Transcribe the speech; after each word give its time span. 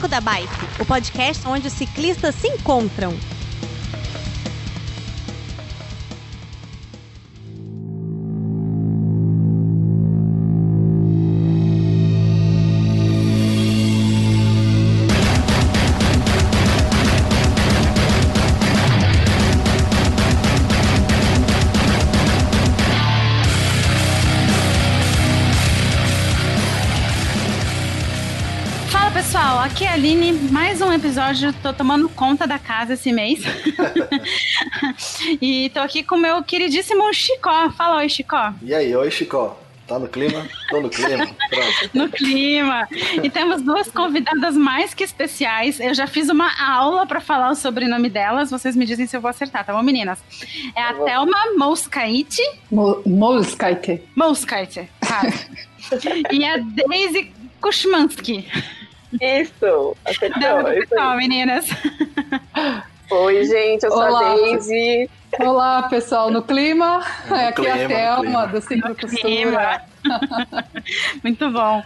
Beco 0.00 0.08
da 0.08 0.20
Bike, 0.20 0.48
o 0.80 0.86
podcast 0.86 1.46
onde 1.46 1.66
os 1.66 1.74
ciclistas 1.74 2.34
se 2.34 2.48
encontram. 2.48 3.12
Episódio, 31.00 31.50
tô 31.62 31.72
tomando 31.72 32.10
conta 32.10 32.46
da 32.46 32.58
casa 32.58 32.92
esse 32.92 33.10
mês. 33.10 33.40
e 35.40 35.70
tô 35.70 35.80
aqui 35.80 36.02
com 36.02 36.14
o 36.14 36.20
meu 36.20 36.42
queridíssimo 36.42 37.12
Chicó. 37.14 37.70
Fala 37.70 37.96
oi, 37.96 38.08
Chicó. 38.08 38.52
E 38.62 38.74
aí, 38.74 38.94
oi 38.94 39.10
Chicó. 39.10 39.58
Tá 39.86 39.98
no 39.98 40.06
clima? 40.06 40.46
Tô 40.68 40.78
no 40.78 40.90
clima. 40.90 41.26
Pronto. 41.48 41.90
No 41.94 42.08
clima. 42.10 42.86
E 43.22 43.30
temos 43.30 43.62
duas 43.62 43.90
convidadas 43.90 44.54
mais 44.54 44.92
que 44.92 45.02
especiais. 45.02 45.80
Eu 45.80 45.94
já 45.94 46.06
fiz 46.06 46.28
uma 46.28 46.50
aula 46.62 47.06
para 47.06 47.20
falar 47.20 47.50
o 47.50 47.54
sobrenome 47.54 48.10
delas. 48.10 48.50
Vocês 48.50 48.76
me 48.76 48.84
dizem 48.84 49.06
se 49.06 49.16
eu 49.16 49.22
vou 49.22 49.30
acertar, 49.30 49.64
tá 49.64 49.72
bom, 49.72 49.82
meninas? 49.82 50.18
É 50.76 50.82
a 50.82 50.92
Thelma 50.92 51.38
Mouskaite. 51.56 52.42
Mo 52.70 53.00
Molskaite. 53.06 54.02
Mouskaite, 54.14 54.86
tá. 55.00 55.22
e 56.30 56.44
a 56.44 56.58
Daisy 56.58 57.32
Kushmansky. 57.58 58.46
Isso, 59.20 59.96
acertou. 60.04 60.40
Isso 60.40 60.66
aí. 60.66 60.86
pessoal, 60.86 61.16
meninas. 61.16 61.66
Oi, 63.10 63.44
gente, 63.44 63.84
eu 63.84 63.90
sou 63.90 64.00
Olá. 64.00 64.32
a 64.32 64.34
Daisy. 64.34 65.10
Olá, 65.38 65.84
pessoal, 65.84 66.30
no 66.30 66.42
clima. 66.42 67.04
No 67.28 67.36
É 67.36 67.48
aqui 67.48 67.62
clima, 67.62 67.74
a 67.74 67.82
no 67.82 67.88
Thelma, 67.88 68.46
do 68.48 68.60
Ciclo 68.60 68.94
Costura. 68.96 69.22
clima. 69.22 69.82
Muito 71.22 71.50
bom. 71.50 71.82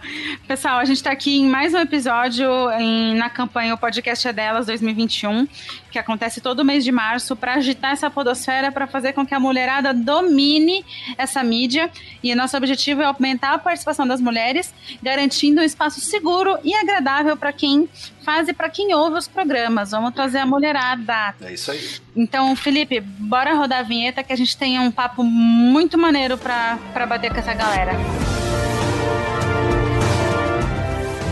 Pessoal, 0.47 0.77
a 0.79 0.85
gente 0.85 0.97
está 0.97 1.11
aqui 1.11 1.37
em 1.41 1.45
mais 1.49 1.73
um 1.73 1.79
episódio 1.79 2.47
em- 2.79 3.13
na 3.15 3.29
campanha 3.29 3.73
O 3.73 3.77
Podcast 3.77 4.25
é 4.27 4.31
Delas 4.33 4.65
2021, 4.67 5.45
que 5.91 5.99
acontece 5.99 6.39
todo 6.39 6.63
mês 6.63 6.83
de 6.85 6.93
março, 6.93 7.35
para 7.35 7.55
agitar 7.55 7.91
essa 7.91 8.09
podosfera, 8.09 8.71
para 8.71 8.87
fazer 8.87 9.11
com 9.13 9.25
que 9.25 9.35
a 9.35 9.39
mulherada 9.39 9.93
domine 9.93 10.83
essa 11.17 11.43
mídia. 11.43 11.91
E 12.23 12.33
nosso 12.33 12.55
objetivo 12.55 13.01
é 13.01 13.05
aumentar 13.05 13.53
a 13.53 13.57
participação 13.59 14.07
das 14.07 14.21
mulheres, 14.21 14.73
garantindo 15.03 15.59
um 15.61 15.63
espaço 15.63 15.99
seguro 15.99 16.57
e 16.63 16.73
agradável 16.73 17.35
para 17.35 17.51
quem 17.51 17.87
faz 18.23 18.47
e 18.47 18.53
para 18.53 18.69
quem 18.69 18.93
ouve 18.93 19.17
os 19.17 19.27
programas. 19.27 19.91
Vamos 19.91 20.13
trazer 20.13 20.39
a 20.39 20.45
mulherada. 20.45 21.35
É 21.41 21.53
isso 21.53 21.69
aí. 21.69 21.85
Então, 22.15 22.55
Felipe, 22.55 23.01
bora 23.35 23.53
rodar 23.53 23.79
a 23.79 23.83
vinheta 23.83 24.23
que 24.23 24.31
a 24.31 24.35
gente 24.37 24.55
tem 24.55 24.79
um 24.79 24.89
papo 24.89 25.21
muito 25.21 25.97
maneiro 25.97 26.37
pra, 26.37 26.79
pra 26.93 27.05
bater 27.05 27.33
com 27.33 27.37
essa 27.37 27.53
galera. 27.53 27.91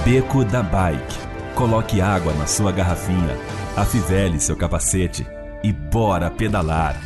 Beco 0.04 0.44
da 0.44 0.62
Bike. 0.62 1.18
Coloque 1.56 2.02
água 2.02 2.34
na 2.34 2.46
sua 2.46 2.74
garrafinha, 2.74 3.38
afivele 3.78 4.38
seu 4.38 4.58
capacete 4.58 5.26
e 5.64 5.72
bora 5.72 6.30
pedalar. 6.30 6.98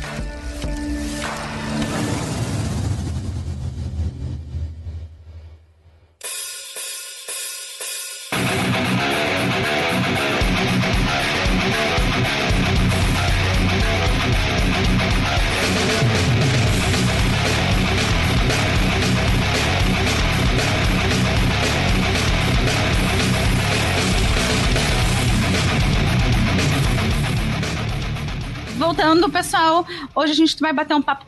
Voltando, 28.88 29.28
pessoal, 29.28 29.86
hoje 30.14 30.32
a 30.32 30.34
gente 30.34 30.58
vai 30.60 30.72
bater 30.72 30.94
um 30.94 31.02
papo, 31.02 31.26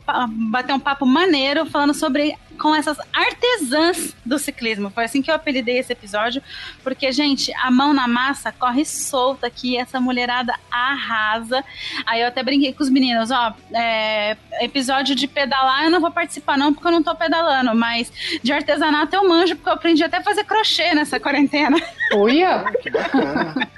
bater 0.49 0.73
um 0.73 0.79
papo 0.79 1.05
maneiro 1.05 1.63
falando 1.67 1.93
sobre 1.93 2.35
com 2.61 2.75
essas 2.75 2.97
artesãs 3.11 4.15
do 4.23 4.37
ciclismo. 4.37 4.91
Foi 4.91 5.05
assim 5.05 5.21
que 5.21 5.31
eu 5.31 5.35
apelidei 5.35 5.79
esse 5.79 5.91
episódio, 5.91 6.43
porque, 6.83 7.11
gente, 7.11 7.51
a 7.55 7.71
mão 7.71 7.91
na 7.91 8.07
massa 8.07 8.51
corre 8.51 8.85
solta 8.85 9.47
aqui, 9.47 9.77
essa 9.77 9.99
mulherada 9.99 10.53
arrasa. 10.69 11.63
Aí 12.05 12.21
eu 12.21 12.27
até 12.27 12.43
brinquei 12.43 12.71
com 12.71 12.83
os 12.83 12.89
meninos, 12.89 13.31
ó, 13.31 13.53
é, 13.73 14.37
episódio 14.61 15.15
de 15.15 15.27
pedalar 15.27 15.85
eu 15.85 15.89
não 15.89 15.99
vou 15.99 16.11
participar 16.11 16.57
não, 16.57 16.71
porque 16.71 16.87
eu 16.87 16.91
não 16.91 17.01
tô 17.01 17.15
pedalando, 17.15 17.73
mas 17.75 18.11
de 18.43 18.53
artesanato 18.53 19.15
eu 19.15 19.27
manjo, 19.27 19.55
porque 19.55 19.69
eu 19.69 19.73
aprendi 19.73 20.03
até 20.03 20.17
a 20.17 20.23
fazer 20.23 20.43
crochê 20.43 20.93
nessa 20.93 21.19
quarentena. 21.19 21.77
Bacana. 22.11 22.71
Que 22.81 22.89
bacana. 22.89 23.69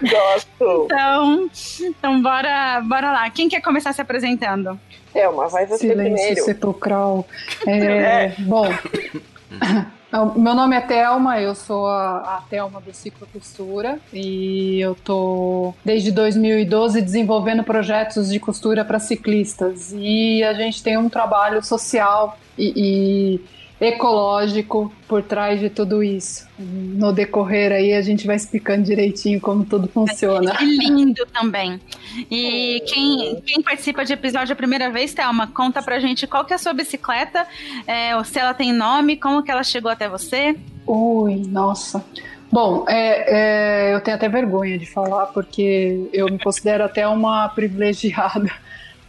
Gosto. 0.00 0.84
Então, 0.84 1.50
então 1.80 2.22
bora, 2.22 2.80
bora 2.82 3.12
lá. 3.12 3.30
Quem 3.30 3.48
quer 3.48 3.60
começar 3.60 3.92
se 3.92 4.00
apresentando? 4.00 4.78
Thelma, 5.12 5.48
vai 5.48 5.66
você 5.66 5.78
silêncio 5.78 6.14
primeiro. 6.14 6.44
sepulcral. 6.44 7.26
É, 7.66 8.32
Bom, 8.38 8.66
o 10.12 10.38
meu 10.38 10.54
nome 10.54 10.76
é 10.76 10.80
Thelma, 10.80 11.40
eu 11.40 11.54
sou 11.54 11.86
a, 11.86 12.36
a 12.36 12.42
Thelma 12.50 12.80
do 12.80 12.92
Ciclo 12.92 13.26
Costura 13.32 13.98
e 14.12 14.80
eu 14.80 14.94
tô 14.94 15.74
desde 15.84 16.10
2012 16.10 17.00
desenvolvendo 17.00 17.62
projetos 17.64 18.30
de 18.30 18.38
costura 18.38 18.84
para 18.84 18.98
ciclistas 18.98 19.92
e 19.96 20.42
a 20.44 20.52
gente 20.52 20.82
tem 20.82 20.98
um 20.98 21.08
trabalho 21.08 21.62
social 21.62 22.38
e, 22.58 22.72
e 22.76 23.61
ecológico 23.82 24.92
por 25.08 25.24
trás 25.24 25.58
de 25.58 25.68
tudo 25.68 26.04
isso. 26.04 26.46
No 26.56 27.12
decorrer 27.12 27.72
aí 27.72 27.92
a 27.92 28.00
gente 28.00 28.28
vai 28.28 28.36
explicando 28.36 28.84
direitinho 28.84 29.40
como 29.40 29.64
tudo 29.64 29.88
funciona. 29.88 30.56
Que 30.56 30.64
lindo 30.64 31.26
também. 31.26 31.80
E 32.30 32.80
quem, 32.86 33.42
quem 33.44 33.60
participa 33.60 34.04
de 34.04 34.12
episódio 34.12 34.52
a 34.52 34.56
primeira 34.56 34.88
vez, 34.88 35.12
Thelma, 35.12 35.48
conta 35.48 35.82
pra 35.82 35.98
gente 35.98 36.28
qual 36.28 36.44
que 36.44 36.52
é 36.52 36.56
a 36.56 36.58
sua 36.58 36.72
bicicleta, 36.72 37.44
é, 37.84 38.12
se 38.22 38.38
ela 38.38 38.54
tem 38.54 38.72
nome, 38.72 39.16
como 39.16 39.42
que 39.42 39.50
ela 39.50 39.64
chegou 39.64 39.90
até 39.90 40.08
você. 40.08 40.56
Ui, 40.86 41.42
nossa. 41.48 42.04
Bom, 42.52 42.84
é, 42.88 43.90
é, 43.90 43.94
eu 43.94 44.00
tenho 44.00 44.16
até 44.16 44.28
vergonha 44.28 44.78
de 44.78 44.86
falar, 44.86 45.26
porque 45.26 46.08
eu 46.12 46.26
me 46.26 46.38
considero 46.38 46.84
até 46.84 47.08
uma 47.08 47.48
privilegiada. 47.56 48.52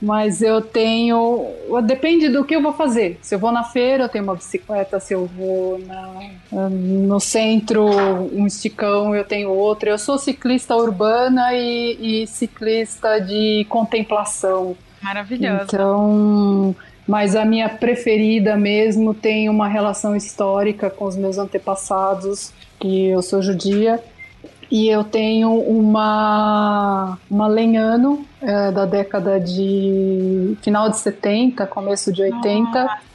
Mas 0.06 0.42
eu 0.42 0.60
tenho. 0.60 1.48
Depende 1.86 2.28
do 2.28 2.44
que 2.44 2.54
eu 2.54 2.62
vou 2.62 2.74
fazer. 2.74 3.18
Se 3.22 3.36
eu 3.36 3.40
vou 3.40 3.54
na 3.54 3.64
feira, 3.64 4.04
eu 4.04 4.10
tenho 4.10 4.26
uma 4.26 4.36
bicicleta. 4.36 5.00
Se 5.00 5.14
eu 5.14 5.26
vou 5.28 5.80
na- 5.80 6.70
no 6.70 7.20
centro, 7.22 7.86
um 7.86 8.46
esticão, 8.46 9.16
eu 9.16 9.24
tenho 9.24 9.50
outra. 9.50 9.92
Eu 9.92 9.98
sou 9.98 10.18
ciclista 10.18 10.76
urbana 10.76 11.54
e, 11.54 12.24
e 12.24 12.28
ciclista 12.28 13.20
de 13.20 13.66
contemplação. 13.70 14.76
Maravilhoso. 15.02 15.64
Então, 15.64 16.76
mas 17.08 17.34
a 17.36 17.46
minha 17.46 17.70
preferida 17.70 18.58
mesmo 18.58 19.14
tem 19.14 19.48
uma 19.48 19.70
relação 19.70 20.16
histórica 20.18 20.90
com 20.90 21.06
os 21.06 21.16
meus 21.16 21.38
antepassados, 21.38 22.52
que 22.80 23.08
eu 23.08 23.22
sou 23.22 23.42
judia. 23.42 24.04
E 24.70 24.88
eu 24.88 25.04
tenho 25.04 25.54
uma, 25.54 27.18
uma 27.30 27.48
Lenhano 27.48 28.26
é, 28.42 28.72
da 28.72 28.86
década 28.86 29.40
de 29.40 30.58
final 30.62 30.90
de 30.90 30.98
70, 30.98 31.66
começo 31.68 32.12
de 32.12 32.22
80. 32.22 32.84
Nossa. 32.84 33.14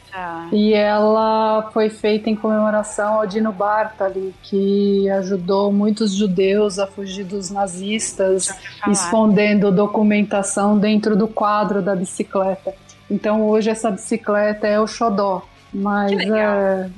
E 0.50 0.72
ela 0.72 1.70
foi 1.72 1.90
feita 1.90 2.30
em 2.30 2.34
comemoração 2.34 3.14
ao 3.14 3.26
Dino 3.26 3.52
Bartali, 3.52 4.34
que 4.42 5.08
ajudou 5.10 5.72
muitos 5.72 6.12
judeus 6.12 6.78
a 6.78 6.86
fugir 6.86 7.24
dos 7.24 7.50
nazistas, 7.50 8.48
escondendo 8.88 9.70
documentação 9.70 10.78
dentro 10.78 11.16
do 11.16 11.28
quadro 11.28 11.82
da 11.82 11.94
bicicleta. 11.94 12.74
Então 13.10 13.46
hoje 13.46 13.70
essa 13.70 13.90
bicicleta 13.90 14.66
é 14.66 14.80
o 14.80 14.86
xodó, 14.86 15.42
mas 15.72 16.12
é, 16.12 16.90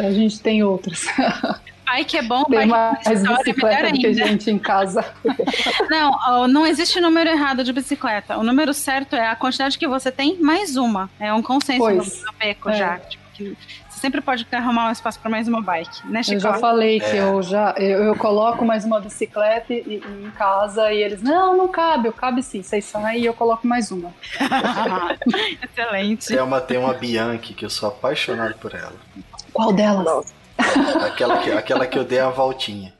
A 0.00 0.12
gente 0.12 0.40
tem 0.40 0.62
outras. 0.62 1.06
Pai 1.88 2.04
que 2.04 2.16
é 2.18 2.22
bom, 2.22 2.44
Tem 2.44 2.66
mais 2.66 2.98
bicicleta 3.06 3.90
do 3.92 3.98
que 3.98 4.12
gente 4.14 4.50
em 4.50 4.58
casa. 4.58 5.04
Não, 5.88 6.46
não 6.48 6.66
existe 6.66 7.00
número 7.00 7.30
errado 7.30 7.64
de 7.64 7.72
bicicleta. 7.72 8.36
O 8.36 8.42
número 8.42 8.74
certo 8.74 9.16
é 9.16 9.26
a 9.28 9.34
quantidade 9.36 9.78
que 9.78 9.86
você 9.88 10.10
tem 10.12 10.38
mais 10.40 10.76
uma. 10.76 11.08
É 11.18 11.32
um 11.32 11.42
consenso 11.42 11.78
Pois. 11.78 12.22
no, 12.22 12.70
É. 12.70 12.74
já. 12.76 12.98
Tipo, 12.98 13.24
que 13.32 13.56
você 13.88 14.00
sempre 14.00 14.20
pode 14.20 14.46
arrumar 14.52 14.88
um 14.88 14.92
espaço 14.92 15.18
para 15.18 15.30
mais 15.30 15.48
uma 15.48 15.62
bike, 15.62 16.06
né, 16.08 16.20
Eu 16.20 16.24
Chico? 16.24 16.40
já 16.40 16.54
falei 16.54 16.98
que 17.00 17.06
É. 17.06 17.20
eu 17.22 17.42
já 17.42 17.74
eu, 17.78 18.04
eu 18.04 18.16
coloco 18.16 18.64
mais 18.64 18.84
uma 18.84 19.00
bicicleta 19.00 19.72
e- 19.72 19.76
e- 20.04 20.24
em 20.26 20.30
casa 20.32 20.92
e 20.92 21.02
eles, 21.02 21.22
não, 21.22 21.56
não 21.56 21.68
cabe, 21.68 22.08
eu 22.08 22.12
cabe 22.12 22.42
sim, 22.42 22.62
vocês 22.62 22.84
saem 22.84 23.22
e 23.22 23.26
eu 23.26 23.32
coloco 23.34 23.66
mais 23.66 23.90
uma. 23.90 24.12
Excelente. 25.62 26.26
Thelma 26.28 26.60
tem 26.60 26.78
uma 26.78 26.94
Bianchi 26.94 27.54
que 27.54 27.64
eu 27.64 27.70
sou 27.70 27.88
apaixonado 27.88 28.54
por 28.54 28.74
ela. 28.74 28.92
Qual 29.52 29.72
delas? 29.72 30.04
Nossa. 30.04 30.37
Aquela 31.06 31.38
que, 31.38 31.50
aquela 31.50 31.86
que 31.86 31.98
eu 31.98 32.04
dei 32.04 32.20
a 32.20 32.30
voltinha. 32.30 32.92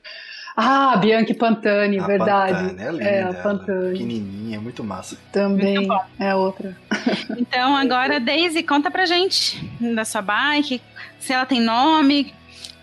Ah, 0.56 0.96
Bianchi 0.96 1.34
Pantani, 1.34 2.00
A 2.00 2.06
verdade. 2.06 2.52
Pantani, 2.52 2.82
é 2.82 2.90
linda. 2.90 3.04
É, 3.04 3.22
a 3.22 3.34
Pantani. 3.34 3.92
Pequenininha, 3.92 4.60
muito 4.60 4.82
massa. 4.82 5.16
Também 5.30 5.86
Muito 5.86 6.04
é 6.18 6.34
outra. 6.34 6.76
Então, 7.38 7.76
agora, 7.76 8.18
Daisy, 8.18 8.62
conta 8.64 8.90
pra 8.90 9.06
gente 9.06 9.56
da 9.80 10.04
sua 10.04 10.20
bike, 10.20 10.82
se 11.20 11.32
ela 11.32 11.46
tem 11.46 11.60
nome, 11.60 12.34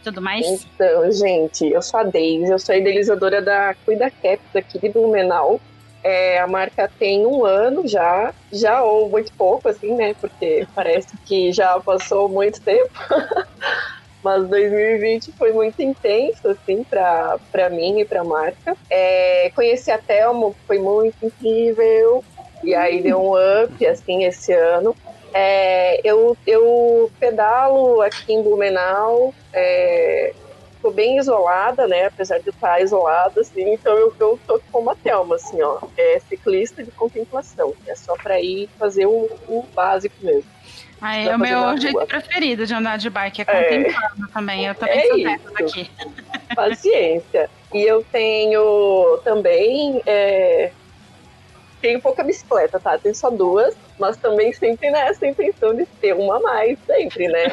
tudo 0.04 0.22
mais. 0.22 0.46
Então, 0.46 1.12
gente, 1.12 1.66
eu 1.66 1.82
sou 1.82 2.00
a 2.00 2.04
Deise, 2.04 2.50
eu 2.50 2.60
sou 2.60 2.74
a 2.74 2.78
idealizadora 2.78 3.42
da 3.42 3.76
Cuida 3.84 4.10
Caps 4.10 4.56
aqui 4.56 4.80
de 4.80 4.90
Blumenau. 4.90 5.60
É, 6.02 6.40
a 6.40 6.48
marca 6.48 6.90
tem 7.00 7.26
um 7.26 7.44
ano 7.44 7.88
já, 7.88 8.34
já 8.54 8.84
ou 8.84 9.10
muito 9.10 9.34
pouco, 9.34 9.68
assim, 9.68 9.96
né? 9.96 10.14
Porque 10.22 10.66
parece 10.74 11.10
que 11.26 11.52
já 11.52 11.78
passou 11.80 12.30
muito 12.30 12.62
tempo. 12.62 12.94
Mas 14.26 14.50
2020 14.50 15.32
foi 15.38 15.52
muito 15.52 15.80
intenso, 15.84 16.48
assim, 16.48 16.84
pra, 16.86 17.40
pra 17.52 17.70
mim 17.70 18.00
e 18.00 18.06
pra 18.06 18.24
marca. 18.24 18.76
É, 18.90 19.52
conheci 19.52 19.92
a 19.92 20.00
que 20.00 20.66
foi 20.66 20.80
muito 20.80 21.16
incrível. 21.22 22.24
E 22.64 22.74
aí 22.74 23.04
deu 23.04 23.20
um 23.20 23.34
up, 23.36 23.86
assim, 23.86 24.24
esse 24.24 24.52
ano. 24.52 24.96
É, 25.32 26.02
eu, 26.04 26.36
eu 26.44 27.12
pedalo 27.20 28.02
aqui 28.02 28.34
em 28.34 28.42
Blumenau, 28.42 29.32
é, 29.54 30.34
tô 30.82 30.90
bem 30.90 31.18
isolada, 31.20 31.88
né? 31.88 32.06
Apesar 32.06 32.40
de 32.40 32.50
estar 32.50 32.82
isolada, 32.82 33.42
assim, 33.42 33.74
então 33.74 33.96
eu, 33.96 34.12
eu 34.20 34.40
tô 34.48 34.60
como 34.72 34.90
a 34.90 34.96
Thelma, 34.96 35.36
assim, 35.36 35.62
ó. 35.62 35.78
É 35.96 36.20
ciclista 36.22 36.84
de 36.84 36.92
contemplação. 36.94 37.76
É 37.88 37.94
só 37.94 38.16
pra 38.24 38.42
ir 38.42 38.72
fazer 38.80 39.06
o, 39.06 39.30
o 39.48 39.68
básico 39.76 40.16
mesmo. 40.20 40.50
Aí 41.06 41.26
Vai 41.26 41.34
é 41.34 41.36
o 41.36 41.40
meu 41.40 41.60
rua. 41.62 41.78
jeito 41.78 42.06
preferido 42.08 42.66
de 42.66 42.74
andar 42.74 42.98
de 42.98 43.10
bike, 43.12 43.42
é 43.42 43.46
É. 43.48 43.64
contemplando 43.64 44.28
também. 44.34 44.66
Eu 44.66 44.74
também 44.74 44.98
É 45.00 45.08
sou 45.08 45.18
isso. 45.18 45.28
dessas 45.30 45.56
aqui. 45.56 45.92
Paciência. 46.56 47.50
E 47.74 47.82
eu 47.84 48.04
tenho 48.12 49.20
também. 49.24 50.02
é, 50.06 50.72
tenho 51.82 52.02
pouca 52.02 52.24
bicicleta, 52.24 52.80
tá? 52.80 52.98
Tenho 52.98 53.14
só 53.14 53.30
duas, 53.30 53.76
mas 54.00 54.18
também 54.18 54.52
sempre 54.54 54.90
nessa 54.90 55.28
intenção 55.28 55.76
de 55.76 55.86
ter 55.86 56.14
uma 56.16 56.38
a 56.38 56.40
mais, 56.40 56.80
sempre, 56.88 57.28
né? 57.28 57.44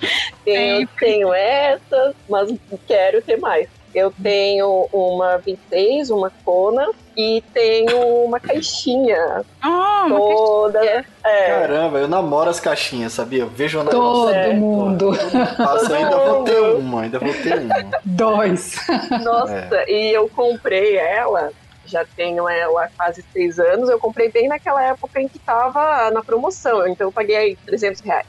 tenho, 0.46 0.78
Sempre. 0.88 1.06
tenho 1.06 1.34
essas, 1.34 2.14
mas 2.30 2.50
quero 2.88 3.20
ter 3.20 3.36
mais. 3.38 3.68
Eu 3.94 4.12
tenho 4.22 4.88
uma 4.92 5.36
26, 5.38 6.10
uma 6.10 6.30
Kona 6.44 6.88
e 7.16 7.42
tenho 7.52 8.24
uma 8.24 8.40
caixinha 8.40 9.44
uma 9.62 10.18
toda. 10.18 11.04
É, 11.24 11.46
Caramba, 11.46 11.98
eu 11.98 12.08
namoro 12.08 12.48
as 12.48 12.58
caixinhas, 12.58 13.12
sabia? 13.12 13.42
Eu 13.42 13.48
vejo 13.48 13.80
uma 13.80 13.90
Todo 13.90 14.30
certo. 14.30 14.54
mundo. 14.54 15.14
Eu 15.14 15.96
ainda 15.96 16.16
vou 16.18 16.44
ter 16.44 16.60
mundo. 16.60 16.78
uma, 16.78 17.02
ainda 17.02 17.18
vou 17.18 17.34
ter 17.34 17.58
uma. 17.58 17.74
Dois. 18.04 18.76
Nossa, 19.22 19.84
e 19.88 20.10
eu 20.14 20.28
comprei 20.28 20.96
ela, 20.96 21.50
já 21.84 22.04
tenho 22.16 22.48
ela 22.48 22.84
há 22.84 22.88
quase 22.96 23.22
três 23.24 23.58
anos, 23.58 23.88
eu 23.90 23.98
comprei 23.98 24.30
bem 24.30 24.48
naquela 24.48 24.82
época 24.82 25.20
em 25.20 25.28
que 25.28 25.38
tava 25.38 26.10
na 26.10 26.22
promoção, 26.22 26.86
então 26.86 27.08
eu 27.08 27.12
paguei 27.12 27.36
aí 27.36 27.56
300 27.66 28.00
reais. 28.00 28.26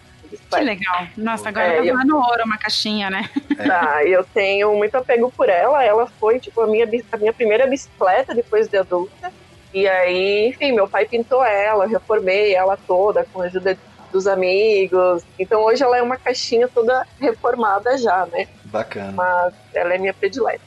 Que 0.50 0.62
legal. 0.62 1.08
Nossa, 1.18 1.50
agora 1.50 1.66
É, 1.66 1.78
tá 1.78 1.86
eu- 1.86 1.94
valendo 1.96 2.16
ouro 2.16 2.44
uma 2.46 2.58
caixinha, 2.58 3.10
né? 3.10 3.30
Tá, 3.68 4.04
eu 4.06 4.24
tenho 4.34 4.74
muito 4.76 4.96
apego 4.96 5.32
por 5.36 5.48
ela, 5.50 5.84
ela 5.84 6.08
foi 6.20 6.40
tipo 6.40 6.60
a 6.62 6.68
minha, 6.68 6.88
a 7.12 7.18
minha 7.18 7.34
primeira 7.34 7.68
bicicleta 7.68 8.34
depois 8.34 8.68
de 8.68 8.78
adulta, 8.78 9.32
e 9.74 9.88
aí, 9.88 10.48
enfim, 10.50 10.72
meu 10.72 10.88
pai 10.88 11.06
pintou 11.06 11.44
ela, 11.44 11.88
reformei 11.88 12.54
ela 12.54 12.78
toda 12.88 13.26
com 13.32 13.42
a 13.42 13.46
ajuda 13.46 13.78
dos 14.12 14.28
amigos, 14.28 15.24
então 15.40 15.62
hoje 15.62 15.84
ela 15.84 15.98
é 15.98 16.02
uma 16.02 16.18
caixinha 16.18 16.68
toda 16.68 17.06
reformada 17.20 17.98
já, 17.98 18.26
né, 18.28 18.48
Bacana. 18.66 19.12
mas 19.12 19.54
ela 19.74 19.94
é 19.96 19.98
minha 19.98 20.14
predileta. 20.14 20.62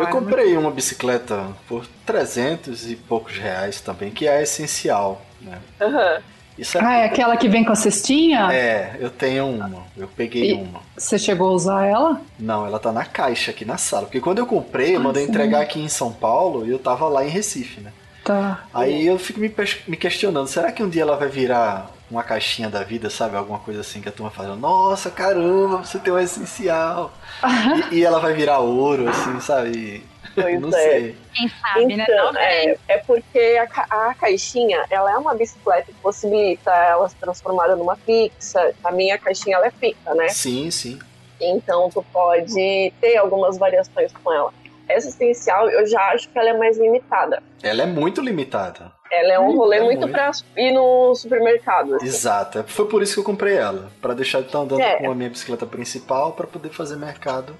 Eu 0.00 0.06
comprei 0.08 0.56
uma 0.56 0.70
bicicleta 0.70 1.46
por 1.68 1.86
300 2.06 2.90
e 2.90 2.96
poucos 2.96 3.36
reais 3.36 3.80
também, 3.82 4.10
que 4.10 4.26
é 4.26 4.42
essencial, 4.42 5.20
né? 5.42 5.60
Aham. 5.80 6.22
Isso 6.56 6.78
é, 6.78 6.84
Ah, 6.84 6.94
é 6.98 7.04
aquela 7.06 7.36
que 7.36 7.48
vem 7.48 7.64
com 7.64 7.72
a 7.72 7.76
cestinha? 7.76 8.48
é, 8.52 8.96
eu 9.00 9.10
tenho 9.10 9.46
uma, 9.48 9.82
eu 9.96 10.06
peguei 10.08 10.50
E- 10.52 10.54
uma. 10.54 10.80
Você 10.96 11.18
chegou 11.18 11.48
a 11.50 11.52
usar 11.52 11.84
ela? 11.84 12.20
Não, 12.38 12.64
ela 12.66 12.78
tá 12.78 12.92
na 12.92 13.04
caixa 13.04 13.50
aqui 13.50 13.64
na 13.64 13.76
sala, 13.76 14.04
porque 14.06 14.20
quando 14.20 14.38
eu 14.38 14.46
comprei, 14.46 14.94
eu 14.94 15.00
Ah, 15.00 15.02
mandei 15.02 15.24
sim. 15.24 15.30
entregar 15.30 15.60
aqui 15.62 15.80
em 15.80 15.88
São 15.88 16.12
Paulo 16.12 16.64
e 16.66 16.70
eu 16.70 16.78
tava 16.78 17.08
lá 17.08 17.24
em 17.24 17.28
Recife, 17.28 17.80
né? 17.80 17.92
Tá. 18.24 18.64
Aí 18.72 19.06
eu 19.06 19.18
fico 19.18 19.38
me, 19.40 19.52
me 19.86 19.96
questionando, 19.96 20.46
será 20.48 20.72
que 20.72 20.82
um 20.82 20.88
dia 20.88 21.02
ela 21.02 21.16
vai 21.16 21.28
virar 21.28 21.90
uma 22.10 22.22
caixinha 22.22 22.70
da 22.70 22.82
vida, 22.82 23.10
sabe? 23.10 23.36
Alguma 23.36 23.58
coisa 23.58 23.80
assim 23.80 24.00
que 24.00 24.08
a 24.08 24.12
turma 24.12 24.30
fala, 24.30 24.54
nossa, 24.56 25.10
caramba, 25.10 25.78
você 25.84 25.98
tem 25.98 26.12
um 26.12 26.18
essencial. 26.18 27.12
e, 27.92 27.96
e 27.96 28.04
ela 28.04 28.20
vai 28.20 28.32
virar 28.32 28.60
ouro, 28.60 29.08
assim, 29.08 29.40
sabe? 29.40 30.02
Pois 30.34 30.60
Não 30.60 30.68
é. 30.68 30.72
sei. 30.72 31.16
Quem 31.34 31.48
sabe, 31.48 31.96
né? 31.96 32.04
Então, 32.08 32.24
Talvez. 32.32 32.44
é, 32.88 32.94
é 32.94 32.98
porque 32.98 33.38
a, 33.60 33.66
ca- 33.66 33.86
a 33.90 34.14
caixinha, 34.14 34.84
ela 34.90 35.12
é 35.12 35.16
uma 35.16 35.34
bicicleta 35.34 35.92
que 35.92 35.98
possibilita 36.00 36.70
ela 36.70 37.08
se 37.08 37.16
transformar 37.16 37.68
numa 37.76 37.96
fixa. 37.96 38.74
A 38.82 38.90
minha 38.90 39.16
caixinha, 39.18 39.56
ela 39.56 39.66
é 39.66 39.70
fixa, 39.70 40.14
né? 40.14 40.28
Sim, 40.28 40.70
sim. 40.70 40.98
Então, 41.40 41.90
tu 41.90 42.04
pode 42.12 42.92
ter 43.00 43.16
algumas 43.16 43.58
variações 43.58 44.12
com 44.22 44.32
ela. 44.32 44.52
Essa 44.88 45.08
essencial, 45.08 45.68
eu 45.70 45.86
já 45.86 46.00
acho 46.12 46.28
que 46.28 46.38
ela 46.38 46.50
é 46.50 46.52
mais 46.58 46.76
limitada. 46.78 47.42
Ela 47.62 47.82
é 47.82 47.86
muito 47.86 48.20
limitada. 48.20 48.92
Ela 49.10 49.32
é 49.34 49.38
um 49.40 49.56
rolê 49.56 49.78
é 49.78 49.80
muito, 49.82 50.00
muito. 50.00 50.12
pra 50.12 50.30
ir 50.56 50.72
no 50.72 51.14
supermercado. 51.14 51.94
assim. 51.94 52.06
Exato. 52.06 52.64
Foi 52.66 52.86
por 52.86 53.02
isso 53.02 53.14
que 53.14 53.20
eu 53.20 53.24
comprei 53.24 53.56
ela. 53.56 53.90
Pra 54.02 54.12
deixar 54.12 54.40
de 54.40 54.46
estar 54.46 54.58
andando 54.58 54.80
É. 54.82 54.96
com 54.98 55.10
a 55.10 55.14
minha 55.14 55.30
bicicleta 55.30 55.64
principal 55.64 56.32
pra 56.32 56.46
poder 56.46 56.68
fazer 56.70 56.96
mercado 56.96 57.56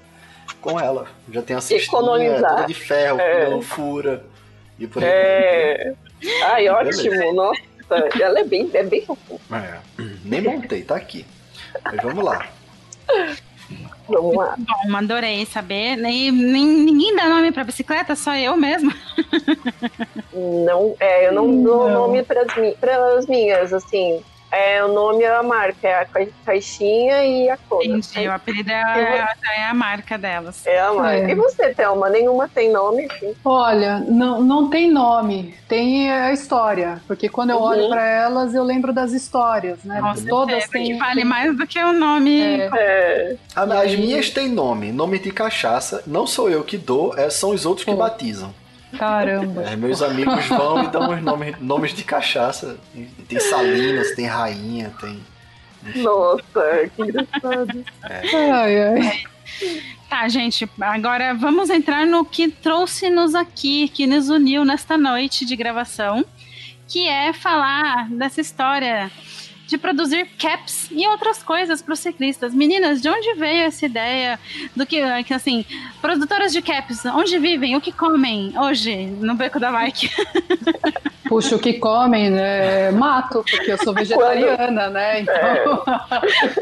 com 0.65 0.79
ela. 0.79 1.05
Já 1.31 1.41
tem 1.43 1.55
a 1.55 1.61
cestinha 1.61 2.01
toda 2.01 2.63
de 2.65 2.73
ferro, 2.73 3.19
É. 3.19 3.45
que 3.45 3.51
não 3.51 3.61
fura. 3.61 4.23
E 4.79 4.87
por 4.87 5.03
aí. 5.03 5.09
É. 5.09 5.93
Ai, 6.45 6.67
Beleza. 6.67 7.01
ótimo, 7.09 7.33
nossa. 7.33 7.61
Ela 8.19 8.39
é 8.39 8.43
bem, 8.43 8.69
é 8.73 8.83
bem 8.83 9.05
fofinha. 9.05 9.39
É. 9.53 9.77
Nem 10.25 10.41
montei, 10.41 10.81
tá 10.81 10.95
aqui. 10.95 11.23
Mas 11.83 12.01
vamos 12.01 12.23
lá. 12.25 12.47
Vamos 14.07 14.35
lá. 14.35 14.55
Bom, 14.57 14.95
adorei 14.97 15.45
saber. 15.45 15.95
Nem, 15.95 16.31
nem- 16.31 16.65
ninguém 16.67 17.15
dá 17.15 17.29
nome 17.29 17.51
pra 17.51 17.63
bicicleta, 17.63 18.15
só 18.15 18.35
eu 18.35 18.57
mesma. 18.57 18.91
Não, 20.33 20.95
é, 20.99 21.27
eu 21.27 21.31
não 21.33 21.63
dou 21.63 21.89
Não. 21.89 22.07
nome 22.07 22.23
para 22.23 22.41
as 23.17 23.25
minhas, 23.27 23.71
assim. 23.73 24.21
É, 24.55 24.83
o 24.83 24.87
nome 24.93 25.23
é 25.23 25.35
a 25.35 25.43
marca, 25.43 25.87
é 25.87 25.99
a 26.01 26.05
ca- 26.05 26.27
caixinha 26.45 27.25
e 27.25 27.49
a 27.49 27.57
cor. 27.57 27.83
Entendi. 27.83 28.27
O 28.27 28.31
apelido 28.31 28.71
é, 28.71 29.27
é 29.57 29.63
a 29.65 29.73
marca 29.73 30.17
delas. 30.17 30.65
É 30.65 30.79
a 30.79 30.93
marca. 30.93 31.27
É. 31.27 31.31
E 31.31 31.35
você, 31.35 31.73
Thelma? 31.73 32.09
Nenhuma 32.09 32.47
tem 32.47 32.71
nome? 32.71 33.07
Sim. 33.19 33.33
Olha, 33.43 33.99
não, 33.99 34.41
não 34.41 34.69
tem 34.69 34.89
nome, 34.91 35.55
tem 35.67 36.11
a 36.11 36.31
história. 36.31 37.01
Porque 37.07 37.27
quando 37.29 37.49
eu 37.51 37.57
Uhum. 37.57 37.63
olho 37.63 37.89
pra 37.89 38.05
elas, 38.07 38.53
eu 38.55 38.63
lembro 38.63 38.93
das 38.93 39.11
histórias, 39.11 39.83
né? 39.83 39.99
Com 40.01 40.25
Todas 40.25 40.67
têm. 40.69 40.85
que 40.85 40.93
vale 40.95 41.23
mais 41.23 41.55
do 41.57 41.65
que 41.67 41.79
o 41.83 41.93
nome. 41.93 42.41
É. 42.41 42.69
É. 42.75 43.35
Ah, 43.55 43.63
As 43.81 43.95
minhas 43.95 44.29
têm 44.29 44.47
nome, 44.49 44.91
nome 44.91 45.19
de 45.19 45.31
cachaça. 45.31 46.03
Não 46.07 46.25
sou 46.25 46.49
eu 46.49 46.63
que 46.63 46.77
dou, 46.77 47.13
é, 47.17 47.29
são 47.29 47.49
os 47.51 47.65
outros 47.65 47.85
que 47.85 47.93
batizam. 47.93 48.53
Caramba. 48.97 49.63
É, 49.63 49.75
meus 49.75 50.01
amigos 50.01 50.45
vão 50.47 50.83
e 50.83 50.87
dão 50.87 51.13
os 51.13 51.21
nomes, 51.21 51.55
nomes 51.59 51.93
de 51.93 52.03
cachaça. 52.03 52.77
Tem 53.27 53.39
Salinas, 53.39 54.11
tem 54.15 54.25
Rainha, 54.25 54.93
tem. 54.99 55.19
Nossa, 56.01 56.89
que 56.95 57.01
engraçado. 57.01 57.85
Ai, 58.03 58.83
ai. 58.83 59.23
Tá, 60.09 60.27
gente, 60.27 60.69
agora 60.79 61.33
vamos 61.33 61.69
entrar 61.69 62.05
no 62.05 62.25
que 62.25 62.47
trouxe-nos 62.49 63.35
aqui, 63.35 63.89
que 63.89 64.07
nos 64.07 64.29
uniu 64.29 64.63
nesta 64.63 64.97
noite 64.97 65.45
de 65.45 65.55
gravação, 65.55 66.25
que 66.87 67.07
é 67.07 67.33
falar 67.33 68.09
dessa 68.09 68.41
história 68.41 69.11
de 69.67 69.77
produzir 69.77 70.27
caps 70.37 70.87
e 70.91 71.07
outras 71.07 71.41
coisas 71.41 71.81
para 71.81 71.93
os 71.93 71.99
ciclistas. 71.99 72.53
Meninas, 72.53 73.01
de 73.01 73.09
onde 73.09 73.33
veio 73.33 73.63
essa 73.63 73.85
ideia 73.85 74.39
do 74.75 74.85
que, 74.85 75.01
assim, 75.33 75.65
produtoras 76.01 76.53
de 76.53 76.61
caps, 76.61 77.05
onde 77.05 77.37
vivem, 77.39 77.75
o 77.75 77.81
que 77.81 77.91
comem 77.91 78.53
hoje 78.57 79.05
no 79.05 79.35
Beco 79.35 79.59
da 79.59 79.71
Bike? 79.71 80.09
Puxa, 81.27 81.55
o 81.55 81.59
que 81.59 81.73
comem, 81.73 82.29
né? 82.29 82.91
Mato, 82.91 83.43
porque 83.49 83.71
eu 83.71 83.77
sou 83.79 83.93
vegetariana, 83.93 84.83
Quando... 84.83 84.93
né? 84.93 85.21
Então 85.21 85.83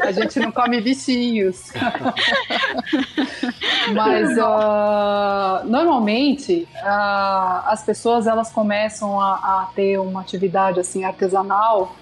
a 0.08 0.12
gente 0.12 0.40
não 0.40 0.50
come 0.50 0.80
bichinhos. 0.80 1.70
Mas 3.92 4.38
uh, 4.38 5.66
normalmente 5.66 6.66
uh, 6.82 7.68
as 7.68 7.84
pessoas 7.84 8.26
elas 8.26 8.50
começam 8.50 9.20
a, 9.20 9.34
a 9.34 9.68
ter 9.74 9.98
uma 9.98 10.22
atividade 10.22 10.80
assim 10.80 11.04
artesanal 11.04 11.94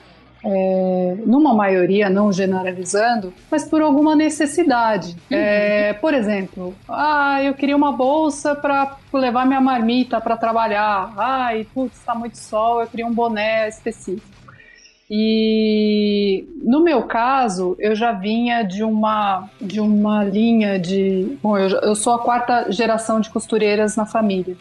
é, 0.45 1.17
numa 1.25 1.55
maioria, 1.55 2.11
não 2.11 2.33
generalizando, 2.33 3.33
mas 3.51 3.65
por 3.65 3.81
alguma 3.81 4.17
necessidade. 4.17 5.17
Uhum. 5.31 5.37
É, 5.37 5.93
por 5.95 6.15
exemplo, 6.15 6.75
ah, 6.89 7.43
eu 7.43 7.55
queria 7.55 7.77
uma 7.77 7.93
bolsa 7.93 8.55
para 8.55 8.97
levar 9.13 9.47
minha 9.47 9.61
marmita 9.61 10.21
para 10.21 10.37
trabalhar. 10.37 11.13
Ai, 11.17 11.67
putz, 11.73 11.99
está 11.99 12.15
muito 12.15 12.39
sol, 12.39 12.81
eu 12.81 12.87
queria 12.87 13.07
um 13.07 13.13
boné 13.15 13.69
específico. 13.69 14.33
E 15.15 16.47
no 16.65 16.83
meu 16.83 17.03
caso, 17.03 17.77
eu 17.79 17.95
já 17.95 18.13
vinha 18.13 18.63
de 18.63 18.83
uma, 18.83 19.47
de 19.61 19.79
uma 19.79 20.25
linha 20.25 20.79
de. 20.79 21.37
Bom, 21.43 21.59
eu, 21.59 21.69
eu 21.81 21.95
sou 21.95 22.15
a 22.15 22.19
quarta 22.19 22.73
geração 22.73 23.21
de 23.21 23.29
costureiras 23.29 23.95
na 23.95 24.07
família. 24.07 24.57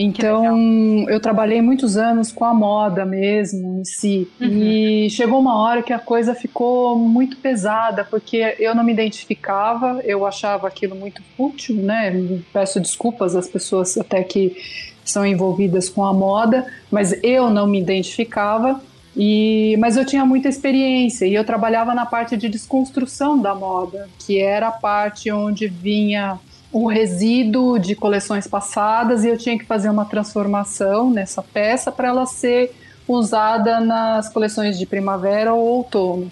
Então, 0.00 1.08
eu 1.08 1.18
trabalhei 1.18 1.60
muitos 1.60 1.96
anos 1.96 2.30
com 2.30 2.44
a 2.44 2.54
moda 2.54 3.04
mesmo 3.04 3.80
em 3.80 3.84
si. 3.84 4.28
Uhum. 4.40 4.46
E 4.48 5.10
chegou 5.10 5.40
uma 5.40 5.60
hora 5.60 5.82
que 5.82 5.92
a 5.92 5.98
coisa 5.98 6.36
ficou 6.36 6.96
muito 6.96 7.36
pesada, 7.38 8.04
porque 8.04 8.54
eu 8.60 8.76
não 8.76 8.84
me 8.84 8.92
identificava, 8.92 10.00
eu 10.04 10.24
achava 10.24 10.68
aquilo 10.68 10.94
muito 10.94 11.20
fútil, 11.36 11.74
né? 11.74 12.12
Peço 12.52 12.78
desculpas 12.78 13.34
às 13.34 13.48
pessoas 13.48 13.98
até 13.98 14.22
que 14.22 14.56
são 15.04 15.26
envolvidas 15.26 15.88
com 15.88 16.04
a 16.04 16.12
moda, 16.12 16.64
mas 16.92 17.18
eu 17.24 17.50
não 17.50 17.66
me 17.66 17.80
identificava. 17.80 18.80
E, 19.16 19.76
mas 19.80 19.96
eu 19.96 20.04
tinha 20.04 20.24
muita 20.24 20.48
experiência 20.48 21.26
e 21.26 21.34
eu 21.34 21.42
trabalhava 21.42 21.92
na 21.92 22.06
parte 22.06 22.36
de 22.36 22.48
desconstrução 22.48 23.36
da 23.36 23.52
moda, 23.52 24.08
que 24.16 24.38
era 24.38 24.68
a 24.68 24.70
parte 24.70 25.28
onde 25.32 25.66
vinha 25.66 26.38
o 26.72 26.86
resíduo 26.86 27.78
de 27.78 27.94
coleções 27.94 28.46
passadas 28.46 29.24
e 29.24 29.28
eu 29.28 29.38
tinha 29.38 29.58
que 29.58 29.64
fazer 29.64 29.88
uma 29.88 30.04
transformação 30.04 31.10
nessa 31.10 31.42
peça 31.42 31.90
para 31.90 32.08
ela 32.08 32.26
ser 32.26 32.74
usada 33.06 33.80
nas 33.80 34.28
coleções 34.28 34.78
de 34.78 34.84
primavera 34.84 35.54
ou 35.54 35.66
outono. 35.66 36.30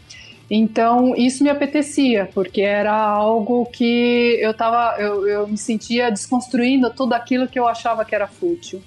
Então 0.50 1.14
isso 1.16 1.42
me 1.42 1.50
apetecia, 1.50 2.28
porque 2.32 2.60
era 2.60 2.94
algo 2.94 3.66
que 3.66 4.38
eu 4.40 4.54
tava, 4.54 5.00
eu, 5.00 5.26
eu 5.26 5.48
me 5.48 5.58
sentia 5.58 6.10
desconstruindo 6.10 6.90
tudo 6.90 7.14
aquilo 7.14 7.48
que 7.48 7.58
eu 7.58 7.66
achava 7.66 8.04
que 8.04 8.14
era 8.14 8.28
fútil. 8.28 8.80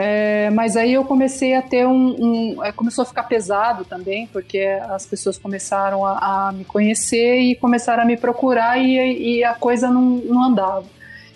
É, 0.00 0.48
mas 0.50 0.76
aí 0.76 0.94
eu 0.94 1.04
comecei 1.04 1.56
a 1.56 1.60
ter 1.60 1.84
um, 1.84 2.54
um, 2.54 2.64
é, 2.64 2.70
Começou 2.70 3.02
a 3.02 3.04
ficar 3.04 3.24
pesado 3.24 3.84
também, 3.84 4.28
porque 4.28 4.60
as 4.88 5.04
pessoas 5.04 5.36
começaram 5.36 6.06
a, 6.06 6.50
a 6.50 6.52
me 6.52 6.64
conhecer 6.64 7.40
e 7.40 7.56
começaram 7.56 8.04
a 8.04 8.06
me 8.06 8.16
procurar 8.16 8.78
e, 8.78 9.38
e 9.38 9.42
a 9.42 9.54
coisa 9.54 9.90
não, 9.90 10.02
não, 10.02 10.44
andava. 10.44 10.84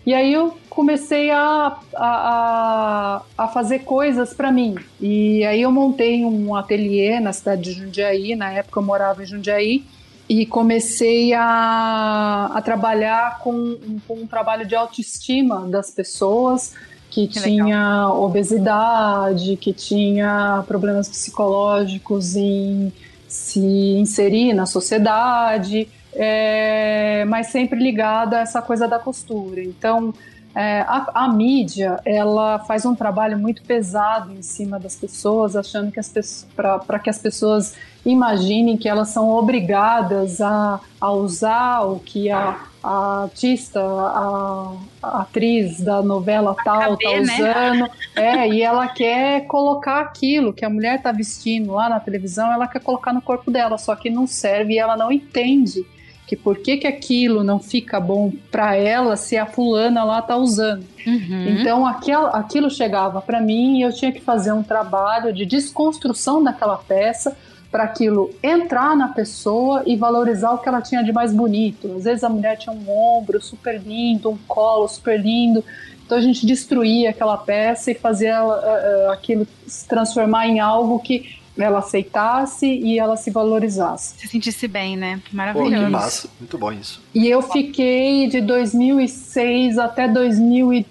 E 0.06 0.14
aí 0.14 0.32
eu 0.32 0.56
comecei 0.70 1.32
a, 1.32 1.76
a, 1.96 3.22
a 3.36 3.48
fazer 3.48 3.80
coisas 3.80 4.32
para 4.32 4.52
mim. 4.52 4.76
E 5.00 5.44
aí 5.44 5.62
eu 5.62 5.72
montei 5.72 6.24
um 6.24 6.54
ateliê 6.54 7.18
na 7.18 7.32
cidade 7.32 7.62
de 7.62 7.72
Jundiaí, 7.72 8.36
na 8.36 8.52
época 8.52 8.78
eu 8.78 8.84
morava 8.84 9.24
em 9.24 9.26
Jundiaí, 9.26 9.84
e 10.28 10.46
comecei 10.46 11.34
a, 11.34 12.52
a 12.54 12.62
trabalhar 12.62 13.40
com, 13.40 13.76
com 14.06 14.14
um 14.14 14.26
trabalho 14.26 14.64
de 14.64 14.76
autoestima 14.76 15.66
das 15.66 15.90
pessoas 15.90 16.74
que, 17.12 17.28
que 17.28 17.40
tinha 17.42 17.64
legal. 17.64 18.22
obesidade, 18.22 19.56
que 19.58 19.72
tinha 19.72 20.64
problemas 20.66 21.10
psicológicos 21.10 22.34
em 22.36 22.90
se 23.28 23.60
inserir 23.60 24.54
na 24.54 24.64
sociedade, 24.64 25.88
é, 26.14 27.24
mas 27.26 27.48
sempre 27.48 27.78
ligada 27.78 28.38
a 28.38 28.40
essa 28.40 28.62
coisa 28.62 28.88
da 28.88 28.98
costura. 28.98 29.62
Então, 29.62 30.14
é, 30.54 30.80
a, 30.80 31.24
a, 31.24 31.28
mídia 31.28 32.00
ela 32.04 32.58
faz 32.60 32.86
um 32.86 32.94
trabalho 32.94 33.38
muito 33.38 33.62
pesado 33.62 34.32
em 34.32 34.42
cima 34.42 34.78
das 34.78 34.96
pessoas, 34.96 35.54
achando 35.54 35.92
que 35.92 36.00
as 36.00 36.46
para 36.56 36.98
que 36.98 37.10
as 37.10 37.18
pessoas 37.18 37.74
imaginem 38.04 38.76
que 38.76 38.88
elas 38.88 39.08
são 39.08 39.30
obrigadas 39.30 40.40
a, 40.40 40.80
a 41.00 41.12
usar 41.12 41.82
o 41.82 41.98
que 41.98 42.30
a, 42.30 42.58
a 42.82 43.22
artista, 43.22 43.80
a, 43.80 44.76
a, 45.02 45.22
atriz 45.22 45.80
da 45.80 46.02
novela 46.02 46.56
tal 46.64 46.94
está 46.94 47.10
né? 47.10 47.20
usando, 47.20 47.80
né? 47.80 47.90
é, 48.16 48.48
e 48.48 48.62
ela 48.62 48.88
quer 48.88 49.46
colocar 49.46 50.00
aquilo 50.00 50.52
que 50.52 50.64
a 50.64 50.70
mulher 50.70 50.96
está 50.96 51.12
vestindo 51.12 51.72
lá 51.72 51.88
na 51.88 52.00
televisão, 52.00 52.52
ela 52.52 52.66
quer 52.66 52.80
colocar 52.80 53.12
no 53.12 53.22
corpo 53.22 53.50
dela, 53.50 53.78
só 53.78 53.94
que 53.94 54.10
não 54.10 54.26
serve 54.26 54.74
e 54.74 54.78
ela 54.78 54.96
não 54.96 55.12
entende 55.12 55.86
que 56.26 56.36
por 56.36 56.58
que, 56.58 56.78
que 56.78 56.86
aquilo 56.86 57.44
não 57.44 57.60
fica 57.60 58.00
bom 58.00 58.32
para 58.50 58.74
ela 58.74 59.16
se 59.16 59.36
a 59.36 59.44
fulana 59.44 60.02
lá 60.02 60.22
tá 60.22 60.36
usando. 60.36 60.84
Uhum. 61.06 61.58
Então 61.60 61.86
aquilo, 61.86 62.26
aquilo 62.26 62.70
chegava 62.70 63.20
para 63.20 63.40
mim 63.40 63.78
e 63.78 63.82
eu 63.82 63.92
tinha 63.92 64.10
que 64.10 64.20
fazer 64.20 64.50
um 64.50 64.62
trabalho 64.62 65.32
de 65.32 65.44
desconstrução 65.44 66.42
daquela 66.42 66.78
peça 66.78 67.36
para 67.72 67.84
aquilo 67.84 68.30
entrar 68.42 68.94
na 68.94 69.08
pessoa 69.08 69.82
e 69.86 69.96
valorizar 69.96 70.52
o 70.52 70.58
que 70.58 70.68
ela 70.68 70.82
tinha 70.82 71.02
de 71.02 71.10
mais 71.10 71.32
bonito. 71.32 71.96
Às 71.96 72.04
vezes 72.04 72.22
a 72.22 72.28
mulher 72.28 72.58
tinha 72.58 72.74
um 72.74 72.90
ombro 72.90 73.40
super 73.40 73.80
lindo, 73.80 74.30
um 74.30 74.38
colo 74.46 74.86
super 74.86 75.18
lindo. 75.18 75.64
Então 76.04 76.18
a 76.18 76.20
gente 76.20 76.44
destruía 76.44 77.08
aquela 77.08 77.38
peça 77.38 77.90
e 77.90 77.94
fazia 77.94 78.44
uh, 78.44 79.10
aquilo 79.10 79.46
se 79.66 79.88
transformar 79.88 80.46
em 80.46 80.60
algo 80.60 80.98
que 80.98 81.40
ela 81.56 81.78
aceitasse 81.78 82.66
e 82.66 82.98
ela 82.98 83.16
se 83.16 83.30
valorizasse. 83.30 84.18
Se 84.18 84.28
sentisse 84.28 84.68
bem, 84.68 84.96
né? 84.96 85.20
Maravilhoso. 85.32 85.70
Pô, 85.74 85.84
que 85.84 85.90
massa. 85.90 86.28
Muito 86.38 86.58
bom 86.58 86.72
isso. 86.72 87.02
E 87.14 87.26
eu 87.26 87.40
fiquei 87.40 88.26
de 88.28 88.42
2006 88.42 89.78
até 89.78 90.06
2000 90.06 90.84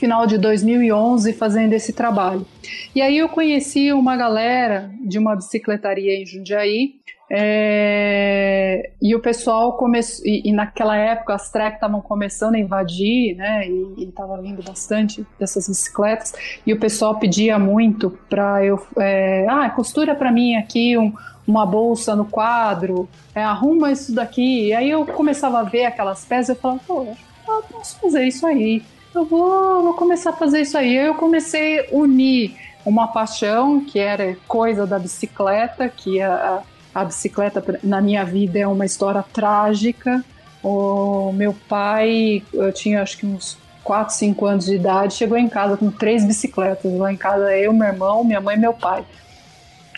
final 0.00 0.26
de 0.26 0.38
2011 0.38 1.34
fazendo 1.34 1.74
esse 1.74 1.92
trabalho. 1.92 2.46
E 2.94 3.02
aí 3.02 3.18
eu 3.18 3.28
conheci 3.28 3.92
uma 3.92 4.16
galera 4.16 4.90
de 5.04 5.18
uma 5.18 5.36
bicicletaria 5.36 6.20
em 6.20 6.24
Jundiaí, 6.24 6.94
é, 7.32 8.90
e 9.00 9.14
o 9.14 9.20
pessoal 9.20 9.76
começou, 9.76 10.26
e, 10.26 10.48
e, 10.48 10.52
naquela 10.52 10.96
época 10.96 11.32
as 11.32 11.48
trek 11.48 11.76
estavam 11.76 12.00
começando 12.00 12.56
a 12.56 12.58
invadir, 12.58 13.36
né? 13.36 13.68
E 13.68 14.02
estava 14.02 14.40
vindo 14.42 14.60
bastante 14.64 15.24
dessas 15.38 15.68
bicicletas. 15.68 16.34
E 16.66 16.72
o 16.72 16.80
pessoal 16.80 17.20
pedia 17.20 17.56
muito 17.56 18.10
para 18.28 18.64
eu, 18.64 18.84
é, 18.98 19.46
ah, 19.48 19.70
costura 19.70 20.12
para 20.16 20.32
mim 20.32 20.56
aqui 20.56 20.98
um, 20.98 21.12
uma 21.46 21.64
bolsa 21.64 22.16
no 22.16 22.24
quadro, 22.24 23.08
é, 23.32 23.44
arruma 23.44 23.92
isso 23.92 24.12
daqui. 24.12 24.66
E 24.66 24.72
aí 24.72 24.90
eu 24.90 25.06
começava 25.06 25.60
a 25.60 25.62
ver 25.62 25.84
aquelas 25.84 26.24
peças 26.24 26.48
e 26.48 26.52
eu 26.52 26.56
falava, 26.56 26.80
pô, 26.84 27.04
eu 27.04 27.62
posso 27.70 28.00
fazer 28.00 28.24
isso 28.24 28.44
aí 28.44 28.82
eu 29.14 29.24
vou, 29.24 29.82
vou 29.82 29.94
começar 29.94 30.30
a 30.30 30.34
fazer 30.34 30.60
isso 30.60 30.76
aí. 30.76 30.96
Eu 30.96 31.14
comecei 31.14 31.80
a 31.80 31.86
unir 31.92 32.56
uma 32.84 33.08
paixão 33.08 33.84
que 33.84 33.98
era 33.98 34.36
coisa 34.46 34.86
da 34.86 34.98
bicicleta, 34.98 35.88
que 35.88 36.20
a, 36.20 36.62
a 36.94 37.04
bicicleta 37.04 37.62
na 37.82 38.00
minha 38.00 38.24
vida 38.24 38.58
é 38.58 38.66
uma 38.66 38.86
história 38.86 39.24
trágica. 39.32 40.24
O 40.62 41.32
meu 41.32 41.54
pai, 41.68 42.42
eu 42.52 42.72
tinha 42.72 43.02
acho 43.02 43.18
que 43.18 43.26
uns 43.26 43.58
4, 43.82 44.14
5 44.14 44.46
anos 44.46 44.66
de 44.66 44.74
idade, 44.74 45.14
chegou 45.14 45.38
em 45.38 45.48
casa 45.48 45.76
com 45.76 45.90
três 45.90 46.24
bicicletas. 46.24 46.92
Lá 46.92 47.12
em 47.12 47.16
casa 47.16 47.56
eu, 47.56 47.72
meu 47.72 47.88
irmão, 47.88 48.24
minha 48.24 48.40
mãe 48.40 48.56
e 48.56 48.60
meu 48.60 48.74
pai. 48.74 49.04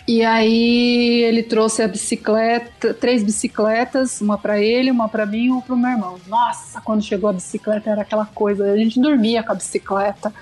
E 0.05 0.23
aí 0.23 1.23
ele 1.23 1.41
trouxe 1.41 1.81
a 1.81 1.87
bicicleta, 1.87 2.93
três 2.93 3.23
bicicletas, 3.23 4.19
uma 4.19 4.37
para 4.37 4.59
ele, 4.59 4.91
uma 4.91 5.07
para 5.07 5.25
mim 5.25 5.45
e 5.45 5.49
uma 5.49 5.61
para 5.61 5.73
o 5.73 5.77
meu 5.77 5.91
irmão. 5.91 6.17
Nossa, 6.27 6.81
quando 6.81 7.01
chegou 7.01 7.29
a 7.29 7.33
bicicleta 7.33 7.89
era 7.89 8.01
aquela 8.01 8.25
coisa, 8.25 8.69
a 8.69 8.77
gente 8.77 8.99
dormia 8.99 9.41
com 9.41 9.53
a 9.53 9.55
bicicleta. 9.55 10.33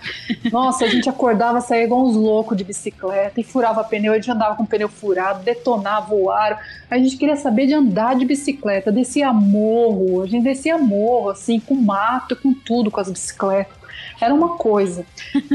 Nossa, 0.51 0.85
a 0.85 0.87
gente 0.87 1.07
acordava, 1.07 1.61
saía 1.61 1.83
igual 1.83 2.03
uns 2.03 2.15
loucos 2.15 2.57
de 2.57 2.63
bicicleta 2.63 3.39
e 3.39 3.43
furava 3.43 3.83
pneu, 3.83 4.13
a 4.13 4.15
gente 4.15 4.31
andava 4.31 4.55
com 4.55 4.63
o 4.63 4.67
pneu 4.67 4.89
furado, 4.89 5.43
detonava 5.43 6.15
o 6.15 6.31
aro. 6.31 6.57
A 6.89 6.97
gente 6.97 7.15
queria 7.17 7.35
saber 7.35 7.67
de 7.67 7.75
andar 7.75 8.15
de 8.15 8.25
bicicleta, 8.25 8.91
descia 8.91 9.31
morro, 9.31 10.23
a 10.23 10.27
gente 10.27 10.43
descia 10.43 10.77
morro 10.79 11.29
assim, 11.29 11.59
com 11.59 11.75
mato, 11.75 12.35
com 12.35 12.51
tudo 12.51 12.89
com 12.89 12.99
as 12.99 13.11
bicicletas. 13.11 13.80
Era 14.21 14.33
uma 14.33 14.49
coisa. 14.49 15.03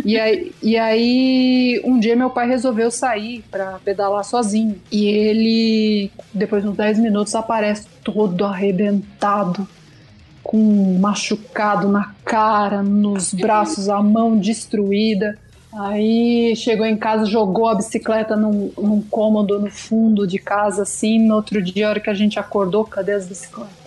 E 0.05 0.19
aí, 0.19 0.53
e 0.61 0.77
aí 0.77 1.81
um 1.85 2.01
dia 2.01 2.17
meu 2.17 2.31
pai 2.31 2.49
resolveu 2.49 2.91
sair 2.91 3.45
para 3.49 3.79
pedalar 3.85 4.25
sozinho. 4.25 4.81
E 4.91 5.07
ele, 5.07 6.11
depois 6.35 6.65
de 6.65 6.69
uns 6.69 6.77
10 6.77 6.99
minutos, 6.99 7.35
aparece 7.37 7.87
todo 8.03 8.45
arrebentado, 8.45 9.67
com 10.43 10.99
machucado 10.99 11.89
na 11.89 12.13
cara, 12.25 12.83
nos 12.83 13.33
braços, 13.33 13.89
a 13.89 14.03
mão 14.03 14.37
destruída. 14.37 15.39
Aí 15.73 16.57
chegou 16.57 16.87
em 16.87 16.97
casa, 16.97 17.27
jogou 17.27 17.69
a 17.69 17.75
bicicleta 17.75 18.35
num, 18.35 18.73
num 18.77 19.03
cômodo 19.03 19.61
no 19.61 19.71
fundo 19.71 20.27
de 20.27 20.39
casa, 20.39 20.83
assim. 20.83 21.19
No 21.19 21.37
outro 21.37 21.63
dia, 21.63 21.87
a 21.87 21.91
hora 21.91 22.01
que 22.01 22.11
a 22.11 22.15
gente 22.15 22.39
acordou, 22.39 22.85
cadê 22.85 23.13
as 23.13 23.27
bicicletas? 23.27 23.86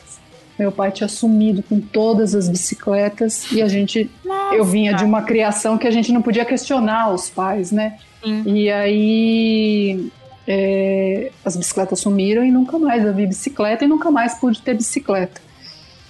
Meu 0.59 0.73
pai 0.73 0.91
tinha 0.91 1.07
sumido 1.07 1.63
com 1.63 1.79
todas 1.79 2.35
as 2.35 2.49
bicicletas 2.49 3.49
e 3.51 3.61
a 3.61 3.67
gente. 3.69 4.11
Nossa. 4.25 4.55
Eu 4.55 4.65
vinha 4.65 4.93
de 4.93 5.05
uma 5.05 5.21
criação 5.21 5.77
que 5.77 5.87
a 5.87 5.91
gente 5.91 6.11
não 6.11 6.21
podia 6.21 6.43
questionar 6.43 7.13
os 7.13 7.29
pais, 7.29 7.71
né? 7.71 7.97
Sim. 8.21 8.43
E 8.45 8.69
aí 8.69 10.11
é, 10.45 11.31
as 11.45 11.55
bicicletas 11.55 12.01
sumiram 12.01 12.43
e 12.43 12.51
nunca 12.51 12.77
mais 12.77 13.05
eu 13.05 13.13
vi 13.13 13.25
bicicleta 13.25 13.85
e 13.85 13.87
nunca 13.87 14.11
mais 14.11 14.35
pude 14.35 14.61
ter 14.61 14.73
bicicleta. 14.73 15.39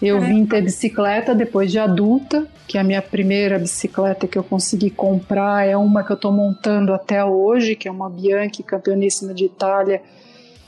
Eu 0.01 0.21
vim 0.21 0.45
ter 0.45 0.61
bicicleta 0.61 1.35
depois 1.35 1.69
de 1.69 1.77
adulta, 1.77 2.47
que 2.65 2.77
a 2.77 2.83
minha 2.83 3.01
primeira 3.01 3.59
bicicleta 3.59 4.27
que 4.27 4.37
eu 4.37 4.43
consegui 4.43 4.89
comprar 4.89 5.67
é 5.67 5.75
uma 5.75 6.03
que 6.03 6.11
eu 6.11 6.15
estou 6.15 6.31
montando 6.31 6.93
até 6.93 7.23
hoje, 7.23 7.75
que 7.75 7.85
é 7.85 7.91
uma 7.91 8.09
Bianchi 8.09 8.63
campeoníssima 8.63 9.33
de 9.33 9.45
Itália, 9.45 10.01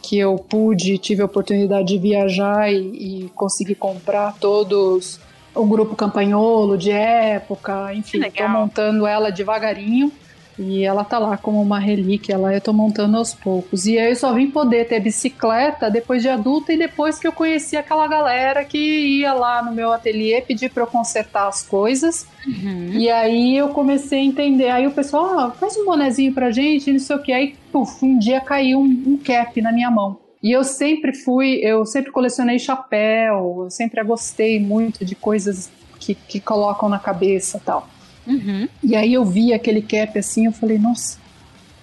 que 0.01 0.17
eu 0.17 0.36
pude, 0.38 0.98
tive 0.98 1.22
a 1.22 1.25
oportunidade 1.25 1.88
de 1.88 1.98
viajar 1.98 2.72
e, 2.72 3.25
e 3.25 3.29
conseguir 3.29 3.75
comprar 3.75 4.36
todos 4.39 5.20
o 5.53 5.65
grupo 5.65 5.96
Campanholo 5.96 6.77
de 6.77 6.91
época, 6.91 7.93
enfim, 7.93 8.22
estou 8.25 8.48
montando 8.48 9.05
ela 9.05 9.31
devagarinho. 9.31 10.12
E 10.60 10.84
ela 10.84 11.03
tá 11.03 11.17
lá 11.17 11.38
como 11.38 11.62
uma 11.62 11.79
relíquia, 11.79 12.38
lá 12.38 12.53
eu 12.53 12.62
tô 12.62 12.74
montando 12.74 13.17
aos 13.17 13.34
poucos. 13.34 13.86
E 13.86 13.98
aí 13.98 14.10
eu 14.10 14.15
só 14.15 14.34
vim 14.34 14.51
poder 14.51 14.88
ter 14.88 15.00
bicicleta 15.00 15.89
depois 15.89 16.22
de 16.22 16.29
adulta 16.29 16.74
e 16.74 16.77
depois 16.77 17.17
que 17.17 17.27
eu 17.27 17.31
conheci 17.31 17.77
aquela 17.77 18.08
galera 18.08 18.63
que 18.65 18.77
ia 18.77 19.34
lá 19.34 19.63
no 19.63 19.72
meu 19.72 19.91
ateliê 19.91 20.41
pedir 20.41 20.70
para 20.70 20.84
eu 20.84 20.88
consertar 20.88 21.48
as 21.48 21.63
coisas. 21.63 22.27
Uhum. 22.46 22.93
E 22.93 23.10
aí 23.10 23.58
eu 23.58 23.70
comecei 23.70 24.20
a 24.20 24.24
entender. 24.24 24.70
Aí 24.70 24.86
o 24.86 24.91
pessoal, 24.91 25.39
ah, 25.39 25.51
faz 25.51 25.77
um 25.77 25.86
bonezinho 25.86 26.34
pra 26.34 26.51
gente, 26.51 26.91
não 26.91 27.00
sei 27.00 27.15
o 27.15 27.22
que. 27.22 27.31
Aí, 27.31 27.55
puf, 27.72 28.05
um 28.05 28.17
dia 28.20 28.41
caiu 28.41 28.79
um, 28.79 29.03
um 29.08 29.17
cap 29.17 29.60
na 29.62 29.72
minha 29.72 29.89
mão. 29.89 30.20
E 30.43 30.51
eu 30.51 30.63
sempre 30.63 31.13
fui, 31.13 31.60
eu 31.62 31.86
sempre 31.86 32.12
colecionei 32.12 32.58
chapéu, 32.58 33.63
eu 33.63 33.70
sempre 33.70 34.03
gostei 34.03 34.60
muito 34.60 35.05
de 35.05 35.13
coisas 35.13 35.70
que, 36.00 36.15
que 36.15 36.39
colocam 36.39 36.89
na 36.89 36.98
cabeça 36.98 37.62
tal. 37.63 37.88
Uhum. 38.31 38.67
E 38.83 38.95
aí 38.95 39.13
eu 39.13 39.25
vi 39.25 39.53
aquele 39.53 39.81
cap 39.81 40.17
assim, 40.17 40.45
eu 40.45 40.51
falei, 40.51 40.77
nossa, 40.77 41.17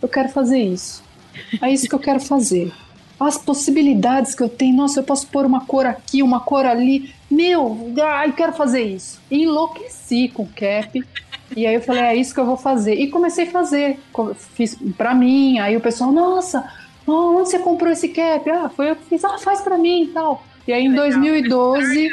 eu 0.01 0.09
quero 0.09 0.29
fazer 0.29 0.59
isso. 0.59 1.03
É 1.61 1.71
isso 1.71 1.89
que 1.89 1.95
eu 1.95 1.99
quero 1.99 2.21
fazer. 2.21 2.73
As 3.19 3.37
possibilidades 3.37 4.35
que 4.35 4.43
eu 4.43 4.49
tenho, 4.49 4.77
nossa, 4.77 5.01
eu 5.01 5.05
posso 5.05 5.27
pôr 5.27 5.45
uma 5.45 5.67
cor 5.67 5.87
aqui, 5.87 6.23
uma 6.23 6.41
cor 6.41 6.65
ali. 6.65 7.13
Meu, 7.31 7.93
ai, 8.03 8.29
eu 8.29 8.33
quero 8.33 8.53
fazer 8.53 8.83
isso. 8.83 9.21
E 9.31 9.43
enlouqueci 9.43 10.29
com 10.29 10.45
o 10.45 10.49
cap. 10.49 11.05
E 11.57 11.67
aí 11.67 11.75
eu 11.75 11.81
falei, 11.81 12.03
é 12.03 12.17
isso 12.17 12.33
que 12.33 12.41
eu 12.41 12.47
vou 12.47 12.57
fazer. 12.57 12.95
E 12.95 13.09
comecei 13.09 13.47
a 13.47 13.51
fazer. 13.51 13.99
Fiz 14.55 14.77
pra 14.97 15.15
mim, 15.15 15.59
aí 15.59 15.77
o 15.77 15.81
pessoal, 15.81 16.13
nossa, 16.13 16.65
onde 17.07 17.51
você 17.51 17.59
comprou 17.59 17.91
esse 17.91 18.09
cap? 18.09 18.49
Ah, 18.51 18.69
foi 18.69 18.91
eu 18.91 18.97
que 18.97 19.05
fiz, 19.07 19.25
ah, 19.25 19.39
faz 19.39 19.61
pra 19.63 19.77
mim 19.77 20.05
e 20.05 20.07
tal. 20.09 20.45
E 20.67 20.73
aí 20.73 20.85
em 20.85 20.95
2012 20.95 22.09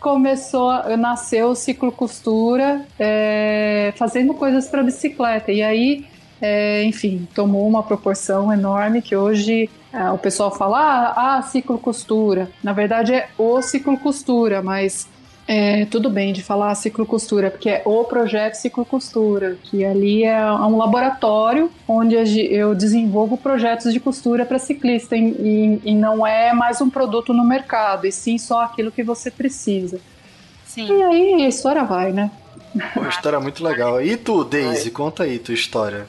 começou, 0.00 0.70
nasceu 0.96 1.48
o 1.48 1.54
ciclo 1.54 1.92
costura, 1.92 2.84
é, 2.98 3.92
fazendo 3.96 4.34
coisas 4.34 4.68
para 4.68 4.82
bicicleta. 4.82 5.52
E 5.52 5.62
aí, 5.62 6.06
é, 6.40 6.84
enfim, 6.84 7.26
tomou 7.34 7.66
uma 7.66 7.82
proporção 7.82 8.52
enorme 8.52 9.02
que 9.02 9.16
hoje 9.16 9.68
é, 9.92 10.10
o 10.10 10.18
pessoal 10.18 10.54
fala, 10.54 10.78
ah, 10.78 11.36
ah, 11.38 11.42
ciclo 11.42 11.78
costura. 11.78 12.50
Na 12.62 12.72
verdade 12.72 13.14
é 13.14 13.28
o 13.38 13.60
ciclo 13.62 13.98
costura, 13.98 14.62
mas 14.62 15.08
é, 15.50 15.86
tudo 15.86 16.10
bem 16.10 16.34
de 16.34 16.42
falar 16.42 16.74
ciclo 16.74 17.06
costura, 17.06 17.50
porque 17.50 17.70
é 17.70 17.82
o 17.86 18.04
projeto 18.04 18.52
ciclo 18.56 18.84
costura, 18.84 19.56
que 19.62 19.82
ali 19.82 20.22
é 20.22 20.44
um 20.52 20.76
laboratório 20.76 21.70
onde 21.88 22.14
eu 22.14 22.74
desenvolvo 22.74 23.38
projetos 23.38 23.94
de 23.94 23.98
costura 23.98 24.44
para 24.44 24.58
ciclista 24.58 25.16
e, 25.16 25.20
e, 25.22 25.80
e, 25.86 25.94
não 25.94 26.26
é 26.26 26.52
mais 26.52 26.82
um 26.82 26.90
produto 26.90 27.32
no 27.32 27.46
mercado, 27.46 28.06
e 28.06 28.12
sim 28.12 28.36
só 28.36 28.64
aquilo 28.64 28.92
que 28.92 29.02
você 29.02 29.30
precisa. 29.30 29.98
Sim. 30.66 30.86
E 30.86 31.02
aí 31.02 31.42
a 31.42 31.48
história 31.48 31.82
vai, 31.82 32.12
né? 32.12 32.30
Pô, 32.92 33.00
a 33.00 33.08
história 33.08 33.38
é 33.38 33.40
muito 33.40 33.64
legal. 33.64 34.02
E 34.02 34.18
tu, 34.18 34.44
Daisy, 34.44 34.90
conta 34.90 35.22
aí 35.22 35.38
tua 35.38 35.54
história. 35.54 36.06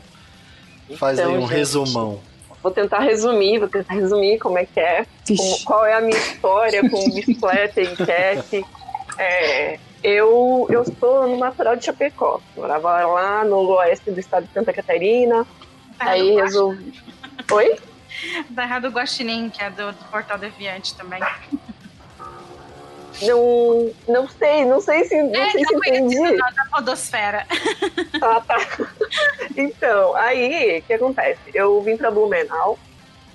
Faz 0.98 1.18
então, 1.18 1.32
aí 1.32 1.38
um 1.38 1.42
gente, 1.44 1.54
resumão. 1.54 2.20
Vou 2.62 2.74
tentar 2.74 3.00
resumir, 3.00 3.58
vou 3.60 3.70
tentar 3.70 3.94
resumir 3.94 4.38
como 4.38 4.58
é 4.58 4.66
que 4.66 4.82
é, 4.82 5.06
como, 5.26 5.64
qual 5.64 5.86
é 5.86 5.94
a 5.94 6.02
minha 6.02 6.18
história 6.18 6.90
com 6.90 7.10
bicicleta 7.10 7.80
e 7.80 7.86
enquete. 7.86 8.66
É, 9.20 9.78
eu, 10.02 10.66
eu 10.70 10.86
sou 10.98 11.28
no 11.28 11.38
natural 11.38 11.76
de 11.76 11.84
Chapecó. 11.84 12.40
Morava 12.56 13.06
lá 13.06 13.44
no 13.44 13.58
oeste 13.72 14.10
do 14.10 14.20
estado 14.20 14.48
de 14.48 14.54
Santa 14.54 14.72
Catarina. 14.72 15.46
Terra 15.98 16.12
aí 16.12 16.36
resolvi. 16.36 16.94
Oi? 17.52 17.78
Terra 18.56 18.80
do 18.80 18.90
Guaxinim, 18.90 19.50
que 19.50 19.62
é 19.62 19.70
do, 19.70 19.92
do 19.92 20.06
Portal 20.06 20.38
Deviante 20.38 20.96
também. 20.96 21.22
Não, 23.22 23.92
não 24.08 24.30
sei, 24.30 24.64
não 24.64 24.80
sei 24.80 25.04
se, 25.04 25.22
não 25.22 25.36
é, 25.36 25.52
sei 25.52 25.66
se 25.66 25.76
entendi. 25.76 26.38
Da 26.38 26.66
podosfera. 26.72 27.46
Ah, 28.22 28.42
tá. 28.42 28.58
Então, 29.58 30.16
aí, 30.16 30.80
o 30.80 30.82
que 30.84 30.94
acontece? 30.94 31.40
Eu 31.54 31.82
vim 31.82 31.98
para 31.98 32.10
Blumenau, 32.10 32.80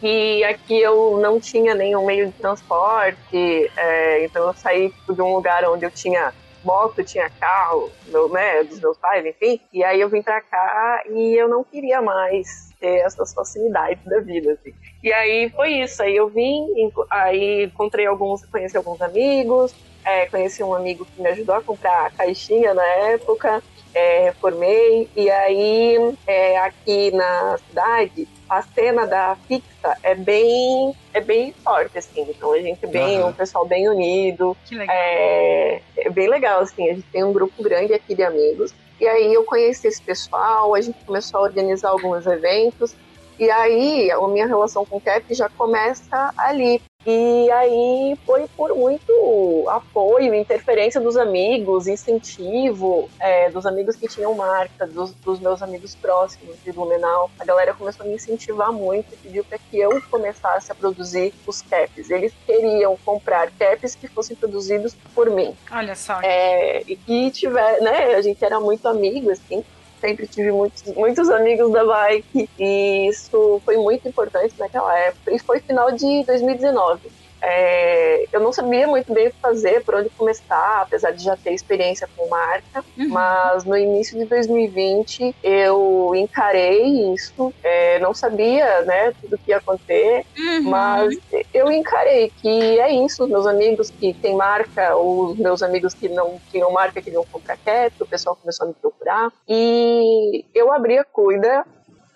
e 0.06 0.44
aqui 0.44 0.80
eu 0.80 1.18
não 1.18 1.40
tinha 1.40 1.74
nenhum 1.74 2.04
meio 2.04 2.26
de 2.26 2.32
transporte, 2.32 3.70
é, 3.76 4.24
então 4.24 4.46
eu 4.46 4.54
saí 4.54 4.90
tipo, 4.90 5.14
de 5.14 5.22
um 5.22 5.34
lugar 5.34 5.64
onde 5.64 5.86
eu 5.86 5.90
tinha 5.90 6.32
moto, 6.64 7.04
tinha 7.04 7.28
carro, 7.28 7.90
meu, 8.06 8.28
né, 8.28 8.64
dos 8.64 8.80
meus 8.80 8.96
pais, 8.98 9.24
enfim. 9.24 9.60
E 9.72 9.84
aí 9.84 10.00
eu 10.00 10.08
vim 10.08 10.22
pra 10.22 10.40
cá 10.40 11.02
e 11.08 11.34
eu 11.34 11.48
não 11.48 11.62
queria 11.62 12.00
mais 12.00 12.74
ter 12.80 13.00
essas 13.00 13.32
facilidades 13.34 14.02
da 14.04 14.20
vida, 14.20 14.52
assim. 14.52 14.72
E 15.02 15.12
aí 15.12 15.50
foi 15.50 15.74
isso, 15.74 16.02
aí 16.02 16.16
eu 16.16 16.28
vim, 16.28 16.66
aí 17.10 17.64
encontrei 17.64 18.06
alguns, 18.06 18.44
conheci 18.46 18.76
alguns 18.76 19.00
amigos, 19.00 19.72
é, 20.04 20.26
conheci 20.26 20.62
um 20.62 20.74
amigo 20.74 21.06
que 21.06 21.20
me 21.20 21.28
ajudou 21.30 21.54
a 21.54 21.62
comprar 21.62 22.06
a 22.06 22.10
caixinha 22.10 22.74
na 22.74 22.84
época, 22.84 23.62
é, 23.94 24.32
formei, 24.40 25.08
e 25.14 25.30
aí 25.30 26.16
é, 26.26 26.58
aqui 26.58 27.10
na 27.12 27.58
cidade 27.68 28.28
a 28.48 28.60
cena 28.62 29.06
da 29.06 29.36
fixa 29.48 29.96
é 30.02 30.14
bem 30.14 30.94
é 31.14 31.20
bem 31.20 31.52
forte 31.52 31.96
assim 31.96 32.26
então 32.28 32.52
a 32.52 32.60
gente 32.60 32.86
bem 32.86 33.20
uhum. 33.20 33.28
um 33.28 33.32
pessoal 33.32 33.66
bem 33.66 33.88
unido 33.88 34.56
que 34.66 34.74
legal. 34.74 34.94
É, 34.94 35.80
é 35.96 36.10
bem 36.10 36.28
legal 36.28 36.60
assim 36.60 36.90
a 36.90 36.94
gente 36.94 37.06
tem 37.10 37.24
um 37.24 37.32
grupo 37.32 37.62
grande 37.62 37.94
aqui 37.94 38.14
de 38.14 38.22
amigos 38.22 38.74
e 39.00 39.06
aí 39.06 39.32
eu 39.32 39.44
conheci 39.44 39.86
esse 39.86 40.02
pessoal 40.02 40.74
a 40.74 40.80
gente 40.80 41.02
começou 41.04 41.40
a 41.40 41.42
organizar 41.44 41.88
alguns 41.88 42.26
eventos 42.26 42.94
e 43.38 43.50
aí 43.50 44.10
a 44.12 44.28
minha 44.28 44.46
relação 44.46 44.84
com 44.84 44.96
o 44.96 45.00
Cap 45.00 45.32
já 45.34 45.48
começa 45.48 46.32
ali. 46.36 46.80
E 47.06 47.50
aí 47.50 48.18
foi 48.24 48.46
por 48.56 48.74
muito 48.74 49.66
apoio, 49.68 50.34
interferência 50.34 51.00
dos 51.00 51.16
amigos, 51.16 51.86
incentivo 51.86 53.10
é, 53.20 53.50
dos 53.50 53.66
amigos 53.66 53.96
que 53.96 54.08
tinham 54.08 54.34
marca, 54.34 54.86
dos, 54.86 55.12
dos, 55.12 55.38
meus 55.38 55.62
amigos 55.62 55.94
próximos 55.94 56.56
de 56.64 56.72
Blumenau. 56.72 57.30
A 57.38 57.44
galera 57.44 57.74
começou 57.74 58.06
a 58.06 58.08
me 58.08 58.14
incentivar 58.14 58.72
muito 58.72 59.12
e 59.12 59.16
pediu 59.16 59.44
para 59.44 59.58
que 59.58 59.78
eu 59.78 60.00
começasse 60.10 60.72
a 60.72 60.74
produzir 60.74 61.34
os 61.46 61.60
caps. 61.60 62.10
Eles 62.10 62.32
queriam 62.46 62.96
comprar 63.04 63.50
caps 63.50 63.94
que 63.94 64.08
fossem 64.08 64.34
produzidos 64.34 64.96
por 65.14 65.28
mim. 65.28 65.54
Olha 65.70 65.94
só. 65.94 66.20
É, 66.22 66.82
e 66.86 66.96
que 66.96 67.30
tiver, 67.30 67.80
né? 67.82 68.14
A 68.14 68.22
gente 68.22 68.42
era 68.42 68.58
muito 68.58 68.86
amigo, 68.88 69.30
assim 69.30 69.62
sempre 70.04 70.26
tive 70.26 70.52
muitos, 70.52 70.82
muitos 70.94 71.30
amigos 71.30 71.72
da 71.72 71.82
bike 71.82 72.48
e 72.58 73.08
isso 73.08 73.60
foi 73.64 73.78
muito 73.78 74.06
importante 74.06 74.54
naquela 74.58 74.96
época. 74.98 75.32
E 75.32 75.38
foi 75.38 75.60
final 75.60 75.90
de 75.92 76.22
2019. 76.24 77.10
É, 77.46 78.26
eu 78.32 78.40
não 78.40 78.54
sabia 78.54 78.86
muito 78.86 79.12
bem 79.12 79.28
o 79.28 79.30
que 79.30 79.38
fazer, 79.38 79.84
por 79.84 79.96
onde 79.96 80.08
começar, 80.10 80.80
apesar 80.80 81.10
de 81.10 81.22
já 81.22 81.36
ter 81.36 81.52
experiência 81.52 82.08
com 82.16 82.26
marca, 82.26 82.82
uhum. 82.96 83.10
mas 83.10 83.64
no 83.64 83.76
início 83.76 84.18
de 84.18 84.24
2020 84.24 85.36
eu 85.42 86.12
encarei 86.14 87.12
isso, 87.12 87.52
é, 87.62 87.98
não 87.98 88.14
sabia, 88.14 88.80
né, 88.82 89.12
tudo 89.20 89.36
que 89.36 89.50
ia 89.50 89.58
acontecer, 89.58 90.24
uhum. 90.38 90.62
mas 90.62 91.18
eu 91.52 91.70
encarei 91.70 92.32
que 92.40 92.80
é 92.80 92.90
isso, 93.04 93.28
meus 93.28 93.46
amigos 93.46 93.90
que 93.90 94.14
têm 94.14 94.34
marca, 94.34 94.94
ou 94.96 95.26
os 95.26 95.38
meus 95.38 95.62
amigos 95.62 95.92
que 95.92 96.08
não 96.08 96.40
tinham 96.50 96.72
marca 96.72 97.02
queriam 97.02 97.26
comprar 97.30 97.58
quieto, 97.58 98.00
o 98.00 98.06
pessoal 98.06 98.36
começou 98.36 98.64
a 98.64 98.68
me 98.68 98.74
procurar, 98.74 99.30
e 99.46 100.46
eu 100.54 100.72
abri 100.72 100.96
a 100.96 101.04
Cuida 101.04 101.66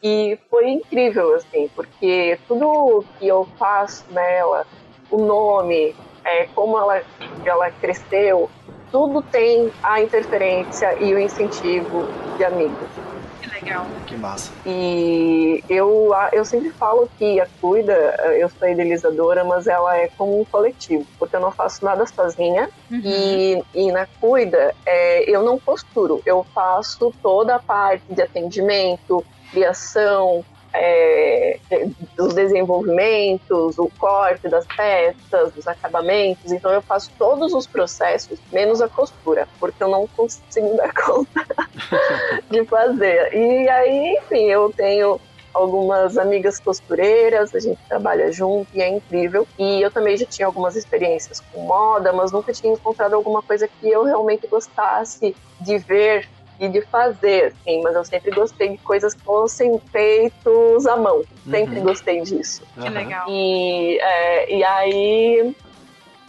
e 0.03 0.39
foi 0.49 0.71
incrível, 0.71 1.35
assim, 1.35 1.69
porque 1.75 2.39
tudo 2.49 3.05
que 3.19 3.29
eu 3.29 3.47
faço 3.59 4.05
nela, 4.11 4.67
o 5.11 5.19
nome, 5.19 5.95
é, 6.25 6.47
como 6.55 6.79
ela, 6.79 7.03
ela 7.45 7.71
cresceu, 7.71 8.51
tudo 8.91 9.23
tem 9.23 9.71
a 9.83 10.01
interferência 10.01 10.95
e 11.03 11.15
o 11.15 11.19
incentivo 11.19 12.09
de 12.37 12.45
amigos. 12.45 12.89
Legal. 13.53 13.87
Que 14.07 14.17
massa. 14.17 14.53
E 14.65 15.63
eu, 15.69 16.11
eu 16.33 16.45
sempre 16.45 16.71
falo 16.71 17.09
que 17.19 17.41
a 17.41 17.47
Cuida, 17.61 17.93
eu 18.39 18.49
sou 18.49 18.69
idealizadora, 18.69 19.45
mas 19.45 19.67
ela 19.67 19.97
é 19.97 20.09
como 20.17 20.41
um 20.41 20.45
coletivo, 20.45 21.07
porque 21.19 21.37
eu 21.37 21.41
não 21.41 21.51
faço 21.51 21.85
nada 21.85 22.07
sozinha. 22.07 22.69
Uhum. 22.91 23.01
E, 23.05 23.65
e 23.75 23.93
na 23.93 24.07
Cuida, 24.21 24.75
é, 24.87 25.29
eu 25.31 25.43
não 25.43 25.59
costuro, 25.59 26.23
eu 26.25 26.45
faço 26.55 27.13
toda 27.23 27.57
a 27.57 27.59
parte 27.59 28.05
de 28.09 28.23
atendimento, 28.23 29.25
criação, 29.51 30.45
é, 30.73 31.59
dos 32.17 32.35
desenvolvimentos, 32.35 33.79
o 33.79 33.91
corte 33.99 34.49
das 34.49 34.67
peças, 34.67 35.53
dos 35.53 35.67
acabamentos. 35.67 36.53
Então 36.53 36.73
eu 36.73 36.83
faço 36.83 37.11
todos 37.19 37.53
os 37.53 37.67
processos, 37.67 38.39
menos 38.53 38.81
a 38.81 38.89
costura, 38.89 39.49
porque 39.59 39.83
eu 39.83 39.89
não 39.89 40.07
consigo 40.09 40.77
dar 40.77 40.93
conta 40.95 41.47
de 42.51 42.65
fazer. 42.65 43.35
E 43.35 43.69
aí, 43.69 44.19
enfim, 44.19 44.45
eu 44.47 44.73
tenho 44.77 45.21
algumas 45.53 46.17
amigas 46.17 46.61
costureiras, 46.61 47.55
a 47.55 47.59
gente 47.59 47.81
trabalha 47.89 48.31
junto 48.31 48.69
e 48.75 48.81
é 48.81 48.89
incrível. 48.89 49.47
E 49.59 49.83
eu 49.83 49.91
também 49.91 50.17
já 50.17 50.27
tinha 50.27 50.47
algumas 50.47 50.77
experiências 50.77 51.41
com 51.41 51.63
moda, 51.63 52.13
mas 52.13 52.31
nunca 52.31 52.53
tinha 52.53 52.73
encontrado 52.73 53.15
alguma 53.15 53.43
coisa 53.43 53.67
que 53.69 53.89
eu 53.89 54.05
realmente 54.05 54.47
gostasse 54.47 55.35
de 55.61 55.79
ver 55.79 56.29
e 56.59 56.69
de 56.69 56.81
fazer, 56.83 57.47
assim, 57.47 57.81
mas 57.83 57.95
eu 57.95 58.05
sempre 58.05 58.31
gostei 58.33 58.71
de 58.71 58.79
coisas 58.79 59.15
que 59.15 59.23
fossem 59.23 59.79
feitos 59.93 60.87
à 60.87 60.97
mão. 60.97 61.23
Sempre 61.49 61.79
uhum. 61.79 61.85
gostei 61.85 62.21
disso. 62.23 62.63
Que 62.75 62.89
legal. 62.89 63.27
E, 63.29 63.99
é, 64.01 64.55
e 64.55 64.65
aí 64.65 65.57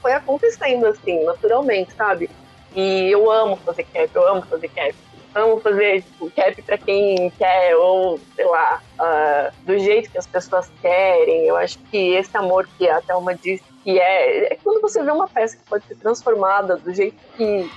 foi 0.02 0.14
acontecendo, 0.14 0.86
assim, 0.86 1.24
naturalmente, 1.24 1.94
sabe? 1.94 2.30
E 2.76 3.12
eu 3.12 3.30
amo 3.32 3.56
fazer 3.58 3.84
cap, 3.86 4.10
eu 4.14 4.28
amo 4.28 4.42
fazer 4.44 4.70
cap. 4.70 4.96
Amo 5.36 5.60
fazer 5.60 6.02
tipo, 6.02 6.32
cap 6.32 6.62
pra 6.64 6.78
quem 6.78 7.30
quer, 7.38 7.76
ou 7.76 8.20
sei 8.36 8.46
lá, 8.46 8.82
uh, 9.00 9.66
do 9.66 9.78
jeito 9.78 10.10
que 10.12 10.18
as 10.18 10.26
pessoas 10.26 10.72
querem. 10.82 11.46
Eu 11.46 11.56
acho 11.56 11.78
que 11.92 12.16
esse 12.16 12.36
amor 12.36 12.68
que 12.78 12.90
a 12.90 13.00
Thelma 13.02 13.36
disse 13.36 13.64
que 13.84 14.00
é, 14.00 14.54
é 14.54 14.58
quando 14.64 14.82
você 14.82 15.04
vê 15.04 15.12
uma 15.12 15.28
peça 15.28 15.56
que 15.56 15.64
pode 15.64 15.86
ser 15.86 15.96
transformada 15.96 16.78
do 16.78 16.94
jeito 16.94 17.16
que 17.38 17.70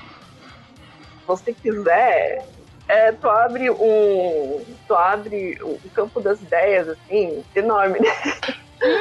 você 1.26 1.52
quiser, 1.52 2.46
é, 2.88 3.12
tu 3.12 3.28
abre 3.28 3.70
um. 3.70 4.61
Tu 4.87 4.94
abre 4.94 5.58
o 5.62 5.78
campo 5.94 6.20
das 6.20 6.40
ideias, 6.40 6.88
assim, 6.88 7.42
enorme. 7.54 7.98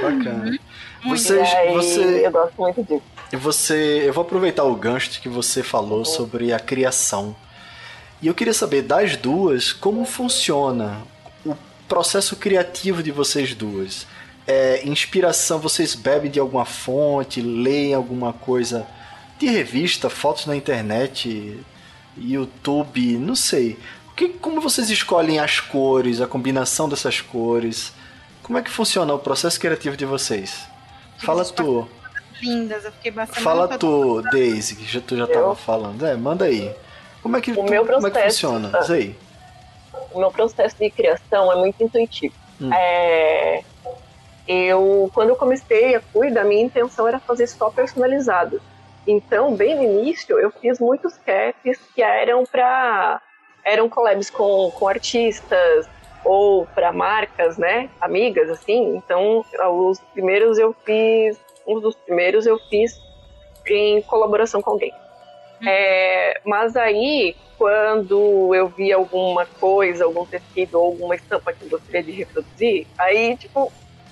Bacana. 0.01 0.57
Vocês, 1.03 1.49
você, 1.73 2.25
eu 2.25 2.31
gosto 2.31 2.61
muito 2.61 2.83
disso. 2.83 3.03
E 3.33 3.35
você. 3.35 4.03
Eu 4.05 4.13
vou 4.13 4.23
aproveitar 4.23 4.63
o 4.63 4.75
gancho 4.75 5.19
que 5.19 5.27
você 5.27 5.63
falou 5.63 5.99
uhum. 5.99 6.05
sobre 6.05 6.53
a 6.53 6.59
criação. 6.59 7.35
E 8.21 8.27
eu 8.27 8.35
queria 8.35 8.53
saber 8.53 8.83
das 8.83 9.17
duas 9.17 9.73
como 9.73 10.05
funciona 10.05 11.01
o 11.43 11.55
processo 11.87 12.35
criativo 12.35 13.01
de 13.01 13.11
vocês 13.11 13.55
duas. 13.55 14.05
É, 14.45 14.87
inspiração, 14.87 15.59
vocês 15.59 15.95
bebem 15.95 16.29
de 16.29 16.39
alguma 16.39 16.65
fonte, 16.65 17.41
leem 17.41 17.93
alguma 17.93 18.31
coisa 18.31 18.85
de 19.39 19.47
revista, 19.47 20.09
fotos 20.09 20.45
na 20.45 20.55
internet, 20.55 21.59
YouTube, 22.17 23.17
não 23.17 23.35
sei. 23.35 23.77
Que, 24.15 24.29
como 24.29 24.61
vocês 24.61 24.89
escolhem 24.89 25.39
as 25.39 25.59
cores, 25.59 26.21
a 26.21 26.27
combinação 26.27 26.87
dessas 26.87 27.21
cores? 27.21 27.93
Como 28.43 28.57
é 28.57 28.61
que 28.61 28.69
funciona 28.69 29.13
o 29.13 29.19
processo 29.19 29.59
criativo 29.59 29.95
de 29.95 30.05
vocês? 30.05 30.67
Fala 31.17 31.45
tu. 31.45 31.87
Lindas, 32.41 32.85
eu 32.85 32.91
fiquei 32.91 33.11
bastante. 33.11 33.41
Fala 33.41 33.77
tu, 33.77 34.21
Daisy, 34.31 34.75
que 34.75 34.85
já, 34.85 34.99
tu 34.99 35.15
já 35.15 35.25
estava 35.25 35.55
falando. 35.55 36.05
É, 36.05 36.15
manda 36.15 36.45
aí. 36.45 36.73
Como 37.21 37.37
é 37.37 37.41
que, 37.41 37.51
o 37.51 37.55
tu, 37.55 37.63
meu 37.63 37.85
processo, 37.85 38.01
como 38.01 38.07
é 38.07 38.21
que 38.21 38.29
funciona? 38.29 38.79
Diz 38.79 38.89
aí. 38.89 39.15
O 40.11 40.19
meu 40.19 40.31
processo 40.31 40.75
de 40.77 40.89
criação 40.89 41.51
é 41.51 41.55
muito 41.55 41.81
intuitivo. 41.83 42.33
Hum. 42.59 42.73
É, 42.73 43.63
eu, 44.47 45.09
quando 45.13 45.29
eu 45.29 45.35
comecei 45.35 45.95
a 45.95 45.99
cuidar, 45.99 46.41
a 46.41 46.43
minha 46.45 46.63
intenção 46.63 47.07
era 47.07 47.19
fazer 47.19 47.47
só 47.47 47.69
personalizado. 47.69 48.61
Então, 49.07 49.55
bem 49.55 49.75
no 49.75 49.83
início, 49.83 50.39
eu 50.39 50.51
fiz 50.51 50.79
muitos 50.79 51.17
caps 51.17 51.79
que 51.93 52.01
eram 52.01 52.43
para 52.43 53.21
eram 53.63 53.87
collabs 53.87 54.29
com, 54.29 54.71
com 54.71 54.87
artistas 54.87 55.87
ou 56.23 56.65
para 56.67 56.91
marcas, 56.91 57.57
né, 57.57 57.89
amigas 57.99 58.49
assim. 58.49 58.95
Então, 58.95 59.45
os 59.89 59.99
primeiros 60.13 60.57
eu 60.57 60.75
fiz, 60.85 61.39
um 61.65 61.79
dos 61.79 61.95
primeiros 61.95 62.45
eu 62.45 62.59
fiz 62.69 62.99
em 63.67 64.01
colaboração 64.03 64.61
com 64.61 64.71
alguém. 64.71 64.93
Uhum. 65.61 65.67
É, 65.67 66.41
mas 66.43 66.75
aí, 66.75 67.35
quando 67.57 68.53
eu 68.55 68.67
vi 68.67 68.91
alguma 68.91 69.45
coisa, 69.45 70.05
algum 70.05 70.25
tecido 70.25 70.79
ou 70.79 70.87
alguma 70.87 71.15
estampa 71.15 71.53
que 71.53 71.63
eu 71.63 71.69
gostaria 71.69 72.03
de 72.03 72.11
reproduzir, 72.11 72.87
aí, 72.97 73.37
tipo, 73.37 73.71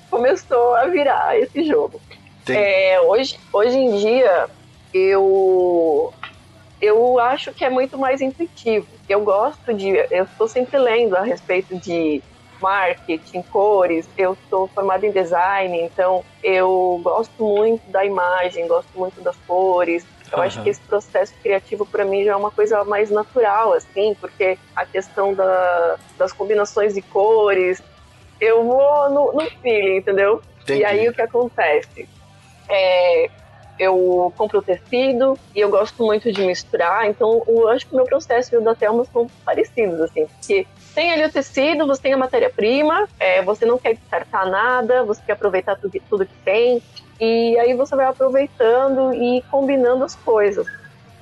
começou 0.09 0.75
a 0.75 0.85
virar 0.85 1.37
esse 1.37 1.63
jogo. 1.63 1.99
É, 2.47 2.99
hoje, 3.01 3.39
hoje 3.53 3.77
em 3.77 3.95
dia, 3.97 4.49
eu 4.93 6.13
eu 6.81 7.19
acho 7.19 7.51
que 7.53 7.65
é 7.65 7.69
muito 7.69 7.97
mais 7.97 8.21
intuitivo. 8.21 8.87
Eu 9.07 9.21
gosto 9.21 9.73
de, 9.73 9.89
eu 10.11 10.23
estou 10.23 10.47
sempre 10.47 10.77
lendo 10.77 11.15
a 11.15 11.21
respeito 11.21 11.77
de 11.77 12.23
marketing, 12.61 13.41
cores. 13.43 14.07
Eu 14.17 14.37
sou 14.49 14.67
formada 14.67 15.05
em 15.05 15.11
design, 15.11 15.81
então 15.81 16.23
eu 16.43 16.99
gosto 17.03 17.43
muito 17.43 17.89
da 17.89 18.05
imagem, 18.05 18.67
gosto 18.67 18.89
muito 18.95 19.21
das 19.21 19.35
cores. 19.47 20.05
Eu 20.31 20.37
uhum. 20.37 20.43
acho 20.43 20.61
que 20.63 20.69
esse 20.69 20.81
processo 20.81 21.33
criativo 21.41 21.85
para 21.85 22.05
mim 22.05 22.23
já 22.23 22.33
é 22.33 22.35
uma 22.35 22.51
coisa 22.51 22.83
mais 22.83 23.09
natural, 23.09 23.73
assim, 23.73 24.15
porque 24.19 24.57
a 24.75 24.85
questão 24.85 25.33
da, 25.33 25.97
das 26.17 26.31
combinações 26.31 26.93
de 26.93 27.01
cores, 27.01 27.81
eu 28.39 28.63
vou 28.63 29.09
no, 29.09 29.33
no 29.33 29.49
feeling, 29.61 29.97
entendeu? 29.97 30.41
Entendi. 30.61 30.81
E 30.81 30.85
aí 30.85 31.09
o 31.09 31.13
que 31.13 31.21
acontece? 31.21 32.07
É, 32.69 33.29
eu 33.79 34.33
compro 34.37 34.59
o 34.59 34.61
tecido 34.61 35.39
e 35.55 35.61
eu 35.61 35.69
gosto 35.69 36.03
muito 36.03 36.31
de 36.31 36.43
misturar, 36.43 37.07
então 37.07 37.41
eu 37.47 37.69
acho 37.69 37.87
que 37.87 37.93
o 37.93 37.95
meu 37.95 38.05
processo 38.05 38.53
e 38.53 38.57
o 38.57 38.61
da 38.61 38.75
Thelma 38.75 39.05
são 39.05 39.27
parecidos, 39.45 40.01
assim, 40.01 40.25
porque 40.25 40.67
tem 40.93 41.11
ali 41.13 41.23
o 41.23 41.31
tecido, 41.31 41.87
você 41.87 42.01
tem 42.01 42.13
a 42.13 42.17
matéria-prima, 42.17 43.07
é, 43.19 43.41
você 43.41 43.65
não 43.65 43.77
quer 43.77 43.93
descartar 43.93 44.45
nada, 44.45 45.03
você 45.03 45.21
quer 45.25 45.33
aproveitar 45.33 45.77
tudo, 45.77 45.97
tudo 46.09 46.25
que 46.25 46.35
tem, 46.43 46.81
e 47.19 47.57
aí 47.57 47.73
você 47.73 47.95
vai 47.95 48.05
aproveitando 48.05 49.13
e 49.13 49.41
combinando 49.49 50.03
as 50.03 50.15
coisas. 50.15 50.67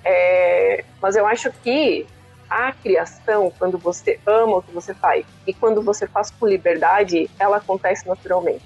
É, 0.04 0.84
mas 1.02 1.16
eu 1.16 1.28
acho 1.28 1.52
que 1.64 2.08
a 2.50 2.72
criação, 2.72 3.52
quando 3.58 3.78
você 3.78 4.20
ama 4.26 4.58
o 4.58 4.62
que 4.62 4.72
você 4.72 4.94
faz 4.94 5.26
e 5.46 5.54
quando 5.54 5.82
você 5.82 6.08
faz 6.08 6.32
com 6.32 6.48
liberdade, 6.48 7.30
ela 7.38 7.58
acontece 7.58 8.08
naturalmente. 8.08 8.64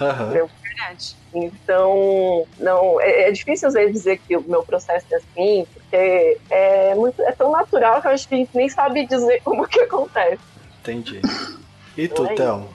Uhum. 0.00 0.48
Verdade. 0.74 1.16
Então, 1.34 2.46
não, 2.58 3.00
é, 3.00 3.28
é, 3.28 3.32
difícil 3.32 3.68
às 3.68 3.74
vezes 3.74 3.92
dizer 3.92 4.18
que 4.18 4.36
o 4.36 4.42
meu 4.42 4.62
processo 4.62 5.06
é 5.10 5.16
assim, 5.16 5.66
porque 5.72 6.38
é, 6.50 6.94
muito, 6.94 7.20
é 7.22 7.32
tão 7.32 7.50
natural 7.50 8.00
que 8.00 8.08
a 8.08 8.16
gente 8.16 8.48
nem 8.54 8.68
sabe 8.68 9.06
dizer 9.06 9.40
como 9.44 9.66
que 9.66 9.80
acontece. 9.80 10.42
Entendi. 10.80 11.20
E 11.94 12.08
tu, 12.08 12.24
é 12.24 12.34
Théo? 12.34 12.66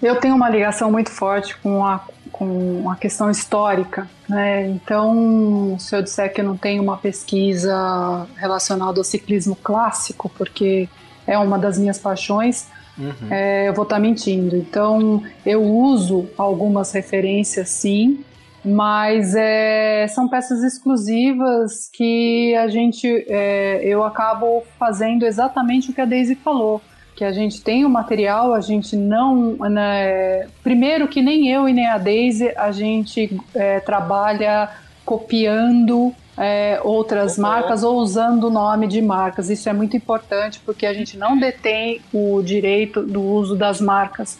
Eu 0.00 0.20
tenho 0.20 0.36
uma 0.36 0.48
ligação 0.48 0.92
muito 0.92 1.10
forte 1.10 1.56
com 1.56 1.84
a, 1.84 2.00
com 2.30 2.88
a 2.88 2.94
questão 2.94 3.28
histórica, 3.28 4.08
né? 4.28 4.68
Então, 4.68 5.76
se 5.80 5.96
eu 5.96 6.00
disser 6.00 6.32
que 6.32 6.40
eu 6.40 6.44
não 6.44 6.56
tenho 6.56 6.80
uma 6.80 6.96
pesquisa 6.96 8.28
relacionada 8.36 9.00
ao 9.00 9.02
ciclismo 9.02 9.56
clássico, 9.56 10.28
porque 10.38 10.88
é 11.26 11.36
uma 11.36 11.58
das 11.58 11.78
minhas 11.78 11.98
paixões, 11.98 12.68
Uhum. 12.98 13.28
É, 13.30 13.68
eu 13.68 13.74
vou 13.74 13.84
estar 13.84 13.96
tá 13.96 14.00
mentindo. 14.00 14.56
Então, 14.56 15.22
eu 15.44 15.62
uso 15.62 16.28
algumas 16.36 16.92
referências, 16.92 17.68
sim, 17.68 18.24
mas 18.64 19.34
é, 19.34 20.06
são 20.08 20.28
peças 20.28 20.62
exclusivas 20.62 21.90
que 21.92 22.54
a 22.56 22.68
gente, 22.68 23.06
é, 23.28 23.80
eu 23.84 24.02
acabo 24.02 24.62
fazendo 24.78 25.26
exatamente 25.26 25.90
o 25.90 25.94
que 25.94 26.00
a 26.00 26.06
Daisy 26.06 26.34
falou. 26.36 26.80
Que 27.14 27.24
a 27.24 27.30
gente 27.30 27.62
tem 27.62 27.84
o 27.84 27.88
material, 27.88 28.52
a 28.54 28.60
gente 28.60 28.96
não. 28.96 29.56
Né, 29.70 30.48
primeiro, 30.64 31.06
que 31.06 31.22
nem 31.22 31.48
eu 31.48 31.68
e 31.68 31.72
nem 31.72 31.86
a 31.86 31.96
Daisy, 31.96 32.52
a 32.56 32.72
gente 32.72 33.38
é, 33.54 33.78
trabalha 33.78 34.68
copiando 35.04 36.12
é, 36.36 36.80
outras 36.82 37.36
uhum. 37.36 37.42
marcas 37.42 37.82
ou 37.82 37.96
usando 37.96 38.44
o 38.44 38.50
nome 38.50 38.86
de 38.86 39.00
marcas. 39.00 39.50
Isso 39.50 39.68
é 39.68 39.72
muito 39.72 39.96
importante 39.96 40.60
porque 40.64 40.86
a 40.86 40.92
gente 40.92 41.16
não 41.16 41.38
detém 41.38 42.00
o 42.12 42.42
direito 42.42 43.02
do 43.02 43.22
uso 43.22 43.56
das 43.56 43.80
marcas. 43.80 44.38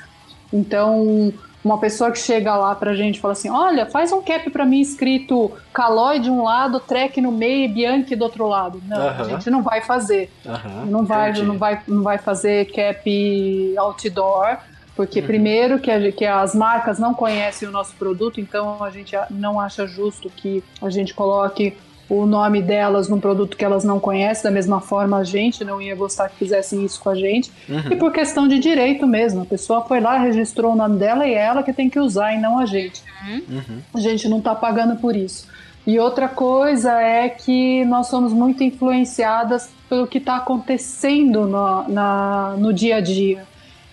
Então, 0.52 1.32
uma 1.64 1.78
pessoa 1.78 2.12
que 2.12 2.18
chega 2.18 2.54
lá 2.54 2.74
pra 2.74 2.94
gente 2.94 3.16
e 3.16 3.20
fala 3.20 3.32
assim: 3.32 3.48
olha, 3.48 3.86
faz 3.86 4.12
um 4.12 4.22
cap 4.22 4.48
para 4.50 4.66
mim 4.66 4.80
escrito 4.80 5.50
Calói 5.72 6.18
de 6.18 6.30
um 6.30 6.42
lado, 6.42 6.78
Trek 6.78 7.20
no 7.20 7.32
meio 7.32 7.64
e 7.64 7.68
Bianchi 7.68 8.14
do 8.14 8.24
outro 8.24 8.46
lado. 8.46 8.82
Não, 8.86 8.98
uhum. 8.98 9.20
a 9.20 9.24
gente 9.24 9.50
não 9.50 9.62
vai 9.62 9.80
fazer. 9.80 10.30
Uhum. 10.44 10.86
Não, 10.86 11.04
vai, 11.04 11.32
não, 11.32 11.58
vai, 11.58 11.80
não 11.88 12.02
vai 12.02 12.18
fazer 12.18 12.70
cap 12.70 13.74
outdoor. 13.78 14.58
Porque 14.96 15.20
uhum. 15.20 15.26
primeiro 15.26 15.78
que, 15.78 15.90
a, 15.90 16.12
que 16.12 16.24
as 16.24 16.54
marcas 16.54 16.98
não 16.98 17.14
conhecem 17.14 17.68
o 17.68 17.72
nosso 17.72 17.94
produto, 17.96 18.40
então 18.40 18.82
a 18.82 18.90
gente 18.90 19.14
não 19.30 19.58
acha 19.58 19.86
justo 19.86 20.30
que 20.30 20.62
a 20.80 20.88
gente 20.88 21.12
coloque 21.14 21.76
o 22.08 22.26
nome 22.26 22.60
delas 22.60 23.08
num 23.08 23.18
produto 23.18 23.56
que 23.56 23.64
elas 23.64 23.82
não 23.82 23.98
conhecem, 23.98 24.44
da 24.44 24.50
mesma 24.50 24.80
forma 24.80 25.18
a 25.18 25.24
gente 25.24 25.64
não 25.64 25.80
ia 25.80 25.94
gostar 25.94 26.28
que 26.28 26.36
fizessem 26.36 26.84
isso 26.84 27.00
com 27.00 27.08
a 27.08 27.14
gente. 27.14 27.50
Uhum. 27.68 27.92
E 27.92 27.96
por 27.96 28.12
questão 28.12 28.46
de 28.46 28.58
direito 28.58 29.06
mesmo. 29.06 29.42
A 29.42 29.46
pessoa 29.46 29.82
foi 29.82 30.00
lá, 30.00 30.18
registrou 30.18 30.72
o 30.72 30.76
nome 30.76 30.98
dela 30.98 31.26
e 31.26 31.34
é 31.34 31.38
ela 31.38 31.62
que 31.62 31.72
tem 31.72 31.88
que 31.88 31.98
usar 31.98 32.34
e 32.34 32.40
não 32.40 32.58
a 32.58 32.66
gente. 32.66 33.02
Uhum. 33.26 33.80
A 33.94 34.00
gente 34.00 34.28
não 34.28 34.38
está 34.38 34.54
pagando 34.54 34.96
por 34.96 35.16
isso. 35.16 35.48
E 35.86 35.98
outra 35.98 36.28
coisa 36.28 37.00
é 37.00 37.28
que 37.28 37.84
nós 37.84 38.06
somos 38.06 38.32
muito 38.32 38.62
influenciadas 38.62 39.70
pelo 39.88 40.06
que 40.06 40.18
está 40.18 40.36
acontecendo 40.36 41.46
no, 41.46 41.88
na, 41.88 42.54
no 42.58 42.72
dia 42.72 42.96
a 42.96 43.00
dia. 43.00 43.44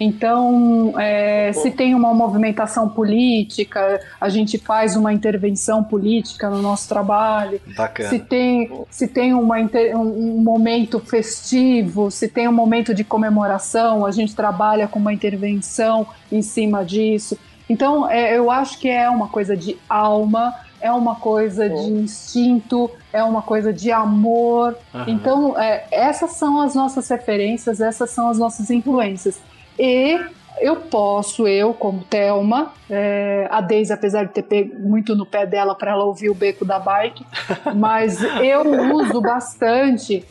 Então, 0.04 1.00
é, 1.00 1.54
se 1.54 1.70
tem 1.70 1.94
uma 1.94 2.12
movimentação 2.12 2.90
política, 2.90 4.02
a 4.20 4.30
gente 4.30 4.58
faz 4.58 4.96
uma 4.96 5.14
intervenção 5.14 5.84
política 5.84 6.50
no 6.50 6.60
nosso 6.60 6.90
trabalho. 6.90 7.62
Bacana. 7.78 8.10
Se 8.10 8.18
tem, 8.18 8.72
se 8.90 9.08
tem 9.08 9.32
uma, 9.32 9.58
um 9.94 10.42
momento 10.42 11.00
festivo, 11.00 12.10
se 12.10 12.28
tem 12.28 12.48
um 12.48 12.52
momento 12.52 12.96
de 12.96 13.04
comemoração, 13.04 14.04
a 14.04 14.10
gente 14.10 14.36
trabalha 14.36 14.88
com 14.88 14.98
uma 14.98 15.14
intervenção 15.14 16.08
em 16.32 16.42
cima 16.42 16.84
disso. 16.84 17.38
Então, 17.70 18.10
é, 18.10 18.36
eu 18.36 18.50
acho 18.50 18.80
que 18.80 18.90
é 18.90 19.08
uma 19.08 19.28
coisa 19.28 19.56
de 19.56 19.78
alma, 19.88 20.56
é 20.82 20.92
uma 20.92 21.14
coisa 21.14 21.70
de 21.70 21.92
instinto, 21.92 22.90
é 23.14 23.24
uma 23.24 23.44
coisa 23.44 23.72
de 23.72 23.92
amor. 23.92 24.76
Uhum. 24.96 25.04
Então, 25.06 25.60
é, 25.60 25.86
essas 25.92 26.32
são 26.32 26.60
as 26.60 26.74
nossas 26.74 27.08
referências, 27.08 27.80
essas 27.80 28.10
são 28.10 28.32
as 28.32 28.40
nossas 28.40 28.72
influências. 28.72 29.40
E 29.78 30.20
eu 30.60 30.76
posso, 30.76 31.48
eu 31.48 31.74
como 31.74 32.04
Thelma, 32.04 32.74
é, 32.90 33.48
a 33.50 33.62
Deise, 33.62 33.92
apesar 33.92 34.26
de 34.26 34.34
ter 34.34 34.44
pego 34.44 34.80
muito 34.80 35.16
no 35.16 35.26
pé 35.26 35.46
dela 35.46 35.74
para 35.74 35.92
ela 35.92 36.04
ouvir 36.04 36.30
o 36.30 36.36
beco 36.36 36.64
da 36.64 36.80
bike, 36.80 37.26
mas 37.76 38.22
eu 38.22 38.96
uso 38.96 39.22
bastante. 39.22 40.26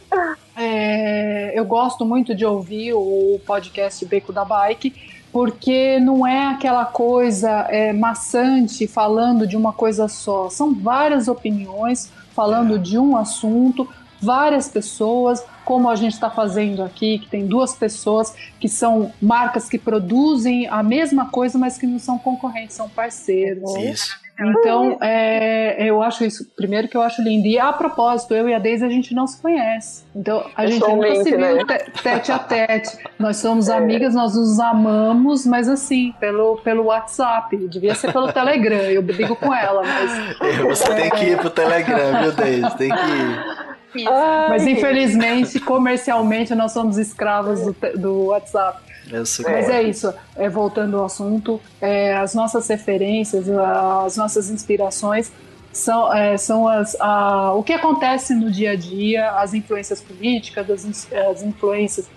É, 0.57 1.59
eu 1.59 1.65
gosto 1.65 2.05
muito 2.05 2.35
de 2.35 2.45
ouvir 2.45 2.93
o 2.93 3.41
podcast 3.47 4.05
Beco 4.05 4.33
da 4.33 4.45
Bike, 4.45 4.95
porque 5.33 5.99
não 6.01 6.27
é 6.27 6.49
aquela 6.49 6.85
coisa 6.85 7.67
é, 7.71 7.93
maçante 7.93 8.87
falando 8.87 9.47
de 9.47 9.57
uma 9.57 9.73
coisa 9.73 10.07
só. 10.07 10.51
São 10.51 10.75
várias 10.75 11.29
opiniões 11.29 12.13
falando 12.35 12.77
é. 12.77 12.79
de 12.79 12.99
um 12.99 13.17
assunto, 13.17 13.89
várias 14.21 14.69
pessoas, 14.69 15.45
como 15.65 15.89
a 15.89 15.97
gente 15.97 16.13
está 16.13 16.31
fazendo 16.31 16.83
aqui, 16.83 17.19
que 17.19 17.29
tem 17.29 17.47
duas 17.47 17.75
pessoas 17.75 18.35
que 18.59 18.69
são 18.69 19.13
marcas 19.21 19.69
que 19.69 19.79
produzem 19.79 20.67
a 20.69 20.83
mesma 20.83 21.31
coisa, 21.31 21.59
mas 21.59 21.79
que 21.79 21.87
não 21.87 21.99
são 21.99 22.19
concorrentes, 22.19 22.77
são 22.77 22.89
parceiros. 22.89 23.75
Isso. 23.77 24.21
Então, 24.43 24.97
é, 25.03 25.85
eu 25.85 26.03
acho 26.03 26.25
isso, 26.25 26.51
primeiro 26.57 26.89
que 26.89 26.97
eu 26.97 27.03
acho 27.03 27.21
lindo. 27.21 27.47
E 27.47 27.59
a 27.59 27.73
propósito, 27.73 28.35
eu 28.35 28.49
e 28.49 28.55
a 28.55 28.59
Deise, 28.59 28.85
a 28.85 28.89
gente 28.89 29.15
não 29.15 29.27
se 29.27 29.41
conhece. 29.41 30.05
Então, 30.17 30.45
a 30.57 30.67
gente 30.67 30.81
nunca 30.81 31.15
se 31.17 31.37
viu 31.37 31.67
né? 31.67 31.79
tete 32.03 32.33
a 32.33 32.39
tete. 32.39 32.99
Nós 33.19 33.37
somos 33.37 33.69
é. 33.69 33.77
amigas, 33.77 34.15
nós 34.15 34.35
nos 34.35 34.59
amamos, 34.59 35.45
mas 35.45 35.69
assim, 35.69 36.15
pelo, 36.19 36.57
pelo 36.59 36.85
WhatsApp. 36.85 37.55
Devia 37.69 37.95
ser 37.95 38.13
pelo 38.13 38.33
Telegram, 38.33 38.79
eu 38.79 39.03
brigo 39.03 39.37
com 39.37 39.55
ela, 39.55 39.83
mas... 39.83 40.39
Você 40.69 40.95
tem 40.95 41.11
que 41.11 41.25
ir 41.27 41.37
pro 41.37 41.51
Telegram, 41.51 42.23
viu, 42.23 42.33
Deise? 42.33 42.77
Tem 42.77 42.89
que 42.89 42.97
ir. 42.97 43.70
Mas 44.49 44.67
infelizmente, 44.67 45.59
comercialmente, 45.61 46.55
nós 46.55 46.73
somos 46.73 46.99
escravos 46.99 47.61
do, 47.61 47.77
do 47.99 48.25
WhatsApp. 48.27 48.81
Mas 49.51 49.69
é 49.69 49.83
isso, 49.83 50.13
é, 50.37 50.49
voltando 50.49 50.97
ao 50.99 51.07
assunto, 51.07 51.61
é, 51.81 52.17
as 52.17 52.35
nossas 52.35 52.69
referências, 52.69 53.49
as 53.49 54.17
nossas 54.17 54.51
inspirações 54.51 55.33
são, 55.73 56.13
é, 56.13 56.37
são 56.37 56.69
as, 56.69 56.97
a, 57.01 57.53
o 57.55 57.63
que 57.63 57.73
acontece 57.73 58.35
no 58.35 58.51
dia 58.51 58.73
a 58.73 58.77
dia, 58.77 59.31
as 59.33 59.55
influências 59.55 60.01
políticas, 60.01 60.71
as, 60.71 61.13
as 61.13 61.43
influências 61.43 62.09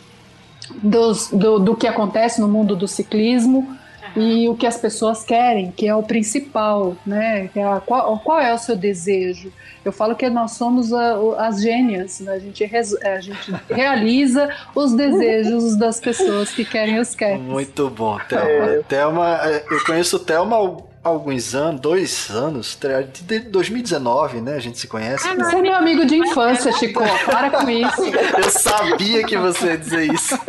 dos, 0.81 1.29
do, 1.29 1.59
do 1.59 1.75
que 1.75 1.87
acontece 1.87 2.39
no 2.39 2.47
mundo 2.47 2.75
do 2.75 2.87
ciclismo 2.87 3.77
e 4.15 4.47
o 4.47 4.55
que 4.55 4.67
as 4.67 4.77
pessoas 4.77 5.23
querem, 5.23 5.71
que 5.71 5.87
é 5.87 5.95
o 5.95 6.03
principal, 6.03 6.95
né? 7.05 7.49
É 7.55 7.79
qual, 7.85 8.19
qual, 8.19 8.39
é 8.39 8.53
o 8.53 8.57
seu 8.57 8.75
desejo? 8.75 9.51
Eu 9.85 9.91
falo 9.91 10.15
que 10.15 10.29
nós 10.29 10.51
somos 10.51 10.93
a, 10.93 11.15
as 11.39 11.61
gênias, 11.61 12.19
né? 12.21 12.33
a, 12.33 12.39
gente 12.39 12.63
res, 12.63 12.95
a 13.01 13.19
gente 13.19 13.53
realiza 13.69 14.49
os 14.73 14.93
desejos 14.93 15.75
das 15.75 15.99
pessoas 15.99 16.51
que 16.51 16.63
querem 16.63 16.99
os 16.99 17.13
caps. 17.13 17.41
Muito 17.41 17.89
bom, 17.89 18.17
Thelma. 18.29 18.71
É. 18.71 18.81
Thelma, 18.83 19.39
é, 19.43 19.65
eu 19.69 19.83
conheço 19.83 20.19
Thelma 20.19 20.55
alguns 21.03 21.53
anos, 21.53 21.81
dois 21.81 22.29
anos, 22.29 22.79
de 23.25 23.39
2019, 23.39 24.39
né? 24.39 24.55
A 24.55 24.59
gente 24.59 24.79
se 24.79 24.87
conhece. 24.87 25.27
Ah, 25.27 25.35
você 25.35 25.57
é 25.57 25.61
meu 25.61 25.75
amigo 25.75 26.05
de 26.05 26.15
infância, 26.15 26.71
Chico. 26.71 27.03
Para 27.25 27.49
com 27.49 27.69
isso. 27.69 28.03
Eu 28.37 28.49
sabia 28.49 29.23
que 29.25 29.37
você 29.37 29.67
ia 29.67 29.77
dizer 29.77 30.13
isso. 30.13 30.39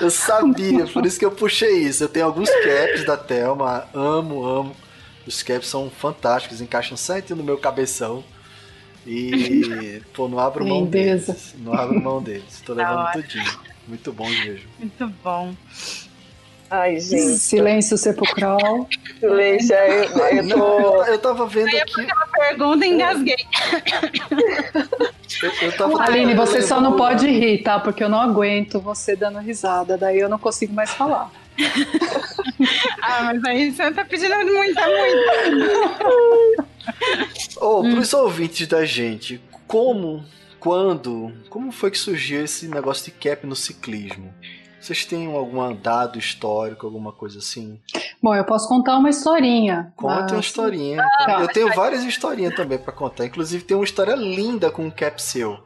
Eu 0.00 0.10
sabia, 0.10 0.86
por 0.86 1.04
isso 1.04 1.18
que 1.18 1.24
eu 1.24 1.32
puxei 1.32 1.78
isso. 1.78 2.04
Eu 2.04 2.08
tenho 2.08 2.26
alguns 2.26 2.48
caps 2.48 3.04
da 3.04 3.16
Thelma, 3.16 3.88
amo, 3.92 4.46
amo. 4.46 4.76
Os 5.26 5.42
caps 5.42 5.68
são 5.68 5.90
fantásticos, 5.90 6.60
encaixam 6.60 6.96
certo 6.96 7.34
no 7.34 7.42
meu 7.42 7.58
cabeção. 7.58 8.22
E, 9.08 10.02
pô, 10.12 10.28
não 10.28 10.38
abro 10.38 10.66
mão 10.66 10.84
deles. 10.84 11.54
Não 11.58 11.72
abro 11.72 11.98
mão 11.98 12.22
deles. 12.22 12.62
Tô 12.64 12.74
levando 12.74 13.12
tudinho. 13.12 13.58
Muito 13.88 14.12
bom 14.12 14.28
mesmo. 14.28 14.68
Muito 14.78 15.08
bom. 15.24 15.54
Ai, 16.70 17.00
gente. 17.00 17.38
Silêncio 17.38 17.96
sepulcral. 17.96 18.86
Silêncio, 19.18 19.74
eu, 19.74 20.18
eu, 20.36 20.48
tô... 20.48 21.04
eu 21.04 21.18
tava 21.18 21.46
vendo 21.46 21.70
eu 21.70 21.82
aqui. 21.82 22.02
Uma 22.02 22.26
pergunta 22.26 22.84
engasguei. 22.84 23.46
eu, 25.42 25.52
eu 25.62 25.76
tava 25.76 26.02
Aline, 26.02 26.34
você 26.34 26.60
só 26.60 26.78
não 26.78 26.94
pode 26.94 27.26
rir, 27.26 27.62
tá? 27.62 27.80
Porque 27.80 28.04
eu 28.04 28.10
não 28.10 28.20
aguento 28.20 28.78
você 28.78 29.16
dando 29.16 29.38
risada, 29.38 29.96
daí 29.96 30.18
eu 30.18 30.28
não 30.28 30.38
consigo 30.38 30.74
mais 30.74 30.90
falar. 30.90 31.32
ah, 33.02 33.24
mas 33.24 33.44
aí 33.44 33.72
você 33.72 33.90
tá 33.90 34.04
pedindo 34.04 34.36
muita, 34.36 34.86
muita. 34.86 36.08
Ô, 37.60 37.80
oh, 37.80 37.82
pros 37.82 38.12
hum. 38.14 38.18
ouvintes 38.18 38.66
da 38.66 38.84
gente, 38.84 39.40
como, 39.66 40.24
quando, 40.58 41.32
como 41.50 41.72
foi 41.72 41.90
que 41.90 41.98
surgiu 41.98 42.44
esse 42.44 42.68
negócio 42.68 43.06
de 43.06 43.10
cap 43.12 43.46
no 43.46 43.56
ciclismo? 43.56 44.32
Vocês 44.80 45.04
têm 45.04 45.26
algum 45.26 45.74
dado 45.74 46.18
histórico, 46.18 46.86
alguma 46.86 47.12
coisa 47.12 47.40
assim? 47.40 47.80
Bom, 48.22 48.34
eu 48.34 48.44
posso 48.44 48.68
contar 48.68 48.96
uma 48.96 49.10
historinha. 49.10 49.92
Conta 49.96 50.22
mas... 50.22 50.32
uma 50.32 50.40
historinha. 50.40 51.04
Ah, 51.26 51.42
eu 51.42 51.48
tenho 51.48 51.74
várias 51.74 52.04
historinhas 52.04 52.54
também 52.54 52.78
para 52.78 52.92
contar. 52.92 53.26
Inclusive 53.26 53.64
tem 53.64 53.76
uma 53.76 53.84
história 53.84 54.14
linda 54.14 54.70
com 54.70 54.86
um 54.86 54.90
cap 54.90 55.20
seu. 55.20 55.58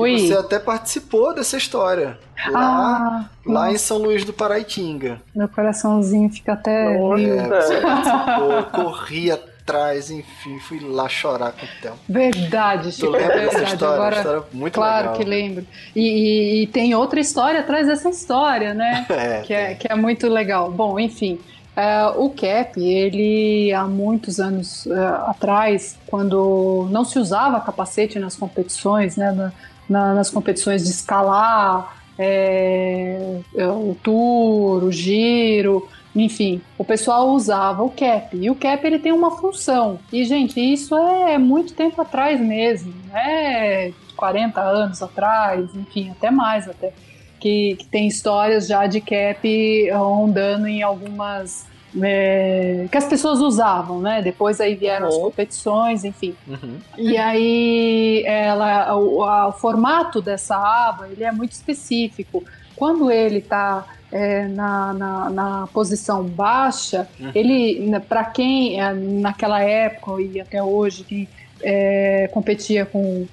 Você 0.00 0.34
até 0.34 0.58
participou 0.58 1.34
dessa 1.34 1.56
história. 1.56 2.18
Lá, 2.48 2.60
ah, 2.60 3.24
lá 3.46 3.72
em 3.72 3.78
São 3.78 3.98
Luís 3.98 4.24
do 4.24 4.32
Paraitinga. 4.32 5.20
Meu 5.34 5.48
coraçãozinho 5.48 6.30
fica 6.30 6.52
até. 6.52 6.94
É, 6.94 7.48
você 7.48 7.80
participou, 7.80 8.62
corria 8.64 9.34
atrás, 9.34 10.10
enfim, 10.12 10.60
fui 10.60 10.78
lá 10.80 11.08
chorar 11.08 11.52
com 11.52 11.66
o 11.66 11.68
Theo. 11.82 11.94
Verdade, 12.08 12.92
Chico. 12.92 13.08
Tu 13.08 13.12
lembra 13.12 13.36
dessa 13.36 13.62
história? 13.64 13.94
Agora, 13.94 14.16
história 14.16 14.42
muito 14.52 14.74
claro 14.74 14.98
legal. 14.98 15.18
que 15.18 15.24
lembro. 15.24 15.66
E, 15.94 16.00
e, 16.00 16.62
e, 16.62 16.66
tem 16.68 16.94
outra 16.94 17.18
história 17.18 17.60
atrás 17.60 17.88
dessa 17.88 18.08
história, 18.08 18.72
né? 18.74 19.04
é, 19.10 19.40
que, 19.40 19.52
é, 19.52 19.74
que 19.74 19.90
é 19.90 19.96
muito 19.96 20.28
legal. 20.28 20.70
Bom, 20.70 21.00
enfim. 21.00 21.40
Uh, 21.76 22.24
o 22.24 22.30
cap, 22.30 22.80
ele 22.80 23.70
há 23.70 23.84
muitos 23.84 24.40
anos 24.40 24.86
uh, 24.86 24.94
atrás, 25.26 25.98
quando 26.06 26.88
não 26.90 27.04
se 27.04 27.18
usava 27.18 27.60
capacete 27.60 28.18
nas 28.18 28.34
competições, 28.34 29.14
né, 29.18 29.30
na, 29.30 29.52
na, 29.88 30.14
nas 30.14 30.30
competições 30.30 30.84
de 30.84 30.90
escalar, 30.90 31.96
é, 32.18 33.38
o 33.54 33.96
tour, 34.02 34.84
o 34.84 34.92
giro, 34.92 35.88
enfim, 36.14 36.62
o 36.78 36.84
pessoal 36.84 37.28
usava 37.28 37.82
o 37.82 37.90
cap. 37.90 38.34
E 38.36 38.50
o 38.50 38.54
cap 38.54 38.84
ele 38.86 38.98
tem 38.98 39.12
uma 39.12 39.32
função. 39.32 39.98
E, 40.10 40.24
gente, 40.24 40.58
isso 40.58 40.96
é 40.96 41.36
muito 41.36 41.74
tempo 41.74 42.00
atrás 42.00 42.40
mesmo, 42.40 42.94
né? 43.12 43.92
40 44.16 44.60
anos 44.60 45.02
atrás, 45.02 45.74
enfim, 45.74 46.10
até 46.10 46.30
mais 46.30 46.66
até. 46.66 46.92
Que, 47.38 47.76
que 47.76 47.86
tem 47.86 48.08
histórias 48.08 48.66
já 48.66 48.86
de 48.86 49.00
cap 49.00 49.90
rondando 49.90 50.66
em 50.66 50.82
algumas 50.82 51.66
é, 52.02 52.86
que 52.90 52.96
as 52.96 53.06
pessoas 53.06 53.40
usavam, 53.40 54.00
né? 54.00 54.22
Depois 54.22 54.60
aí 54.60 54.74
vieram 54.74 55.08
uhum. 55.08 55.12
as 55.12 55.18
competições, 55.18 56.04
enfim. 56.04 56.34
Uhum. 56.46 56.78
E 56.96 57.16
aí 57.16 58.22
ela, 58.26 58.96
o, 58.96 59.22
a, 59.22 59.48
o, 59.48 59.52
formato 59.52 60.20
dessa 60.20 60.56
aba 60.56 61.08
ele 61.08 61.24
é 61.24 61.32
muito 61.32 61.52
específico. 61.52 62.44
Quando 62.74 63.10
ele 63.10 63.38
está 63.38 63.86
é, 64.12 64.46
na, 64.48 64.92
na, 64.92 65.30
na, 65.30 65.66
posição 65.68 66.24
baixa, 66.24 67.08
uhum. 67.18 67.30
ele, 67.34 67.98
para 68.00 68.24
quem 68.24 68.80
é, 68.80 68.92
naquela 68.92 69.62
época 69.62 70.20
e 70.20 70.40
até 70.40 70.62
hoje, 70.62 71.04
quem 71.04 71.28
é, 71.62 72.28
competia 72.32 72.84
com, 72.84 73.26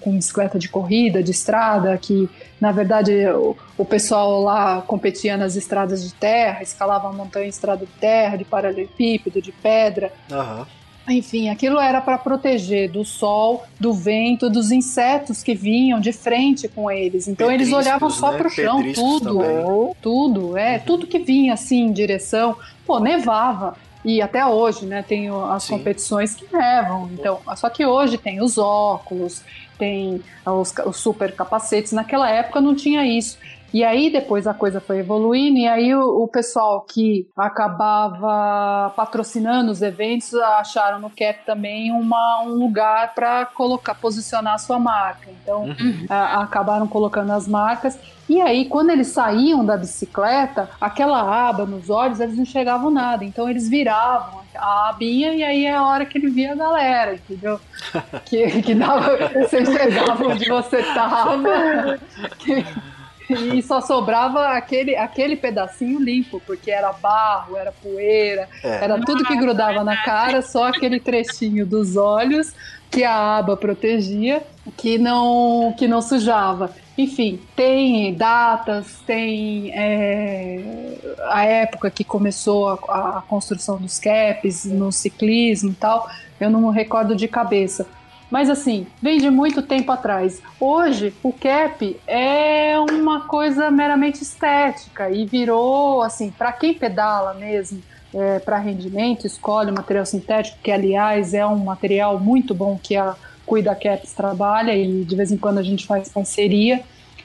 com 0.00 0.16
bicicleta 0.16 0.58
de 0.58 0.68
corrida, 0.68 1.22
de 1.22 1.30
estrada, 1.30 1.96
que 1.96 2.28
na 2.60 2.72
verdade 2.72 3.26
o, 3.28 3.56
o, 3.76 3.84
pessoal 3.84 4.42
lá 4.42 4.82
competia 4.82 5.36
nas 5.36 5.56
estradas 5.56 6.02
de 6.02 6.12
terra, 6.14 6.62
escalava 6.62 7.08
a 7.08 7.12
montanha 7.12 7.46
em 7.46 7.50
estrada 7.50 7.86
de 7.86 7.92
terra, 7.92 8.36
de 8.36 8.44
paralelepípedo, 8.44 9.40
de 9.40 9.52
pedra. 9.52 10.12
Uhum. 10.30 10.66
enfim, 11.08 11.48
aquilo 11.48 11.78
era 11.78 12.00
para 12.00 12.18
proteger 12.18 12.90
do 12.90 13.04
sol, 13.04 13.64
do 13.78 13.92
vento, 13.92 14.50
dos 14.50 14.72
insetos 14.72 15.42
que 15.42 15.54
vinham 15.54 16.00
de 16.00 16.12
frente 16.12 16.68
com 16.68 16.90
eles. 16.90 17.28
Então 17.28 17.50
eles 17.50 17.72
olhavam 17.72 18.10
só 18.10 18.32
né? 18.32 18.38
para 18.38 18.48
o 18.48 18.50
chão, 18.50 18.76
Pedriscos 18.78 19.04
tudo, 19.04 19.38
também. 19.38 19.94
tudo, 20.02 20.56
é, 20.56 20.78
tudo 20.78 21.06
que 21.06 21.18
vinha 21.18 21.54
assim 21.54 21.84
em 21.84 21.92
direção. 21.92 22.56
Pô, 22.84 22.98
nevava. 22.98 23.76
E 24.08 24.22
até 24.22 24.42
hoje, 24.46 24.86
né, 24.86 25.04
tem 25.06 25.28
as 25.28 25.64
Sim. 25.64 25.76
competições 25.76 26.34
que 26.34 26.50
nevam. 26.50 27.10
Então, 27.12 27.38
só 27.54 27.68
que 27.68 27.84
hoje 27.84 28.16
tem 28.16 28.40
os 28.40 28.56
óculos, 28.56 29.42
tem 29.78 30.22
os, 30.46 30.72
os 30.86 30.96
super 30.96 31.30
capacetes. 31.32 31.92
Naquela 31.92 32.30
época 32.30 32.58
não 32.58 32.74
tinha 32.74 33.04
isso. 33.06 33.36
E 33.72 33.84
aí 33.84 34.10
depois 34.10 34.46
a 34.46 34.54
coisa 34.54 34.80
foi 34.80 34.98
evoluindo, 35.00 35.58
e 35.58 35.68
aí 35.68 35.94
o, 35.94 36.22
o 36.24 36.28
pessoal 36.28 36.80
que 36.82 37.28
acabava 37.36 38.90
patrocinando 38.96 39.70
os 39.70 39.82
eventos 39.82 40.34
acharam 40.34 40.98
no 40.98 41.10
CAP 41.10 41.44
também 41.44 41.90
uma, 41.92 42.42
um 42.44 42.54
lugar 42.54 43.14
para 43.14 43.44
colocar, 43.46 43.94
posicionar 43.94 44.54
a 44.54 44.58
sua 44.58 44.78
marca. 44.78 45.28
Então 45.42 45.64
Uhum. 45.64 46.06
a- 46.08 46.42
acabaram 46.42 46.86
colocando 46.86 47.30
as 47.32 47.46
marcas. 47.46 47.98
E 48.28 48.40
aí, 48.40 48.66
quando 48.66 48.90
eles 48.90 49.08
saíam 49.08 49.64
da 49.64 49.76
bicicleta, 49.76 50.68
aquela 50.80 51.48
aba 51.48 51.64
nos 51.64 51.88
olhos, 51.88 52.20
eles 52.20 52.36
não 52.36 52.42
enxergavam 52.42 52.90
nada. 52.90 53.24
Então 53.24 53.48
eles 53.48 53.68
viravam 53.68 54.40
a 54.54 54.90
abinha 54.90 55.32
e 55.34 55.42
aí 55.42 55.64
é 55.66 55.74
a 55.74 55.84
hora 55.84 56.04
que 56.04 56.18
ele 56.18 56.28
via 56.30 56.52
a 56.52 56.56
galera, 56.56 57.14
entendeu? 57.14 57.58
Que, 58.26 58.62
que 58.62 58.74
dava, 58.74 59.16
você 59.42 59.60
enxergava 59.62 60.26
onde 60.26 60.48
você 60.48 60.82
tava. 60.94 61.98
Que- 62.38 62.64
e 63.30 63.62
só 63.62 63.80
sobrava 63.80 64.48
aquele, 64.48 64.96
aquele 64.96 65.36
pedacinho 65.36 66.00
limpo, 66.00 66.40
porque 66.46 66.70
era 66.70 66.92
barro, 66.92 67.56
era 67.56 67.72
poeira, 67.72 68.48
É. 68.62 68.84
era 68.84 69.00
tudo 69.00 69.24
que 69.24 69.36
grudava 69.36 69.84
na 69.84 69.96
cara, 70.02 70.42
só 70.42 70.68
aquele 70.68 70.98
trechinho 71.00 71.66
dos 71.66 71.96
olhos 71.96 72.52
que 72.90 73.04
a 73.04 73.36
aba 73.38 73.56
protegia, 73.56 74.42
que 74.76 74.96
não, 74.98 75.74
que 75.76 75.86
não 75.86 76.00
sujava. 76.00 76.70
Enfim, 76.96 77.38
tem 77.54 78.12
datas, 78.14 78.98
tem 79.06 79.70
é, 79.72 80.94
a 81.28 81.44
época 81.44 81.90
que 81.90 82.02
começou 82.02 82.68
a, 82.68 83.18
a 83.18 83.22
construção 83.28 83.76
dos 83.76 83.98
caps 83.98 84.64
no 84.64 84.90
ciclismo 84.90 85.70
e 85.70 85.74
tal, 85.74 86.08
eu 86.40 86.50
não 86.50 86.60
me 86.68 86.74
recordo 86.74 87.14
de 87.14 87.28
cabeça. 87.28 87.86
Mas 88.30 88.50
assim, 88.50 88.86
vem 89.00 89.18
de 89.18 89.30
muito 89.30 89.62
tempo 89.62 89.90
atrás. 89.90 90.42
Hoje, 90.60 91.14
o 91.22 91.32
cap 91.32 91.98
é 92.06 92.78
uma 92.78 93.22
coisa 93.22 93.70
meramente 93.70 94.22
estética 94.22 95.10
e 95.10 95.24
virou, 95.24 96.02
assim, 96.02 96.30
para 96.30 96.52
quem 96.52 96.74
pedala 96.74 97.34
mesmo, 97.34 97.82
é, 98.14 98.38
para 98.38 98.58
rendimento, 98.58 99.26
escolhe 99.26 99.70
o 99.70 99.74
material 99.74 100.04
sintético, 100.04 100.58
que 100.62 100.70
aliás 100.70 101.34
é 101.34 101.46
um 101.46 101.58
material 101.58 102.18
muito 102.18 102.54
bom 102.54 102.78
que 102.82 102.96
a 102.96 103.14
Cuida 103.46 103.74
Caps 103.74 104.12
trabalha 104.12 104.76
e 104.76 105.04
de 105.04 105.16
vez 105.16 105.32
em 105.32 105.38
quando 105.38 105.58
a 105.58 105.62
gente 105.62 105.86
faz 105.86 106.08
parceria, 106.08 106.82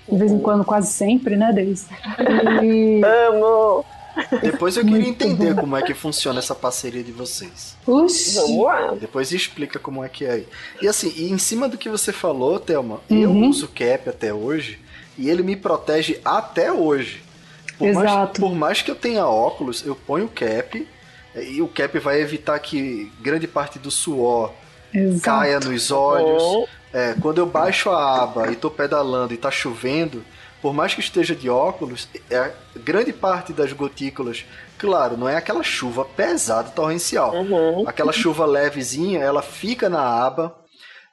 de 0.09 0.17
vez 0.17 0.31
em 0.31 0.39
quando, 0.39 0.63
quase 0.63 0.91
sempre, 0.91 1.35
né, 1.35 1.51
Deise? 1.53 1.87
E... 2.63 3.01
Amo! 3.03 3.85
Depois 4.41 4.77
eu 4.77 4.85
queria 4.85 5.07
entender 5.09 5.55
como 5.55 5.75
é 5.75 5.81
que 5.81 5.93
funciona 5.93 6.39
essa 6.39 6.53
parceria 6.53 7.03
de 7.03 7.11
vocês. 7.11 7.75
Uxi. 7.87 8.37
Depois 8.99 9.31
explica 9.31 9.79
como 9.79 10.03
é 10.03 10.09
que 10.09 10.25
é 10.25 10.31
aí. 10.31 10.47
E 10.81 10.87
assim, 10.87 11.11
e 11.15 11.31
em 11.31 11.37
cima 11.37 11.67
do 11.67 11.77
que 11.77 11.89
você 11.89 12.11
falou, 12.11 12.59
Thelma, 12.59 13.01
eu 13.09 13.29
Uhum. 13.31 13.49
uso 13.49 13.67
cap 13.67 14.07
até 14.09 14.33
hoje 14.33 14.79
e 15.17 15.29
ele 15.29 15.41
me 15.43 15.55
protege 15.55 16.19
até 16.23 16.71
hoje. 16.71 17.23
Por 17.77 17.91
mais, 17.91 18.07
Exato. 18.11 18.39
por 18.41 18.53
mais 18.55 18.81
que 18.81 18.91
eu 18.91 18.95
tenha 18.95 19.25
óculos, 19.25 19.83
eu 19.85 19.95
ponho 19.95 20.25
o 20.25 20.29
cap 20.29 20.87
e 21.35 21.61
o 21.61 21.67
cap 21.67 21.97
vai 21.99 22.21
evitar 22.21 22.59
que 22.59 23.11
grande 23.19 23.47
parte 23.47 23.79
do 23.79 23.89
suor 23.89 24.51
Exato. 24.93 25.21
caia 25.23 25.59
nos 25.59 25.89
olhos. 25.91 26.41
Bom, 26.43 26.67
É, 26.95 27.15
quando 27.19 27.39
eu 27.39 27.47
baixo 27.47 27.89
a 27.89 28.21
aba 28.21 28.51
e 28.51 28.55
tô 28.55 28.69
pedalando 28.69 29.33
e 29.33 29.37
tá 29.37 29.49
chovendo, 29.49 30.23
por 30.63 30.73
mais 30.73 30.93
que 30.93 31.01
esteja 31.01 31.35
de 31.35 31.49
óculos, 31.49 32.07
é, 32.31 32.53
grande 32.77 33.11
parte 33.11 33.51
das 33.51 33.73
gotículas, 33.73 34.45
claro, 34.77 35.17
não 35.17 35.27
é 35.27 35.35
aquela 35.35 35.61
chuva 35.61 36.05
pesada 36.05 36.69
torrencial. 36.69 37.35
uhum. 37.35 37.83
Aquela 37.85 38.13
chuva 38.13 38.45
levezinha, 38.45 39.19
ela 39.19 39.41
fica 39.41 39.89
na 39.89 39.99
aba. 40.01 40.55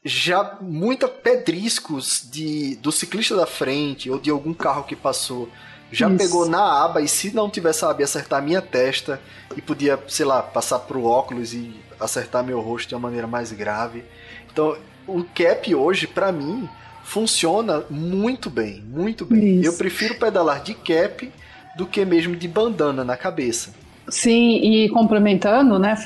Já 0.05 0.57
muita 0.61 1.09
pedriscos 1.09 2.25
de, 2.31 2.77
do 2.77 2.93
ciclista 2.93 3.35
da 3.35 3.45
frente 3.45 4.09
ou 4.09 4.21
de 4.21 4.31
algum 4.31 4.55
carro 4.55 4.85
que 4.85 4.95
passou 4.95 5.49
já 5.91 6.09
Isso. 6.09 6.17
pegou 6.17 6.49
na 6.49 6.85
aba 6.85 7.01
e 7.01 7.09
se 7.09 7.35
não 7.35 7.51
aba 7.83 7.99
ia 7.99 8.05
acertar 8.05 8.39
a 8.39 8.43
minha 8.43 8.63
testa 8.63 9.21
e 9.57 9.61
podia, 9.61 9.99
sei 10.07 10.27
lá, 10.27 10.45
passar 10.45 10.79
pro 10.79 11.05
óculos 11.05 11.53
e 11.53 11.75
acertar 11.99 12.45
meu 12.45 12.61
rosto 12.61 12.91
de 12.91 12.95
uma 12.95 13.01
maneira 13.01 13.27
mais 13.27 13.51
grave. 13.51 14.05
Então, 14.53 14.77
o 15.09 15.25
cap 15.25 15.75
hoje, 15.75 16.07
pra 16.07 16.31
mim, 16.31 16.71
funciona 17.11 17.83
muito 17.91 18.49
bem, 18.49 18.85
muito 18.87 19.25
bem. 19.25 19.57
Isso. 19.57 19.69
Eu 19.69 19.73
prefiro 19.73 20.15
pedalar 20.15 20.63
de 20.63 20.75
cap 20.75 21.29
do 21.77 21.85
que 21.85 22.05
mesmo 22.05 22.37
de 22.37 22.47
bandana 22.47 23.03
na 23.03 23.17
cabeça. 23.17 23.71
Sim, 24.09 24.59
e 24.59 24.89
complementando, 24.91 25.77
né, 25.77 25.97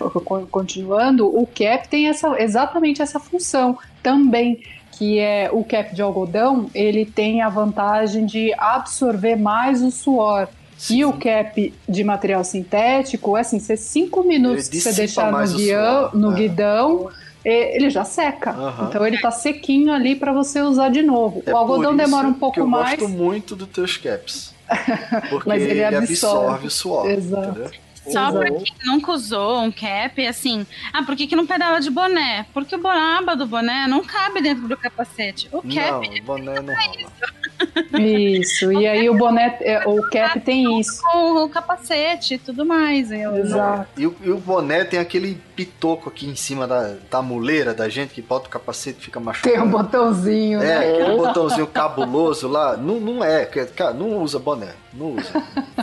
continuando, 0.50 1.26
o 1.26 1.46
cap 1.46 1.88
tem 1.88 2.08
essa, 2.08 2.40
exatamente 2.40 3.02
essa 3.02 3.20
função 3.20 3.78
também, 4.02 4.62
que 4.92 5.18
é 5.18 5.50
o 5.52 5.62
cap 5.62 5.94
de 5.94 6.00
algodão, 6.00 6.70
ele 6.74 7.04
tem 7.04 7.42
a 7.42 7.50
vantagem 7.50 8.24
de 8.24 8.54
absorver 8.56 9.36
mais 9.36 9.82
o 9.82 9.90
suor. 9.90 10.48
E 10.90 11.04
o 11.04 11.12
cap 11.12 11.72
de 11.88 12.04
material 12.04 12.42
sintético, 12.44 13.36
assim, 13.36 13.58
você 13.58 13.76
cinco 13.76 14.22
minutos 14.22 14.68
que 14.68 14.80
você 14.80 14.92
deixar 14.92 15.30
no, 15.30 15.56
guião, 15.56 16.10
suor, 16.10 16.16
no 16.16 16.32
é. 16.32 16.34
guidão, 16.34 17.10
ele 17.44 17.90
já 17.90 18.04
seca. 18.04 18.50
Aham. 18.50 18.86
Então 18.88 19.06
ele 19.06 19.18
tá 19.18 19.30
sequinho 19.30 19.92
ali 19.92 20.16
para 20.16 20.32
você 20.32 20.62
usar 20.62 20.88
de 20.88 21.02
novo. 21.02 21.42
É 21.46 21.52
o 21.52 21.56
algodão 21.56 21.90
isso 21.90 21.98
demora 22.04 22.26
um 22.28 22.32
que 22.34 22.40
pouco 22.40 22.60
eu 22.60 22.66
mais. 22.66 22.98
gosto 22.98 23.08
muito 23.12 23.54
dos 23.54 23.68
teus 23.68 23.96
caps. 23.96 24.54
Porque 25.28 25.48
Mas 25.48 25.62
ele 25.62 25.72
ele, 25.72 25.84
absorve. 25.84 26.06
absorve 26.06 26.66
o 26.66 26.70
suor. 26.70 27.10
Exato. 27.10 27.48
Entendeu? 27.50 27.70
Só 28.10 28.26
Uhum. 28.26 28.38
pra 28.38 28.50
quem 28.50 28.64
nunca 28.84 29.12
usou 29.12 29.60
um 29.62 29.72
cap, 29.72 30.26
assim, 30.26 30.66
ah, 30.92 31.02
por 31.04 31.16
que, 31.16 31.26
que 31.26 31.34
não 31.34 31.46
pedala 31.46 31.80
de 31.80 31.88
boné? 31.90 32.44
Porque 32.52 32.74
o 32.76 32.78
bo- 32.78 32.88
a 32.88 33.16
aba 33.16 33.34
do 33.34 33.46
boné 33.46 33.86
não 33.88 34.04
cabe 34.04 34.42
dentro 34.42 34.68
do 34.68 34.76
capacete. 34.76 35.48
O 35.50 35.62
cap 35.62 36.10
Não, 36.18 36.24
boné 36.26 36.60
não 36.60 36.74
rola. 36.74 37.98
Isso. 37.98 38.70
E 38.78 38.86
aí 38.86 39.08
o 39.08 39.14
boné, 39.14 39.56
é, 39.62 39.86
o 39.88 40.02
cap 40.10 40.38
tem 40.40 40.78
isso. 40.80 41.00
com 41.02 41.44
o 41.44 41.48
capacete 41.48 42.34
e 42.34 42.38
tudo 42.38 42.66
mais. 42.66 43.10
Eu, 43.10 43.36
Exato. 43.38 43.88
E 43.96 44.06
o, 44.06 44.14
e 44.22 44.30
o 44.30 44.36
boné 44.38 44.84
tem 44.84 44.98
aquele 45.00 45.40
pitoco 45.54 46.08
aqui 46.08 46.26
em 46.26 46.34
cima 46.36 46.66
da, 46.66 46.94
da 47.10 47.22
muleira 47.22 47.72
da 47.74 47.88
gente 47.88 48.14
que 48.14 48.22
bota 48.22 48.46
o 48.46 48.50
capacete 48.50 48.98
e 49.00 49.04
fica 49.04 49.20
machucado. 49.20 49.54
Tem 49.54 49.62
um 49.62 49.70
botãozinho, 49.70 50.60
É, 50.62 50.64
né? 50.66 50.78
aquele 51.02 51.16
botãozinho 51.16 51.66
cabuloso 51.66 52.48
lá, 52.48 52.76
não, 52.76 53.00
não 53.00 53.24
é, 53.24 53.44
que- 53.46 53.64
cara, 53.66 53.92
não 53.94 54.18
usa 54.18 54.38
boné, 54.38 54.72
não 54.92 55.12
usa. 55.16 55.30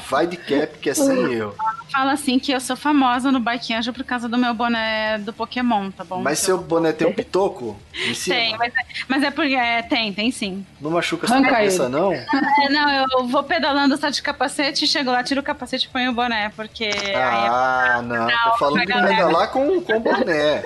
Vai 0.10 0.28
de 0.28 0.38
cap 0.38 0.78
que 0.80 0.90
é 0.90 0.94
sem 0.94 1.34
erro. 1.34 1.56
Fala 1.92 2.14
assim 2.14 2.40
que 2.40 2.52
eu 2.54 2.60
sou 2.62 2.76
famosa 2.78 3.32
no 3.32 3.40
Bike 3.40 3.74
Anjo 3.74 3.92
por 3.92 4.04
causa 4.06 4.30
do 4.30 4.38
meu 4.38 4.54
boné 4.54 5.18
do 5.20 5.34
Pokémon, 5.34 5.92
tá 5.92 6.04
bom? 6.06 6.22
Mas 6.22 6.40
seu 6.40 6.58
boné 6.58 6.94
tem 6.94 7.06
um 7.08 7.14
pitoco 7.14 7.78
em 8.08 8.14
cima, 8.14 8.36
Tem, 8.38 8.58
mas 8.58 8.74
é, 8.74 8.80
mas 9.10 9.24
é 9.24 9.32
porque. 9.32 9.56
É, 9.56 9.82
tem, 9.82 10.14
tem 10.14 10.32
sim. 10.32 10.66
não 10.80 10.92
machuca 10.92 11.28
sua 11.28 11.42
cabeça 11.42 11.84
ele. 11.84 11.92
não? 11.92 12.14
É, 12.14 12.26
não, 12.70 12.90
eu 13.12 13.28
vou 13.28 13.44
pedalando 13.44 13.98
só 13.98 14.10
de 14.10 14.22
capacete, 14.22 14.88
chego 14.88 15.12
lá, 15.12 15.22
tiro 15.22 15.42
o 15.42 15.44
capacete 15.44 15.88
e 15.88 15.90
ponho 15.90 16.12
o 16.12 16.14
boné, 16.14 16.50
porque 16.56 16.86
aí 16.86 17.12
é 17.12 17.16
Ah, 17.22 18.02
não, 18.04 18.28
tô 18.52 18.58
falando 18.58 18.80
de 18.80 18.94
pedalar 18.94 19.50
com, 19.52 19.61
com 19.82 20.00
boné. 20.00 20.64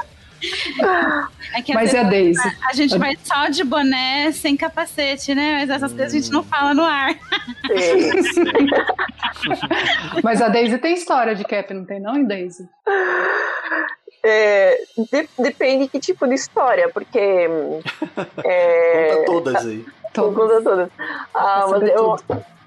É 1.54 1.74
Mas 1.74 1.94
é 1.94 2.00
a 2.00 2.04
Daisy. 2.04 2.40
a 2.70 2.74
gente 2.74 2.98
vai 2.98 3.18
só 3.24 3.48
de 3.48 3.64
boné 3.64 4.32
sem 4.32 4.56
capacete, 4.56 5.34
né? 5.34 5.60
Mas 5.62 5.70
essas 5.70 5.92
coisas 5.94 6.14
a 6.14 6.18
gente 6.18 6.32
não 6.32 6.44
fala 6.44 6.74
no 6.74 6.84
ar. 6.84 7.14
Sim. 7.14 8.68
Mas 10.24 10.42
a 10.42 10.50
Daisy 10.50 10.78
tem 10.78 10.94
história 10.94 11.34
de 11.36 11.44
cap, 11.46 11.74
não 11.74 11.86
tem 11.86 12.00
não, 12.00 12.24
Daisy? 12.24 12.68
É, 14.24 14.78
de- 15.12 15.30
depende 15.40 15.88
que 15.88 16.00
tipo 16.00 16.28
de 16.28 16.34
história, 16.36 16.90
porque. 16.90 17.48
hum, 17.48 17.80
É, 18.44 19.16
Conta 19.16 19.26
todas 19.26 19.66
aí. 19.66 19.86
Vou 20.16 20.34
contar 20.34 20.62
todas. 20.62 20.90
Ah, 21.34 21.66
mas 21.70 21.90
eu, 21.90 22.18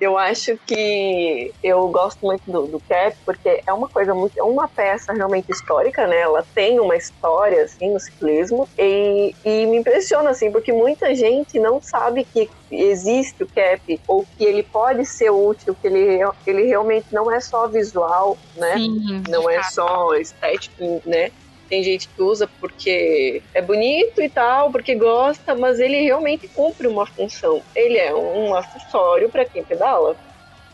eu 0.00 0.16
acho 0.16 0.56
que 0.64 1.52
eu 1.62 1.88
gosto 1.88 2.24
muito 2.24 2.50
do, 2.50 2.66
do 2.66 2.80
Cap, 2.80 3.16
porque 3.24 3.62
é 3.66 3.72
uma 3.72 3.88
coisa 3.88 4.14
muito. 4.14 4.38
É 4.38 4.42
uma 4.42 4.68
peça 4.68 5.12
realmente 5.12 5.50
histórica, 5.50 6.06
né? 6.06 6.20
Ela 6.20 6.44
tem 6.54 6.78
uma 6.78 6.96
história, 6.96 7.64
assim, 7.64 7.92
no 7.92 7.98
ciclismo. 7.98 8.68
E, 8.78 9.34
e 9.44 9.66
me 9.66 9.78
impressiona, 9.78 10.30
assim, 10.30 10.52
porque 10.52 10.72
muita 10.72 11.14
gente 11.14 11.58
não 11.58 11.82
sabe 11.82 12.24
que 12.24 12.48
existe 12.70 13.42
o 13.42 13.46
Cap, 13.46 14.00
ou 14.06 14.24
que 14.36 14.44
ele 14.44 14.62
pode 14.62 15.04
ser 15.04 15.30
útil, 15.30 15.74
que 15.80 15.88
ele, 15.88 16.20
ele 16.46 16.66
realmente 16.66 17.06
não 17.12 17.30
é 17.30 17.40
só 17.40 17.66
visual, 17.66 18.38
né? 18.56 18.74
Sim. 18.76 19.22
não 19.28 19.50
é 19.50 19.62
só 19.64 20.14
estético, 20.14 21.02
né? 21.04 21.32
Tem 21.68 21.82
gente 21.82 22.08
que 22.08 22.22
usa 22.22 22.48
porque 22.60 23.42
é 23.52 23.60
bonito 23.60 24.22
e 24.22 24.28
tal, 24.28 24.72
porque 24.72 24.94
gosta, 24.94 25.54
mas 25.54 25.78
ele 25.78 26.00
realmente 26.00 26.48
cumpre 26.48 26.86
uma 26.86 27.06
função. 27.06 27.62
Ele 27.74 27.98
é 27.98 28.14
um 28.14 28.54
acessório 28.54 29.28
para 29.28 29.44
quem 29.44 29.62
pedala. 29.62 30.16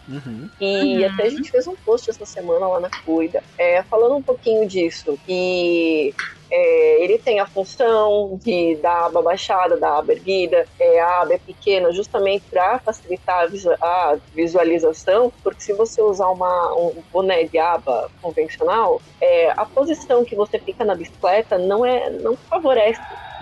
Uhum. 0.09 0.49
E 0.61 0.99
uhum. 0.99 1.13
até 1.13 1.25
a 1.25 1.31
gente 1.31 1.51
fez 1.51 1.67
um 1.67 1.75
post 1.77 2.11
essa 2.11 2.27
semana 2.27 2.67
lá 2.67 2.81
na 2.81 2.91
Cuida, 2.91 3.43
é, 3.59 3.83
falando 3.85 4.17
um 4.17 4.23
pouquinho 4.23 4.67
disso. 4.67 5.19
E 5.27 6.15
é, 6.51 7.03
ele 7.03 7.19
tem 7.19 7.41
a 7.41 7.47
função 7.47 8.39
de 8.43 8.77
da 8.77 9.07
aba 9.07 9.23
baixada, 9.23 9.77
da 9.77 9.99
aba 9.99 10.13
erguida, 10.13 10.67
é, 10.79 11.01
a 11.01 11.23
aba 11.23 11.35
é 11.35 11.39
pequena 11.39 11.93
justamente 11.93 12.45
para 12.51 12.79
facilitar 12.79 13.49
a 13.81 14.17
visualização, 14.35 15.33
porque 15.43 15.63
se 15.63 15.73
você 15.73 16.03
usar 16.03 16.29
uma, 16.29 16.75
um 16.75 16.95
boné 17.13 17.45
de 17.45 17.59
aba 17.59 18.11
convencional, 18.21 19.01
é, 19.21 19.51
a 19.57 19.65
posição 19.65 20.25
que 20.25 20.37
você 20.37 20.59
fica 20.59 20.85
na 20.85 20.95
bicicleta 20.95 21.59
não 21.59 21.85
é 21.85 22.11
não 22.11 22.37
favorece. 22.37 23.01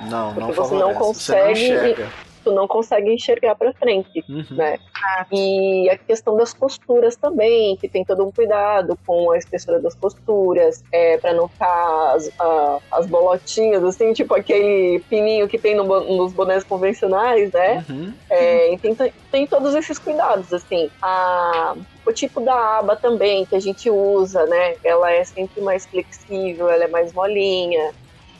Não, 0.08 0.32
não 0.32 0.34
porque 0.34 0.52
você 0.52 0.74
não 0.74 0.94
consegue. 0.94 1.54
Você 1.54 1.96
não 2.00 2.31
tu 2.42 2.52
não 2.52 2.66
consegue 2.66 3.12
enxergar 3.12 3.54
para 3.54 3.72
frente, 3.72 4.24
uhum. 4.28 4.44
né? 4.50 4.78
E 5.30 5.88
a 5.90 5.96
questão 5.96 6.36
das 6.36 6.52
costuras 6.52 7.16
também, 7.16 7.76
que 7.76 7.88
tem 7.88 8.04
todo 8.04 8.24
um 8.24 8.30
cuidado 8.30 8.98
com 9.06 9.30
a 9.30 9.38
espessura 9.38 9.80
das 9.80 9.94
costuras, 9.94 10.82
é, 10.92 11.18
para 11.18 11.32
não 11.32 11.48
ficar 11.48 12.14
as, 12.14 12.30
a, 12.38 12.78
as 12.92 13.06
bolotinhas, 13.06 13.82
assim, 13.84 14.12
tipo 14.12 14.34
aquele 14.34 15.00
pininho 15.08 15.48
que 15.48 15.58
tem 15.58 15.74
no, 15.74 15.84
nos 15.84 16.32
bonés 16.32 16.64
convencionais, 16.64 17.52
né? 17.52 17.84
Uhum. 17.88 18.12
É, 18.30 18.76
tem, 18.80 18.96
tem 19.30 19.46
todos 19.46 19.74
esses 19.74 19.98
cuidados, 19.98 20.52
assim. 20.52 20.90
A, 21.00 21.74
o 22.04 22.12
tipo 22.12 22.40
da 22.40 22.78
aba 22.78 22.96
também 22.96 23.44
que 23.46 23.54
a 23.54 23.60
gente 23.60 23.88
usa, 23.90 24.44
né? 24.46 24.74
Ela 24.82 25.12
é 25.12 25.24
sempre 25.24 25.60
mais 25.60 25.86
flexível, 25.86 26.68
ela 26.68 26.84
é 26.84 26.88
mais 26.88 27.12
molinha. 27.12 27.92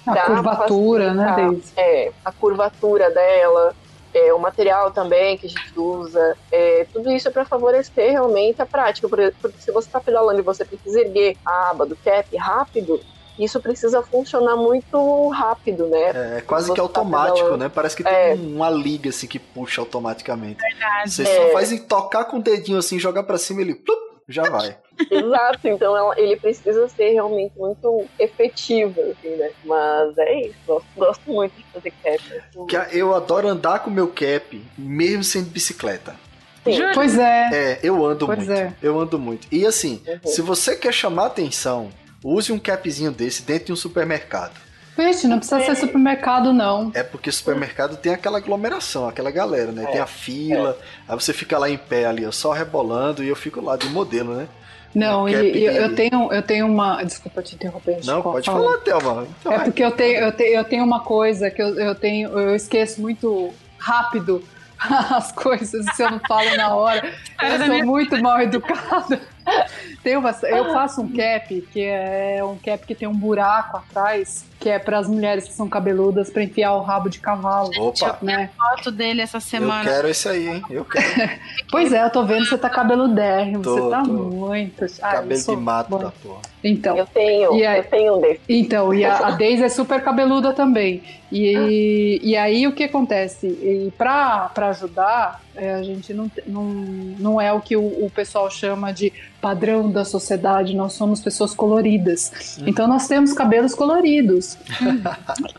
A 0.07 0.27
curvatura, 0.27 1.15
né, 1.15 1.35
Deise? 1.37 1.73
É, 1.77 2.13
a 2.25 2.33
curvatura 2.33 3.11
dela 3.11 3.75
é, 4.15 4.33
o 4.33 4.39
material 4.39 4.91
também 4.91 5.39
que 5.39 5.47
a 5.47 5.49
gente 5.49 5.79
usa, 5.79 6.37
é, 6.51 6.87
tudo 6.93 7.11
isso 7.11 7.29
é 7.29 7.31
para 7.31 7.45
favorecer 7.45 8.11
realmente 8.11 8.61
a 8.61 8.67
prática, 8.67 9.09
porque, 9.09 9.33
porque 9.41 9.61
se 9.61 9.73
você 9.73 9.89
está 9.89 10.01
pedalando 10.01 10.39
e 10.39 10.43
você 10.43 10.65
precisa 10.65 11.01
erguer 11.01 11.37
a 11.45 11.71
aba 11.71 11.87
do 11.87 11.97
cap 11.97 12.37
rápido, 12.37 13.01
isso 13.39 13.61
precisa 13.61 14.03
funcionar 14.03 14.57
muito 14.57 15.29
rápido, 15.29 15.87
né? 15.87 16.11
É, 16.15 16.39
é 16.39 16.41
quase 16.43 16.71
que 16.71 16.77
tá 16.77 16.83
automático, 16.83 17.49
tá 17.49 17.57
né? 17.57 17.69
Parece 17.69 17.97
que 17.97 18.05
tem 18.05 18.13
é. 18.13 18.35
uma 18.35 18.69
liga 18.69 19.09
assim 19.09 19.27
que 19.27 19.39
puxa 19.39 19.81
automaticamente. 19.81 20.61
Verdade. 20.61 21.11
Você 21.11 21.23
é. 21.23 21.47
só 21.47 21.53
faz 21.53 21.73
em 21.73 21.79
tocar 21.79 22.27
com 22.27 22.39
o 22.39 22.43
dedinho 22.43 22.79
assim, 22.79 22.99
jogar 22.99 23.23
para 23.23 23.39
cima 23.39 23.63
ele 23.63 23.75
plup, 23.75 23.99
já 24.29 24.43
vai. 24.49 24.77
Exato, 25.11 25.69
então 25.69 26.17
ele 26.17 26.37
precisa 26.37 26.89
ser 26.89 27.13
realmente 27.13 27.53
muito 27.57 28.05
efetivo, 28.19 29.01
assim, 29.01 29.37
né? 29.37 29.51
Mas 29.65 30.19
é 30.19 30.41
isso, 30.43 30.57
gosto, 30.67 30.87
gosto 30.97 31.31
muito 31.31 31.55
de 31.57 31.65
fazer 31.73 31.93
cap. 32.03 32.91
Eu 32.93 33.15
adoro 33.15 33.49
andar 33.49 33.81
com 33.81 33.91
meu 33.91 34.09
cap, 34.09 34.63
mesmo 34.77 35.25
sendo 35.25 35.51
bicicleta. 35.51 36.15
Sim. 36.65 36.79
Pois 36.95 37.19
é. 37.19 37.49
É, 37.53 37.81
eu 37.83 38.05
ando 38.05 38.27
pois 38.27 38.39
muito. 38.39 38.53
É. 38.53 38.73
Eu 38.81 38.99
ando 38.99 39.19
muito. 39.19 39.49
E 39.51 39.67
assim, 39.67 40.01
uhum. 40.07 40.19
se 40.25 40.41
você 40.41 40.77
quer 40.77 40.93
chamar 40.93 41.27
atenção, 41.27 41.91
use 42.23 42.53
um 42.53 42.59
capzinho 42.59 43.11
desse 43.11 43.43
dentro 43.43 43.67
de 43.67 43.73
um 43.73 43.77
supermercado. 43.77 44.61
Vixe, 44.97 45.27
não 45.27 45.39
precisa 45.39 45.65
ser 45.65 45.75
supermercado, 45.75 46.53
não. 46.53 46.93
É 46.95 47.03
porque 47.03 47.33
supermercado 47.33 47.97
tem 47.97 48.13
aquela 48.13 48.39
aglomeração, 48.39 49.09
aquela 49.09 49.31
galera, 49.31 49.73
né? 49.73 49.85
É, 49.85 49.87
tem 49.87 50.01
a 50.01 50.07
fila, 50.07 50.79
é. 50.79 51.13
aí 51.13 51.19
você 51.19 51.33
fica 51.33 51.59
lá 51.59 51.69
em 51.69 51.79
pé 51.79 52.05
ali, 52.05 52.31
só 52.31 52.53
rebolando, 52.53 53.25
e 53.25 53.29
eu 53.29 53.37
fico 53.37 53.61
lá 53.61 53.77
de 53.77 53.89
modelo, 53.89 54.35
né? 54.35 54.49
Não, 54.95 55.29
e, 55.29 55.65
eu, 55.65 55.95
tenho, 55.95 56.33
eu 56.33 56.43
tenho 56.43 56.67
uma. 56.67 57.03
Desculpa 57.03 57.43
te 57.43 57.55
interromper. 57.55 58.01
Não, 58.05 58.21
pode 58.23 58.45
falar, 58.45 58.61
falar 58.61 58.79
Thelma. 58.79 59.27
Então 59.41 59.53
é 59.53 59.59
porque 59.61 59.83
eu 59.83 59.91
tenho, 59.91 60.21
eu, 60.21 60.33
tenho, 60.33 60.55
eu 60.55 60.65
tenho 60.65 60.85
uma 60.85 61.01
coisa 61.01 61.51
que 61.51 61.63
eu, 61.63 61.79
eu 61.79 61.95
tenho. 61.95 62.29
Eu 62.39 62.55
esqueço 62.55 63.01
muito 63.01 63.53
rápido 63.79 64.45
as 65.11 65.33
coisas 65.33 65.87
se 65.95 66.03
eu 66.03 66.11
não 66.11 66.21
falo 66.21 66.57
na 66.57 66.75
hora. 66.75 67.13
Eu 67.43 67.67
sou 67.67 67.85
muito 67.85 68.21
mal 68.23 68.41
educada. 68.41 69.21
Tem 70.03 70.17
uma, 70.17 70.31
eu 70.45 70.73
faço 70.73 71.01
um 71.01 71.13
cap 71.13 71.61
que 71.73 71.83
é 71.83 72.43
um 72.45 72.57
cap 72.57 72.87
que 72.87 72.95
tem 72.95 73.09
um 73.09 73.15
buraco 73.15 73.77
atrás, 73.77 74.45
que 74.63 74.69
é 74.69 74.79
para 74.79 74.97
as 75.01 75.09
mulheres 75.09 75.49
que 75.49 75.53
são 75.53 75.69
cabeludas 75.69 76.31
para 76.31 76.45
enfiar 76.45 76.75
o 76.77 76.83
rabo 76.83 77.11
de 77.11 77.19
cavalo. 77.19 77.71
Opa! 77.79 78.19
Né? 78.23 78.49
foto 78.57 78.93
dele 78.93 79.21
essa 79.21 79.41
semana. 79.41 79.91
Eu 79.91 79.95
quero 79.95 80.09
esse 80.09 80.29
aí, 80.29 80.49
hein? 80.49 80.63
Eu 80.71 80.85
quero. 80.85 81.05
pois 81.69 81.93
é, 81.93 82.05
eu 82.05 82.11
tô 82.11 82.25
vendo 82.25 82.47
você 82.47 82.57
tá 82.57 82.71
cabeludérrimo, 82.71 83.61
tô, 83.61 83.75
você 83.75 83.91
tá 83.91 84.03
tô. 84.03 84.13
muito. 84.13 84.85
Ai, 85.03 85.17
Cabelo 85.17 85.41
sou... 85.41 85.57
de 85.57 85.63
mato 85.63 85.99
da 85.99 86.13
porra. 86.13 86.43
Então. 86.63 86.97
Eu 86.97 87.07
tenho, 87.07 87.53
a, 87.53 87.79
eu 87.79 87.85
tenho 87.85 88.17
um 88.17 88.21
desse. 88.21 88.41
Então, 88.49 88.95
e 88.95 89.05
a, 89.05 89.17
a 89.27 89.31
Daisy 89.33 89.65
é 89.65 89.69
super 89.69 90.01
cabeluda 90.01 90.53
também. 90.53 91.03
E, 91.33 92.21
e 92.23 92.37
aí 92.37 92.67
o 92.67 92.73
que 92.73 92.85
acontece? 92.85 93.47
E 93.47 93.93
para 93.97 94.53
ajudar, 94.69 95.41
é, 95.57 95.75
a 95.75 95.83
gente 95.83 96.13
não, 96.13 96.31
não, 96.47 96.65
não 96.65 97.41
é 97.41 97.51
o 97.53 97.61
que 97.61 97.75
o, 97.75 97.83
o, 97.83 98.11
pessoal 98.15 98.51
chama 98.51 98.93
de 98.93 99.13
padrão 99.41 99.91
da 99.91 100.05
sociedade, 100.05 100.77
nós 100.77 100.93
somos 100.93 101.21
pessoas 101.21 101.55
coloridas. 101.55 102.59
Uhum. 102.59 102.69
Então 102.69 102.87
nós 102.87 103.09
temos 103.09 103.33
cabelos 103.33 103.75
coloridos. 103.75 104.52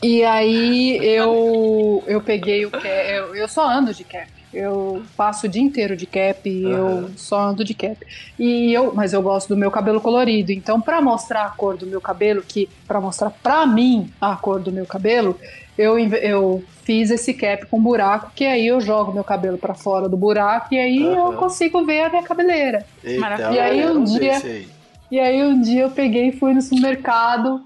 E 0.01 0.23
aí 0.23 0.97
eu, 1.03 2.03
eu 2.07 2.21
peguei 2.21 2.65
o 2.65 2.71
cap, 2.71 2.87
eu, 2.87 3.35
eu 3.35 3.47
só 3.47 3.67
ando 3.67 3.93
de 3.93 4.03
cap. 4.03 4.31
Eu 4.53 5.01
passo 5.17 5.47
o 5.47 5.49
dia 5.49 5.61
inteiro 5.61 5.97
de 5.97 6.05
cap, 6.05 6.47
uhum. 6.47 6.71
eu 6.71 7.09
só 7.17 7.39
ando 7.39 7.63
de 7.63 7.73
cap. 7.73 7.97
E 8.37 8.71
eu, 8.71 8.93
mas 8.93 9.11
eu 9.11 9.21
gosto 9.21 9.49
do 9.49 9.57
meu 9.57 9.71
cabelo 9.71 9.99
colorido. 9.99 10.51
Então, 10.51 10.79
para 10.79 11.01
mostrar 11.01 11.45
a 11.45 11.49
cor 11.49 11.75
do 11.75 11.87
meu 11.87 11.99
cabelo, 11.99 12.43
que 12.47 12.69
para 12.87 13.01
mostrar 13.01 13.31
para 13.31 13.65
mim 13.65 14.11
a 14.21 14.35
cor 14.35 14.59
do 14.59 14.71
meu 14.71 14.85
cabelo, 14.85 15.39
eu, 15.75 15.97
eu 15.97 16.63
fiz 16.83 17.09
esse 17.09 17.33
cap 17.33 17.65
com 17.65 17.81
buraco, 17.81 18.31
que 18.35 18.45
aí 18.45 18.67
eu 18.67 18.79
jogo 18.79 19.11
meu 19.11 19.23
cabelo 19.23 19.57
para 19.57 19.73
fora 19.73 20.07
do 20.07 20.15
buraco 20.15 20.73
e 20.73 20.77
aí 20.77 21.03
uhum. 21.03 21.31
eu 21.31 21.33
consigo 21.33 21.83
ver 21.83 22.01
a 22.01 22.09
minha 22.09 22.23
cabeleira. 22.23 22.85
Eita, 23.03 23.51
e 23.51 23.59
aí 23.59 23.85
um 23.87 24.03
dia, 24.03 24.37
aí. 24.37 24.67
e 25.09 25.19
aí 25.19 25.43
um 25.43 25.59
dia 25.61 25.81
eu 25.83 25.89
peguei 25.89 26.27
e 26.27 26.31
fui 26.31 26.53
no 26.53 26.61
supermercado. 26.61 27.63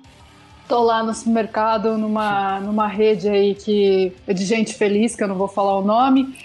Tô 0.67 0.83
lá 0.83 1.01
no 1.01 1.13
supermercado 1.13 1.97
numa, 1.97 2.59
numa 2.59 2.87
rede 2.87 3.29
aí 3.29 3.55
que 3.55 4.13
é 4.27 4.33
de 4.33 4.43
gente 4.45 4.73
feliz, 4.73 5.15
que 5.15 5.23
eu 5.23 5.27
não 5.27 5.35
vou 5.35 5.47
falar 5.47 5.77
o 5.77 5.81
nome, 5.81 6.35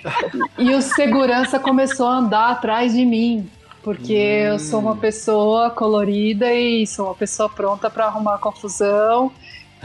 e 0.56 0.72
o 0.74 0.80
segurança 0.80 1.58
começou 1.58 2.06
a 2.06 2.18
andar 2.18 2.50
atrás 2.50 2.92
de 2.92 3.04
mim 3.04 3.48
porque 3.82 4.14
hum. 4.14 4.52
eu 4.52 4.58
sou 4.58 4.80
uma 4.80 4.96
pessoa 4.96 5.70
colorida 5.70 6.52
e 6.54 6.86
sou 6.86 7.06
uma 7.06 7.14
pessoa 7.14 7.48
pronta 7.48 7.90
para 7.90 8.06
arrumar 8.06 8.38
confusão. 8.38 9.32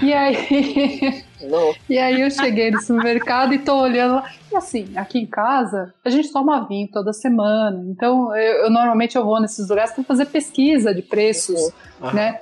E 0.02 0.14
aí, 0.14 1.24
e 1.90 1.98
aí 1.98 2.22
eu 2.22 2.30
cheguei 2.30 2.70
no 2.70 2.80
supermercado 2.80 3.54
e 3.54 3.60
tô 3.60 3.76
olhando 3.82 4.16
lá. 4.16 4.32
E 4.52 4.56
assim, 4.56 4.92
aqui 4.96 5.20
em 5.20 5.26
casa, 5.26 5.94
a 6.06 6.10
gente 6.10 6.32
toma 6.32 6.68
vinho 6.68 6.88
toda 6.88 7.12
semana. 7.12 7.84
Então, 7.90 8.36
eu, 8.36 8.66
eu 8.66 8.70
normalmente 8.70 9.16
eu 9.16 9.26
vou 9.26 9.42
nesses 9.42 9.68
lugares 9.68 9.92
para 9.92 10.04
fazer 10.04 10.28
pesquisa 10.28 10.94
de 10.94 11.02
preços, 11.02 11.60
uhum. 12.00 12.14
né? 12.14 12.40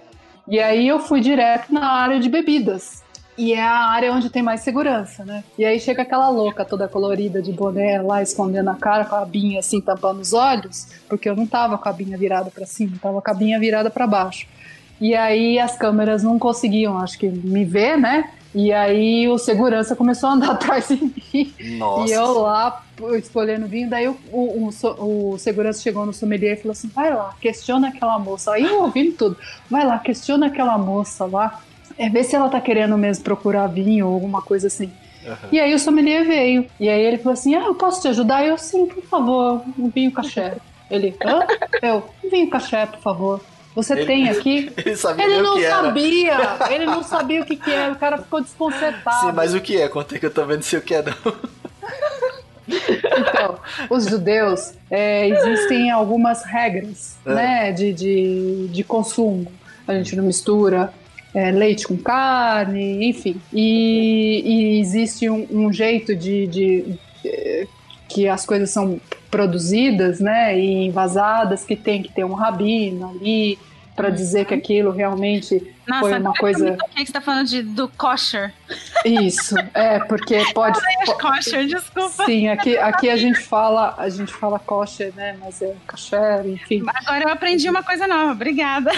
E 0.48 0.60
aí 0.60 0.88
eu 0.88 1.00
fui 1.00 1.22
direto 1.22 1.74
na 1.74 1.86
área 1.86 2.20
de 2.20 2.30
bebidas. 2.30 3.04
E 3.38 3.52
é 3.52 3.62
a 3.62 3.89
área 3.89 4.14
onde 4.14 4.30
tem 4.30 4.41
mais 4.41 4.62
segurança, 4.62 5.26
né? 5.26 5.43
E 5.58 5.66
aí 5.66 5.78
chega 5.78 6.04
aquela 6.04 6.30
louca 6.30 6.64
toda 6.64 6.88
colorida 6.88 7.41
de 7.41 7.52
boné 7.52 8.02
lá, 8.02 8.22
escondendo 8.22 8.70
a 8.70 8.76
cara, 8.76 9.04
com 9.04 9.16
a 9.16 9.26
binha 9.26 9.60
assim, 9.60 9.82
tampando 9.82 10.22
os 10.22 10.32
olhos, 10.32 10.88
porque 11.10 11.30
eu 11.30 11.36
não 11.36 11.46
tava 11.46 11.78
com 11.78 11.89
a 11.89 11.91
binha 11.91 12.18
virada 12.18 12.50
para 12.50 12.66
cima, 12.66 12.98
tava 13.02 13.22
com 13.22 13.32
a 13.32 13.34
binha 13.34 13.60
virada 13.60 13.89
para 13.89 14.08
baixo. 14.08 14.48
E 15.02 15.14
aí 15.14 15.60
as 15.60 15.78
câmeras 15.78 16.24
não 16.24 16.39
conseguiam, 16.39 16.98
acho 16.98 17.20
que, 17.20 17.28
me 17.28 17.66
ver, 17.66 17.98
né? 17.98 18.32
E 18.56 18.72
aí 18.72 19.28
o 19.28 19.38
segurança 19.38 19.97
começou 19.97 20.30
a 20.30 20.34
andar 20.34 20.51
atrás 20.56 20.88
de 20.88 20.95
mim. 20.95 21.53
Nossa. 21.78 22.10
E 22.10 22.14
eu 22.14 22.39
lá 22.39 22.82
escolhendo 23.18 23.68
vinho. 23.68 23.89
Daí 23.89 24.08
o, 24.08 24.18
o, 24.32 24.70
o, 24.70 25.34
o, 25.34 25.38
segurança 25.38 25.82
chegou 25.82 26.06
no 26.06 26.14
sommelier 26.14 26.53
e 26.53 26.62
falou 26.62 26.72
assim: 26.72 26.88
vai 26.88 27.14
lá, 27.14 27.36
questiona 27.41 27.89
aquela 27.89 28.18
moça. 28.18 28.53
Aí 28.53 28.64
eu 28.64 28.84
ouvindo 28.84 29.12
tudo. 29.18 29.38
Vai 29.70 29.86
lá, 29.86 29.99
questiona 29.99 30.47
aquela 30.47 30.78
moça 30.78 31.26
lá. 31.26 31.62
É 31.97 32.10
ver 32.10 32.24
se 32.24 32.36
ela 32.36 32.47
tá 32.47 32.62
querendo 32.62 32.97
mesmo 32.97 33.26
procurar 33.26 33.68
vinho 33.68 34.08
ou 34.08 34.14
alguma 34.14 34.41
coisa 34.41 34.68
assim. 34.68 34.89
Uhum. 35.26 35.36
E 35.51 35.60
aí 35.60 35.74
o 35.74 35.80
sommelier 35.80 36.26
veio. 36.26 36.66
E 36.80 36.88
aí 36.88 37.01
ele 37.01 37.18
falou 37.18 37.34
assim: 37.34 37.56
Ah, 37.56 37.66
eu 37.66 37.76
posso 37.76 38.01
te 38.01 38.08
ajudar? 38.08 38.45
Eu, 38.45 38.58
sim, 38.58 38.86
por 38.86 39.03
favor, 39.03 39.64
um 39.78 39.89
vinho 39.89 40.12
caché. 40.14 40.56
Ele, 40.89 41.14
hã? 41.26 41.45
Eu, 41.82 42.03
um 42.24 42.30
vinho 42.30 42.49
caché, 42.49 42.86
por 42.86 42.99
favor. 42.99 43.41
Você 43.76 43.93
ele, 43.93 44.05
tem 44.05 44.30
aqui? 44.30 44.71
Ele, 44.78 45.34
ele 45.34 45.41
não 45.41 45.61
sabia! 45.61 46.38
Ele 46.71 46.86
não 46.86 47.03
sabia 47.03 47.41
o 47.41 47.45
que, 47.45 47.57
que 47.57 47.69
era, 47.69 47.91
o 47.91 47.97
cara 47.97 48.17
ficou 48.17 48.41
desconcertado. 48.41 49.28
Sim, 49.28 49.34
mas 49.34 49.53
o 49.53 49.59
que 49.59 49.82
é? 49.82 49.89
Contei 49.89 50.17
que 50.17 50.26
eu 50.26 50.32
também 50.32 50.55
não 50.55 50.63
sei 50.63 50.80
o 50.80 50.82
que 50.82 50.95
é, 50.95 51.03
não. 51.03 51.36
Então, 52.67 53.59
os 53.89 54.05
judeus, 54.05 54.73
é, 54.89 55.28
existem 55.28 55.91
algumas 55.91 56.43
regras 56.43 57.17
é. 57.26 57.34
né, 57.34 57.71
de, 57.71 57.93
de, 57.93 58.67
de 58.69 58.84
consumo. 58.84 59.51
A 59.88 59.93
gente 59.93 60.15
não 60.15 60.23
mistura 60.23 60.91
é, 61.34 61.51
leite 61.51 61.86
com 61.88 61.97
carne, 61.97 63.09
enfim. 63.09 63.39
E, 63.53 64.41
e 64.45 64.80
existe 64.80 65.30
um, 65.30 65.45
um 65.51 65.73
jeito 65.73 66.15
de, 66.15 66.47
de, 66.47 66.97
de, 67.23 67.67
que 68.16 68.30
as 68.30 68.45
coisas 68.45 68.70
são 68.70 68.97
produzidas, 69.30 70.22
né, 70.22 70.57
e 70.57 70.86
envasadas, 70.86 71.66
que 71.66 71.76
tem 71.76 72.01
que 72.01 72.13
ter 72.13 72.24
um 72.24 72.32
rabino 72.32 73.09
ali 73.09 73.59
para 73.93 74.07
uhum. 74.07 74.16
dizer 74.16 74.45
que 74.45 74.53
aquilo 74.53 74.89
realmente 74.89 75.74
Nossa, 75.88 76.09
foi 76.09 76.19
uma 76.19 76.33
coisa. 76.33 76.73
O 76.73 76.95
que 76.95 77.05
você 77.05 77.11
tá 77.11 77.21
falando 77.21 77.47
de, 77.47 77.61
do 77.61 77.88
kosher? 77.89 78.53
Isso, 79.03 79.55
é, 79.73 79.99
porque 79.99 80.43
pode. 80.53 80.79
po... 81.05 81.17
Kosher, 81.17 81.65
desculpa. 81.67 82.25
Sim, 82.25 82.49
aqui, 82.49 82.77
aqui 82.77 83.09
a 83.09 83.17
gente 83.17 83.39
fala, 83.39 83.93
a 83.97 84.09
gente 84.09 84.33
fala 84.33 84.57
kosher, 84.59 85.13
né? 85.15 85.38
Mas 85.39 85.61
é 85.61 85.75
kasher, 85.88 86.45
enfim. 86.47 86.83
Agora 86.88 87.23
eu 87.23 87.29
aprendi 87.29 87.69
uma 87.69 87.83
coisa 87.83 88.07
nova, 88.07 88.31
obrigada. 88.31 88.91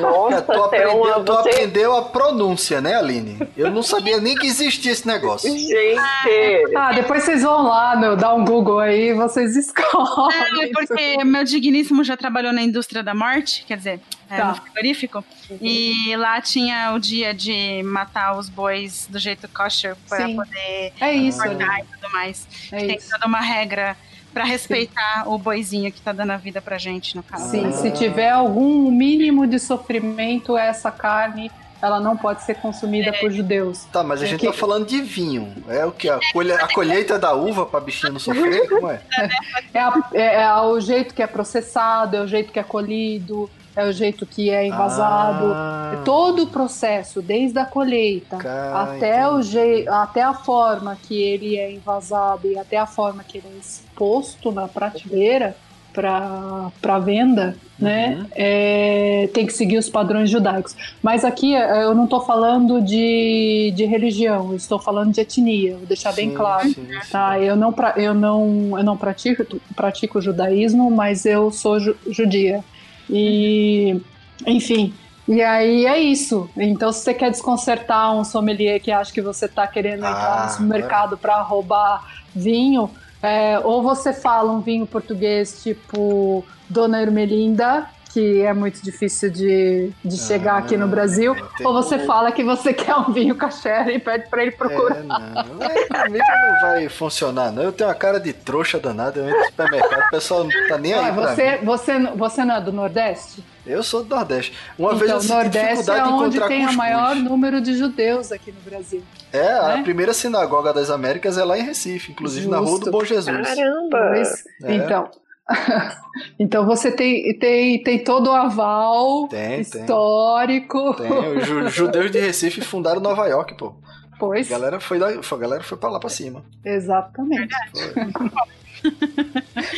Nossa, 0.00 0.42
tu, 0.42 0.52
aprendeu, 0.52 1.24
tu 1.24 1.32
você... 1.32 1.48
aprendeu 1.48 1.96
a 1.96 2.02
pronúncia, 2.04 2.80
né, 2.80 2.96
Aline? 2.96 3.38
Eu 3.56 3.70
não 3.70 3.82
sabia 3.82 4.20
nem 4.20 4.36
que 4.36 4.46
existia 4.46 4.92
esse 4.92 5.06
negócio. 5.06 5.50
Gente! 5.50 6.76
Ah, 6.76 6.92
depois 6.92 7.24
vocês 7.24 7.42
vão 7.42 7.64
lá, 7.64 7.96
meu, 7.96 8.16
dá 8.16 8.32
um 8.32 8.44
Google 8.44 8.78
aí 8.78 9.10
e 9.10 9.14
vocês 9.14 9.56
escolhem. 9.56 10.62
É, 10.62 10.68
porque 10.68 11.24
meu 11.24 11.44
digníssimo 11.44 12.04
já 12.04 12.16
trabalhou 12.16 12.52
na 12.52 12.62
indústria 12.62 13.02
da 13.02 13.14
morte, 13.14 13.64
quer 13.66 13.76
dizer, 13.76 14.00
é, 14.30 14.36
tá. 14.36 14.48
no 14.48 14.54
frigorífico. 14.54 15.24
Uhum. 15.50 15.58
E 15.60 16.16
lá 16.20 16.40
tinha 16.40 16.92
o 16.94 16.98
dia 17.00 17.34
de 17.34 17.82
matar 17.82 18.36
os 18.38 18.48
bois 18.48 19.08
do 19.10 19.18
jeito 19.18 19.48
kosher 19.48 19.96
para 20.08 20.28
poder 20.28 20.92
é 21.00 21.12
isso, 21.12 21.42
cortar 21.42 21.80
e 21.80 21.84
tudo 21.84 22.12
mais. 22.12 22.46
É 22.70 22.78
Tem 22.78 22.96
isso. 22.96 23.10
toda 23.10 23.26
uma 23.26 23.40
regra 23.40 23.96
para 24.32 24.44
respeitar 24.44 25.24
Sim. 25.24 25.30
o 25.30 25.38
boizinho 25.38 25.90
que 25.90 26.00
tá 26.00 26.12
dando 26.12 26.30
a 26.30 26.36
vida 26.36 26.60
pra 26.60 26.78
gente, 26.78 27.16
no 27.16 27.22
caso. 27.22 27.50
Sim, 27.50 27.72
se 27.72 27.90
tiver 27.90 28.30
algum 28.30 28.90
mínimo 28.90 29.46
de 29.46 29.58
sofrimento, 29.58 30.56
essa 30.56 30.90
carne 30.90 31.50
ela 31.82 31.98
não 31.98 32.16
pode 32.16 32.42
ser 32.42 32.56
consumida 32.56 33.08
é. 33.08 33.12
por 33.12 33.30
judeus. 33.30 33.84
Tá, 33.86 34.04
mas 34.04 34.22
a 34.22 34.26
gente 34.26 34.44
tá 34.44 34.52
falando 34.52 34.86
de 34.86 35.00
vinho. 35.00 35.52
É 35.68 35.84
o 35.84 35.90
que? 35.90 36.08
A, 36.08 36.20
colhe 36.32 36.52
a 36.52 36.68
colheita 36.68 37.18
da 37.18 37.32
uva 37.32 37.64
pra 37.64 37.80
bichinho 37.80 38.12
não 38.12 38.20
sofrer? 38.20 38.68
Como 38.68 38.90
é? 38.90 39.00
É, 39.72 39.80
a, 39.80 40.10
é, 40.12 40.42
é, 40.42 40.60
o 40.62 40.80
jeito 40.80 41.14
que 41.14 41.22
é 41.22 41.26
processado, 41.26 42.16
é 42.16 42.20
o 42.20 42.26
jeito 42.26 42.52
que 42.52 42.58
é 42.58 42.62
colhido, 42.62 43.48
é 43.80 43.88
o 43.88 43.92
jeito 43.92 44.26
que 44.26 44.50
é 44.50 44.66
envasado, 44.66 45.52
ah. 45.52 45.92
É 45.94 46.04
todo 46.04 46.44
o 46.44 46.46
processo, 46.46 47.20
desde 47.20 47.58
a 47.58 47.64
colheita 47.64 48.36
até, 48.74 49.28
o 49.28 49.42
je 49.42 49.86
até 49.88 50.22
a 50.22 50.34
forma 50.34 50.96
que 51.02 51.20
ele 51.20 51.56
é 51.56 51.72
envasado 51.72 52.50
e 52.50 52.58
até 52.58 52.76
a 52.76 52.86
forma 52.86 53.24
que 53.24 53.38
ele 53.38 53.48
é 53.48 53.58
exposto 53.58 54.52
na 54.52 54.68
prateleira 54.68 55.56
para 55.92 56.98
venda, 57.00 57.56
né? 57.78 58.18
Uhum. 58.18 58.26
É, 58.32 59.30
tem 59.34 59.46
que 59.46 59.52
seguir 59.52 59.76
os 59.76 59.88
padrões 59.88 60.30
judaicos. 60.30 60.76
Mas 61.02 61.24
aqui 61.24 61.54
é, 61.54 61.84
eu 61.84 61.94
não 61.94 62.04
estou 62.04 62.20
falando 62.20 62.80
de, 62.80 63.72
de 63.74 63.84
religião, 63.84 64.54
estou 64.54 64.78
falando 64.78 65.12
de 65.12 65.20
etnia, 65.20 65.76
vou 65.76 65.86
deixar 65.86 66.12
sim, 66.12 66.26
bem 66.26 66.34
claro. 66.34 66.68
Sim, 66.68 66.86
tá? 67.10 67.34
Sim. 67.34 67.44
Eu, 67.44 67.56
não, 67.56 67.74
eu, 67.96 68.14
não, 68.14 68.78
eu 68.78 68.84
não 68.84 68.96
pratico, 68.96 69.44
pratico 69.74 70.20
judaísmo, 70.20 70.90
mas 70.90 71.26
eu 71.26 71.50
sou 71.50 71.80
ju, 71.80 71.96
judia. 72.08 72.62
E, 73.10 74.00
enfim, 74.46 74.94
e 75.26 75.42
aí 75.42 75.86
é 75.86 75.98
isso. 75.98 76.48
Então, 76.56 76.92
se 76.92 77.00
você 77.00 77.14
quer 77.14 77.30
desconcertar 77.30 78.14
um 78.14 78.24
sommelier 78.24 78.80
que 78.80 78.90
acha 78.90 79.12
que 79.12 79.20
você 79.20 79.46
está 79.46 79.66
querendo 79.66 80.04
ah, 80.04 80.10
entrar 80.10 80.60
no 80.60 80.66
mercado 80.66 81.18
para 81.18 81.40
roubar 81.42 82.04
vinho, 82.34 82.90
é, 83.22 83.58
ou 83.60 83.82
você 83.82 84.12
fala 84.12 84.50
um 84.50 84.60
vinho 84.60 84.86
português 84.86 85.62
tipo 85.62 86.44
Dona 86.68 87.02
Ermelinda, 87.02 87.86
que 88.12 88.42
é 88.42 88.52
muito 88.52 88.82
difícil 88.82 89.30
de, 89.30 89.92
de 90.04 90.16
ah, 90.16 90.26
chegar 90.26 90.56
aqui 90.56 90.76
no 90.76 90.88
Brasil, 90.88 91.34
ou 91.64 91.72
você 91.72 91.98
fala 92.00 92.32
que 92.32 92.42
você 92.42 92.72
quer 92.74 92.94
um 92.96 93.12
vinho 93.12 93.34
caché 93.36 93.92
e 93.92 93.98
pede 93.98 94.28
para 94.28 94.42
ele 94.42 94.50
procurar. 94.52 94.98
É, 94.98 95.02
não. 95.02 95.16
É, 95.16 95.86
comigo 95.86 96.24
não 96.24 96.60
vai 96.60 96.88
funcionar, 96.88 97.52
não. 97.52 97.62
Eu 97.62 97.72
tenho 97.72 97.88
uma 97.88 97.94
cara 97.94 98.18
de 98.18 98.32
trouxa 98.32 98.78
danada, 98.78 99.20
eu 99.20 99.28
entro 99.28 99.38
no 99.38 99.46
supermercado, 99.46 100.06
o 100.06 100.10
pessoal 100.10 100.44
não 100.44 100.68
tá 100.68 100.76
nem 100.76 100.92
aí. 100.92 101.08
Ah, 101.08 101.12
você, 101.12 101.56
você, 101.58 101.98
você 102.16 102.44
não 102.44 102.56
é 102.56 102.60
do 102.60 102.72
Nordeste? 102.72 103.44
Eu 103.64 103.82
sou 103.82 104.02
do 104.02 104.14
Nordeste. 104.14 104.56
Uma 104.76 104.94
então, 104.94 104.98
vez 104.98 105.10
eu 105.28 105.36
Nordeste 105.36 105.90
é 105.90 106.04
onde 106.04 106.40
tem 106.48 106.66
o 106.66 106.72
maior 106.72 107.14
número 107.14 107.60
de 107.60 107.76
judeus 107.76 108.32
aqui 108.32 108.50
no 108.50 108.60
Brasil. 108.60 109.02
É, 109.32 109.38
né? 109.38 109.74
a 109.78 109.82
primeira 109.82 110.12
sinagoga 110.12 110.72
das 110.72 110.90
Américas 110.90 111.38
é 111.38 111.44
lá 111.44 111.56
em 111.56 111.62
Recife, 111.62 112.10
inclusive 112.10 112.46
Justo. 112.46 112.60
na 112.60 112.66
Rua 112.66 112.80
do 112.80 112.90
Bom 112.90 113.04
Jesus. 113.04 113.46
Caramba! 113.46 114.10
Pois, 114.12 114.44
é. 114.64 114.74
Então, 114.74 115.08
então 116.38 116.64
você 116.66 116.90
tem, 116.90 117.36
tem, 117.38 117.82
tem 117.82 118.04
todo 118.04 118.30
o 118.30 118.34
aval 118.34 119.28
tem, 119.28 119.60
histórico. 119.60 120.94
Tem. 120.94 121.08
tem. 121.08 121.64
Os 121.64 121.74
judeus 121.74 122.10
de 122.10 122.20
Recife 122.20 122.60
fundaram 122.60 123.00
Nova 123.00 123.26
York, 123.26 123.54
pô. 123.54 123.74
Pois. 124.18 124.46
A 124.48 124.50
galera 124.50 124.80
foi, 124.80 124.98
da, 124.98 125.08
a 125.08 125.36
galera 125.36 125.62
foi 125.62 125.78
pra 125.78 125.88
lá 125.88 125.98
pra 125.98 126.10
cima. 126.10 126.44
Exatamente. 126.64 127.54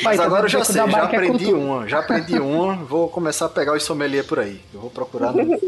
Mas 0.03 0.21
agora 0.21 0.45
eu 0.45 0.49
já 0.49 0.65
sei, 0.65 0.75
já 0.75 1.05
aprendi 1.05 1.51
é 1.51 1.55
uma, 1.55 1.89
já 1.89 1.99
aprendi 2.01 2.39
uma, 2.39 2.77
vou 2.77 3.09
começar 3.09 3.47
a 3.47 3.49
pegar 3.49 3.75
os 3.75 3.83
sommelier 3.85 4.25
por 4.25 4.39
aí. 4.39 4.61
Eu 4.73 4.81
vou 4.81 4.91
procurar 4.91 5.33
no, 5.33 5.45
no 5.45 5.59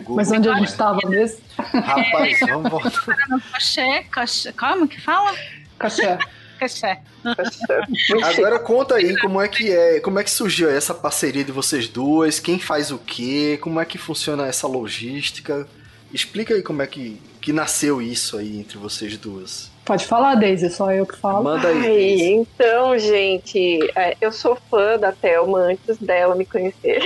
Google. 0.00 0.16
Mas 0.16 0.30
onde 0.30 0.48
a 0.48 0.54
gente 0.54 0.68
estava 0.68 0.98
mesmo? 1.08 1.40
Rapaz, 1.58 2.40
vamos 2.40 2.70
voltar. 2.70 3.04
Caché, 3.52 4.04
caché, 4.10 4.52
como 4.52 4.86
que 4.86 5.00
fala? 5.00 5.34
Caché. 5.78 6.18
Caché. 6.64 6.98
Agora 8.24 8.58
conta 8.58 8.94
aí 8.96 9.16
como 9.18 9.40
é 9.40 9.48
que 9.48 9.70
é, 9.70 10.00
como 10.00 10.18
é 10.18 10.24
que 10.24 10.30
surgiu 10.30 10.70
essa 10.70 10.94
parceria 10.94 11.44
de 11.44 11.52
vocês 11.52 11.86
duas, 11.88 12.40
quem 12.40 12.58
faz 12.58 12.90
o 12.90 12.98
quê, 12.98 13.58
como 13.60 13.80
é 13.80 13.84
que 13.84 13.98
funciona 13.98 14.46
essa 14.46 14.66
logística. 14.66 15.66
Explica 16.12 16.54
aí 16.54 16.62
como 16.62 16.80
é 16.80 16.86
que, 16.86 17.20
que 17.40 17.52
nasceu 17.52 18.00
isso 18.00 18.38
aí 18.38 18.58
entre 18.58 18.78
vocês 18.78 19.16
duas. 19.16 19.70
Pode 19.84 20.06
falar, 20.06 20.36
Daisy, 20.36 20.70
só 20.70 20.90
eu 20.92 21.04
que 21.04 21.16
falo. 21.16 21.44
Manda 21.44 21.68
aí. 21.68 21.82
Ai, 21.82 22.20
então, 22.32 22.98
gente, 22.98 23.80
é, 23.94 24.16
eu 24.18 24.32
sou 24.32 24.56
fã 24.70 24.98
da 24.98 25.12
Thelma 25.12 25.58
antes 25.58 25.98
dela 25.98 26.34
me 26.34 26.46
conhecer. 26.46 27.00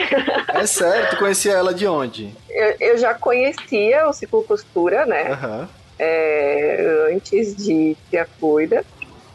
É 0.54 0.64
sério? 0.66 1.10
Tu 1.10 1.16
conhecia 1.16 1.52
ela 1.52 1.74
de 1.74 1.86
onde? 1.86 2.32
Eu, 2.48 2.76
eu 2.78 2.98
já 2.98 3.14
conhecia 3.14 4.08
o 4.08 4.12
Ciclo 4.12 4.44
Costura, 4.44 5.06
né? 5.06 5.32
Uhum. 5.32 5.68
É, 5.98 7.08
antes 7.12 7.56
de 7.56 7.96
ter 8.10 8.18
a 8.18 8.26
Cuida. 8.26 8.84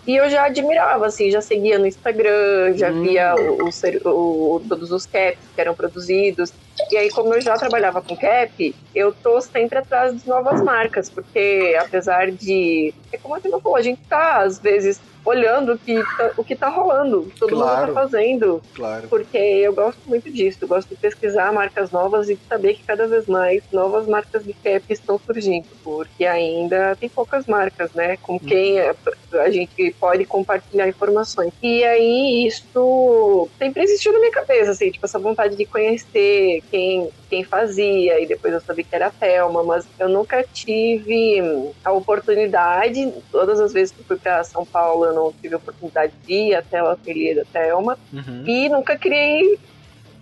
E 0.06 0.16
eu 0.16 0.30
já 0.30 0.45
admirava, 0.45 1.06
assim, 1.06 1.32
já 1.32 1.41
seguia 1.41 1.80
no 1.80 1.88
Instagram, 1.88 2.74
já 2.76 2.89
hum. 2.89 3.04
via 3.04 3.36
o, 3.36 3.70
o, 4.10 4.56
o, 4.56 4.60
todos 4.68 4.91
os 4.91 5.06
caps 5.06 5.39
que 5.56 5.62
eram 5.62 5.74
produzidos. 5.74 6.51
E 6.91 6.97
aí, 6.97 7.10
como 7.10 7.34
eu 7.34 7.39
já 7.39 7.56
trabalhava 7.56 8.01
com 8.01 8.16
cap, 8.16 8.76
eu 8.93 9.14
tô 9.14 9.39
sempre 9.39 9.78
atrás 9.78 10.22
de 10.22 10.28
novas 10.28 10.62
marcas, 10.62 11.10
porque 11.10 11.78
apesar 11.80 12.32
de. 12.32 12.93
É 13.12 13.18
como 13.18 13.36
a 13.36 13.39
Tina 13.39 13.60
falou, 13.60 13.78
a 13.78 13.82
gente 13.82 14.01
tá, 14.10 14.39
às 14.41 14.60
vezes, 14.60 14.99
olhando 15.26 15.74
o 15.74 15.78
que 15.78 16.02
tá, 16.18 16.32
o 16.38 16.44
que 16.44 16.56
tá 16.56 16.70
rolando, 16.70 17.22
o 17.22 17.26
que 17.26 17.40
todo 17.40 17.56
claro, 17.56 17.88
mundo 17.88 17.94
tá 17.94 18.02
fazendo. 18.02 18.62
Claro. 18.74 19.08
Porque 19.08 19.38
eu 19.38 19.74
gosto 19.74 20.00
muito 20.06 20.32
disso, 20.32 20.60
eu 20.62 20.68
gosto 20.68 20.90
de 20.90 20.96
pesquisar 20.96 21.52
marcas 21.54 21.92
novas 21.92 22.30
e 22.30 22.36
de 22.36 22.42
saber 22.48 22.76
que 22.76 22.84
cada 22.84 23.08
vez 23.08 23.28
mais 23.28 23.64
novas 23.72 24.08
marcas 24.08 24.44
de 24.44 24.54
cap 24.54 24.84
estão 24.90 25.20
surgindo, 25.20 25.68
porque 25.84 26.26
ainda 26.26 26.96
tem 26.96 27.10
poucas 27.10 27.46
marcas, 27.46 27.92
né? 27.94 28.18
Com 28.18 28.40
quem 28.40 28.80
a, 28.80 28.96
a 29.34 29.50
gente 29.50 29.96
pode 30.00 30.26
compartilhar 30.26 30.88
informações. 30.88 31.54
E 31.62 31.84
aí 31.84 32.48
isso 32.48 33.50
sempre 33.58 33.84
existiu 33.84 34.14
na 34.14 34.20
minha 34.20 34.32
cabeça, 34.32 34.72
assim, 34.72 34.92
tipo, 34.92 35.06
essa 35.06 35.20
vontade 35.20 35.56
de 35.56 35.66
conhecer 35.66 36.62
quem 36.70 37.10
quem 37.34 37.44
fazia, 37.44 38.22
e 38.22 38.28
depois 38.28 38.54
eu 38.54 38.62
sabia 38.62 38.84
que 38.84 38.96
era 38.96 39.08
a 39.08 39.10
Thelma, 39.10 39.64
mas 39.64 39.88
eu 39.98 40.08
nunca 40.08 40.46
tive 40.54 41.42
a 41.84 41.92
oportunidade, 41.92 43.12
todas 43.32 43.60
as 43.60 43.74
vezes 43.74 43.92
que 43.92 44.04
fui 44.04 44.18
para 44.18 44.44
São 44.44 44.64
Paulo, 44.64 45.06
eu 45.06 45.14
não 45.14 45.34
tive 45.42 45.56
a 45.56 45.58
oportunidade 45.58 46.14
de 46.28 46.32
ir 46.32 46.56
até 46.56 46.84
o 46.84 46.86
ateliê 46.86 47.34
da 47.34 47.44
Thelma, 47.46 47.98
uhum. 48.14 48.44
e 48.46 48.70
nunca 48.70 48.96
criei 48.96 49.58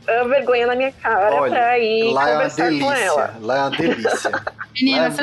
a 0.08 0.24
vergonha 0.24 0.68
na 0.68 0.76
minha 0.76 0.94
cara 0.94 1.36
Olha, 1.36 1.52
pra 1.52 1.80
ir 1.80 2.14
lá 2.14 2.32
conversar 2.32 2.62
é 2.62 2.64
uma 2.64 2.72
delícia, 2.72 2.86
com 2.86 2.94
ela. 2.94 3.36
Lá 3.42 3.58
é 3.58 3.60
uma 3.60 3.72
delícia. 3.72 4.32
Menina, 4.74 5.06
é, 5.08 5.12
você 5.12 5.22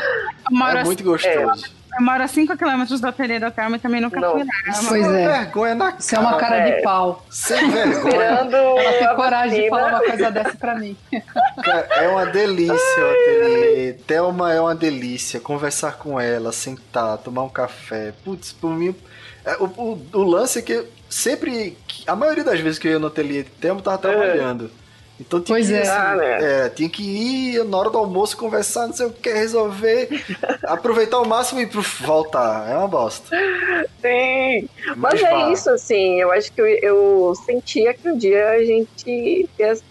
é 0.79 0.85
muito 0.85 1.05
gostoso. 1.05 1.65
É. 1.65 1.78
Eu 1.99 2.05
moro 2.05 2.23
a 2.23 2.29
5 2.29 2.57
km 2.57 2.85
do 3.01 3.09
ateliê 3.09 3.41
da 3.41 3.51
Thelma 3.51 3.77
e 3.77 3.81
também 3.81 4.01
nunca 4.01 4.21
não. 4.21 4.33
fui 4.33 4.45
lá. 4.45 4.53
Pois 4.89 5.07
é. 5.07 5.27
vergonha 5.27 5.75
na 5.75 5.87
cara. 5.87 5.99
Isso 5.99 6.15
é 6.15 6.19
uma 6.21 6.37
cara 6.39 6.61
de 6.61 6.83
pau. 6.83 7.27
Sem 7.29 7.71
vergonha. 7.71 7.99
Esperando 7.99 8.57
Ela 8.57 8.93
tem 8.93 9.17
coragem 9.17 9.63
de 9.63 9.69
falar 9.69 9.89
uma 9.89 10.01
coisa 10.01 10.31
dessa 10.31 10.57
pra 10.57 10.75
mim. 10.77 10.97
Cara, 11.65 11.89
é 11.97 12.09
uma 12.09 12.27
delícia 12.27 12.75
o 12.75 13.11
ateliê. 13.11 13.93
Thelma 14.07 14.53
é 14.53 14.61
uma 14.61 14.77
delícia. 14.77 15.41
Conversar 15.41 15.99
com 15.99 16.21
ela, 16.21 16.53
sentar, 16.53 17.19
tomar 17.19 17.43
um 17.43 17.49
café. 17.49 18.13
Putz, 18.25 18.53
por 18.53 18.71
mim... 18.71 18.95
É, 19.45 19.57
o, 19.57 19.65
o, 19.65 20.07
o 20.13 20.23
lance 20.23 20.61
é 20.61 20.63
que 20.63 20.85
sempre... 21.09 21.77
A 22.07 22.15
maioria 22.15 22.45
das 22.45 22.61
vezes 22.61 22.79
que 22.79 22.87
eu 22.87 22.93
ia 22.93 22.99
no 23.01 23.09
ateliê 23.09 23.43
de 23.43 23.51
Thelma, 23.51 23.81
eu 23.81 23.99
tava 23.99 24.15
é. 24.15 24.69
Então 25.21 25.41
tinha 25.41 25.57
pois 25.57 25.69
que, 25.69 25.75
é. 25.75 25.81
Assim, 25.81 25.91
ah, 25.91 26.17
né? 26.17 26.67
é. 26.67 26.69
tinha 26.69 26.89
que 26.89 27.03
ir 27.03 27.65
na 27.65 27.77
hora 27.77 27.91
do 27.91 27.99
almoço 27.99 28.37
conversar, 28.37 28.87
não 28.87 28.95
sei 28.95 29.07
o 29.07 29.11
que, 29.11 29.31
resolver, 29.31 30.09
aproveitar 30.65 31.19
o 31.19 31.27
máximo 31.27 31.61
e 31.61 31.67
voltar. 31.67 32.71
É 32.71 32.77
uma 32.77 32.89
bosta. 32.89 33.37
Sim, 34.01 34.69
mas, 34.97 35.21
mas 35.21 35.23
é 35.23 35.53
isso, 35.53 35.71
assim, 35.71 36.21
eu 36.21 36.31
acho 36.31 36.53
que 36.53 36.61
eu, 36.61 36.67
eu, 36.67 37.35
sentia 37.45 37.93
que 37.95 38.09
um 38.09 38.17
dia 38.17 38.49
a 38.51 38.65
gente 38.65 39.49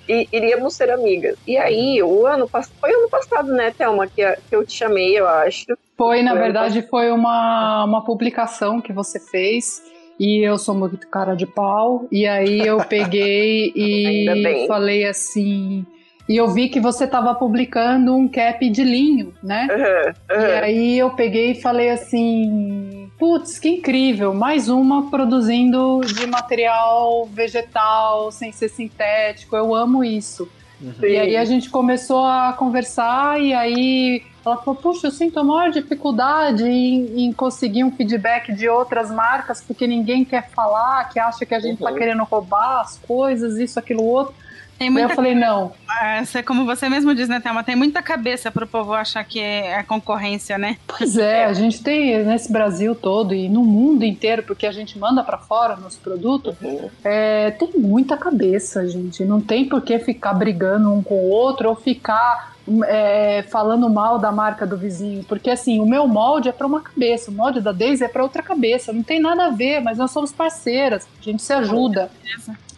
iríamos 0.07 0.75
ser 0.75 0.89
amigas. 0.89 1.37
E 1.45 1.57
aí, 1.57 2.01
o 2.01 2.25
ano 2.25 2.47
foi 2.47 2.93
ano 2.93 3.09
passado, 3.09 3.51
né, 3.51 3.71
Thelma, 3.71 4.07
que, 4.07 4.23
que 4.49 4.55
eu 4.55 4.65
te 4.65 4.73
chamei, 4.73 5.19
eu 5.19 5.27
acho. 5.27 5.65
Foi, 5.97 6.21
na 6.21 6.31
foi 6.31 6.39
verdade, 6.39 6.87
foi 6.89 7.11
uma, 7.11 7.83
uma 7.83 8.05
publicação 8.05 8.79
que 8.79 8.93
você 8.93 9.19
fez 9.19 9.81
e 10.19 10.47
eu 10.47 10.57
sou 10.57 10.75
muito 10.75 11.07
cara 11.07 11.35
de 11.35 11.45
pau. 11.45 12.07
E 12.11 12.25
aí 12.27 12.59
eu 12.59 12.77
peguei 12.77 13.71
e 13.75 14.65
falei 14.67 15.05
assim: 15.05 15.85
e 16.29 16.35
eu 16.35 16.49
vi 16.49 16.67
que 16.67 16.79
você 16.79 17.05
estava 17.05 17.33
publicando 17.33 18.13
um 18.13 18.27
cap 18.27 18.69
de 18.69 18.83
linho, 18.83 19.33
né? 19.41 19.67
Uhum, 19.71 20.37
uhum. 20.37 20.41
E 20.41 20.51
aí 20.51 20.99
eu 20.99 21.09
peguei 21.11 21.51
e 21.51 21.61
falei 21.61 21.89
assim: 21.89 23.09
putz, 23.17 23.57
que 23.57 23.69
incrível! 23.69 24.33
Mais 24.33 24.67
uma 24.67 25.09
produzindo 25.09 26.01
de 26.01 26.27
material 26.27 27.25
vegetal, 27.31 28.29
sem 28.31 28.51
ser 28.51 28.67
sintético. 28.67 29.55
Eu 29.55 29.73
amo 29.73 30.03
isso. 30.03 30.49
Uhum. 30.81 30.93
E 31.01 31.17
aí 31.17 31.35
a 31.35 31.45
gente 31.45 31.69
começou 31.69 32.23
a 32.25 32.53
conversar 32.53 33.41
e 33.41 33.53
aí 33.53 34.23
ela 34.45 34.57
falou, 34.57 34.75
puxa, 34.75 35.07
eu 35.07 35.11
sinto 35.11 35.39
a 35.39 35.43
maior 35.43 35.71
dificuldade 35.71 36.63
em, 36.63 37.25
em, 37.25 37.33
conseguir 37.33 37.83
um 37.83 37.91
feedback 37.91 38.53
de 38.53 38.69
outras 38.69 39.11
marcas, 39.11 39.61
porque 39.61 39.85
ninguém 39.85 40.23
quer 40.23 40.49
falar, 40.49 41.09
que 41.09 41.19
acha 41.19 41.45
que 41.45 41.53
a 41.53 41.59
gente 41.59 41.79
está 41.79 41.91
uhum. 41.91 41.97
querendo 41.97 42.23
roubar 42.23 42.81
as 42.81 42.97
coisas, 42.99 43.57
isso, 43.57 43.77
aquilo, 43.77 44.03
outro. 44.03 44.33
Tem 44.77 44.89
muita... 44.89 45.11
Eu 45.11 45.15
falei, 45.15 45.33
não. 45.33 45.71
Essa, 46.01 46.43
como 46.43 46.65
você 46.65 46.87
mesmo 46.87 47.15
diz, 47.15 47.27
né, 47.27 47.39
Thelma? 47.39 47.63
Tem 47.63 47.75
muita 47.75 48.01
cabeça 48.01 48.51
para 48.51 48.63
o 48.63 48.67
povo 48.67 48.93
achar 48.93 49.23
que 49.23 49.39
é 49.39 49.81
concorrência, 49.83 50.57
né? 50.57 50.77
Pois 50.85 51.17
é, 51.17 51.45
a 51.45 51.53
gente 51.53 51.81
tem 51.81 52.23
nesse 52.23 52.51
Brasil 52.51 52.93
todo 52.93 53.33
e 53.33 53.49
no 53.49 53.63
mundo 53.63 54.03
inteiro, 54.03 54.43
porque 54.43 54.67
a 54.67 54.71
gente 54.71 54.99
manda 54.99 55.23
para 55.23 55.37
fora 55.37 55.75
nosso 55.75 55.99
produto, 55.99 56.55
uhum. 56.61 56.89
é, 57.03 57.51
tem 57.51 57.71
muita 57.77 58.15
cabeça, 58.15 58.87
gente. 58.87 59.25
Não 59.25 59.41
tem 59.41 59.67
por 59.67 59.81
que 59.81 59.97
ficar 59.99 60.33
brigando 60.33 60.91
um 60.93 61.01
com 61.01 61.15
o 61.15 61.29
outro 61.29 61.69
ou 61.69 61.75
ficar 61.75 62.55
é, 62.85 63.43
falando 63.49 63.89
mal 63.89 64.19
da 64.19 64.31
marca 64.31 64.65
do 64.65 64.77
vizinho, 64.77 65.23
porque 65.23 65.49
assim, 65.49 65.79
o 65.79 65.85
meu 65.85 66.07
molde 66.07 66.49
é 66.49 66.51
para 66.51 66.67
uma 66.67 66.81
cabeça, 66.81 67.31
o 67.31 67.33
molde 67.33 67.61
da 67.61 67.71
Daisy 67.71 68.03
é 68.03 68.07
para 68.07 68.23
outra 68.23 68.43
cabeça, 68.43 68.91
não 68.91 69.03
tem 69.03 69.19
nada 69.19 69.45
a 69.47 69.49
ver, 69.49 69.79
mas 69.79 69.97
nós 69.97 70.11
somos 70.11 70.31
parceiras, 70.31 71.07
a 71.19 71.23
gente 71.23 71.41
se 71.41 71.53
ajuda. 71.53 72.11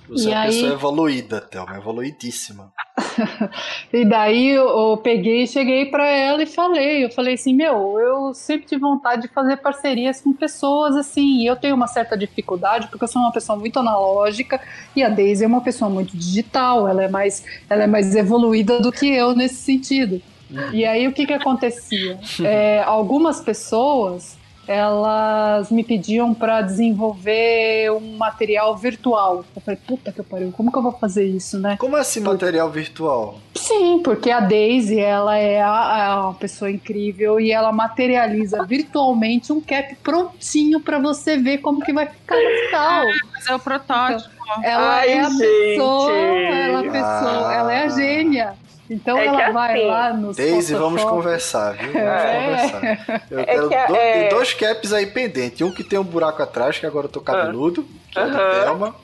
Você 0.10 0.30
e 0.30 0.32
é 0.32 0.36
uma 0.36 0.42
aí... 0.42 0.48
pessoa 0.48 0.74
evoluída, 0.74 1.42
Thelma, 1.42 1.78
evoluidíssima. 1.78 2.74
e 3.94 4.04
daí 4.04 4.50
eu, 4.50 4.68
eu, 4.68 4.98
peguei 4.98 5.44
e 5.44 5.48
cheguei 5.48 5.86
para 5.86 6.08
ela 6.10 6.42
e 6.42 6.48
falei, 6.48 7.06
eu 7.06 7.12
falei 7.12 7.36
assim, 7.36 7.54
meu, 7.54 8.00
eu 8.00 8.34
sempre 8.34 8.68
tive 8.68 8.82
vontade 8.82 9.24
de 9.24 9.28
fazer 9.28 9.58
parcerias 9.58 10.20
com 10.20 10.34
pessoas 10.34 10.96
assim, 10.96 11.42
e 11.42 11.46
eu 11.46 11.56
tenho 11.56 11.76
uma 11.76 11.88
certa 11.88 12.18
dificuldade 12.18 12.88
porque 12.88 13.04
eu 13.04 13.08
sou 13.08 13.22
uma 13.22 13.32
pessoa 13.32 13.58
muito 13.58 13.78
analógica 13.80 14.60
e 14.96 15.04
a 15.04 15.10
Daisy 15.10 15.44
é 15.44 15.48
uma 15.48 15.62
pessoa 15.62 15.90
muito 15.90 16.18
digital, 16.18 16.88
ela 16.88 17.04
é 17.04 17.08
mais, 17.08 17.44
ela 17.70 17.84
é 17.84 17.88
mais 17.88 18.16
evoluída 18.16 18.80
do 18.80 18.92
que 18.92 19.08
eu 19.08 19.36
nesse 19.36 19.56
sentido. 19.56 20.22
Uhum. 20.50 20.74
E 20.74 20.84
aí 20.86 21.08
o 21.08 21.14
que 21.14 21.28
que 21.28 21.34
acontecia? 21.34 22.20
É, 22.42 22.82
algumas 22.84 23.42
pessoas 23.42 24.39
elas 24.70 25.72
me 25.72 25.84
pediam 25.84 26.32
para 26.32 26.62
desenvolver 26.62 27.92
um 27.92 28.18
material 28.18 28.78
virtual. 28.78 29.44
Eu 29.56 29.62
falei, 29.64 29.80
puta 29.88 30.12
que 30.12 30.22
pariu, 30.22 30.52
como 30.52 30.72
que 30.72 30.78
eu 30.78 30.84
vou 30.84 30.92
fazer 30.92 31.26
isso, 31.26 31.58
né? 31.60 31.76
Como 31.80 31.96
assim 31.96 32.20
material 32.20 32.70
virtual? 32.70 33.40
Sim, 33.56 34.00
porque 34.04 34.30
a 34.30 34.40
Daisy, 34.40 35.00
ela 35.00 35.36
é, 35.36 35.60
a, 35.60 36.22
uma 36.26 36.34
pessoa 36.36 36.70
incrível 36.70 37.40
e 37.40 37.52
ela 37.52 37.72
materializa 37.72 38.64
virtualmente 38.64 39.52
um 39.52 39.60
cap 39.60 39.96
prontinho 40.04 40.80
para 40.80 41.00
você 41.00 41.36
ver 41.36 41.58
como 41.58 41.82
que 41.82 41.92
vai 41.92 42.06
ficar 42.06 42.36
no 42.36 42.66
final. 42.68 43.06
Mas 43.34 43.48
é 43.48 43.56
o 43.56 43.60
protótipo. 43.60 44.30
Então, 44.36 44.64
ela 44.64 44.98
Ai, 44.98 45.10
é 45.10 45.20
a 45.20 45.30
gente. 45.30 45.40
pessoa, 45.40 46.12
ela, 46.12 46.84
é 46.84 46.88
a 46.88 46.92
pessoa, 46.92 47.48
ah. 47.50 47.54
ela 47.56 47.74
é 47.74 47.84
a 47.86 47.90
gênia. 47.90 48.54
Então 48.90 49.18
é 49.18 49.28
ela 49.28 49.52
vai 49.52 49.74
assim, 49.78 49.88
lá 49.88 50.14
no 50.14 50.34
Daisy, 50.34 50.74
vamos 50.74 51.04
conversar, 51.04 51.74
viu? 51.74 51.94
Vamos 51.94 52.08
é. 52.08 52.42
conversar. 52.42 53.24
Eu 53.30 53.40
é 53.40 53.46
quero 53.46 53.88
do, 53.88 53.96
é... 53.96 54.14
Tem 54.14 54.30
dois 54.30 54.54
caps 54.54 54.94
aí 54.94 55.06
pendentes. 55.06 55.62
Um 55.62 55.72
que 55.72 55.84
tem 55.84 56.00
um 56.00 56.04
buraco 56.04 56.42
atrás, 56.42 56.80
que 56.80 56.86
agora 56.86 57.06
eu 57.06 57.12
tô 57.12 57.22
cabeludo, 57.22 57.86
que 58.12 58.20
é 58.20 58.26
do 58.26 58.38
Thelma. 58.38 58.96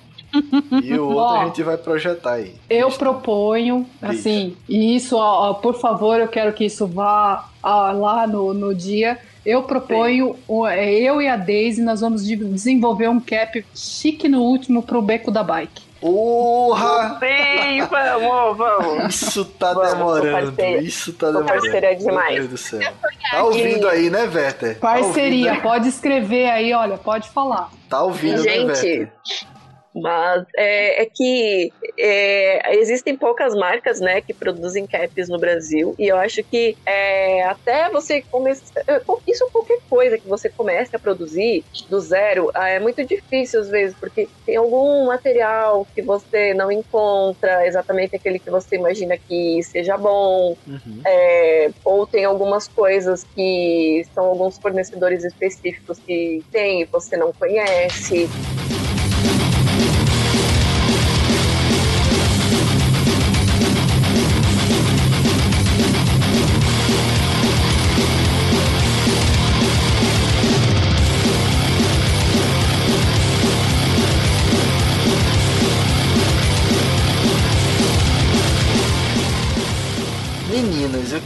E 0.83 0.93
o 0.95 1.09
outro 1.09 1.17
ó, 1.17 1.41
a 1.41 1.45
gente 1.45 1.63
vai 1.63 1.77
projetar 1.77 2.33
aí. 2.33 2.55
Eu 2.69 2.89
proponho, 2.89 3.87
assim, 4.01 4.57
e 4.67 4.95
isso, 4.95 5.15
ó, 5.17 5.53
por 5.53 5.75
favor, 5.75 6.19
eu 6.19 6.27
quero 6.27 6.51
que 6.51 6.65
isso 6.65 6.85
vá 6.87 7.49
ó, 7.63 7.91
lá 7.91 8.27
no, 8.27 8.53
no 8.53 8.73
dia. 8.73 9.17
Eu 9.45 9.63
proponho, 9.63 10.35
é, 10.69 10.93
eu 10.95 11.21
e 11.21 11.27
a 11.27 11.37
Daisy, 11.37 11.81
nós 11.81 12.01
vamos 12.01 12.25
desenvolver 12.25 13.07
um 13.07 13.19
cap 13.19 13.63
chique 13.75 14.27
no 14.27 14.41
último 14.41 14.81
pro 14.81 15.01
beco 15.01 15.29
da 15.29 15.43
bike. 15.43 15.84
Porra! 16.05 17.17
Sim, 17.19 17.81
vamos, 17.89 18.57
vamos. 18.57 19.15
Isso 19.15 19.43
tá 19.43 19.73
vamos, 19.73 19.89
demorando. 19.89 20.61
Isso 20.83 21.11
tá 21.13 21.31
demorando. 21.31 21.47
Parceria 21.51 21.95
demais. 21.95 22.33
Meu 22.33 22.47
Deus 22.47 22.49
do 22.49 22.57
céu. 22.57 22.93
Tá 23.31 23.43
ouvindo 23.43 23.87
aí, 23.89 24.11
né, 24.11 24.29
Werther? 24.31 24.75
Tá 24.75 24.81
Parceria, 24.81 25.55
tá 25.55 25.61
pode 25.61 25.89
escrever 25.89 26.47
aí, 26.51 26.71
olha, 26.73 26.95
pode 26.95 27.27
falar. 27.29 27.71
Tá 27.89 28.03
ouvindo, 28.03 28.43
Gente, 28.43 28.65
né, 28.65 28.73
Werther? 28.73 29.13
Mas 29.95 30.45
é, 30.55 31.03
é 31.03 31.05
que 31.05 31.71
é, 31.97 32.75
existem 32.75 33.15
poucas 33.15 33.55
marcas, 33.55 33.99
né, 33.99 34.21
que 34.21 34.33
produzem 34.33 34.85
caps 34.85 35.29
no 35.29 35.39
Brasil 35.39 35.95
e 35.97 36.07
eu 36.07 36.17
acho 36.17 36.43
que 36.43 36.77
é, 36.85 37.43
até 37.43 37.89
você 37.89 38.21
começar, 38.21 38.81
é, 38.87 39.01
isso 39.27 39.47
qualquer 39.51 39.79
coisa 39.89 40.17
que 40.17 40.27
você 40.27 40.49
comece 40.49 40.95
a 40.95 40.99
produzir 40.99 41.63
do 41.89 41.99
zero 41.99 42.51
ah, 42.53 42.67
é 42.67 42.79
muito 42.79 43.03
difícil 43.05 43.61
às 43.61 43.69
vezes 43.69 43.95
porque 43.97 44.27
tem 44.45 44.57
algum 44.57 45.05
material 45.05 45.87
que 45.95 46.01
você 46.01 46.53
não 46.53 46.71
encontra 46.71 47.65
exatamente 47.65 48.15
aquele 48.15 48.39
que 48.39 48.49
você 48.49 48.75
imagina 48.75 49.17
que 49.17 49.63
seja 49.63 49.97
bom 49.97 50.57
uhum. 50.67 51.01
é, 51.05 51.69
ou 51.83 52.05
tem 52.05 52.25
algumas 52.25 52.67
coisas 52.67 53.23
que 53.35 54.05
são 54.13 54.25
alguns 54.25 54.57
fornecedores 54.57 55.23
específicos 55.23 55.99
que 55.99 56.43
tem 56.51 56.81
e 56.81 56.85
você 56.85 57.15
não 57.15 57.31
conhece. 57.31 58.29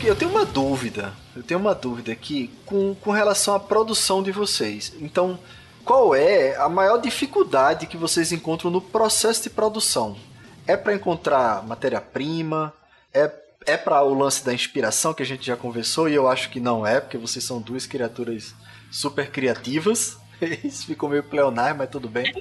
Eu 0.04 0.16
tenho 0.16 0.32
uma 0.32 0.46
dúvida. 0.46 1.14
Eu 1.36 1.44
tenho 1.44 1.60
uma 1.60 1.76
dúvida 1.76 2.12
aqui 2.12 2.50
com, 2.66 2.96
com 2.96 3.12
relação 3.12 3.54
à 3.54 3.60
produção 3.60 4.24
de 4.24 4.32
vocês. 4.32 4.94
Então, 5.00 5.40
qual 5.86 6.16
é 6.16 6.56
a 6.56 6.68
maior 6.68 6.98
dificuldade 6.98 7.86
que 7.86 7.98
vocês 7.98 8.32
encontram 8.32 8.72
no 8.72 8.82
processo 8.82 9.44
de 9.44 9.50
produção? 9.50 10.18
É 10.66 10.76
para 10.76 10.94
encontrar 10.94 11.66
matéria-prima? 11.66 12.74
É, 13.14 13.32
é 13.66 13.78
para 13.78 14.02
o 14.04 14.14
lance 14.14 14.44
da 14.44 14.54
inspiração 14.54 15.14
que 15.14 15.24
a 15.24 15.26
gente 15.26 15.46
já 15.46 15.56
conversou 15.56 16.10
e 16.10 16.16
eu 16.16 16.28
acho 16.28 16.50
que 16.50 16.60
não 16.60 16.86
é, 16.86 17.00
porque 17.00 17.18
vocês 17.18 17.44
são 17.44 17.62
duas 17.62 17.86
criaturas 17.86 18.54
super 18.92 19.30
criativas. 19.32 20.18
Isso 20.64 20.86
ficou 20.86 21.10
meio 21.10 21.24
pleonar, 21.24 21.76
mas 21.76 21.90
tudo 21.90 22.08
bem. 22.10 22.34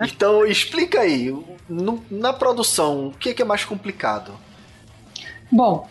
Então, 0.00 0.46
explica 0.46 1.00
aí, 1.00 1.30
no, 1.68 2.04
na 2.10 2.32
produção, 2.32 3.08
o 3.08 3.12
que 3.12 3.30
é, 3.30 3.34
que 3.34 3.42
é 3.42 3.44
mais 3.44 3.64
complicado? 3.64 4.32
Bom, 5.50 5.88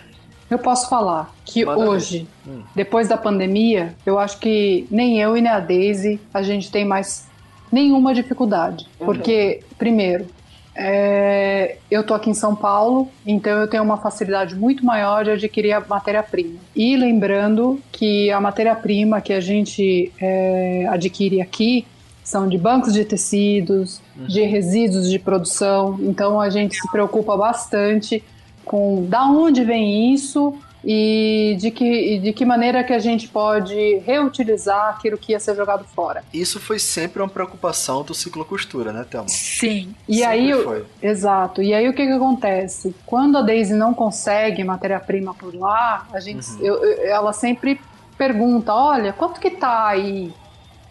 eu 0.52 0.60
posso 0.60 0.89
falar 0.89 1.34
que 1.45 1.64
Manda 1.64 1.80
hoje, 1.80 2.28
hum. 2.45 2.62
depois 2.76 3.08
da 3.08 3.18
pandemia, 3.18 3.95
eu 4.06 4.20
acho 4.20 4.38
que 4.38 4.86
nem 4.91 5.20
eu 5.20 5.38
e 5.38 5.41
nem 5.41 5.52
a 5.52 5.60
Daisy 5.60 6.20
a 6.34 6.43
gente 6.43 6.70
tem 6.70 6.84
mais 6.84 7.26
nenhuma 7.72 8.14
dificuldade. 8.14 8.86
Uhum. 8.99 9.06
Porque, 9.06 9.62
primeiro, 9.78 10.28
é, 10.76 11.78
eu 11.89 12.04
tô 12.06 12.14
aqui 12.14 12.30
em 12.30 12.34
São 12.34 12.54
Paulo, 12.54 13.10
então 13.26 13.60
eu 13.60 13.68
tenho 13.68 13.82
uma 13.82 13.97
facilidade 13.97 14.54
muito 14.54 14.86
maior 14.86 15.24
de 15.24 15.32
adquirir 15.32 15.72
a 15.72 15.80
matéria-prima. 15.80 16.60
E 16.76 16.97
lembrando 16.97 17.82
que 17.89 18.30
a 18.30 18.41
matéria-prima 18.41 19.22
que 19.22 19.32
a 19.32 19.39
gente 19.39 20.12
é, 20.20 20.86
adquire 20.89 21.41
aqui 21.41 21.88
são 22.24 22.47
de 22.47 22.58
bancos 22.58 22.93
de 22.93 23.06
tecidos, 23.06 24.02
uhum. 24.18 24.28
de 24.28 24.41
resíduos 24.43 25.10
de 25.10 25.18
produção, 25.18 25.97
então 26.02 26.39
a 26.39 26.49
gente 26.49 26.76
se 26.76 26.91
preocupa 26.91 27.38
bastante 27.38 28.24
com 28.66 29.05
da 29.07 29.26
onde 29.26 29.64
vem 29.64 30.14
isso 30.14 30.57
e 30.84 31.55
de 31.59 31.70
que, 31.70 32.20
de 32.20 32.34
que 32.34 32.43
maneira 32.43 32.84
que 32.84 32.93
a 32.93 32.99
gente 32.99 33.28
pode 33.28 33.97
reutilizar 33.99 34.89
aquilo 34.89 35.18
que 35.18 35.32
ia 35.32 35.39
ser 35.39 35.55
jogado 35.55 35.84
fora. 35.84 36.24
Isso 36.34 36.59
foi 36.59 36.80
sempre 36.80 37.22
uma 37.22 37.30
preocupação 37.30 38.03
do 38.03 38.14
ciclo 38.14 38.43
costura, 38.43 38.91
né, 38.91 39.05
Thelma? 39.09 39.30
Sim. 39.30 39.93
E 40.07 40.20
sempre 40.20 40.30
aí, 40.32 40.64
foi. 40.64 40.86
exato. 41.01 41.62
E 41.62 41.74
aí 41.74 41.88
o 41.88 41.93
que, 41.93 42.05
que 42.05 42.12
acontece? 42.12 42.95
Quando 43.05 43.38
a 43.38 43.41
Daisy 43.41 43.74
não 43.74 43.93
consegue 43.93 44.64
matéria-prima 44.64 45.34
por 45.34 45.53
lá, 45.53 46.07
a 46.12 46.20
gente, 46.20 46.49
uhum. 46.53 46.59
eu, 46.62 46.84
eu, 46.84 47.07
ela 47.07 47.34
sempre 47.34 47.80
pergunta, 48.18 48.74
olha, 48.74 49.14
quanto 49.14 49.39
que 49.39 49.51
tá 49.51 49.88
aí, 49.88 50.34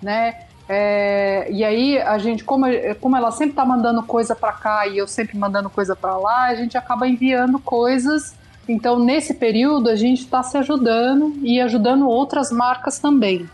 né? 0.01 0.47
É, 0.73 1.49
e 1.51 1.65
aí 1.65 1.99
a 1.99 2.17
gente, 2.17 2.45
como, 2.45 2.65
como 3.01 3.17
ela 3.17 3.33
sempre 3.33 3.57
tá 3.57 3.65
mandando 3.65 4.05
coisa 4.05 4.37
para 4.37 4.53
cá 4.53 4.87
e 4.87 4.99
eu 4.99 5.09
sempre 5.09 5.37
mandando 5.37 5.69
coisa 5.69 5.97
para 5.97 6.17
lá, 6.17 6.45
a 6.45 6.55
gente 6.55 6.79
acaba 6.79 7.09
enviando 7.09 7.59
coisas. 7.59 8.37
Então 8.69 8.97
nesse 8.97 9.35
período 9.35 9.91
a 9.91 9.97
gente 9.97 10.21
está 10.21 10.45
se 10.45 10.57
ajudando 10.57 11.35
e 11.43 11.61
ajudando 11.61 12.07
outras 12.09 12.53
marcas 12.53 13.01
também. 13.01 13.51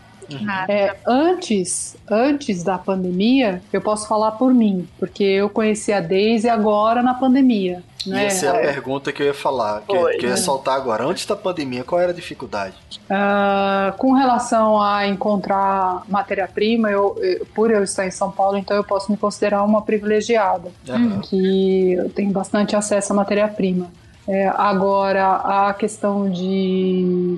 É, 0.67 0.95
antes, 1.05 1.95
antes 2.09 2.63
da 2.63 2.77
pandemia, 2.77 3.61
eu 3.71 3.81
posso 3.81 4.07
falar 4.07 4.31
por 4.31 4.53
mim, 4.53 4.87
porque 4.99 5.23
eu 5.23 5.49
conheci 5.49 5.93
a 5.93 5.99
Daisy 5.99 6.49
agora 6.49 7.01
na 7.01 7.13
pandemia. 7.13 7.83
Né? 8.05 8.25
Essa 8.27 8.45
é 8.45 8.49
a 8.49 8.53
pergunta 8.73 9.11
que 9.11 9.21
eu 9.21 9.27
ia 9.27 9.33
falar, 9.33 9.81
que, 9.81 9.87
que 9.87 9.95
eu 10.25 10.29
ia 10.29 10.29
né? 10.29 10.35
soltar 10.37 10.75
agora. 10.77 11.03
Antes 11.05 11.25
da 11.25 11.35
pandemia, 11.35 11.83
qual 11.83 11.99
era 11.99 12.11
a 12.11 12.15
dificuldade? 12.15 12.75
Ah, 13.09 13.93
com 13.97 14.13
relação 14.13 14.81
a 14.81 15.05
encontrar 15.07 16.03
matéria-prima, 16.07 16.89
eu, 16.89 17.17
eu- 17.21 17.45
por 17.53 17.69
eu 17.71 17.83
estar 17.83 18.05
em 18.07 18.11
São 18.11 18.31
Paulo, 18.31 18.57
então 18.57 18.77
eu 18.77 18.83
posso 18.83 19.11
me 19.11 19.17
considerar 19.17 19.63
uma 19.63 19.81
privilegiada, 19.81 20.69
Aham. 20.87 21.19
que 21.21 21.93
eu 21.93 22.09
tenho 22.09 22.31
bastante 22.31 22.75
acesso 22.75 23.11
à 23.11 23.15
matéria-prima. 23.15 23.89
É, 24.27 24.47
agora, 24.57 25.35
a 25.67 25.73
questão 25.73 26.29
de 26.29 27.37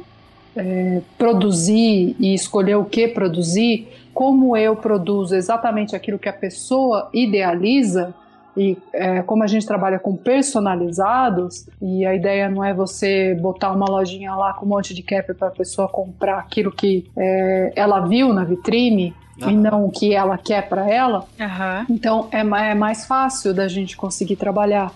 é, 0.55 1.01
produzir 1.17 2.15
e 2.19 2.33
escolher 2.33 2.75
o 2.75 2.85
que 2.85 3.07
produzir, 3.07 3.87
como 4.13 4.55
eu 4.57 4.75
produzo 4.75 5.35
exatamente 5.35 5.95
aquilo 5.95 6.19
que 6.19 6.29
a 6.29 6.33
pessoa 6.33 7.09
idealiza, 7.13 8.13
e 8.57 8.77
é, 8.91 9.21
como 9.21 9.43
a 9.43 9.47
gente 9.47 9.65
trabalha 9.65 9.99
com 9.99 10.15
personalizados, 10.15 11.67
e 11.81 12.05
a 12.05 12.13
ideia 12.13 12.49
não 12.49 12.63
é 12.63 12.73
você 12.73 13.35
botar 13.35 13.71
uma 13.71 13.85
lojinha 13.85 14.33
lá 14.35 14.53
com 14.53 14.65
um 14.65 14.69
monte 14.69 14.93
de 14.93 15.01
cap 15.01 15.33
para 15.33 15.47
a 15.47 15.51
pessoa 15.51 15.87
comprar 15.87 16.39
aquilo 16.39 16.71
que 16.71 17.09
é, 17.15 17.71
ela 17.75 18.01
viu 18.01 18.33
na 18.33 18.43
vitrine 18.43 19.13
e 19.37 19.43
Aham. 19.43 19.53
não 19.53 19.85
o 19.85 19.91
que 19.91 20.13
ela 20.13 20.37
quer 20.37 20.67
para 20.67 20.89
ela, 20.89 21.25
Aham. 21.39 21.85
então 21.89 22.27
é, 22.31 22.39
é 22.39 22.73
mais 22.73 23.05
fácil 23.05 23.53
da 23.53 23.67
gente 23.67 23.95
conseguir 23.95 24.35
trabalhar. 24.35 24.91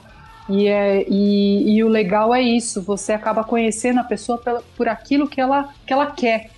E, 0.47 0.67
é, 0.67 1.05
e, 1.09 1.75
e 1.77 1.83
o 1.83 1.87
legal 1.87 2.33
é 2.35 2.41
isso, 2.41 2.81
você 2.83 3.13
acaba 3.13 3.43
conhecendo 3.45 3.99
a 3.99 4.03
pessoa 4.03 4.37
pela- 4.37 4.63
por 4.75 4.87
aquilo 4.89 5.29
que 5.29 5.39
ela, 5.39 5.73
que 5.85 5.93
ela 5.93 6.11
quer. 6.11 6.49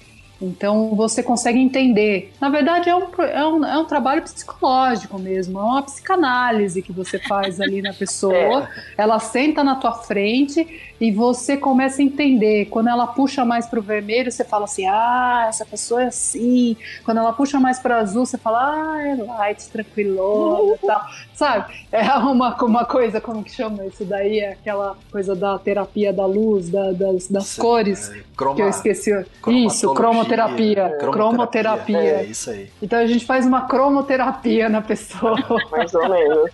Então 0.42 0.94
você 0.96 1.24
consegue 1.24 1.60
entender. 1.60 2.34
Na 2.42 2.50
verdade, 2.50 2.90
é 2.90 2.96
um, 2.96 3.08
é, 3.22 3.48
um, 3.48 3.66
é 3.66 3.78
um 3.78 3.86
trabalho 3.86 4.22
psicológico 4.22 5.18
mesmo, 5.18 5.60
é 5.60 5.62
uma 5.64 5.82
psicanálise 5.84 6.82
que 6.82 6.92
você 6.92 7.18
faz 7.20 7.60
ali 7.62 7.82
na 7.82 7.94
pessoa. 7.94 8.68
Ela 8.98 9.20
senta 9.20 9.64
na 9.64 9.76
tua 9.76 9.94
frente 9.94 10.94
e 11.00 11.12
você 11.12 11.58
começa 11.58 12.02
a 12.02 12.06
entender. 12.06 12.66
Quando 12.66 12.88
ela 12.88 13.06
puxa 13.08 13.44
mais 13.44 13.68
pro 13.68 13.82
vermelho, 13.82 14.32
você 14.32 14.46
fala 14.46 14.64
assim: 14.66 14.86
ah, 14.88 15.46
essa 15.50 15.66
pessoa 15.66 16.04
é 16.04 16.08
assim. 16.08 16.78
Quando 17.04 17.18
ela 17.18 17.34
puxa 17.34 17.60
mais 17.60 17.80
para 17.80 17.98
azul, 17.98 18.26
você 18.26 18.38
fala: 18.38 18.60
ah, 18.94 19.02
é 19.08 19.16
light, 19.16 19.68
tranquilona 19.70 20.76
e 20.82 20.86
tal. 20.88 21.02
Sabe? 21.34 21.74
É 21.92 22.02
uma, 22.18 22.56
uma 22.64 22.86
coisa, 22.86 23.20
como 23.20 23.44
que 23.44 23.52
chama 23.52 23.86
isso 23.86 24.06
daí? 24.06 24.40
É 24.40 24.52
aquela 24.54 24.96
coisa 25.12 25.36
da 25.36 25.58
terapia 25.60 26.14
da 26.14 26.26
luz, 26.26 26.70
da- 26.70 26.92
das, 26.94 27.28
das 27.28 27.56
cores. 27.58 28.10
é, 28.10 28.22
croma- 28.38 28.56
Que 28.56 28.62
eu 28.62 28.70
esqueci. 28.70 29.12
Isso, 29.12 29.94
cromatologia, 29.94 30.25
cromoterapia. 30.26 30.98
Cromoterapia. 31.00 31.98
É, 31.98 32.24
isso 32.24 32.50
aí. 32.50 32.70
Então 32.82 33.00
a 33.00 33.06
gente 33.06 33.26
faz 33.26 33.46
uma 33.46 33.68
cromoterapia 33.68 34.70
na 34.70 34.82
pessoa. 34.82 35.36
Mais 35.72 35.94
ou 35.94 36.10
menos. 36.10 36.52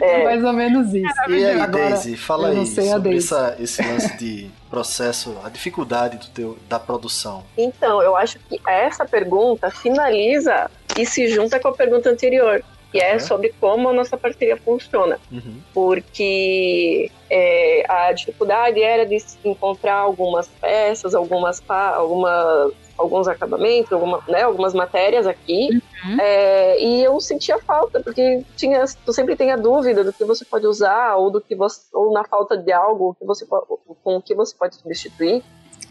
É, 0.00 0.24
Mais 0.24 0.44
ou 0.44 0.52
menos 0.52 0.94
isso. 0.94 1.14
E 1.30 1.44
aí, 1.44 1.60
Agora, 1.60 1.88
Daisy, 1.90 2.16
fala 2.16 2.48
aí 2.48 2.66
sobre 2.66 3.16
essa- 3.16 3.56
esse 3.58 3.82
lance 3.82 4.16
de 4.18 4.50
processo, 4.70 5.36
a 5.44 5.48
dificuldade 5.48 6.18
do 6.18 6.26
teu, 6.28 6.58
da 6.68 6.78
produção. 6.78 7.42
Então, 7.56 8.02
eu 8.02 8.16
acho 8.16 8.38
que 8.40 8.60
essa 8.68 9.04
pergunta 9.06 9.70
finaliza 9.70 10.70
e 10.98 11.06
se 11.06 11.28
junta 11.28 11.58
com 11.58 11.68
a 11.68 11.72
pergunta 11.72 12.10
anterior, 12.10 12.62
que 12.92 12.98
é 12.98 13.18
sobre 13.18 13.54
como 13.60 13.88
a 13.88 13.92
nossa 13.92 14.16
parceria 14.16 14.56
funciona. 14.56 15.18
Uhum. 15.32 15.60
Porque 15.74 17.10
é, 17.30 17.84
a 17.88 18.12
dificuldade 18.12 18.82
era 18.82 19.04
de 19.06 19.18
se 19.20 19.38
encontrar 19.44 19.94
algumas 19.96 20.48
peças, 20.48 21.14
algumas, 21.14 21.62
algumas 21.68 22.72
alguns 22.98 23.28
acabamentos, 23.28 23.92
alguma, 23.92 24.20
né, 24.28 24.42
algumas 24.42 24.74
matérias 24.74 25.26
aqui. 25.26 25.82
É, 26.20 26.82
e 26.82 27.02
eu 27.02 27.20
sentia 27.20 27.58
falta, 27.58 28.00
porque 28.00 28.42
tinha, 28.56 28.84
tu 29.04 29.12
sempre 29.12 29.36
tem 29.36 29.52
a 29.52 29.56
dúvida 29.56 30.04
do 30.04 30.12
que 30.12 30.24
você 30.24 30.44
pode 30.44 30.66
usar, 30.66 31.16
ou 31.16 31.30
do 31.30 31.40
que 31.40 31.54
você, 31.54 31.80
ou 31.92 32.12
na 32.12 32.24
falta 32.24 32.56
de 32.56 32.72
algo 32.72 33.14
que 33.18 33.24
você, 33.24 33.46
com 33.46 34.16
o 34.16 34.22
que 34.22 34.34
você 34.34 34.54
pode 34.56 34.76
substituir. 34.76 35.42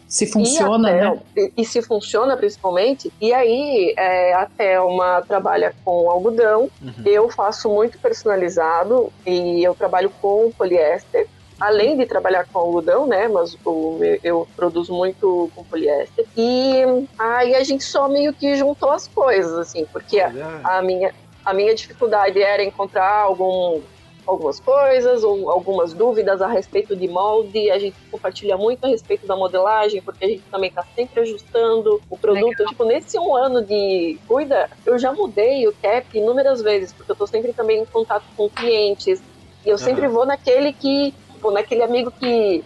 Se 0.06 0.26
funciona, 0.26 0.90
e 0.90 0.94
né? 0.94 1.20
E, 1.36 1.52
e 1.58 1.64
se 1.66 1.82
funciona, 1.82 2.34
principalmente. 2.34 3.12
E 3.20 3.32
aí, 3.34 3.92
é, 3.96 4.32
a 4.32 4.46
Thelma 4.46 5.22
trabalha 5.28 5.74
com 5.84 6.10
algodão. 6.10 6.70
Uhum. 6.80 7.04
Eu 7.04 7.28
faço 7.28 7.68
muito 7.68 7.98
personalizado 7.98 9.12
e 9.26 9.62
eu 9.62 9.74
trabalho 9.74 10.10
com 10.22 10.50
poliéster. 10.56 11.28
Além 11.60 11.96
de 11.96 12.06
trabalhar 12.06 12.46
com 12.46 12.58
algodão, 12.58 13.06
né? 13.06 13.26
Mas 13.28 13.56
o- 13.64 13.98
eu 14.22 14.48
produzo 14.56 14.92
muito 14.92 15.50
com 15.54 15.64
poliéster. 15.64 16.24
E 16.36 16.84
aí 17.18 17.54
a 17.54 17.64
gente 17.64 17.82
só 17.84 18.08
meio 18.08 18.32
que 18.34 18.54
juntou 18.54 18.90
as 18.90 19.08
coisas, 19.08 19.52
assim, 19.58 19.86
porque 19.92 20.20
a, 20.20 20.28
Olha, 20.28 20.60
a 20.64 20.82
minha, 20.82 21.12
a 21.44 21.52
minha 21.54 21.74
dificuldade 21.74 22.40
era 22.40 22.62
encontrar 22.62 23.22
algum, 23.24 23.82
algumas 24.24 24.60
coisas 24.60 25.24
ou 25.24 25.50
algumas 25.50 25.94
dúvidas 25.94 26.40
a 26.40 26.46
respeito 26.46 26.94
de 26.96 27.08
molde. 27.08 27.70
A 27.72 27.78
gente 27.78 27.96
compartilha 28.10 28.56
muito 28.56 28.84
a 28.84 28.88
respeito 28.88 29.26
da 29.26 29.34
modelagem, 29.34 30.00
porque 30.02 30.24
a 30.24 30.28
gente 30.28 30.44
também 30.52 30.68
está 30.68 30.84
sempre 30.94 31.22
ajustando 31.22 32.00
o 32.08 32.16
produto. 32.16 32.64
Tipo, 32.66 32.84
nesse 32.84 33.18
um 33.18 33.34
ano 33.34 33.64
de 33.66 34.20
cuida, 34.28 34.68
eu 34.86 34.96
já 34.96 35.12
mudei 35.12 35.66
o 35.66 35.74
cap 35.82 36.06
inúmeras 36.12 36.62
vezes, 36.62 36.94
porque 36.94 37.10
eu 37.10 37.14
estou 37.14 37.26
sempre 37.26 37.52
também 37.52 37.80
em 37.80 37.86
contato 37.86 38.26
com 38.36 38.48
clientes. 38.48 39.20
E 39.64 39.70
eu 39.70 39.76
sempre 39.78 40.04
Aham. 40.06 40.14
vou 40.14 40.26
naquele 40.26 40.72
que, 40.72 41.14
tipo, 41.38 41.50
naquele 41.52 41.82
amigo 41.82 42.10
que, 42.10 42.64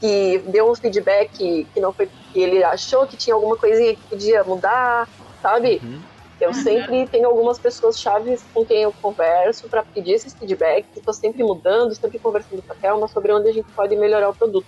que 0.00 0.38
deu 0.46 0.70
um 0.70 0.74
feedback 0.74 1.66
que 1.74 1.80
não 1.80 1.92
foi 1.92 2.08
que 2.32 2.40
ele 2.40 2.62
achou 2.62 3.06
que 3.06 3.16
tinha 3.16 3.34
alguma 3.34 3.56
coisinha 3.56 3.94
que 3.94 4.02
podia 4.02 4.44
mudar, 4.44 5.08
sabe? 5.42 5.80
Uhum. 5.82 6.00
Eu 6.40 6.54
sempre 6.54 7.06
tenho 7.06 7.28
algumas 7.28 7.58
pessoas 7.58 8.00
chaves 8.00 8.44
com 8.54 8.64
quem 8.64 8.82
eu 8.82 8.92
converso 9.00 9.68
para 9.68 9.82
pedir 9.82 10.12
esses 10.12 10.34
feedbacks. 10.34 10.96
Estou 10.96 11.14
sempre 11.14 11.44
mudando, 11.44 11.94
sempre 11.94 12.18
conversando 12.18 12.62
com 12.62 12.72
a 12.72 12.76
Thelma 12.76 13.06
sobre 13.06 13.32
onde 13.32 13.48
a 13.48 13.52
gente 13.52 13.70
pode 13.72 13.94
melhorar 13.94 14.30
o 14.30 14.34
produto. 14.34 14.66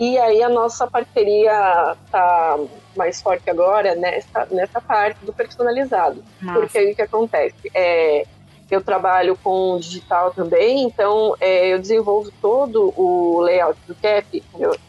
E 0.00 0.18
aí 0.18 0.42
a 0.42 0.48
nossa 0.48 0.86
parceria 0.86 1.96
tá 2.10 2.58
mais 2.96 3.22
forte 3.22 3.48
agora 3.48 3.94
nessa, 3.94 4.48
nessa 4.50 4.80
parte 4.80 5.24
do 5.24 5.32
personalizado. 5.32 6.24
Porque 6.54 6.78
aí 6.78 6.92
o 6.92 6.96
que 6.96 7.02
acontece? 7.02 7.70
É, 7.72 8.26
eu 8.74 8.82
trabalho 8.82 9.38
com 9.42 9.78
digital 9.78 10.32
também, 10.32 10.82
então 10.84 11.34
é, 11.40 11.72
eu 11.72 11.78
desenvolvo 11.78 12.32
todo 12.42 12.92
o 12.96 13.40
layout 13.40 13.78
do 13.86 13.94
cap 13.94 14.42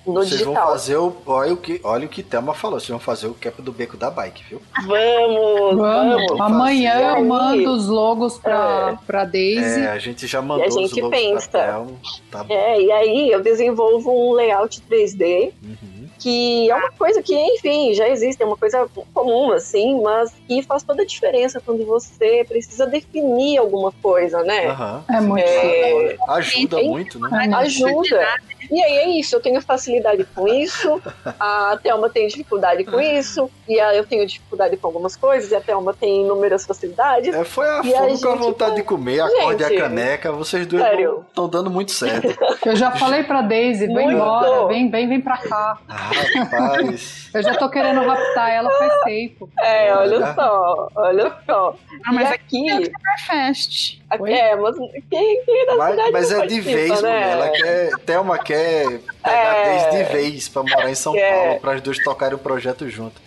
no 0.05 0.13
Vocês 0.13 0.29
digital. 0.31 0.53
vão 0.53 0.65
fazer 0.67 0.97
o. 0.97 1.13
Olha 1.25 1.53
o 1.53 1.57
que, 1.57 1.79
olha 1.83 2.05
o 2.05 2.09
que 2.09 2.23
Thelma 2.23 2.53
falou, 2.53 2.79
vocês 2.79 2.89
vão 2.89 2.99
fazer 2.99 3.27
o 3.27 3.33
cap 3.33 3.61
do 3.61 3.71
beco 3.71 3.95
da 3.97 4.09
bike, 4.09 4.43
viu? 4.49 4.61
Vamos, 4.85 5.75
Vamos. 5.77 6.25
vamos. 6.27 6.41
Amanhã 6.41 6.93
fazer. 6.93 7.19
eu 7.19 7.25
mando 7.25 7.71
os 7.71 7.87
logos 7.87 8.37
pra, 8.37 8.97
É. 9.01 9.05
pra 9.05 9.25
Daisy. 9.25 9.81
É, 9.81 9.87
a 9.89 9.99
gente 9.99 10.25
já 10.27 10.41
mandou 10.41 10.63
E 10.63 10.65
a 10.65 10.67
os 10.69 10.75
gente 10.75 11.01
logos 11.01 11.17
pensa. 11.19 11.49
pra 11.49 11.65
Thelma. 11.65 11.91
Tá. 12.31 12.45
É, 12.49 12.81
e 12.81 12.91
aí 12.91 13.31
eu 13.31 13.41
desenvolvo 13.41 14.11
um 14.11 14.33
layout 14.33 14.81
3D, 14.89 15.51
Uhum. 15.63 15.96
Que 16.19 16.69
é 16.69 16.75
uma 16.75 16.91
coisa 16.91 17.21
que, 17.21 17.35
enfim, 17.35 17.93
já 17.93 18.07
existe, 18.09 18.41
é 18.41 18.45
uma 18.45 18.57
coisa 18.57 18.87
comum, 19.13 19.51
assim, 19.51 20.01
mas 20.01 20.31
que 20.47 20.61
faz 20.63 20.83
toda 20.83 21.03
a 21.03 21.05
diferença 21.05 21.61
quando 21.63 21.85
você 21.85 22.43
precisa 22.47 22.85
definir 22.87 23.57
alguma 23.57 23.91
coisa, 24.01 24.43
né? 24.43 24.67
Aham. 24.67 25.03
É 25.09 25.21
muito 25.21 25.43
É, 25.45 26.17
Ajuda 26.29 26.77
Sim. 26.77 26.89
muito, 26.89 27.19
né? 27.19 27.49
Ajuda. 27.55 28.27
E 28.69 28.81
aí 28.83 28.97
é 28.97 29.09
isso, 29.19 29.35
eu 29.35 29.39
tenho 29.39 29.61
facilidade 29.61 30.25
com 30.35 30.47
isso, 30.47 31.01
a 31.39 31.77
Thelma 31.81 32.09
tem 32.09 32.27
dificuldade 32.27 32.83
com 32.83 32.99
isso, 32.99 33.49
e 33.67 33.79
a- 33.79 33.95
eu 33.95 34.05
tenho 34.05 34.25
dificuldade 34.25 34.75
com 34.75 34.87
algumas 34.87 35.15
coisas, 35.15 35.51
e 35.51 35.55
a 35.55 35.61
Thelma 35.61 35.93
tem 35.93 36.21
inúmeras 36.23 36.65
facilidades. 36.65 37.33
É, 37.33 37.43
foi 37.45 37.67
a 37.69 37.81
E 37.83 37.93
a 37.95 37.99
fome 37.99 38.19
com 38.21 38.29
a 38.29 38.35
vontade 38.35 38.71
tá- 38.71 38.75
de 38.77 38.83
comer, 38.83 39.21
a 39.21 39.27
Gente, 39.29 39.75
caneca, 39.77 40.31
vocês 40.31 40.65
dois 40.67 40.81
sério. 40.83 41.23
estão 41.29 41.47
dando 41.47 41.69
muito 41.69 41.91
certo. 41.91 42.35
Eu 42.65 42.75
já 42.75 42.91
falei 42.91 43.23
pra 43.23 43.41
Daisy, 43.41 43.85
vem 43.87 43.95
Muito. 43.95 44.11
embora, 44.13 44.67
vem, 44.67 44.89
vem, 44.89 45.07
vem 45.07 45.21
pra 45.21 45.37
cá. 45.37 45.77
Ah, 46.09 46.39
Rapaz. 46.39 47.29
Eu 47.33 47.43
já 47.43 47.55
tô 47.55 47.69
querendo 47.69 48.01
raptar 48.07 48.49
ela 48.49 48.69
faz 48.77 48.93
tempo. 49.03 49.49
É, 49.59 49.93
olha 49.95 50.17
Olha. 50.17 50.33
só, 50.33 50.89
olha 50.95 51.35
só. 51.45 51.75
Ah, 52.05 52.13
mas 52.13 52.29
e 52.29 52.33
aqui 52.33 52.69
aqui, 52.69 52.91
Fest. 53.25 53.99
Oi? 54.19 54.31
é, 54.33 54.55
mas 54.55 54.75
quem, 55.09 55.43
quem 55.45 55.65
da 55.65 55.75
Mas, 55.75 55.91
cidade 55.91 56.11
mas 56.11 56.31
é 56.31 56.45
de 56.47 56.59
vez, 56.61 57.01
né? 57.01 57.09
mulher. 57.11 57.31
Ela 57.31 57.49
quer. 57.49 57.91
Thelma 58.05 58.37
quer 58.39 58.99
pegar 59.23 59.55
É. 59.55 59.71
desde 59.89 59.97
de 60.05 60.11
vez 60.13 60.47
pra 60.49 60.63
morar 60.63 60.89
em 60.89 60.95
São 60.95 61.15
É. 61.15 61.45
Paulo, 61.45 61.59
para 61.59 61.73
as 61.73 61.81
duas 61.81 61.97
tocarem 62.03 62.35
o 62.35 62.39
projeto 62.39 62.89
junto. 62.89 63.21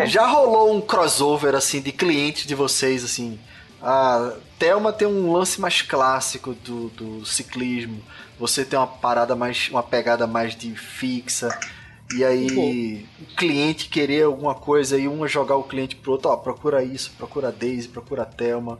É. 0.00 0.06
Já 0.06 0.26
rolou 0.26 0.74
um 0.74 0.80
crossover 0.80 1.54
assim 1.54 1.80
de 1.80 1.92
clientes 1.92 2.46
de 2.46 2.54
vocês, 2.54 3.04
assim. 3.04 3.38
A 3.82 4.32
Thelma 4.58 4.92
tem 4.92 5.06
um 5.06 5.30
lance 5.32 5.60
mais 5.60 5.82
clássico 5.82 6.54
do, 6.54 6.88
do 6.88 7.24
ciclismo. 7.26 8.02
Você 8.38 8.64
tem 8.64 8.78
uma 8.78 8.86
parada 8.86 9.36
mais. 9.36 9.68
uma 9.70 9.82
pegada 9.82 10.26
mais 10.26 10.56
de 10.56 10.74
fixa. 10.74 11.48
E 12.14 12.24
aí, 12.24 13.06
o 13.20 13.34
cliente 13.36 13.88
querer 13.88 14.24
alguma 14.24 14.54
coisa 14.54 14.96
e 14.98 15.08
um 15.08 15.26
jogar 15.26 15.56
o 15.56 15.64
cliente 15.64 15.96
pro 15.96 16.12
outro, 16.12 16.30
ó, 16.30 16.36
procura 16.36 16.82
isso, 16.82 17.12
procura 17.18 17.48
a 17.48 17.50
Daisy, 17.50 17.88
procura 17.88 18.22
a 18.22 18.26
Thelma. 18.26 18.78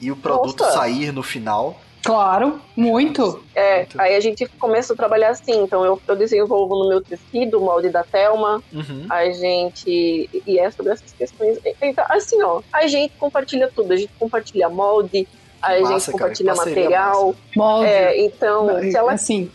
E 0.00 0.10
o 0.10 0.16
produto 0.16 0.60
Nossa. 0.60 0.72
sair 0.78 1.12
no 1.12 1.22
final. 1.22 1.78
Claro, 2.02 2.58
muito. 2.74 3.42
É, 3.54 3.78
Muito. 3.80 4.00
aí 4.00 4.16
a 4.16 4.20
gente 4.20 4.46
começa 4.58 4.94
a 4.94 4.96
trabalhar 4.96 5.28
assim. 5.30 5.62
Então 5.62 5.84
eu, 5.84 6.00
eu 6.08 6.16
desenvolvo 6.16 6.74
no 6.82 6.88
meu 6.88 7.02
tecido 7.02 7.58
o 7.58 7.60
molde 7.60 7.90
da 7.90 8.02
Thelma, 8.02 8.62
Uhum. 8.72 9.04
a 9.10 9.28
gente. 9.30 10.30
E 10.46 10.58
é 10.58 10.70
sobre 10.70 10.92
essas 10.92 11.12
questões. 11.12 11.58
Então, 11.82 12.04
assim, 12.08 12.42
ó, 12.42 12.62
a 12.72 12.86
gente 12.86 13.12
compartilha 13.18 13.70
tudo. 13.74 13.92
A 13.92 13.96
gente 13.96 14.12
compartilha 14.18 14.70
molde, 14.70 15.28
a 15.60 15.78
massa, 15.78 15.92
gente 15.92 16.00
cara, 16.06 16.12
compartilha 16.12 16.54
parceria 16.54 16.82
material. 16.84 17.34
Molde. 17.54 17.90
É, 17.90 18.24
então, 18.24 18.66
Não, 18.66 18.80
se 18.80 18.96
ela 18.96 19.12
Assim, 19.12 19.50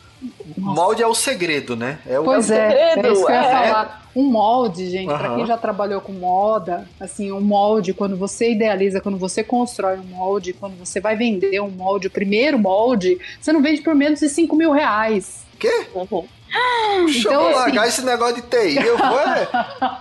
Molde 0.57 1.01
é 1.03 1.07
o 1.07 1.13
segredo, 1.13 1.75
né? 1.75 1.99
É 2.07 2.19
o 2.19 2.23
Pois 2.23 2.49
é 2.51 2.55
o 2.55 2.59
é, 2.59 2.73
é 2.73 2.93
segredo, 2.93 3.13
isso 3.13 3.25
que 3.25 3.31
eu 3.31 3.35
ia 3.35 3.41
é. 3.41 3.51
falar. 3.67 4.05
Um 4.15 4.23
molde, 4.31 4.89
gente, 4.89 5.07
pra 5.07 5.27
Aham. 5.27 5.35
quem 5.35 5.45
já 5.45 5.57
trabalhou 5.57 5.99
com 5.99 6.13
moda, 6.13 6.87
assim, 6.99 7.31
um 7.33 7.41
molde, 7.41 7.93
quando 7.93 8.15
você 8.15 8.51
idealiza, 8.51 9.01
quando 9.01 9.17
você 9.17 9.43
constrói 9.43 9.97
um 9.97 10.03
molde, 10.03 10.53
quando 10.53 10.77
você 10.79 11.01
vai 11.01 11.17
vender 11.17 11.59
um 11.59 11.69
molde, 11.69 12.07
o 12.07 12.11
primeiro 12.11 12.57
molde, 12.57 13.19
você 13.41 13.51
não 13.51 13.61
vende 13.61 13.81
por 13.81 13.93
menos 13.93 14.21
de 14.21 14.29
5 14.29 14.55
mil 14.55 14.71
reais. 14.71 15.43
quê? 15.59 15.87
Uhum. 15.93 16.25
Deixa 17.05 17.19
Então, 17.27 17.33
eu 17.41 17.47
assim- 17.49 17.55
largar 17.59 17.87
esse 17.89 18.01
negócio 18.05 18.35
de 18.35 18.41
TI. 18.43 18.77
Eu 18.77 18.97
vou, 18.97 19.19
é. 19.19 19.47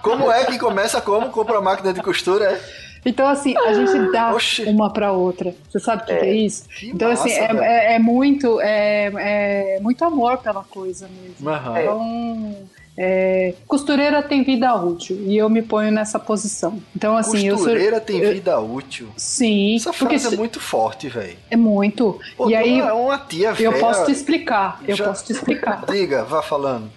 Como 0.02 0.30
é 0.30 0.44
que 0.44 0.58
começa? 0.58 1.00
Como? 1.00 1.30
Compra 1.30 1.58
a 1.58 1.60
máquina 1.60 1.92
de 1.92 2.00
costura? 2.00 2.52
É. 2.52 2.83
Então, 3.06 3.26
assim, 3.28 3.54
a 3.56 3.72
gente 3.72 4.10
dá 4.12 4.32
Oxi. 4.32 4.64
uma 4.64 4.90
pra 4.90 5.12
outra. 5.12 5.54
Você 5.68 5.78
sabe 5.78 6.02
o 6.02 6.06
que, 6.06 6.14
que 6.16 6.24
é 6.24 6.34
isso? 6.34 6.68
Que 6.68 6.90
Então, 6.90 7.10
massa, 7.10 7.24
assim, 7.24 7.34
é, 7.34 7.92
é- 7.92 7.94
é 7.94 7.98
muito, 7.98 8.60
é, 8.60 9.76
é 9.76 9.80
muito 9.80 10.02
amor 10.04 10.38
pela 10.38 10.64
coisa 10.64 11.06
mesmo. 11.08 11.48
Aham. 11.48 11.78
Então, 11.80 12.56
é, 12.96 13.54
costureira 13.66 14.22
tem 14.22 14.42
vida 14.44 14.72
útil 14.74 15.16
e 15.26 15.36
eu 15.36 15.48
me 15.50 15.62
ponho 15.62 15.90
nessa 15.90 16.18
posição. 16.18 16.80
Então, 16.94 17.16
assim, 17.16 17.46
eu 17.48 17.56
sou. 17.56 17.64
Costureira 17.66 18.00
tem 18.00 18.18
eu- 18.20 18.32
vida 18.32 18.58
útil. 18.60 19.08
Sim, 19.16 19.76
Essa 19.76 19.90
porque 19.92 20.06
frase 20.18 20.26
é 20.26 20.30
se- 20.30 20.36
muito 20.36 20.60
forte, 20.60 21.08
velho. 21.08 21.36
é 21.50 21.56
muito. 21.56 22.20
Pô, 22.36 22.48
e 22.48 22.54
aí, 22.54 22.80
é 22.80 22.92
uma 22.92 23.18
tia 23.18 23.52
velha. 23.52 23.66
eu 23.66 23.80
posso 23.80 24.04
te 24.06 24.12
explicar. 24.12 24.80
Eu 24.86 24.94
já- 24.96 25.04
posso 25.06 25.24
te 25.24 25.32
explicar. 25.32 25.84
Diga, 25.90 26.22
vá 26.24 26.40
falando. 26.42 26.88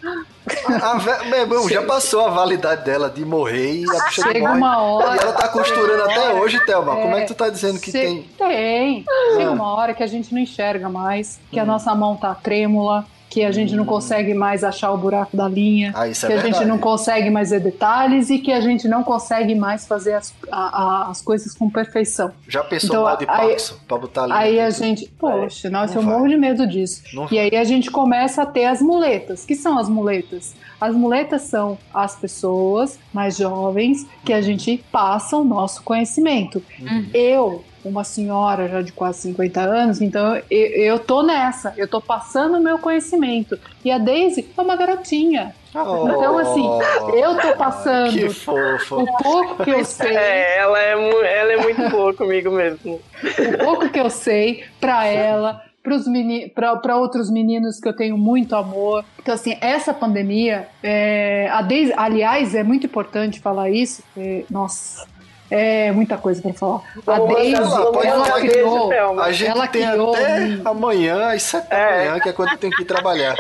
A, 0.82 0.92
a 0.92 1.24
meu 1.26 1.40
irmão, 1.42 1.68
já 1.70 1.82
passou 1.84 2.22
a 2.26 2.30
validade 2.30 2.86
dela 2.86 3.10
de 3.10 3.26
morrer 3.26 3.82
e 3.82 3.86
a 3.90 4.04
bicha 4.06 4.22
Chega 4.22 4.40
morre. 4.40 4.58
uma 4.58 4.82
hora. 4.82 5.16
E 5.16 5.20
ela 5.20 5.34
tá 5.34 5.48
costurando 5.50 6.04
até 6.04 6.34
hoje, 6.36 6.58
Thelma. 6.66 6.96
Como 6.96 7.16
é 7.18 7.22
que 7.22 7.28
tu 7.28 7.36
tá 7.36 7.50
dizendo 7.50 7.80
que 7.80 7.92
Se- 7.92 8.00
tem? 8.00 8.22
Tem. 8.38 9.06
Chega 9.36 9.52
uma 9.52 9.74
hora 9.74 9.94
que 9.94 10.04
a 10.04 10.08
gente 10.08 10.34
não 10.34 10.40
enxerga 10.40 10.88
mais, 10.88 11.38
que 11.52 11.60
a 11.60 11.64
Hum. 11.64 11.66
nossa 11.66 11.94
mão 11.94 12.16
tá 12.16 12.34
trêmula, 12.34 13.06
que 13.38 13.44
a 13.44 13.52
gente 13.52 13.76
não 13.76 13.86
consegue 13.86 14.34
mais 14.34 14.64
achar 14.64 14.92
o 14.92 14.98
buraco 14.98 15.38
da 15.38 15.48
linha. 15.48 15.92
Ah, 15.96 16.08
é 16.08 16.12
que 16.12 16.26
a 16.26 16.30
verdade. 16.30 16.56
gente 16.56 16.66
não 16.66 16.80
consegue 16.80 17.30
mais 17.30 17.52
ver 17.52 17.60
detalhes 17.60 18.32
e 18.32 18.40
que 18.40 18.52
a 18.52 18.60
gente 18.60 18.88
não 18.88 19.04
consegue 19.04 19.54
mais 19.54 19.86
fazer 19.86 20.14
as, 20.14 20.34
a- 20.52 21.06
a- 21.06 21.12
as 21.12 21.22
coisas 21.22 21.54
com 21.54 21.70
perfeição. 21.70 22.32
Já 22.48 22.64
pensou 22.64 22.90
Então, 22.90 23.04
mal 23.04 23.16
de 23.16 23.28
Paxo 23.28 23.80
pra 23.88 23.96
botar 24.00 24.24
ali? 24.24 24.34
Aí 24.34 24.60
a 24.60 24.72
gente, 24.72 25.08
poxa, 25.20 25.70
nossa, 25.70 25.94
Não 25.94 26.02
eu 26.02 26.08
vai. 26.08 26.16
morro 26.16 26.28
de 26.30 26.36
medo 26.36 26.66
disso. 26.66 27.04
Não 27.14 27.28
E 27.30 27.38
aí 27.38 27.56
a 27.56 27.64
gente 27.64 27.92
começa 27.92 28.42
a 28.42 28.46
ter 28.48 28.66
as 28.66 28.82
muletas. 28.82 29.46
que 29.46 29.54
são 29.54 29.78
as 29.78 29.88
muletas? 29.88 30.56
As 30.82 30.96
muletas 30.96 31.44
são 31.44 31.78
as 31.94 32.16
pessoas 32.16 32.98
mais 33.14 33.38
jovens 33.38 34.08
que 34.26 34.34
a 34.34 34.42
gente 34.42 34.84
passa 34.92 35.38
o 35.38 35.44
nosso 35.44 35.84
conhecimento. 35.84 36.62
Uhum. 36.80 37.06
Eu, 37.14 37.64
uma 37.88 38.04
senhora 38.04 38.68
já 38.68 38.82
de 38.82 38.92
quase 38.92 39.22
50 39.22 39.62
anos, 39.62 40.02
então 40.02 40.36
eu, 40.50 40.68
eu 40.68 41.00
tô 41.00 41.24
nessa, 41.24 41.74
eu 41.78 41.88
tô 41.88 42.02
passando 42.02 42.58
o 42.58 42.62
meu 42.62 42.78
conhecimento. 42.78 43.58
E 43.84 43.92
a 43.92 43.98
Daisy 43.98 44.48
é 44.58 44.62
uma 44.62 44.76
garotinha. 44.76 45.56
Então, 45.70 46.38
assim, 46.40 46.68
eu 47.16 47.40
tô 47.40 47.56
passando 47.56 48.12
Que 48.12 48.30
fofo. 48.30 49.02
o 49.02 49.18
pouco 49.18 49.64
que 49.64 49.70
eu 49.70 49.86
sei. 49.86 50.16
É, 50.16 50.58
ela 50.58 50.80
é, 50.80 50.92
ela 50.92 51.54
é 51.54 51.58
muito 51.58 51.90
boa 51.90 52.14
comigo 52.14 52.50
mesmo. 52.52 53.00
o 53.24 53.64
pouco 53.64 53.90
que 53.90 54.00
eu 54.00 54.10
sei 54.10 54.64
pra 54.80 55.06
ela, 55.06 55.62
para 56.84 56.98
outros 56.98 57.30
meninos 57.30 57.80
que 57.80 57.88
eu 57.88 57.96
tenho 57.96 58.18
muito 58.18 58.56
amor. 58.56 59.06
Então, 59.22 59.34
assim, 59.36 59.56
essa 59.62 59.94
pandemia, 59.94 60.68
é, 60.82 61.48
a 61.52 61.62
Deise, 61.62 61.94
aliás, 61.96 62.56
é 62.56 62.64
muito 62.64 62.86
importante 62.88 63.40
falar 63.40 63.70
isso. 63.70 64.04
é, 64.18 64.44
nossa, 64.50 65.06
é 65.50 65.92
muita 65.92 66.18
coisa 66.18 66.42
pra 66.42 66.54
falar. 66.54 66.82
A 67.08 67.20
Deise, 67.20 67.56
ela 67.56 68.40
criou. 68.40 68.92
A 69.22 69.32
gente 69.32 69.50
Ela 69.50 69.68
tem 69.68 69.88
criou 69.88 70.14
até 70.16 70.40
um- 70.40 70.62
amanhã, 70.70 71.32
às 71.32 71.42
sete 71.44 71.70
da 71.70 71.76
É. 71.78 71.98
manhã, 72.10 72.20
que 72.20 72.30
é 72.30 72.34
quando 72.34 72.58
tem 72.58 72.70
que 72.70 72.84
trabalhar. 72.86 73.36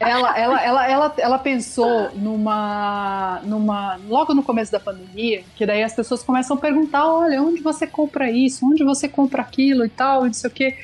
ela, 0.00 0.38
ela, 0.38 0.62
ela, 0.64 0.88
ela, 0.90 1.14
ela 1.18 1.38
pensou 1.38 2.08
numa, 2.14 3.40
numa. 3.44 3.98
Logo 4.08 4.34
no 4.34 4.42
começo 4.42 4.72
da 4.72 4.80
pandemia, 4.80 5.42
que 5.56 5.66
daí 5.66 5.82
as 5.82 5.92
pessoas 5.94 6.22
começam 6.22 6.56
a 6.56 6.60
perguntar: 6.60 7.06
olha, 7.06 7.42
onde 7.42 7.60
você 7.62 7.86
compra 7.86 8.30
isso? 8.30 8.64
Onde 8.66 8.84
você 8.84 9.08
compra 9.08 9.42
aquilo 9.42 9.84
e 9.84 9.88
tal, 9.88 10.22
e 10.24 10.26
não 10.28 10.32
sei 10.34 10.50
o 10.50 10.52
quê. 10.52 10.74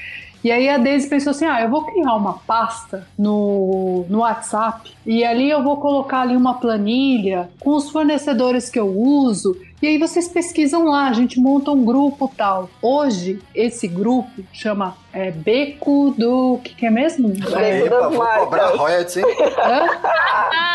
E 0.44 0.52
aí 0.52 0.68
a 0.68 0.78
Daisy 0.78 1.08
pensou 1.08 1.30
assim: 1.30 1.44
ah, 1.46 1.60
eu 1.62 1.68
vou 1.68 1.84
criar 1.84 2.14
uma 2.14 2.34
pasta 2.46 3.06
no, 3.18 4.04
no 4.08 4.18
WhatsApp 4.20 4.92
e 5.04 5.24
ali 5.24 5.50
eu 5.50 5.62
vou 5.62 5.78
colocar 5.78 6.20
ali 6.20 6.36
uma 6.36 6.54
planilha 6.54 7.48
com 7.58 7.70
os 7.70 7.90
fornecedores 7.90 8.68
que 8.70 8.78
eu 8.78 8.86
uso. 8.88 9.56
E 9.82 9.86
aí 9.86 9.98
vocês 9.98 10.26
pesquisam 10.26 10.84
lá, 10.84 11.08
a 11.08 11.12
gente 11.12 11.38
monta 11.38 11.70
um 11.70 11.84
grupo 11.84 12.32
tal. 12.34 12.70
Hoje, 12.80 13.40
esse 13.54 13.86
grupo 13.86 14.30
chama 14.52 14.96
é, 15.12 15.30
Beco 15.30 16.14
do. 16.16 16.54
O 16.54 16.58
que, 16.60 16.74
que 16.74 16.86
é 16.86 16.90
mesmo? 16.90 17.28
Beco 17.28 17.50
das 17.50 17.62
Epa, 17.62 18.08
vou 18.08 18.18
marcas. 18.18 18.44
cobrar 18.44 18.66
royalties, 18.74 19.16
hein? 19.18 19.24
hã? 19.58 19.86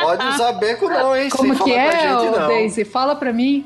Pode 0.04 0.26
usar 0.28 0.52
beco 0.54 0.88
não, 0.88 1.16
hein? 1.16 1.30
Como 1.30 1.56
Sem 1.56 1.64
que 1.64 1.72
falar 1.72 1.82
é, 1.82 2.10
gente. 2.22 2.48
Daisy? 2.48 2.86
Fala 2.86 3.16
pra 3.16 3.34
mim. 3.34 3.66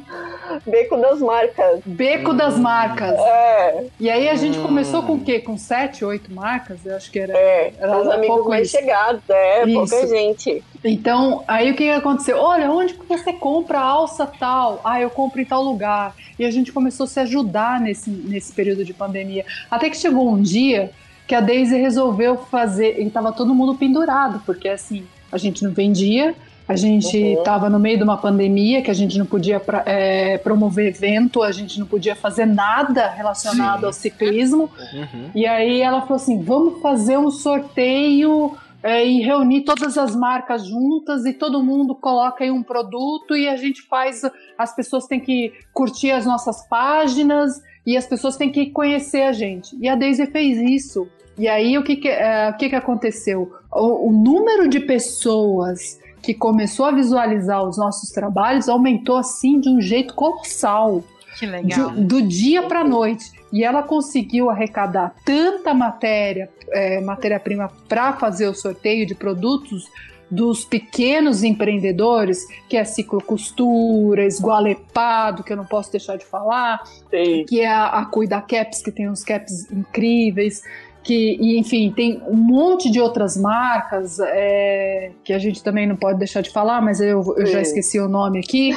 Beco 0.65 0.97
das 0.97 1.19
marcas. 1.19 1.79
Beco 1.85 2.33
das 2.33 2.57
marcas. 2.59 3.13
É, 3.19 3.85
E 3.99 4.09
aí 4.09 4.29
a 4.29 4.35
gente 4.35 4.57
Hum. 4.59 4.63
começou 4.63 5.03
com 5.03 5.13
o 5.13 5.19
quê? 5.21 5.39
Com 5.39 5.57
sete, 5.57 6.03
oito 6.05 6.31
marcas? 6.33 6.85
Eu 6.85 6.95
acho 6.95 7.09
que 7.11 7.19
era. 7.19 7.33
é. 7.37 7.73
Era 7.79 7.97
Os 8.01 8.07
amigos 8.07 8.35
pouco 8.35 8.49
mais 8.49 8.67
isso. 8.67 8.77
chegados, 8.77 9.21
é, 9.29 9.65
pouca 9.65 9.95
Isso. 9.95 10.07
gente. 10.07 10.63
Então, 10.83 11.43
aí 11.47 11.71
o 11.71 11.75
que 11.75 11.89
aconteceu? 11.89 12.37
Olha, 12.37 12.69
onde 12.71 12.93
que 12.93 13.05
você 13.05 13.33
compra 13.33 13.79
alça 13.79 14.25
tal? 14.25 14.79
Ah, 14.83 15.01
eu 15.01 15.09
compro 15.09 15.41
em 15.41 15.45
tal 15.45 15.63
lugar. 15.63 16.15
E 16.37 16.45
a 16.45 16.51
gente 16.51 16.71
começou 16.71 17.05
a 17.05 17.07
se 17.07 17.19
ajudar 17.21 17.79
nesse, 17.79 18.09
nesse 18.09 18.53
período 18.53 18.83
de 18.85 18.93
pandemia. 18.93 19.45
Até 19.71 19.89
que 19.89 19.97
chegou 19.97 20.29
um 20.29 20.41
dia 20.41 20.91
que 21.27 21.33
a 21.33 21.41
Daisy 21.41 21.75
resolveu 21.77 22.37
fazer. 22.37 22.99
E 23.01 23.09
tava 23.09 23.31
todo 23.31 23.55
mundo 23.55 23.75
pendurado, 23.75 24.41
porque 24.45 24.67
assim, 24.69 25.05
a 25.31 25.37
gente 25.37 25.63
não 25.63 25.71
vendia. 25.71 26.35
A 26.67 26.75
gente 26.75 27.15
Uhum. 27.15 27.33
estava 27.33 27.69
no 27.69 27.77
meio 27.79 27.97
de 27.97 28.03
uma 28.03 28.17
pandemia 28.17 28.81
que 28.81 28.89
a 28.89 28.93
gente 28.93 29.17
não 29.19 29.25
podia 29.25 29.59
pra- 29.59 29.83
é, 29.85 30.37
promover 30.39 30.87
evento, 30.87 31.43
a 31.43 31.51
gente 31.51 31.79
não 31.79 31.85
podia 31.85 32.15
fazer 32.15 32.45
nada 32.47 33.07
relacionado 33.09 33.81
Sim. 33.81 33.85
ao 33.85 33.93
ciclismo. 33.93 34.63
Uhum. 34.93 35.29
E 35.35 35.45
aí 35.45 35.81
ela 35.81 36.01
falou 36.01 36.15
assim: 36.15 36.41
vamos 36.41 36.81
fazer 36.81 37.17
um 37.17 37.29
sorteio 37.29 38.55
é, 38.81 39.05
e 39.05 39.21
reunir 39.21 39.61
todas 39.61 39.97
as 39.97 40.15
marcas 40.15 40.65
juntas 40.67 41.25
e 41.25 41.33
todo 41.33 41.63
mundo 41.63 41.93
coloca 41.95 42.43
aí 42.43 42.49
um 42.51 42.63
produto 42.63 43.35
e 43.35 43.47
a 43.47 43.55
gente 43.55 43.81
faz. 43.83 44.21
As 44.57 44.75
pessoas 44.75 45.05
têm 45.05 45.19
que 45.19 45.53
curtir 45.73 46.11
as 46.11 46.25
nossas 46.25 46.67
páginas 46.67 47.61
e 47.85 47.95
as 47.95 48.07
pessoas 48.07 48.37
têm 48.37 48.51
que 48.51 48.67
conhecer 48.71 49.21
a 49.23 49.31
gente. 49.31 49.75
E 49.79 49.87
a 49.87 49.95
Daisy 49.95 50.25
fez 50.27 50.57
isso. 50.59 51.07
E 51.37 51.47
aí 51.47 51.77
o 51.77 51.83
que, 51.83 51.97
que, 51.97 52.07
é, 52.07 52.49
o 52.49 52.57
que, 52.57 52.69
que 52.69 52.75
aconteceu? 52.75 53.51
O, 53.71 54.09
o 54.09 54.11
número 54.11 54.67
de 54.69 54.79
pessoas 54.79 55.99
que 56.25 56.33
começou 56.33 56.85
a 56.85 56.91
visualizar 56.91 57.63
os 57.63 57.77
nossos 57.77 58.09
trabalhos 58.09 58.67
aumentou 58.67 59.17
assim 59.17 59.59
de 59.59 59.69
um 59.69 59.79
jeito 59.79 60.13
colossal 60.13 61.03
Que 61.39 61.45
legal. 61.45 61.91
de- 61.91 62.01
do 62.03 62.21
dia 62.21 62.63
para 62.63 62.83
noite. 62.83 63.31
E 63.53 63.63
ela 63.63 63.81
conseguiu 63.83 64.49
arrecadar 64.49 65.13
tanta 65.23 65.73
matéria, 65.73 66.49
é, 66.71 66.99
matéria-prima 67.01 67.71
para 67.87 68.11
fazer 68.13 68.47
o 68.47 68.53
sorteio 68.53 69.05
de 69.05 69.15
produtos 69.15 69.85
dos 70.29 70.65
pequenos 70.65 71.43
empreendedores, 71.43 72.45
que 72.67 72.75
é 72.75 72.83
ciclo 72.83 73.21
costura, 73.23 74.25
esgualepado, 74.25 75.43
que 75.43 75.53
eu 75.53 75.57
não 75.57 75.65
posso 75.65 75.91
deixar 75.91 76.17
de 76.17 76.25
falar, 76.25 76.81
Sei. 77.11 77.45
que 77.45 77.61
é 77.61 77.67
a, 77.67 77.85
a 77.99 78.05
Cuida 78.05 78.41
Caps, 78.41 78.81
que 78.81 78.91
tem 78.91 79.07
uns 79.07 79.23
caps 79.23 79.69
incríveis, 79.71 80.63
que, 81.05 81.37
e, 81.39 81.59
enfim, 81.59 81.93
tem 81.95 82.19
um 82.27 82.35
monte 82.35 82.89
de 82.89 82.99
outras 82.99 83.37
marcas 83.37 84.19
é, 84.19 85.11
que 85.23 85.31
a 85.31 85.37
gente 85.37 85.63
também 85.63 85.85
não 85.85 85.95
pode 85.95 86.17
deixar 86.17 86.41
de 86.41 86.49
falar, 86.49 86.81
mas 86.81 86.99
eu, 86.99 87.21
eu 87.37 87.45
já 87.45 87.61
esqueci 87.61 87.99
o 87.99 88.09
nome 88.09 88.39
aqui. 88.39 88.71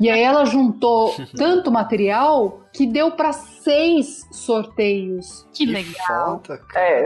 E 0.00 0.10
aí 0.10 0.20
ela 0.20 0.44
juntou 0.44 1.14
tanto 1.38 1.70
material 1.70 2.67
que 2.78 2.86
deu 2.86 3.10
para 3.10 3.32
seis 3.32 4.24
sorteios. 4.30 5.46
Que 5.52 5.66
Que 5.66 5.72
legal. 5.72 6.40
foda, 6.46 6.60
É. 6.76 7.04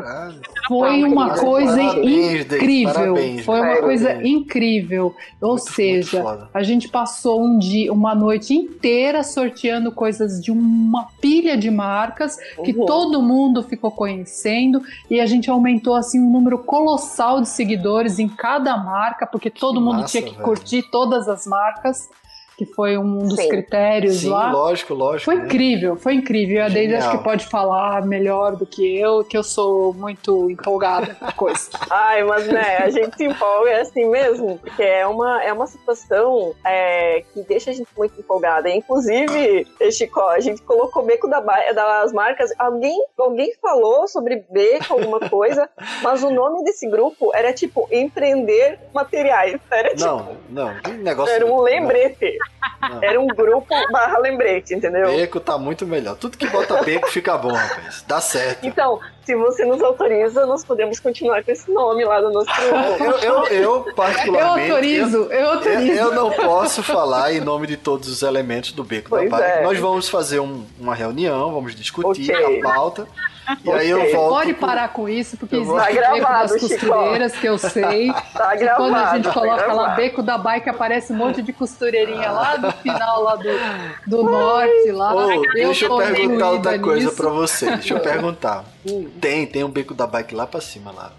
Foi 0.68 1.02
uma 1.02 1.28
Parabéns, 1.28 1.40
coisa 1.40 1.82
incrível. 1.82 2.92
parabéns, 2.94 3.44
Foi 3.44 3.54
uma 3.56 3.62
parabéns. 3.62 3.84
coisa 3.84 4.26
incrível. 4.26 5.04
Ou 5.40 5.48
Muito- 5.48 5.62
muito 5.64 5.72
seja, 5.74 6.22
foda. 6.22 6.50
a 6.52 6.62
gente 6.62 6.88
passou 6.88 7.42
um 7.42 7.58
dia, 7.58 7.92
uma 7.92 8.14
noite 8.14 8.54
inteira 8.54 9.22
sorteando 9.22 9.90
coisas 9.92 10.42
de 10.42 10.50
uma 10.52 11.06
pilha 11.20 11.56
de 11.56 11.70
marcas 11.70 12.36
que 12.64 12.72
Uhum. 12.72 12.84
todo 12.86 13.22
mundo 13.22 13.62
ficou 13.62 13.90
conhecendo 13.90 14.82
e 15.10 15.20
a 15.20 15.26
gente 15.26 15.50
aumentou 15.50 15.94
assim 15.94 16.20
um 16.20 16.30
número 16.30 16.58
colossal 16.58 17.40
de 17.40 17.48
seguidores 17.48 18.18
em 18.18 18.28
cada 18.28 18.76
marca, 18.76 19.26
porque 19.26 19.48
todo 19.50 19.80
mundo 19.80 20.00
massa, 20.02 20.08
tinha 20.18 20.22
que 20.22 20.32
velho. 20.32 20.42
curtir 20.44 20.82
todas 20.90 21.28
as 21.28 21.46
marcas. 21.46 22.08
Que 22.56 22.66
foi 22.66 22.98
um 22.98 23.18
dos 23.18 23.36
Sim. 23.36 23.48
critérios 23.48 24.20
Sim, 24.20 24.30
lá. 24.30 24.52
lógico, 24.52 24.94
lógico. 24.94 25.24
Foi 25.24 25.36
né? 25.36 25.44
incrível, 25.46 25.96
foi 25.96 26.14
incrível. 26.14 26.64
A 26.64 26.68
Deise 26.68 26.94
acho 26.94 27.10
que 27.10 27.24
pode 27.24 27.46
falar 27.46 28.04
melhor 28.06 28.56
do 28.56 28.66
que 28.66 28.98
eu, 28.98 29.24
que 29.24 29.36
eu 29.36 29.42
sou 29.42 29.92
muito 29.94 30.50
empolgada 30.50 31.14
com 31.14 31.24
a 31.24 31.32
coisa. 31.32 31.70
Ai, 31.90 32.22
mas 32.24 32.46
né, 32.46 32.78
a 32.78 32.90
gente 32.90 33.16
se 33.16 33.24
empolga 33.24 33.70
é 33.70 33.80
assim 33.80 34.08
mesmo, 34.08 34.58
porque 34.58 34.82
é 34.82 35.06
uma, 35.06 35.42
é 35.42 35.52
uma 35.52 35.66
situação 35.66 36.54
é, 36.64 37.24
que 37.32 37.42
deixa 37.42 37.70
a 37.70 37.74
gente 37.74 37.88
muito 37.96 38.18
empolgada. 38.18 38.68
Inclusive, 38.68 39.66
Chico, 39.90 40.20
a 40.20 40.40
gente 40.40 40.62
colocou 40.62 41.04
beco 41.04 41.28
da, 41.28 41.40
das 41.40 42.12
marcas. 42.12 42.52
Alguém, 42.58 42.98
alguém 43.18 43.54
falou 43.60 44.06
sobre 44.06 44.44
beco, 44.50 44.92
alguma 44.92 45.20
coisa, 45.20 45.68
mas 46.02 46.22
o 46.22 46.30
nome 46.30 46.64
desse 46.64 46.88
grupo 46.88 47.30
era 47.34 47.52
tipo 47.52 47.88
empreender 47.90 48.78
materiais. 48.94 49.60
Era 49.70 49.94
tipo. 49.94 50.04
Não, 50.04 50.36
não, 50.50 50.80
que 50.80 50.90
negócio. 50.92 51.34
Era 51.34 51.46
um 51.46 51.60
lembrete. 51.60 52.38
Era 53.00 53.20
um 53.20 53.28
grupo 53.28 53.74
barra 53.90 54.18
lembrete, 54.18 54.74
entendeu? 54.74 55.16
Beco 55.16 55.40
tá 55.40 55.56
muito 55.56 55.86
melhor. 55.86 56.16
Tudo 56.16 56.36
que 56.36 56.46
bota 56.48 56.82
beco 56.82 57.08
fica 57.10 57.36
bom, 57.38 57.52
rapaz. 57.52 58.04
Dá 58.06 58.20
certo. 58.20 58.66
Então, 58.66 59.00
se 59.24 59.34
você 59.36 59.64
nos 59.64 59.80
autoriza, 59.82 60.44
nós 60.46 60.64
podemos 60.64 60.98
continuar 61.00 61.42
com 61.44 61.50
esse 61.52 61.70
nome 61.70 62.04
lá 62.04 62.20
do 62.20 62.30
nosso 62.30 62.46
grupo. 62.46 63.04
Eu, 63.04 63.18
eu, 63.18 63.46
eu 63.46 63.62
Eu 63.86 63.94
particularmente. 63.94 64.70
autorizo, 64.70 65.16
eu 65.24 65.30
Eu, 65.30 65.50
autorizo. 65.52 65.92
eu 65.92 66.14
não 66.14 66.30
posso 66.30 66.82
falar 66.82 67.32
em 67.32 67.40
nome 67.40 67.66
de 67.66 67.76
todos 67.76 68.08
os 68.08 68.22
elementos 68.22 68.72
do 68.72 68.82
Beco 68.84 69.10
Pois 69.10 69.30
da 69.30 69.36
Bike. 69.36 69.50
é. 69.58 69.62
Nós 69.62 69.78
vamos 69.78 70.08
fazer 70.08 70.40
um- 70.40 70.64
uma 70.78 70.94
reunião, 70.94 71.52
vamos 71.52 71.74
discutir 71.74 72.32
Ok. 72.34 72.60
a 72.60 72.62
pauta. 72.62 73.06
E 73.64 73.70
aí 73.72 73.90
eu 73.90 74.10
volto. 74.12 74.28
Pode 74.34 74.54
pro- 74.54 74.66
parar 74.68 74.88
com 74.92 75.08
isso, 75.08 75.36
porque 75.36 75.56
Eu 75.56 75.62
existe 75.62 75.76
Tá 75.76 75.82
o 75.82 75.94
beco 75.94 76.16
gravado, 76.16 76.48
das 76.48 76.60
Chico. 76.60 76.68
costureiras, 76.86 77.32
que 77.32 77.46
eu 77.46 77.58
sei. 77.58 78.12
Tá 78.32 78.54
gravado. 78.54 78.76
quando 78.84 78.94
a 78.96 79.14
gente 79.16 79.24
tá 79.24 79.32
coloca 79.32 79.56
lá 79.66 79.74
gravado. 79.74 79.96
beco 79.96 80.22
da 80.22 80.38
bike, 80.38 80.68
aparece 80.70 81.12
um 81.12 81.16
monte 81.16 81.42
de 81.42 81.52
costureirinha 81.52 82.30
lá 82.30 82.56
do 82.56 82.70
final, 82.72 83.22
lá 83.24 83.34
do, 83.34 83.48
do 84.06 84.22
norte, 84.22 84.92
lá. 84.92 85.12
Ô, 85.14 85.42
deixa 85.54 85.86
eu 85.86 85.96
perguntar 85.96 86.50
outra 86.50 86.78
coisa 86.78 87.10
pra 87.10 87.28
você. 87.30 87.66
Deixa 87.72 87.94
eu 87.94 88.00
perguntar. 88.00 88.64
Tem, 89.20 89.46
tem 89.46 89.64
um 89.64 89.68
beco 89.70 89.94
da 89.94 90.06
bike 90.06 90.34
lá 90.34 90.46
pra 90.46 90.60
cima 90.60 90.90
lá. 90.90 91.12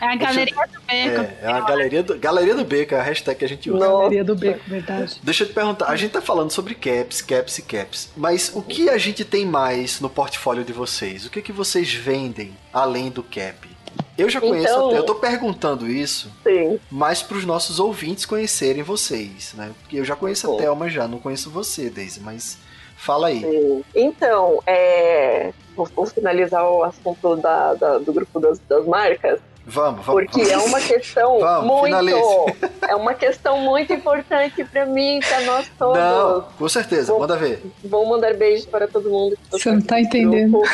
É 0.00 0.06
a 0.06 0.16
galeria 0.16 0.54
do 0.54 0.80
beco. 0.80 1.20
É, 1.20 1.38
é 1.42 1.46
a 1.52 1.60
galeria 1.60 2.02
do, 2.02 2.18
galeria 2.18 2.54
do 2.54 2.64
beco, 2.64 2.94
é 2.94 3.00
a 3.00 3.02
hashtag 3.02 3.38
que 3.38 3.44
a 3.44 3.48
gente 3.48 3.70
usa. 3.70 3.86
Galeria 3.86 4.24
do 4.24 4.34
beco, 4.36 4.60
verdade. 4.66 5.20
Deixa 5.22 5.42
eu 5.44 5.48
te 5.48 5.52
perguntar, 5.54 5.86
a 5.86 5.96
gente 5.96 6.12
tá 6.12 6.22
falando 6.22 6.50
sobre 6.50 6.74
caps, 6.74 7.20
caps 7.20 7.58
e 7.58 7.62
caps, 7.62 8.10
mas 8.16 8.52
o 8.54 8.62
que 8.62 8.88
a 8.88 8.96
gente 8.98 9.24
tem 9.24 9.44
mais 9.44 10.00
no 10.00 10.08
portfólio 10.08 10.64
de 10.64 10.72
vocês? 10.72 11.26
O 11.26 11.30
que 11.30 11.42
que 11.42 11.52
vocês 11.52 11.92
vendem 11.92 12.56
além 12.72 13.10
do 13.10 13.22
cap? 13.22 13.68
Eu 14.16 14.28
já 14.28 14.40
conheço, 14.40 14.72
Então- 14.72 14.88
até, 14.88 14.98
eu 14.98 15.02
tô 15.04 15.14
perguntando 15.16 15.88
isso 15.88 16.30
Sim. 16.44 16.78
mais 16.90 17.22
pros 17.22 17.44
nossos 17.44 17.78
ouvintes 17.80 18.24
conhecerem 18.26 18.82
vocês, 18.82 19.52
né? 19.54 19.70
Porque 19.80 19.96
eu 19.98 20.04
já 20.04 20.14
conheço 20.16 20.52
a. 20.52 20.56
Thelma 20.58 20.88
já, 20.88 21.06
não 21.08 21.18
conheço 21.18 21.50
você, 21.50 21.88
Daisy, 21.88 22.20
mas 22.20 22.58
fala 22.96 23.28
aí. 23.28 23.40
Sim. 23.40 23.84
Então, 23.94 24.60
é, 24.66 25.52
vou, 25.78 25.88
vou 25.94 26.06
finalizar 26.06 26.68
o 26.68 26.82
assunto 26.84 27.36
da, 27.36 27.74
da- 27.74 27.98
do 27.98 28.12
grupo 28.12 28.38
das, 28.40 28.58
das 28.68 28.84
marcas, 28.86 29.38
Vamos, 29.70 30.04
vamos. 30.04 30.22
porque 30.24 30.44
vamos. 30.44 30.50
é 30.64 30.68
uma 30.68 30.80
questão 30.80 31.38
Vamos, 31.40 31.66
muito. 31.66 31.84
finalize. 31.84 32.56
É 32.88 32.94
uma 32.96 33.14
questão 33.14 33.60
muito 33.60 33.92
importante 33.92 34.64
para 34.64 34.86
mim, 34.86 35.20
para 35.26 35.40
nós 35.42 35.70
todos. 35.78 35.98
Não, 35.98 36.42
com 36.58 36.68
certeza, 36.68 37.12
Bom, 37.12 37.20
manda 37.20 37.36
ver. 37.36 37.62
Vou 37.84 38.06
mandar 38.06 38.32
beijos 38.34 38.64
para 38.66 38.88
todo 38.88 39.08
mundo. 39.10 39.36
que 39.36 39.58
Você 39.58 39.70
não 39.70 39.82
tá 39.82 40.00
entendendo. 40.00 40.52
grupo. 40.52 40.66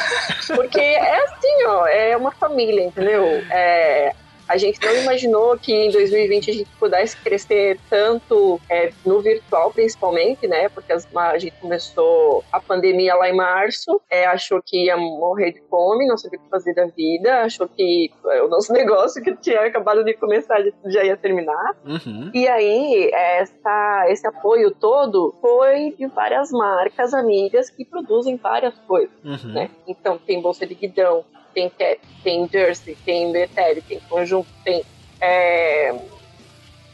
Porque 0.55 0.81
é 0.81 1.25
assim, 1.25 1.65
ó, 1.67 1.87
é 1.87 2.17
uma 2.17 2.31
família, 2.31 2.85
entendeu? 2.85 3.25
É, 3.51 4.13
a 4.49 4.57
gente 4.57 4.79
não 4.85 4.95
imaginou 5.03 5.57
que 5.59 5.73
em 5.73 5.91
2020 5.91 6.51
a 6.51 6.55
gente 6.55 6.71
pudesse 6.79 7.17
crescer 7.17 7.79
tanto 7.89 8.61
é, 8.69 8.93
no 9.05 9.21
virtual, 9.21 9.73
principalmente, 9.73 10.47
né? 10.47 10.69
Porque 10.69 10.93
as- 10.93 11.09
a 11.17 11.39
gente 11.39 11.55
começou 11.61 12.45
a 12.53 12.61
pandemia 12.61 13.15
lá 13.15 13.29
em 13.29 13.35
março, 13.37 14.01
é, 14.11 14.27
achou 14.27 14.61
que 14.65 14.85
ia 14.87 14.97
morrer 14.97 15.53
de 15.53 15.63
fome, 15.71 16.07
não 16.07 16.17
sabia 16.17 16.39
o 16.39 16.43
que 16.43 16.49
fazer 16.51 16.75
da 16.75 16.87
vida, 16.87 17.43
achou 17.43 17.69
que 17.69 18.11
é, 18.27 18.43
o 18.43 18.49
nosso 18.49 18.73
negócio 18.75 19.23
que 19.23 19.35
tinha 19.37 19.61
acabado 19.63 20.05
de 20.05 20.15
começar 20.15 20.59
já 20.87 21.05
ia 21.05 21.17
terminar. 21.17 21.75
Uhum. 21.85 22.31
E 22.35 22.47
aí, 22.49 23.11
essa, 23.13 24.07
esse 24.09 24.27
apoio 24.27 24.71
todo 24.71 25.35
foi 25.41 25.95
de 25.99 26.07
várias 26.07 26.51
marcas 26.51 27.13
amigas 27.15 27.71
que 27.71 27.85
produzem 27.85 28.37
várias 28.37 28.75
coisas, 28.87 29.15
Uhum. 29.25 29.53
né? 29.53 29.71
Então, 29.87 30.19
tem 30.19 30.41
bolsa 30.41 30.67
de 30.67 30.75
guidão, 30.75 31.25
tem 31.55 31.71
cap, 31.71 31.99
tem 32.23 32.49
jersey, 32.53 32.97
tem 33.05 33.33
BTL, 33.33 33.81
tem 33.89 34.01
conjunto, 34.09 34.49
tem... 34.65 34.83
É... 35.21 35.95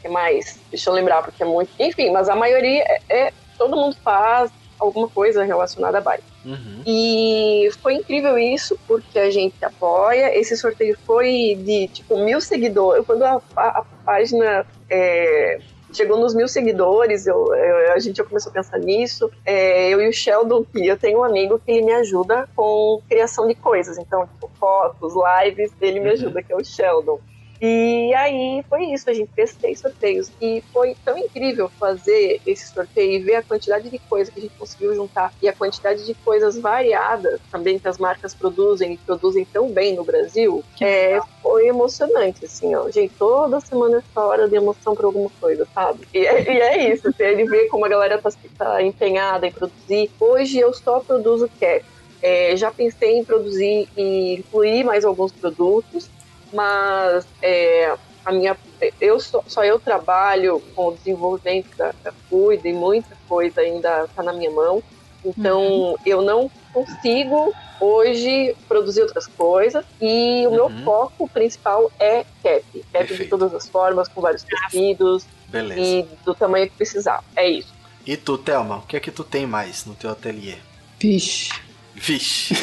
que 0.01 0.07
mais? 0.07 0.59
Deixa 0.69 0.89
eu 0.89 0.93
lembrar, 0.93 1.23
porque 1.23 1.43
é 1.43 1.45
muito... 1.45 1.71
Enfim, 1.79 2.11
mas 2.11 2.29
a 2.29 2.35
maioria 2.35 2.83
é... 2.87 3.01
é- 3.09 3.33
todo 3.57 3.75
mundo 3.75 3.95
faz 4.03 4.51
alguma 4.79 5.07
coisa 5.07 5.43
relacionada 5.43 5.99
a 5.99 6.01
bike. 6.01 6.23
Uhum. 6.43 6.81
E 6.87 7.69
foi 7.83 7.93
incrível 7.95 8.37
isso, 8.37 8.79
porque 8.87 9.19
a 9.19 9.29
gente 9.29 9.53
apoia. 9.63 10.35
Esse 10.35 10.57
sorteio 10.57 10.97
foi 11.05 11.55
de 11.63 11.87
tipo 11.89 12.17
mil 12.17 12.41
seguidores. 12.41 13.05
Quando 13.05 13.23
a, 13.23 13.39
a- 13.55 13.79
a 13.79 13.85
página 14.03 14.65
é, 14.89 15.59
chegou 15.93 16.17
nos 16.17 16.33
mil 16.33 16.47
seguidores, 16.47 17.27
eu, 17.27 17.53
eu- 17.55 17.93
a 17.93 17.99
gente 17.99 18.17
já 18.17 18.23
começou 18.23 18.49
a 18.49 18.53
pensar 18.53 18.79
nisso. 18.79 19.29
É, 19.45 19.89
eu 19.89 20.01
e 20.01 20.07
o 20.09 20.13
Sheldon, 20.13 20.63
que 20.63 20.85
eu 20.87 20.97
tenho 20.97 21.19
um 21.19 21.23
amigo 21.23 21.59
que 21.59 21.71
ele 21.71 21.81
me 21.83 21.93
ajuda 21.93 22.47
com 22.55 23.01
criação 23.09 23.47
de 23.47 23.55
coisas. 23.55 23.97
Então, 23.97 24.25
tipo, 24.27 24.49
fotos, 24.59 25.13
lives, 25.43 25.71
ele 25.81 25.99
me 25.99 26.07
Uhum. 26.07 26.13
ajuda, 26.13 26.41
que 26.43 26.51
é 26.53 26.55
o 26.55 26.63
Sheldon. 26.63 27.19
E 27.61 28.11
aí 28.15 28.63
foi 28.67 28.85
isso, 28.85 29.07
a 29.07 29.13
gente 29.13 29.29
fez 29.35 29.55
três 29.55 29.79
sorteios. 29.79 30.31
E 30.41 30.63
foi 30.73 30.95
tão 31.05 31.15
incrível 31.15 31.69
fazer 31.69 32.41
esse 32.45 32.67
sorteio 32.73 33.13
e 33.13 33.19
ver 33.19 33.35
a 33.35 33.43
quantidade 33.43 33.87
de 33.87 33.99
coisa 33.99 34.31
que 34.31 34.39
a 34.39 34.41
gente 34.41 34.55
conseguiu 34.57 34.95
juntar 34.95 35.31
e 35.39 35.47
a 35.47 35.53
quantidade 35.53 36.03
de 36.03 36.15
coisas 36.15 36.57
variadas 36.57 37.39
também 37.51 37.77
que 37.77 37.87
as 37.87 37.99
marcas 37.99 38.33
produzem 38.33 38.93
e 38.93 38.97
produzem 38.97 39.45
tão 39.45 39.69
bem 39.69 39.95
no 39.95 40.03
Brasil. 40.03 40.63
É, 40.81 41.19
foi 41.43 41.67
emocionante, 41.67 42.45
assim, 42.45 42.73
ó. 42.73 42.89
Gente, 42.89 43.13
toda 43.13 43.59
semana 43.59 43.99
essa 43.99 44.25
hora 44.25 44.49
de 44.49 44.55
emoção 44.55 44.95
por 44.95 45.05
alguma 45.05 45.29
coisa, 45.39 45.67
sabe? 45.71 46.07
E 46.13 46.25
é, 46.25 46.51
e 46.51 46.59
é 46.59 46.93
isso, 46.93 47.13
ele 47.19 47.45
vê 47.45 47.67
como 47.67 47.85
a 47.85 47.89
galera 47.89 48.17
tá, 48.17 48.31
tá 48.57 48.81
empenhada 48.81 49.45
em 49.45 49.51
produzir. 49.51 50.09
Hoje 50.19 50.59
eu 50.59 50.73
só 50.73 50.99
produzo 50.99 51.47
cap. 51.59 51.85
É, 52.23 52.55
já 52.55 52.71
pensei 52.71 53.17
em 53.17 53.23
produzir 53.23 53.87
e 53.97 54.35
incluir 54.35 54.83
mais 54.83 55.03
alguns 55.03 55.31
produtos, 55.31 56.09
mas 56.53 57.25
é, 57.41 57.95
a 58.25 58.31
minha, 58.31 58.55
eu 58.99 59.19
só, 59.19 59.43
só 59.47 59.63
eu 59.63 59.79
trabalho 59.79 60.61
com 60.75 60.87
o 60.89 60.93
desenvolvimento 60.95 61.75
da, 61.77 61.93
da 62.03 62.11
Cuida 62.29 62.67
e 62.67 62.73
muita 62.73 63.15
coisa 63.27 63.61
ainda 63.61 64.05
está 64.05 64.21
na 64.23 64.33
minha 64.33 64.51
mão. 64.51 64.81
Então 65.23 65.95
eu 66.05 66.21
não 66.21 66.49
consigo 66.73 67.53
hoje 67.79 68.55
produzir 68.67 69.01
outras 69.01 69.27
coisas 69.27 69.83
e 70.01 70.45
o 70.47 70.51
meu 70.51 70.65
Uhum. 70.65 70.83
foco 70.83 71.27
principal 71.29 71.91
é 71.99 72.23
cap. 72.43 72.63
Cap 72.63 72.63
de 72.73 72.83
Perfeito. 72.91 73.29
todas 73.29 73.53
as 73.53 73.67
formas, 73.67 74.07
com 74.07 74.21
vários 74.21 74.43
tecidos 74.43 75.25
Beleza. 75.47 75.79
e 75.81 76.03
do 76.25 76.33
tamanho 76.33 76.67
que 76.69 76.75
precisar. 76.75 77.23
É 77.35 77.47
isso. 77.49 77.73
E 78.05 78.17
tu, 78.17 78.37
Thelma, 78.37 78.77
o 78.77 78.81
que 78.81 78.97
é 78.97 78.99
que 78.99 79.11
tu 79.11 79.23
tem 79.23 79.45
mais 79.45 79.85
no 79.85 79.93
teu 79.95 80.09
ateliê? 80.11 80.55
Vixe. 80.99 81.51
Vixe. 81.95 82.55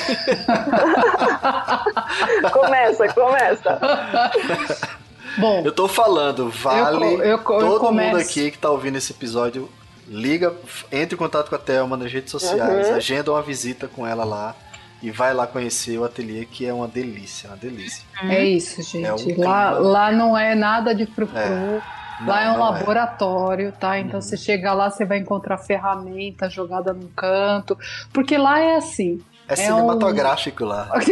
Começa, 2.52 3.08
começa. 3.12 3.78
Bom, 5.38 5.62
Eu 5.64 5.72
tô 5.72 5.86
falando, 5.88 6.50
vale. 6.50 7.04
Eu 7.04 7.10
eu 7.20 7.24
eu 7.24 7.38
todo 7.44 7.80
começo. 7.80 8.10
mundo 8.16 8.20
aqui 8.20 8.50
que 8.50 8.58
tá 8.58 8.70
ouvindo 8.70 8.96
esse 8.96 9.12
episódio, 9.12 9.68
liga, 10.08 10.52
entre 10.90 11.14
em 11.14 11.18
contato 11.18 11.48
com 11.48 11.54
a 11.54 11.58
Thelma 11.58 11.96
nas 11.96 12.12
redes 12.12 12.30
sociais, 12.30 12.88
Uhum. 12.88 12.94
agenda 12.96 13.32
uma 13.32 13.42
visita 13.42 13.86
com 13.86 14.06
ela 14.06 14.24
lá 14.24 14.54
e 15.02 15.10
vai 15.10 15.32
lá 15.32 15.46
conhecer 15.46 15.96
o 15.98 16.04
ateliê, 16.04 16.44
que 16.44 16.66
é 16.66 16.72
uma 16.72 16.88
delícia, 16.88 17.48
uma 17.50 17.56
delícia. 17.56 18.02
é 18.22 18.44
isso, 18.44 18.82
gente. 18.82 19.04
É 19.06 19.12
um 19.12 19.16
lá, 19.16 19.22
clima. 19.72 19.78
lá 19.78 20.12
não 20.12 20.36
é 20.36 20.54
nada 20.54 20.94
de 20.94 21.06
frufru. 21.06 21.38
É. 21.38 21.80
Lá 22.26 22.42
é 22.42 22.46
Não, 22.46 22.54
um 22.54 22.58
não 22.58 22.64
laboratório, 22.72 23.72
tá? 23.72 23.98
Então 23.98 24.20
você 24.20 24.36
chega 24.36 24.72
lá, 24.72 24.90
você 24.90 25.04
vai 25.04 25.18
encontrar 25.18 25.58
ferramenta 25.58 26.48
jogada 26.50 26.92
num 26.92 27.08
canto. 27.08 27.78
Porque 28.12 28.36
lá 28.36 28.58
é 28.60 28.76
assim. 28.76 29.20
É, 29.48 29.52
É 29.54 29.56
cinematográfico 29.56 30.64
lá. 30.64 30.88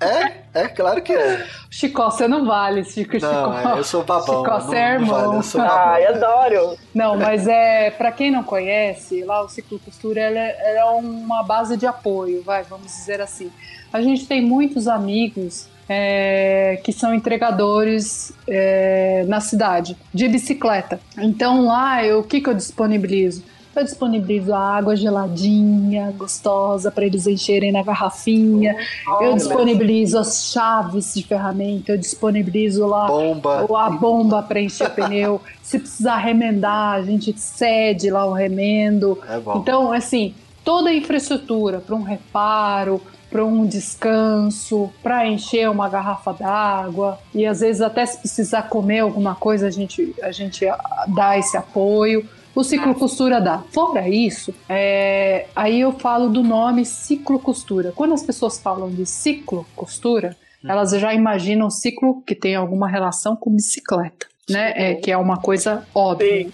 É, 0.00 0.62
é 0.64 0.68
claro 0.68 1.02
que 1.02 1.12
é. 1.12 1.46
Chicó, 1.70 2.10
você 2.10 2.26
não 2.28 2.44
vale, 2.46 2.84
Chico. 2.84 3.18
Não, 3.20 3.56
Chicó. 3.56 3.74
é, 3.74 3.78
eu 3.78 3.84
sou 3.84 4.04
babão. 4.04 4.42
Chicó, 4.44 4.50
não, 4.58 4.60
você 4.60 4.76
é 4.76 4.98
não 4.98 5.06
vale, 5.06 5.22
irmão. 5.22 5.36
eu 5.36 5.42
sou 5.42 5.60
babão. 5.60 5.78
Ai, 5.78 6.06
adoro. 6.06 6.78
Não, 6.94 7.16
mas 7.16 7.46
é 7.46 7.90
para 7.90 8.12
quem 8.12 8.30
não 8.30 8.42
conhece, 8.42 9.24
lá 9.24 9.42
o 9.42 9.48
Ciclo 9.48 9.78
Costura 9.78 10.20
ela 10.20 10.38
é, 10.38 10.70
ela 10.76 10.80
é 10.80 10.84
uma 10.94 11.42
base 11.42 11.76
de 11.76 11.86
apoio, 11.86 12.42
vai, 12.42 12.62
vamos 12.64 12.86
dizer 12.86 13.20
assim. 13.20 13.50
A 13.92 14.00
gente 14.00 14.26
tem 14.26 14.40
muitos 14.42 14.88
amigos 14.88 15.68
é, 15.88 16.80
que 16.84 16.92
são 16.92 17.14
entregadores 17.14 18.32
é, 18.48 19.24
na 19.28 19.40
cidade 19.40 19.96
de 20.12 20.28
bicicleta. 20.28 21.00
Então 21.18 21.66
lá 21.66 22.04
eu, 22.04 22.20
o 22.20 22.22
que, 22.22 22.40
que 22.40 22.48
eu 22.48 22.54
disponibilizo? 22.54 23.42
eu 23.74 23.84
disponibilizo 23.84 24.52
a 24.52 24.76
água 24.76 24.94
geladinha, 24.94 26.12
gostosa, 26.16 26.90
para 26.90 27.06
eles 27.06 27.26
encherem 27.26 27.72
na 27.72 27.82
garrafinha. 27.82 28.76
Oh, 29.08 29.24
eu 29.24 29.34
disponibilizo 29.34 30.18
as 30.18 30.52
chaves 30.52 31.14
de 31.14 31.22
ferramenta, 31.22 31.92
eu 31.92 31.98
disponibilizo 31.98 32.86
lá 32.86 33.06
bomba. 33.06 33.66
a 33.78 33.90
bomba 33.90 34.42
para 34.42 34.60
encher 34.60 34.90
pneu. 34.90 35.40
Se 35.62 35.78
precisar 35.78 36.18
remendar, 36.18 36.96
a 36.96 37.02
gente 37.02 37.32
cede 37.38 38.10
lá 38.10 38.26
o 38.26 38.32
remendo. 38.32 39.18
É. 39.26 39.40
Então, 39.56 39.90
assim, 39.90 40.34
toda 40.62 40.90
a 40.90 40.94
infraestrutura 40.94 41.80
para 41.80 41.94
um 41.96 42.02
reparo, 42.02 43.00
para 43.32 43.44
um 43.44 43.66
descanso, 43.66 44.92
para 45.02 45.26
encher 45.26 45.68
uma 45.70 45.88
garrafa 45.88 46.34
d'água 46.34 47.18
e 47.34 47.46
às 47.46 47.60
vezes 47.60 47.80
até 47.80 48.04
se 48.04 48.18
precisar 48.18 48.64
comer 48.64 49.00
alguma 49.00 49.34
coisa 49.34 49.66
a 49.66 49.70
gente 49.70 50.14
a 50.22 50.30
gente 50.30 50.66
dá 51.08 51.38
esse 51.38 51.56
apoio. 51.56 52.28
O 52.54 52.62
ciclo 52.62 52.94
costura 52.94 53.40
dá. 53.40 53.64
Fora 53.72 54.06
isso, 54.06 54.54
é, 54.68 55.46
aí 55.56 55.80
eu 55.80 55.92
falo 55.92 56.28
do 56.28 56.42
nome 56.42 56.84
ciclo 56.84 57.38
costura. 57.38 57.92
Quando 57.96 58.12
as 58.12 58.22
pessoas 58.22 58.60
falam 58.60 58.90
de 58.90 59.06
ciclo 59.06 59.66
costura, 59.74 60.36
elas 60.62 60.90
já 60.90 61.14
imaginam 61.14 61.70
ciclo 61.70 62.22
que 62.26 62.34
tem 62.34 62.54
alguma 62.54 62.86
relação 62.86 63.34
com 63.34 63.50
bicicleta, 63.50 64.26
né? 64.50 64.72
É, 64.76 64.94
que 64.96 65.10
é 65.10 65.16
uma 65.16 65.38
coisa 65.38 65.86
óbvia. 65.94 66.44
Sim. 66.44 66.52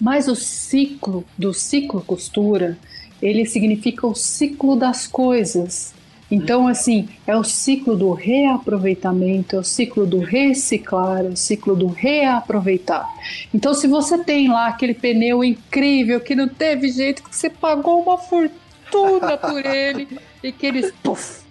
Mas 0.00 0.28
o 0.28 0.36
ciclo 0.36 1.24
do 1.36 1.52
ciclo 1.52 2.00
costura, 2.00 2.78
ele 3.20 3.44
significa 3.46 4.06
o 4.06 4.14
ciclo 4.14 4.76
das 4.76 5.06
coisas. 5.06 5.94
Então, 6.30 6.68
assim, 6.68 7.08
é 7.26 7.34
o 7.34 7.42
ciclo 7.42 7.96
do 7.96 8.12
reaproveitamento, 8.12 9.56
é 9.56 9.58
o 9.58 9.64
ciclo 9.64 10.06
do 10.06 10.18
reciclar, 10.18 11.24
é 11.24 11.28
o 11.28 11.36
ciclo 11.36 11.74
do 11.74 11.86
reaproveitar. 11.86 13.08
Então, 13.52 13.72
se 13.72 13.86
você 13.86 14.18
tem 14.18 14.48
lá 14.48 14.68
aquele 14.68 14.92
pneu 14.92 15.42
incrível 15.42 16.20
que 16.20 16.34
não 16.34 16.46
teve 16.46 16.90
jeito, 16.90 17.22
que 17.22 17.34
você 17.34 17.48
pagou 17.48 18.02
uma 18.02 18.18
fortuna 18.18 19.38
por 19.38 19.64
ele 19.64 20.06
e 20.42 20.52
que 20.52 20.66
ele 20.66 20.92
puff, 21.02 21.47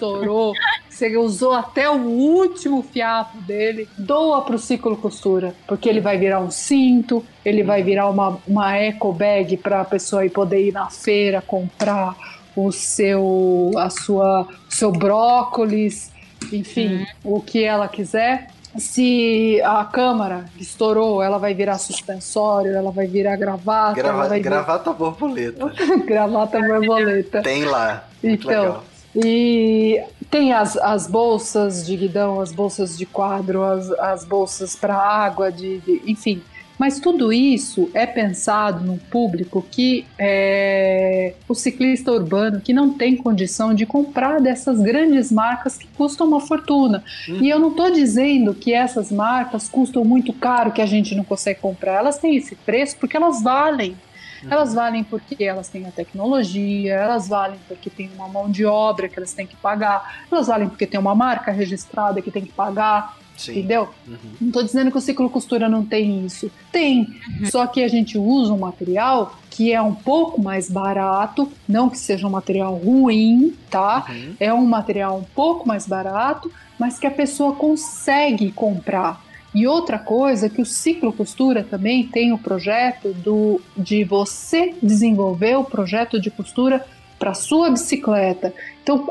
estourou, 0.00 0.54
você 0.88 1.16
usou 1.16 1.52
até 1.52 1.88
o 1.90 1.98
último 1.98 2.82
fiapo 2.82 3.38
dele, 3.42 3.88
doa 3.98 4.42
para 4.42 4.56
o 4.56 4.58
ciclo 4.58 4.96
costura, 4.96 5.54
porque 5.66 5.88
ele 5.88 6.00
vai 6.00 6.16
virar 6.16 6.40
um 6.40 6.50
cinto, 6.50 7.24
ele 7.44 7.62
vai 7.62 7.82
virar 7.82 8.08
uma, 8.08 8.38
uma 8.48 8.76
eco 8.76 9.12
bag 9.12 9.56
para 9.58 9.82
a 9.82 9.84
pessoa 9.84 10.24
ir 10.24 10.30
poder 10.30 10.66
ir 10.66 10.72
na 10.72 10.88
feira 10.88 11.42
comprar 11.42 12.16
o 12.56 12.72
seu, 12.72 13.70
a 13.76 13.90
sua, 13.90 14.48
seu 14.68 14.90
brócolis, 14.90 16.10
enfim, 16.52 17.06
uhum. 17.24 17.36
o 17.36 17.40
que 17.40 17.62
ela 17.62 17.86
quiser. 17.86 18.48
Se 18.78 19.60
a 19.64 19.84
câmara 19.84 20.44
estourou, 20.56 21.20
ela 21.20 21.38
vai 21.38 21.54
virar 21.54 21.76
suspensório, 21.78 22.72
ela 22.72 22.92
vai 22.92 23.06
virar 23.06 23.34
gravata. 23.36 23.94
Grava 23.94 24.28
vai 24.28 24.38
gravata 24.38 24.92
borboleta. 24.92 25.72
gravata 26.06 26.60
borboleta. 26.60 27.42
Tem 27.42 27.64
lá. 27.64 28.04
Então. 28.22 28.82
E 29.14 30.02
tem 30.30 30.52
as, 30.52 30.76
as 30.76 31.06
bolsas 31.06 31.84
de 31.86 31.96
guidão, 31.96 32.40
as 32.40 32.52
bolsas 32.52 32.96
de 32.96 33.06
quadro, 33.06 33.64
as, 33.64 33.90
as 33.92 34.24
bolsas 34.24 34.76
para 34.76 34.96
água, 34.96 35.50
de, 35.50 35.78
de, 35.78 36.02
enfim. 36.06 36.42
Mas 36.80 36.98
tudo 36.98 37.30
isso 37.30 37.90
é 37.92 38.06
pensado 38.06 38.82
no 38.82 38.96
público 38.96 39.62
que 39.70 40.06
é 40.18 41.34
o 41.46 41.54
ciclista 41.54 42.10
urbano 42.10 42.58
que 42.58 42.72
não 42.72 42.94
tem 42.94 43.18
condição 43.18 43.74
de 43.74 43.84
comprar 43.84 44.40
dessas 44.40 44.80
grandes 44.80 45.30
marcas 45.30 45.76
que 45.76 45.86
custam 45.88 46.26
uma 46.26 46.40
fortuna. 46.40 47.04
Uhum. 47.28 47.42
E 47.42 47.50
eu 47.50 47.58
não 47.58 47.68
estou 47.68 47.90
dizendo 47.90 48.54
que 48.54 48.72
essas 48.72 49.12
marcas 49.12 49.68
custam 49.68 50.06
muito 50.06 50.32
caro 50.32 50.72
que 50.72 50.80
a 50.80 50.86
gente 50.86 51.14
não 51.14 51.22
consegue 51.22 51.60
comprar. 51.60 51.96
Elas 51.96 52.16
têm 52.16 52.36
esse 52.36 52.54
preço 52.54 52.96
porque 52.98 53.14
elas 53.14 53.42
valem. 53.42 53.94
Uhum. 54.42 54.52
Elas 54.52 54.74
valem 54.74 55.04
porque 55.04 55.42
elas 55.42 55.68
têm 55.68 55.86
a 55.86 55.90
tecnologia, 55.90 56.94
elas 56.94 57.28
valem 57.28 57.58
porque 57.68 57.90
tem 57.90 58.10
uma 58.14 58.28
mão 58.28 58.50
de 58.50 58.64
obra 58.64 59.08
que 59.08 59.18
elas 59.18 59.32
têm 59.32 59.46
que 59.46 59.56
pagar, 59.56 60.24
elas 60.30 60.46
valem 60.46 60.68
porque 60.68 60.86
tem 60.86 60.98
uma 60.98 61.14
marca 61.14 61.50
registrada 61.50 62.22
que 62.22 62.30
tem 62.30 62.44
que 62.44 62.52
pagar. 62.52 63.18
Sim. 63.36 63.52
Entendeu? 63.52 63.88
Uhum. 64.06 64.16
Não 64.38 64.48
estou 64.48 64.62
dizendo 64.62 64.90
que 64.90 64.98
o 64.98 65.00
ciclo 65.00 65.30
costura 65.30 65.66
não 65.66 65.82
tem 65.82 66.26
isso. 66.26 66.50
Tem. 66.70 67.00
Uhum. 67.40 67.46
Só 67.50 67.66
que 67.66 67.82
a 67.82 67.88
gente 67.88 68.18
usa 68.18 68.52
um 68.52 68.58
material 68.58 69.34
que 69.48 69.72
é 69.72 69.80
um 69.80 69.94
pouco 69.94 70.42
mais 70.42 70.70
barato, 70.70 71.50
não 71.66 71.88
que 71.88 71.96
seja 71.96 72.26
um 72.26 72.30
material 72.30 72.74
ruim, 72.76 73.56
tá? 73.70 74.04
Uhum. 74.10 74.34
É 74.38 74.52
um 74.52 74.66
material 74.66 75.18
um 75.18 75.24
pouco 75.34 75.66
mais 75.66 75.86
barato, 75.86 76.52
mas 76.78 76.98
que 76.98 77.06
a 77.06 77.10
pessoa 77.10 77.54
consegue 77.54 78.52
comprar. 78.52 79.24
E 79.54 79.66
outra 79.66 79.98
coisa 79.98 80.48
que 80.48 80.62
o 80.62 80.66
ciclo 80.66 81.12
costura 81.12 81.64
também 81.64 82.06
tem 82.06 82.32
o 82.32 82.38
projeto 82.38 83.12
do 83.14 83.60
de 83.76 84.04
você 84.04 84.74
desenvolver 84.82 85.56
o 85.56 85.64
projeto 85.64 86.20
de 86.20 86.30
costura 86.30 86.84
para 87.20 87.34
sua 87.34 87.68
bicicleta. 87.68 88.52
Então, 88.82 89.06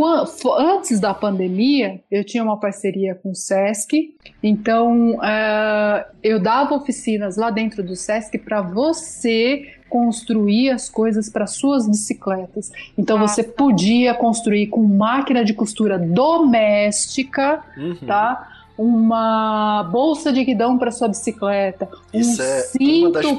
antes 0.58 1.00
da 1.00 1.14
pandemia, 1.14 2.02
eu 2.10 2.24
tinha 2.24 2.44
uma 2.44 2.60
parceria 2.60 3.14
com 3.14 3.30
o 3.30 3.36
Sesc, 3.36 4.16
então 4.42 5.12
uh, 5.12 6.04
eu 6.24 6.40
dava 6.40 6.74
oficinas 6.74 7.38
lá 7.38 7.52
dentro 7.52 7.84
do 7.84 7.96
Sesc 7.96 8.36
para 8.40 8.62
você 8.64 9.76
construir 9.88 10.72
as 10.72 10.90
coisas 10.90 11.30
para 11.30 11.46
suas 11.46 11.88
bicicletas. 11.88 12.72
Então 12.98 13.18
Nossa. 13.18 13.36
você 13.36 13.44
podia 13.44 14.16
construir 14.16 14.68
com 14.68 14.82
máquina 14.82 15.46
de 15.46 15.54
costura 15.54 16.00
doméstica, 16.00 17.64
uhum. 17.78 18.08
tá? 18.08 18.59
Uma 18.82 19.84
bolsa 19.92 20.32
de 20.32 20.42
guidão 20.42 20.78
para 20.78 20.90
sua 20.90 21.10
bicicleta, 21.10 21.90
Isso 22.14 22.42
um 22.42 22.46
é 22.46 22.62
cinto 22.62 23.20
que 23.20 23.36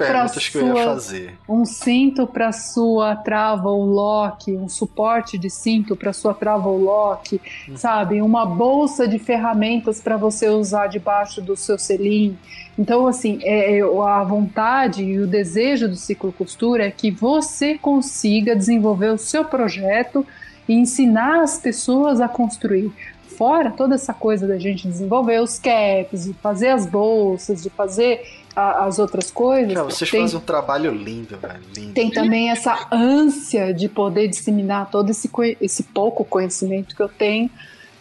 sua. 0.50 1.32
Um 1.48 1.64
cinto 1.64 2.26
para 2.26 2.52
sua 2.52 3.16
trava 3.16 3.70
ou 3.70 3.86
lock, 3.86 4.52
um 4.52 4.68
suporte 4.68 5.38
de 5.38 5.48
cinto 5.48 5.96
para 5.96 6.12
sua 6.12 6.34
trava 6.34 6.68
ou 6.68 6.78
lock, 6.78 7.40
hum. 7.66 7.74
sabe? 7.74 8.20
Uma 8.20 8.44
bolsa 8.44 9.08
de 9.08 9.18
ferramentas 9.18 9.98
para 9.98 10.18
você 10.18 10.50
usar 10.50 10.88
debaixo 10.88 11.40
do 11.40 11.56
seu 11.56 11.78
selim. 11.78 12.36
Então, 12.78 13.06
assim, 13.06 13.38
é, 13.40 13.78
é, 13.78 13.80
a 13.80 14.22
vontade 14.22 15.02
e 15.02 15.20
o 15.20 15.26
desejo 15.26 15.88
do 15.88 15.96
ciclo 15.96 16.32
costura 16.32 16.84
é 16.84 16.90
que 16.90 17.10
você 17.10 17.78
consiga 17.78 18.54
desenvolver 18.54 19.14
o 19.14 19.18
seu 19.18 19.42
projeto 19.42 20.26
e 20.68 20.74
ensinar 20.74 21.40
as 21.40 21.56
pessoas 21.58 22.20
a 22.20 22.28
construir 22.28 22.92
fora 23.40 23.70
toda 23.70 23.94
essa 23.94 24.12
coisa 24.12 24.46
da 24.46 24.58
gente 24.58 24.86
desenvolver 24.86 25.40
os 25.40 25.58
caps, 25.58 26.24
de 26.24 26.34
fazer 26.34 26.68
as 26.68 26.84
bolsas, 26.84 27.62
de 27.62 27.70
fazer 27.70 28.20
a, 28.54 28.84
as 28.84 28.98
outras 28.98 29.30
coisas. 29.30 29.72
Não, 29.72 29.86
vocês 29.86 30.10
tem, 30.10 30.20
fazem 30.20 30.36
um 30.36 30.42
trabalho 30.42 30.92
lindo, 30.92 31.38
velho. 31.38 31.60
Lindo. 31.74 31.94
Tem 31.94 32.10
também 32.10 32.50
essa 32.50 32.86
ânsia 32.92 33.72
de 33.72 33.88
poder 33.88 34.28
disseminar 34.28 34.90
todo 34.90 35.08
esse, 35.08 35.30
esse 35.58 35.84
pouco 35.84 36.22
conhecimento 36.22 36.94
que 36.94 37.02
eu 37.02 37.08
tenho 37.08 37.48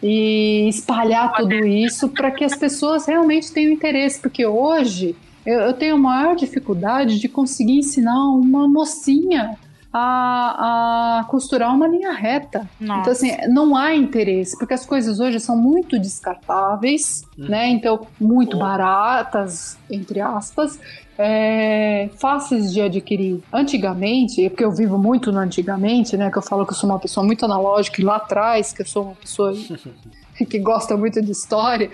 e 0.03 0.67
espalhar 0.67 1.31
tudo 1.31 1.55
isso 1.55 2.09
para 2.09 2.31
que 2.31 2.43
as 2.43 2.57
pessoas 2.57 3.05
realmente 3.05 3.49
tenham 3.53 3.71
interesse, 3.71 4.19
porque 4.19 4.45
hoje 4.45 5.15
eu, 5.45 5.61
eu 5.61 5.73
tenho 5.73 5.95
a 5.95 5.97
maior 5.97 6.35
dificuldade 6.35 7.17
de 7.17 7.29
conseguir 7.29 7.77
ensinar 7.77 8.27
uma 8.27 8.67
mocinha 8.67 9.57
a, 9.91 11.19
a 11.19 11.23
costurar 11.25 11.73
uma 11.73 11.87
linha 11.87 12.11
reta. 12.11 12.69
Nossa. 12.79 13.01
Então, 13.01 13.11
assim, 13.11 13.51
não 13.51 13.75
há 13.75 13.95
interesse, 13.95 14.57
porque 14.57 14.73
as 14.73 14.85
coisas 14.85 15.19
hoje 15.19 15.39
são 15.39 15.57
muito 15.57 15.99
descartáveis, 15.99 17.23
uhum. 17.37 17.47
né? 17.47 17.67
Então, 17.69 18.05
muito 18.19 18.55
oh. 18.57 18.59
baratas, 18.59 19.77
entre 19.89 20.21
aspas. 20.21 20.79
É, 21.17 22.09
fáceis 22.17 22.71
de 22.71 22.81
adquirir. 22.81 23.43
Antigamente, 23.51 24.49
porque 24.49 24.63
eu 24.63 24.71
vivo 24.71 24.97
muito 24.97 25.31
no 25.31 25.39
antigamente, 25.39 26.15
né? 26.15 26.31
Que 26.31 26.37
eu 26.37 26.41
falo 26.41 26.65
que 26.65 26.71
eu 26.71 26.77
sou 26.77 26.89
uma 26.89 26.99
pessoa 26.99 27.25
muito 27.25 27.43
analógica 27.43 27.99
e 27.99 28.05
lá 28.05 28.17
atrás, 28.17 28.71
que 28.71 28.83
eu 28.83 28.85
sou 28.85 29.03
uma 29.03 29.15
pessoa 29.15 29.53
que 30.49 30.59
gosta 30.59 30.95
muito 30.95 31.21
de 31.21 31.31
história. 31.31 31.89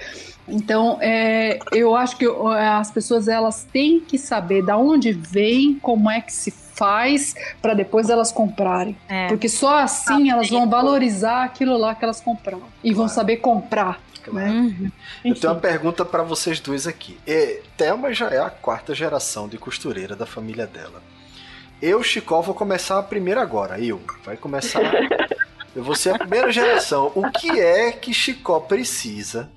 Então, 0.47 0.99
é, 1.01 1.57
eu 1.71 1.95
acho 1.95 2.17
que 2.17 2.25
as 2.27 2.91
pessoas 2.91 3.27
elas 3.27 3.63
têm 3.63 3.99
que 3.99 4.17
saber 4.17 4.63
da 4.63 4.77
onde 4.77 5.11
vem, 5.11 5.79
como 5.79 6.11
é 6.11 6.21
que 6.21 6.31
se 6.31 6.51
faz 6.75 7.33
para 7.61 7.73
depois 7.73 8.09
elas 8.09 8.31
comprarem. 8.31 8.95
É. 9.07 9.27
Porque 9.27 9.49
só 9.49 9.79
assim 9.79 10.29
elas 10.29 10.49
vão 10.49 10.69
valorizar 10.69 11.43
aquilo 11.43 11.77
lá 11.77 11.95
que 11.95 12.03
elas 12.03 12.21
compraram 12.21 12.63
e 12.83 12.89
claro. 12.89 12.95
vão 12.95 13.07
saber 13.07 13.37
comprar. 13.37 13.99
Claro. 14.23 14.47
Né? 14.47 14.51
Uhum. 14.51 14.91
Eu 15.23 15.35
tenho 15.35 15.53
uma 15.53 15.59
pergunta 15.59 16.03
para 16.03 16.23
vocês 16.23 16.59
dois 16.59 16.87
aqui. 16.87 17.17
E, 17.25 17.61
Thelma 17.77 18.13
já 18.13 18.29
é 18.29 18.39
a 18.39 18.49
quarta 18.49 18.93
geração 18.93 19.47
de 19.47 19.57
costureira 19.57 20.15
da 20.15 20.25
família 20.25 20.65
dela. 20.65 21.01
Eu, 21.81 22.01
Chicó, 22.01 22.41
vou 22.41 22.55
começar 22.55 22.97
a 22.97 23.03
primeira 23.03 23.41
agora. 23.41 23.79
Eu. 23.79 24.01
Vai 24.23 24.37
começar. 24.37 24.81
Eu 25.75 25.83
vou 25.83 25.93
ser 25.93 26.15
a 26.15 26.17
primeira 26.17 26.49
geração. 26.53 27.11
O 27.13 27.29
que 27.29 27.59
é 27.59 27.91
que 27.91 28.13
Chicó 28.13 28.61
precisa 28.61 29.49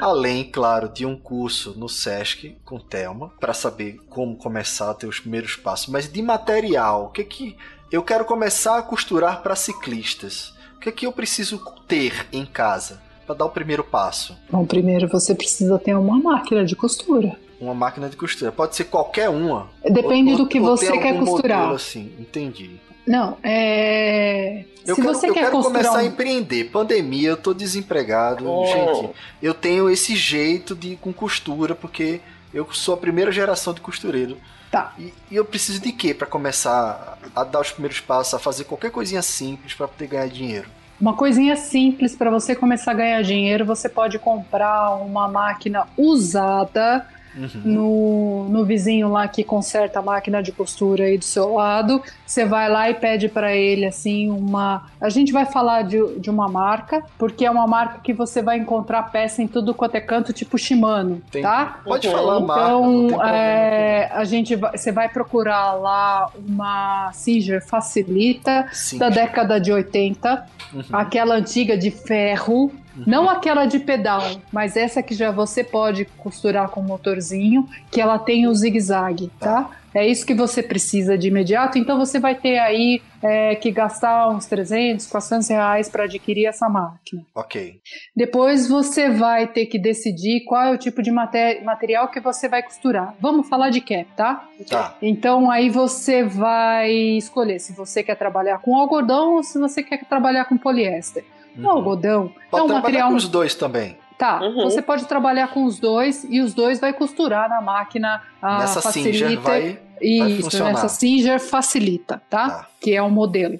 Além, 0.00 0.44
claro, 0.44 0.88
de 0.88 1.04
um 1.04 1.14
curso 1.16 1.74
no 1.76 1.88
SESC 1.88 2.56
com 2.64 2.78
Thelma, 2.78 3.30
para 3.38 3.52
saber 3.52 4.00
como 4.08 4.36
começar 4.36 4.90
a 4.90 4.94
ter 4.94 5.06
os 5.06 5.20
primeiros 5.20 5.56
passos. 5.56 5.88
Mas 5.88 6.10
de 6.10 6.22
material, 6.22 7.04
o 7.06 7.08
que 7.10 7.22
que 7.24 7.56
eu 7.92 8.02
quero 8.02 8.24
começar 8.24 8.78
a 8.78 8.82
costurar 8.82 9.42
para 9.42 9.54
ciclistas? 9.54 10.54
O 10.76 10.80
que 10.80 10.90
que 10.90 11.06
eu 11.06 11.12
preciso 11.12 11.60
ter 11.86 12.26
em 12.32 12.46
casa 12.46 13.02
para 13.26 13.34
dar 13.34 13.44
o 13.44 13.50
primeiro 13.50 13.84
passo? 13.84 14.36
Bom, 14.50 14.64
primeiro 14.64 15.06
você 15.08 15.34
precisa 15.34 15.78
ter 15.78 15.94
uma 15.94 16.18
máquina 16.18 16.64
de 16.64 16.74
costura. 16.74 17.36
Uma 17.60 17.74
máquina 17.74 18.08
de 18.08 18.16
costura. 18.16 18.50
Pode 18.52 18.74
ser 18.76 18.84
qualquer 18.84 19.28
uma. 19.28 19.68
Depende 19.82 20.32
Ou- 20.32 20.38
do 20.38 20.46
que 20.46 20.58
ou 20.60 20.66
você 20.66 20.92
quer 20.98 21.18
costurar. 21.18 21.58
modelo 21.58 21.76
assim, 21.76 22.12
entendi. 22.18 22.80
Não, 23.06 23.36
é. 23.42 24.64
Eu 24.86 24.94
Se 24.96 25.02
quero, 25.02 25.14
você 25.14 25.28
eu 25.30 25.34
quer 25.34 25.44
quero 25.44 25.62
começar 25.62 25.98
a 25.98 26.02
um- 26.02 26.06
empreender. 26.06 26.64
Pandemia, 26.64 27.30
eu 27.30 27.36
tô 27.36 27.54
desempregado. 27.54 28.48
Oh. 28.48 28.66
Gente, 28.66 29.10
eu 29.42 29.54
tenho 29.54 29.88
esse 29.88 30.14
jeito 30.14 30.74
de 30.74 30.92
ir 30.92 30.96
com 30.96 31.12
costura, 31.12 31.74
porque 31.74 32.20
eu 32.52 32.66
sou 32.72 32.94
a 32.94 32.96
primeira 32.96 33.32
geração 33.32 33.72
de 33.72 33.80
costureiro. 33.80 34.36
Tá. 34.70 34.92
E, 34.98 35.12
e 35.30 35.36
eu 35.36 35.44
preciso 35.44 35.80
de 35.80 35.92
quê 35.92 36.12
para 36.12 36.26
começar 36.26 37.18
a 37.34 37.44
dar 37.44 37.60
os 37.60 37.70
primeiros 37.70 38.00
passos, 38.00 38.34
a 38.34 38.38
fazer 38.38 38.64
qualquer 38.64 38.90
coisinha 38.90 39.22
simples 39.22 39.72
para 39.72 39.86
poder 39.88 40.06
ganhar 40.08 40.28
dinheiro? 40.28 40.68
Uma 41.00 41.14
coisinha 41.14 41.56
simples 41.56 42.14
para 42.14 42.30
você 42.30 42.54
começar 42.54 42.90
a 42.92 42.94
ganhar 42.94 43.22
dinheiro, 43.22 43.64
você 43.64 43.88
pode 43.88 44.18
comprar 44.18 44.94
uma 44.96 45.28
máquina 45.28 45.86
usada 45.96 47.06
Uhum. 47.36 47.48
no, 47.64 48.48
no 48.48 48.64
vizinho 48.64 49.08
lá 49.10 49.26
que 49.26 49.42
conserta 49.42 49.98
a 49.98 50.02
máquina 50.02 50.42
de 50.42 50.52
costura 50.52 51.04
aí 51.04 51.18
do 51.18 51.24
seu 51.24 51.54
lado. 51.54 52.02
Você 52.26 52.44
vai 52.44 52.68
lá 52.70 52.88
e 52.90 52.94
pede 52.94 53.28
para 53.28 53.54
ele 53.54 53.84
assim 53.86 54.30
uma. 54.30 54.86
A 55.00 55.08
gente 55.08 55.32
vai 55.32 55.44
falar 55.44 55.82
de, 55.82 56.18
de 56.18 56.30
uma 56.30 56.48
marca, 56.48 57.02
porque 57.18 57.44
é 57.44 57.50
uma 57.50 57.66
marca 57.66 57.98
que 58.02 58.12
você 58.12 58.40
vai 58.42 58.58
encontrar 58.58 59.02
peça 59.04 59.42
em 59.42 59.46
tudo 59.48 59.74
quanto 59.74 59.94
é 59.96 60.00
canto, 60.00 60.32
tipo 60.32 60.56
Shimano, 60.56 61.16
Entendi. 61.28 61.42
tá? 61.42 61.80
Pode 61.84 62.06
Uhum. 62.06 62.12
falar 62.14 62.40
marca, 62.40 62.68
não 62.68 63.06
tem 63.08 63.16
Então, 63.16 63.24
é, 63.26 64.10
a 64.12 64.24
gente 64.24 64.54
vai, 64.56 64.76
você 64.76 64.92
vai 64.92 65.08
procurar 65.08 65.72
lá 65.72 66.30
uma 66.46 67.10
Singer 67.12 67.64
Facilita 67.66 68.66
Sim. 68.72 68.98
da 68.98 69.08
década 69.08 69.60
de 69.60 69.72
80, 69.72 70.46
Uhum. 70.72 70.82
aquela 70.92 71.36
antiga 71.36 71.76
de 71.78 71.90
ferro, 71.90 72.72
não 72.96 73.28
aquela 73.28 73.66
de 73.66 73.78
pedal, 73.78 74.22
mas 74.52 74.76
essa 74.76 75.02
que 75.02 75.14
já 75.14 75.30
você 75.30 75.62
pode 75.64 76.04
costurar 76.18 76.68
com 76.68 76.82
motorzinho, 76.82 77.68
que 77.90 78.00
ela 78.00 78.18
tem 78.18 78.46
o 78.46 78.54
zigue-zague, 78.54 79.30
tá? 79.38 79.70
É 79.94 80.04
isso 80.04 80.26
que 80.26 80.34
você 80.34 80.60
precisa 80.60 81.16
de 81.16 81.28
imediato, 81.28 81.78
então 81.78 81.96
você 81.96 82.18
vai 82.18 82.34
ter 82.34 82.58
aí 82.58 83.00
é, 83.22 83.54
que 83.54 83.70
gastar 83.70 84.28
uns 84.28 84.44
300, 84.46 85.06
400 85.06 85.48
reais 85.48 85.88
para 85.88 86.02
adquirir 86.02 86.46
essa 86.46 86.68
máquina. 86.68 87.22
Ok. 87.32 87.78
Depois 88.16 88.68
você 88.68 89.08
vai 89.08 89.46
ter 89.46 89.66
que 89.66 89.78
decidir 89.78 90.44
qual 90.46 90.62
é 90.64 90.70
o 90.72 90.78
tipo 90.78 91.00
de 91.00 91.12
maté- 91.12 91.62
material 91.62 92.08
que 92.08 92.18
você 92.18 92.48
vai 92.48 92.60
costurar. 92.60 93.14
Vamos 93.20 93.48
falar 93.48 93.70
de 93.70 93.80
cap, 93.80 94.04
tá? 94.16 94.44
Tá. 94.68 94.96
Então 95.00 95.48
aí 95.48 95.70
você 95.70 96.24
vai 96.24 96.90
escolher 96.90 97.60
se 97.60 97.72
você 97.72 98.02
quer 98.02 98.16
trabalhar 98.16 98.58
com 98.58 98.74
algodão 98.74 99.36
ou 99.36 99.44
se 99.44 99.60
você 99.60 99.80
quer 99.80 100.04
trabalhar 100.06 100.46
com 100.46 100.58
poliéster. 100.58 101.24
O 101.58 101.68
algodão 101.68 102.30
Pode 102.50 102.62
é 102.62 102.64
um 102.64 102.66
trabalhar 102.66 102.80
material. 102.82 103.10
com 103.10 103.16
os 103.16 103.28
dois 103.28 103.54
também. 103.54 103.96
Tá, 104.16 104.40
Uhum. 104.40 104.64
você 104.70 104.80
pode 104.80 105.06
trabalhar 105.06 105.48
com 105.48 105.64
os 105.64 105.78
dois 105.80 106.24
e 106.30 106.40
os 106.40 106.54
dois 106.54 106.78
vai 106.80 106.92
costurar 106.92 107.48
na 107.48 107.60
máquina. 107.60 108.22
A 108.40 108.58
Nessa 108.60 108.80
facilita. 108.80 109.18
Singer 109.28 109.40
vai. 109.40 109.78
Isso, 110.00 110.42
funcionar. 110.44 110.72
nessa 110.72 110.88
Singer 110.88 111.40
facilita, 111.40 112.22
tá? 112.30 112.48
Tá. 112.50 112.66
Que 112.80 112.94
é 112.94 113.02
o 113.02 113.10
modelo. 113.10 113.58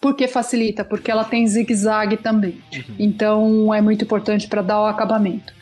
Por 0.00 0.14
que 0.16 0.26
facilita? 0.26 0.84
Porque 0.84 1.10
ela 1.10 1.22
tem 1.24 1.46
zigue-zague 1.46 2.16
também. 2.16 2.60
Uhum. 2.74 2.94
Então 2.98 3.72
é 3.74 3.80
muito 3.80 4.04
importante 4.04 4.48
para 4.48 4.60
dar 4.62 4.80
o 4.80 4.86
acabamento. 4.86 5.52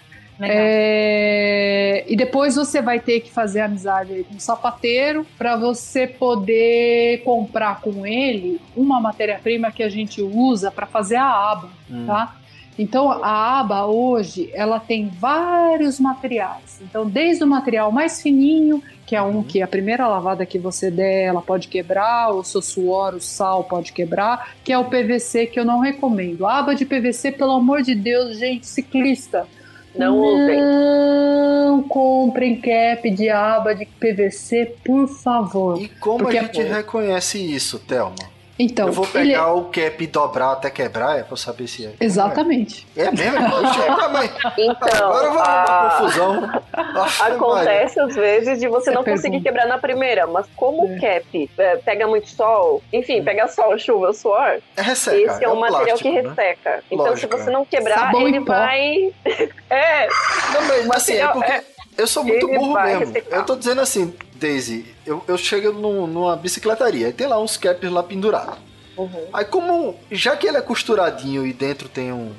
É, 0.40 2.04
E 2.08 2.16
depois 2.16 2.56
você 2.56 2.80
vai 2.82 2.98
ter 2.98 3.20
que 3.20 3.30
fazer 3.30 3.60
amizade 3.60 4.24
com 4.28 4.34
o 4.36 4.40
sapateiro 4.40 5.24
para 5.38 5.56
você 5.56 6.06
poder 6.06 7.22
comprar 7.24 7.80
com 7.80 8.06
ele 8.06 8.60
uma 8.76 9.00
matéria-prima 9.00 9.70
que 9.70 9.82
a 9.82 9.88
gente 9.88 10.20
usa 10.22 10.70
para 10.70 10.86
fazer 10.86 11.16
a 11.16 11.28
aba, 11.52 11.68
Hum. 11.90 12.06
tá? 12.06 12.36
Então 12.78 13.10
a 13.10 13.60
aba 13.60 13.84
hoje 13.86 14.50
ela 14.54 14.80
tem 14.80 15.08
vários 15.08 16.00
materiais. 16.00 16.80
Então 16.80 17.06
desde 17.08 17.44
o 17.44 17.46
material 17.46 17.92
mais 17.92 18.22
fininho, 18.22 18.82
que 19.06 19.14
é 19.14 19.20
um 19.22 19.42
que 19.42 19.60
a 19.60 19.68
primeira 19.68 20.06
lavada 20.08 20.46
que 20.46 20.58
você 20.58 20.90
der 20.90 21.24
ela 21.24 21.42
pode 21.42 21.68
quebrar, 21.68 22.30
o 22.30 22.42
seu 22.42 22.62
suor, 22.62 23.14
o 23.14 23.20
sal 23.20 23.64
pode 23.64 23.92
quebrar, 23.92 24.54
que 24.64 24.72
é 24.72 24.78
o 24.78 24.84
PVC 24.86 25.46
que 25.46 25.60
eu 25.60 25.64
não 25.64 25.80
recomendo. 25.80 26.46
A 26.46 26.58
aba 26.58 26.74
de 26.74 26.84
PVC, 26.86 27.32
pelo 27.32 27.52
amor 27.52 27.82
de 27.82 27.94
Deus, 27.94 28.38
gente, 28.38 28.66
ciclista, 28.66 29.46
Não 29.94 30.18
usem. 30.18 30.60
não 30.60 31.82
comprem 31.82 32.60
cap 32.60 33.10
de 33.10 33.28
aba 33.28 33.74
de 33.74 33.86
PVC, 33.86 34.74
por 34.84 35.08
favor. 35.08 35.80
E 35.80 35.88
como 35.88 36.18
Porque 36.18 36.38
a 36.38 36.42
é 36.42 36.44
gente 36.44 36.62
bom. 36.62 36.72
reconhece 36.72 37.38
isso, 37.38 37.78
Thelma? 37.80 38.14
Então, 38.62 38.88
eu 38.88 38.92
vou 38.92 39.04
ele- 39.14 39.30
pegar 39.30 39.54
o 39.54 39.64
cap 39.64 40.04
e 40.04 40.06
dobrar 40.06 40.52
até 40.52 40.68
quebrar, 40.68 41.18
é 41.18 41.22
pra 41.22 41.32
eu 41.32 41.36
saber 41.38 41.66
se 41.66 41.86
é. 41.86 41.92
Exatamente. 41.98 42.86
É 42.94 43.10
mesmo? 43.10 43.38
Tá, 43.96 44.08
mas- 44.12 44.30
Então, 44.58 45.08
Agora 45.08 45.26
eu 45.26 45.32
vou 45.32 45.40
a- 45.42 45.64
uma 45.66 45.90
confusão. 45.98 46.40
Maria. 46.70 47.36
Acontece 47.36 48.00
às 48.00 48.14
vezes 48.14 48.58
de 48.60 48.68
você 48.68 48.80
Você 48.86 48.90
não 48.90 49.02
conseguir 49.04 49.40
pergunta. 49.40 49.42
quebrar 49.44 49.66
na 49.66 49.78
primeira, 49.78 50.26
mas 50.26 50.46
como 50.56 50.86
É. 50.86 50.96
o 50.96 51.00
cap 51.00 51.50
é, 51.56 51.76
pega 51.76 52.06
muito 52.06 52.28
sol, 52.28 52.82
enfim, 52.92 53.22
pega 53.24 53.48
sol, 53.48 53.78
chuva, 53.78 54.12
suor, 54.12 54.58
É 54.76 54.82
resseca. 54.82 55.16
esse 55.32 55.44
é 55.44 55.48
um 55.48 55.54
o 55.54 55.60
material 55.60 55.86
plástico, 55.86 56.10
que 56.10 56.22
né? 56.22 56.28
resseca. 56.28 56.84
Então, 56.90 57.06
Lógico, 57.06 57.34
se 57.36 57.42
você 57.42 57.48
é. 57.50 57.52
não 57.52 57.64
quebrar, 57.64 57.98
Sabão 57.98 58.28
ele 58.28 58.40
vai. 58.40 59.12
é, 59.70 60.06
Não, 60.52 60.86
mas, 60.86 60.90
assim, 61.02 61.14
é 61.16 61.26
porque 61.28 61.50
é- 61.52 61.64
eu 61.96 62.06
sou 62.06 62.24
muito 62.24 62.46
ele 62.48 62.58
burro 62.58 62.74
mesmo. 62.82 62.98
ressecar. 63.00 63.38
Eu 63.38 63.46
tô 63.46 63.56
dizendo 63.56 63.80
assim, 63.80 64.14
Daisy, 64.40 64.86
eu, 65.06 65.22
eu 65.28 65.36
chego 65.36 65.72
num- 65.72 66.06
numa 66.06 66.34
bicicletaria 66.36 67.08
e 67.08 67.12
tem 67.12 67.26
lá 67.26 67.38
uns 67.38 67.56
caps 67.56 67.90
lá 67.90 68.02
pendurados. 68.02 68.56
Uhum. 68.96 69.26
Aí 69.32 69.44
como, 69.44 69.96
já 70.10 70.36
que 70.36 70.46
ele 70.46 70.56
é 70.56 70.60
costuradinho 70.62 71.46
e 71.46 71.52
dentro 71.52 71.88
tem 71.88 72.12
um... 72.12 72.32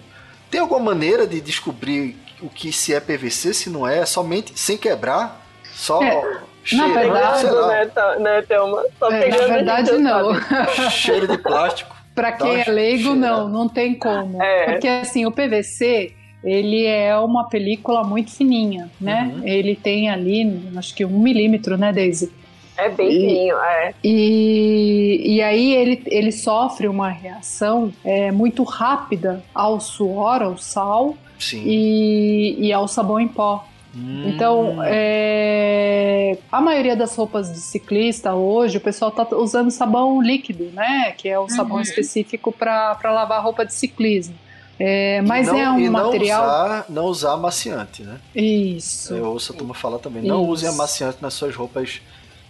Tem 0.49 0.59
alguma 0.59 0.79
maneira 0.81 1.25
de 1.25 1.39
descobrir 1.39 2.17
o 2.41 2.49
que 2.49 2.73
se 2.73 2.93
é 2.93 2.99
PVC, 2.99 3.53
se 3.53 3.69
não 3.69 3.87
é, 3.87 3.99
é 3.99 4.05
somente 4.05 4.59
sem 4.59 4.77
quebrar? 4.77 5.39
Só 5.73 6.01
É, 6.03 6.39
cheiro, 6.63 6.93
verdade- 6.93 7.41
Pegando, 7.43 7.61
lá, 7.61 7.67
né, 7.67 8.19
né, 8.19 8.41
Thelma? 8.41 8.83
Só 8.99 9.09
É, 9.11 9.29
na 9.29 9.47
verdade, 9.47 9.91
não. 9.93 10.33
cheiro 10.91 11.27
de 11.27 11.37
plástico. 11.37 11.95
Para 12.13 12.33
quem 12.33 12.59
é 12.59 12.65
leigo, 12.69 13.15
não, 13.15 13.47
não 13.47 13.69
tem 13.69 13.97
como. 13.97 14.43
É. 14.43 14.71
Porque 14.73 14.87
assim, 14.87 15.25
o 15.25 15.31
PVC, 15.31 16.13
ele 16.43 16.85
é 16.85 17.15
uma 17.17 17.47
película 17.47 18.03
muito 18.03 18.31
fininha, 18.31 18.89
né? 18.99 19.31
Uhum. 19.35 19.47
Ele 19.47 19.75
tem 19.75 20.09
ali, 20.09 20.61
acho 20.75 20.93
que 20.95 21.05
um 21.05 21.19
milímetro, 21.19 21.77
né, 21.77 21.91
Daisy? 21.93 22.31
É 22.77 22.89
bem 22.89 23.07
E- 23.07 23.11
fininho, 23.19 23.55
é. 23.57 23.93
E, 24.03 25.21
e 25.35 25.41
aí 25.41 25.73
ele, 25.73 26.01
ele 26.07 26.31
sofre 26.31 26.87
uma 26.87 27.09
reação 27.09 27.93
é, 28.03 28.31
muito 28.31 28.63
rápida 28.63 29.43
ao 29.53 29.79
suor, 29.79 30.41
ao 30.41 30.57
sal 30.57 31.15
Sim. 31.37 31.61
e, 31.65 32.55
e 32.67 32.73
ao 32.73 32.87
sabão 32.87 33.19
em 33.19 33.27
pó. 33.27 33.65
Hum. 33.95 34.23
Então, 34.29 34.77
é, 34.85 36.37
a 36.51 36.61
maioria 36.61 36.95
das 36.95 37.13
roupas 37.15 37.51
de 37.51 37.59
ciclista 37.59 38.33
hoje, 38.33 38.77
o 38.77 38.81
pessoal 38.81 39.11
tá 39.11 39.27
usando 39.35 39.69
sabão 39.69 40.21
líquido, 40.21 40.71
né? 40.73 41.11
Que 41.17 41.27
é 41.27 41.37
o 41.37 41.49
sabão 41.49 41.75
Uhum. 41.75 41.81
específico 41.81 42.51
para 42.51 42.97
lavar 43.03 43.43
roupa 43.43 43.65
de 43.65 43.73
ciclismo. 43.73 44.33
É, 44.83 45.21
mas 45.21 45.47
e 45.47 45.51
não, 45.51 45.59
é 45.59 45.69
um 45.69 45.79
e 45.79 45.89
não 45.89 46.03
material. 46.03 46.43
Usar, 46.43 46.85
não 46.89 47.05
usar 47.05 47.33
amaciante, 47.33 48.01
né? 48.01 48.19
Isso. 48.35 49.13
Eu 49.13 49.25
ouço 49.25 49.53
a 49.53 49.55
turma 49.55 49.75
falar 49.75 49.99
também. 49.99 50.23
Não 50.23 50.41
Isso. 50.41 50.51
use 50.51 50.67
amaciante 50.67 51.17
nas 51.21 51.35
suas 51.35 51.55
roupas 51.55 52.01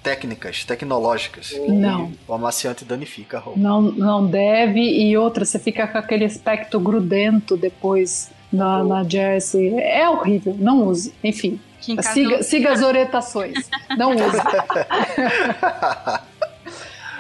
técnicas, 0.02 0.64
tecnológicas. 0.64 1.54
Não. 1.68 2.14
O 2.26 2.34
amaciante 2.34 2.86
danifica 2.86 3.38
a 3.38 3.42
roupa. 3.42 3.60
Não, 3.60 3.82
não 3.82 4.26
deve. 4.26 4.80
E 4.80 5.18
outra, 5.18 5.44
você 5.44 5.60
fica 5.60 5.86
com 5.86 5.98
aquele 5.98 6.24
aspecto 6.24 6.80
grudento 6.80 7.58
depois 7.58 8.32
na, 8.52 8.82
na 8.82 9.04
jersey. 9.04 9.78
É 9.78 10.10
horrível. 10.10 10.56
Não 10.58 10.88
use. 10.88 11.14
Enfim, 11.22 11.60
siga, 11.82 12.42
siga 12.44 12.72
as 12.72 12.82
orientações. 12.82 13.70
Não 13.98 14.12
use. 14.12 14.38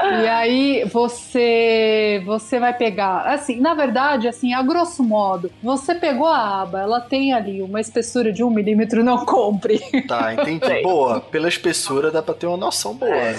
E 0.04 0.28
aí 0.28 0.84
você 0.86 2.22
você 2.26 2.60
vai 2.60 2.74
pegar, 2.76 3.22
assim, 3.28 3.60
na 3.60 3.74
verdade, 3.74 4.28
assim, 4.28 4.54
a 4.54 4.62
grosso 4.62 5.04
modo, 5.04 5.52
você 5.62 5.96
pegou 5.96 6.28
a 6.28 6.62
aba, 6.62 6.82
ela 6.82 7.00
tem 7.02 7.34
ali 7.34 7.62
uma 7.62 7.80
espessura 7.80 8.32
de 8.32 8.44
um 8.44 8.50
milímetro, 8.50 9.04
não 9.04 9.26
compre, 9.26 9.80
Tá, 10.08 10.34
entendi. 10.34 10.82
Boa. 10.84 11.20
Pela 11.22 11.48
espessura 11.48 12.12
dá 12.12 12.22
pra 12.22 12.34
ter 12.34 12.48
uma 12.48 12.58
noção 12.58 12.94
boa. 12.96 13.12
É. 13.16 13.36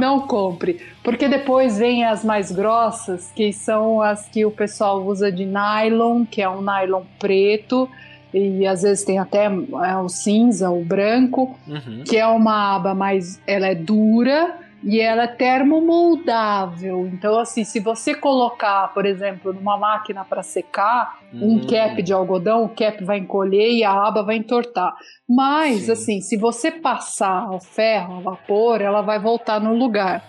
não 0.00 0.20
compre, 0.20 0.80
porque 1.02 1.28
depois 1.28 1.78
vem 1.78 2.04
as 2.04 2.24
mais 2.24 2.50
grossas, 2.50 3.30
que 3.34 3.52
são 3.52 4.00
as 4.02 4.26
que 4.28 4.44
o 4.44 4.50
pessoal 4.50 5.02
usa 5.04 5.30
de 5.30 5.44
nylon, 5.46 6.24
que 6.24 6.42
é 6.42 6.48
um 6.48 6.60
nylon 6.62 7.02
preto, 7.18 7.88
e 8.34 8.66
às 8.66 8.82
vezes 8.82 9.04
tem 9.04 9.18
até 9.18 9.46
é, 9.46 9.96
o 9.96 10.08
cinza, 10.08 10.70
o 10.70 10.84
branco, 10.84 11.56
Uhum. 11.66 12.02
que 12.04 12.16
é 12.16 12.26
uma 12.26 12.74
aba 12.76 12.94
mais, 12.94 13.40
ela 13.46 13.66
é 13.68 13.74
dura 13.74 14.54
e 14.86 15.00
ela 15.00 15.24
é 15.24 15.26
termomoldável. 15.26 17.06
Então, 17.12 17.38
assim, 17.38 17.64
se 17.64 17.80
você 17.80 18.14
colocar, 18.14 18.92
por 18.94 19.04
exemplo, 19.04 19.52
numa 19.52 19.76
máquina 19.76 20.24
para 20.24 20.42
secar 20.42 21.18
um 21.34 21.56
Hum. 21.56 21.66
cap 21.66 22.00
de 22.02 22.12
algodão, 22.12 22.64
o 22.64 22.68
cap 22.68 23.02
vai 23.04 23.18
encolher 23.18 23.70
e 23.72 23.82
a 23.84 23.92
aba 23.92 24.22
vai 24.22 24.36
entortar. 24.36 24.94
Mas, 25.28 25.82
Sim. 25.86 25.92
assim, 25.92 26.20
se 26.20 26.36
você 26.36 26.70
passar 26.70 27.46
ao 27.48 27.60
ferro, 27.60 28.14
ao 28.14 28.20
vapor, 28.22 28.80
ela 28.80 29.02
vai 29.02 29.18
voltar 29.18 29.60
no 29.60 29.74
lugar. 29.74 30.22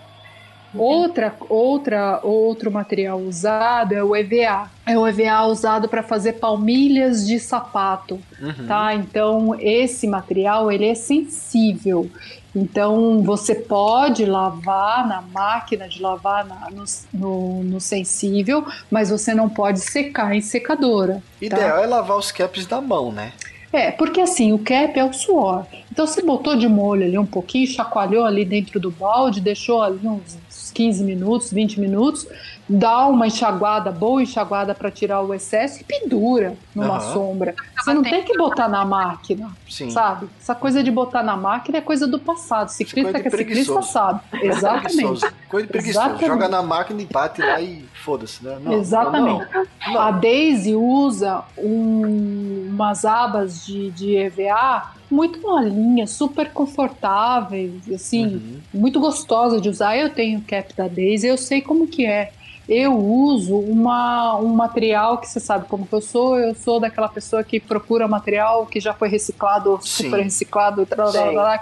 Outra, 0.74 1.34
outra, 1.48 2.20
outro 2.22 2.70
material 2.70 3.18
usado 3.18 3.94
é 3.94 4.04
o 4.04 4.14
EVA. 4.14 4.70
É 4.86 4.98
o 4.98 5.06
EVA 5.08 5.46
usado 5.46 5.88
para 5.88 6.02
fazer 6.02 6.34
palmilhas 6.34 7.26
de 7.26 7.40
sapato, 7.40 8.20
Uhum. 8.40 8.66
tá? 8.66 8.94
Então 8.94 9.54
esse 9.58 10.06
material 10.06 10.70
ele 10.70 10.86
é 10.86 10.94
sensível. 10.94 12.10
Então 12.58 13.22
você 13.22 13.54
pode 13.54 14.24
lavar 14.24 15.06
na 15.06 15.22
máquina 15.22 15.88
de 15.88 16.02
lavar 16.02 16.44
na- 16.44 16.68
no, 16.70 16.84
no- 17.12 17.62
no 17.64 17.80
sensível, 17.80 18.64
mas 18.90 19.10
você 19.10 19.32
não 19.34 19.48
pode 19.48 19.78
secar 19.80 20.34
em 20.34 20.40
secadora. 20.40 21.22
Ideal 21.40 21.78
é 21.78 21.86
lavar 21.86 22.16
os 22.18 22.32
caps 22.32 22.66
da 22.66 22.80
mão, 22.80 23.12
né? 23.12 23.32
É, 23.72 23.90
porque 23.90 24.20
assim, 24.20 24.50
o 24.52 24.58
cap 24.58 24.98
é 24.98 25.04
o 25.04 25.12
suor. 25.12 25.66
Então 25.92 26.06
você 26.06 26.22
botou 26.22 26.56
de 26.56 26.66
molho 26.66 27.04
ali 27.04 27.18
um 27.18 27.26
pouquinho, 27.26 27.66
chacoalhou 27.66 28.24
ali 28.24 28.44
dentro 28.44 28.80
do 28.80 28.90
balde, 28.90 29.40
deixou 29.40 29.82
ali 29.82 30.00
uns 30.06 30.38
15 30.72 31.04
minutos, 31.04 31.52
20 31.52 31.78
minutos, 31.78 32.26
dá 32.68 33.06
uma 33.06 33.26
enxaguada, 33.26 33.90
boa 33.90 34.22
enxaguada 34.22 34.74
para 34.74 34.90
tirar 34.90 35.22
o 35.22 35.32
excesso 35.32 35.80
e 35.80 35.84
pendura 35.84 36.54
numa 36.74 36.96
Aham. 36.98 37.12
sombra. 37.14 37.54
Você 37.78 37.94
não 37.94 38.02
tem 38.02 38.22
que 38.22 38.36
botar 38.36 38.68
na 38.68 38.84
máquina, 38.84 39.50
Sim. 39.68 39.90
sabe? 39.90 40.28
Essa 40.38 40.54
coisa 40.54 40.82
de 40.82 40.90
botar 40.90 41.22
na 41.22 41.36
máquina 41.36 41.78
é 41.78 41.80
coisa 41.80 42.06
do 42.06 42.18
passado. 42.18 42.68
Ciclista 42.68 43.12
Coisa 43.12 43.18
de 43.18 43.30
que 43.30 43.34
é 43.34 43.38
ciclista 43.38 43.82
sabe. 43.82 44.20
Exatamente. 44.42 45.20
Coisa 45.48 45.66
de 45.66 45.72
preguiçoso. 45.72 45.98
Exatamente. 46.06 46.26
Joga 46.26 46.48
na 46.48 46.62
máquina 46.62 47.00
e 47.00 47.06
bate 47.06 47.40
lá 47.40 47.60
e 47.60 47.84
foda-se, 48.04 48.44
né? 48.44 48.58
Não, 48.62 48.72
Exatamente. 48.74 49.46
não, 49.54 49.66
não. 49.94 50.00
A 50.00 50.10
Daisy 50.10 50.74
usa 50.74 51.42
um- 51.56 52.66
umas 52.70 53.04
abas 53.04 53.64
de, 53.64 53.90
de 53.92 54.16
EVA 54.16 54.92
muito 55.10 55.40
molinhas, 55.40 56.10
super 56.10 56.50
confortáveis, 56.52 57.72
assim, 57.94 58.26
Uhum. 58.26 58.60
muito 58.74 59.00
gostosa 59.00 59.58
de 59.60 59.68
usar. 59.68 59.96
Eu 59.96 60.10
tenho 60.10 60.38
o 60.40 60.42
cap 60.42 60.74
da 60.76 60.86
Daisy, 60.86 61.26
eu 61.26 61.38
sei 61.38 61.60
como 61.62 61.86
que 61.86 62.04
é. 62.04 62.32
Eu 62.68 62.98
uso 62.98 63.56
uma, 63.56 64.36
um 64.36 64.48
material 64.48 65.16
que 65.16 65.26
você 65.26 65.40
sabe 65.40 65.66
como 65.66 65.86
que 65.86 65.92
eu 65.94 66.02
sou. 66.02 66.38
Eu 66.38 66.54
sou 66.54 66.78
daquela 66.78 67.08
pessoa 67.08 67.42
que 67.42 67.58
procura 67.58 68.06
material 68.06 68.66
que 68.66 68.78
já 68.78 68.92
foi 68.92 69.08
reciclado, 69.08 69.78
Sim. 69.80 70.04
super 70.04 70.22
reciclado, 70.22 70.86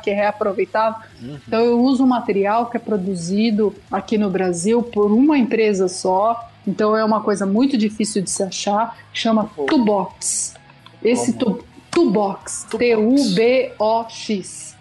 que 0.03 0.11
é 0.11 0.15
reaproveitável. 0.15 1.01
Uhum. 1.23 1.39
Então 1.47 1.61
eu 1.61 1.81
uso 1.81 2.03
um 2.03 2.09
material 2.09 2.67
que 2.67 2.77
é 2.77 2.81
produzido 2.81 3.73
aqui 3.91 4.19
no 4.19 4.29
Brasil 4.29 4.83
por 4.83 5.13
uma 5.13 5.39
empresa 5.39 5.87
só. 5.87 6.51
Então 6.67 6.97
é 6.97 7.05
uma 7.05 7.21
coisa 7.21 7.47
muito 7.47 7.79
difícil 7.79 8.21
de 8.21 8.31
se 8.31 8.43
achar. 8.43 8.99
Chama 9.13 9.49
Tubox. 9.69 10.55
Esse 11.05 11.35
tu, 11.35 11.65
Tubox. 11.93 12.67
Tubox. 12.69 12.79
T-U-B-O-X. 13.35 14.75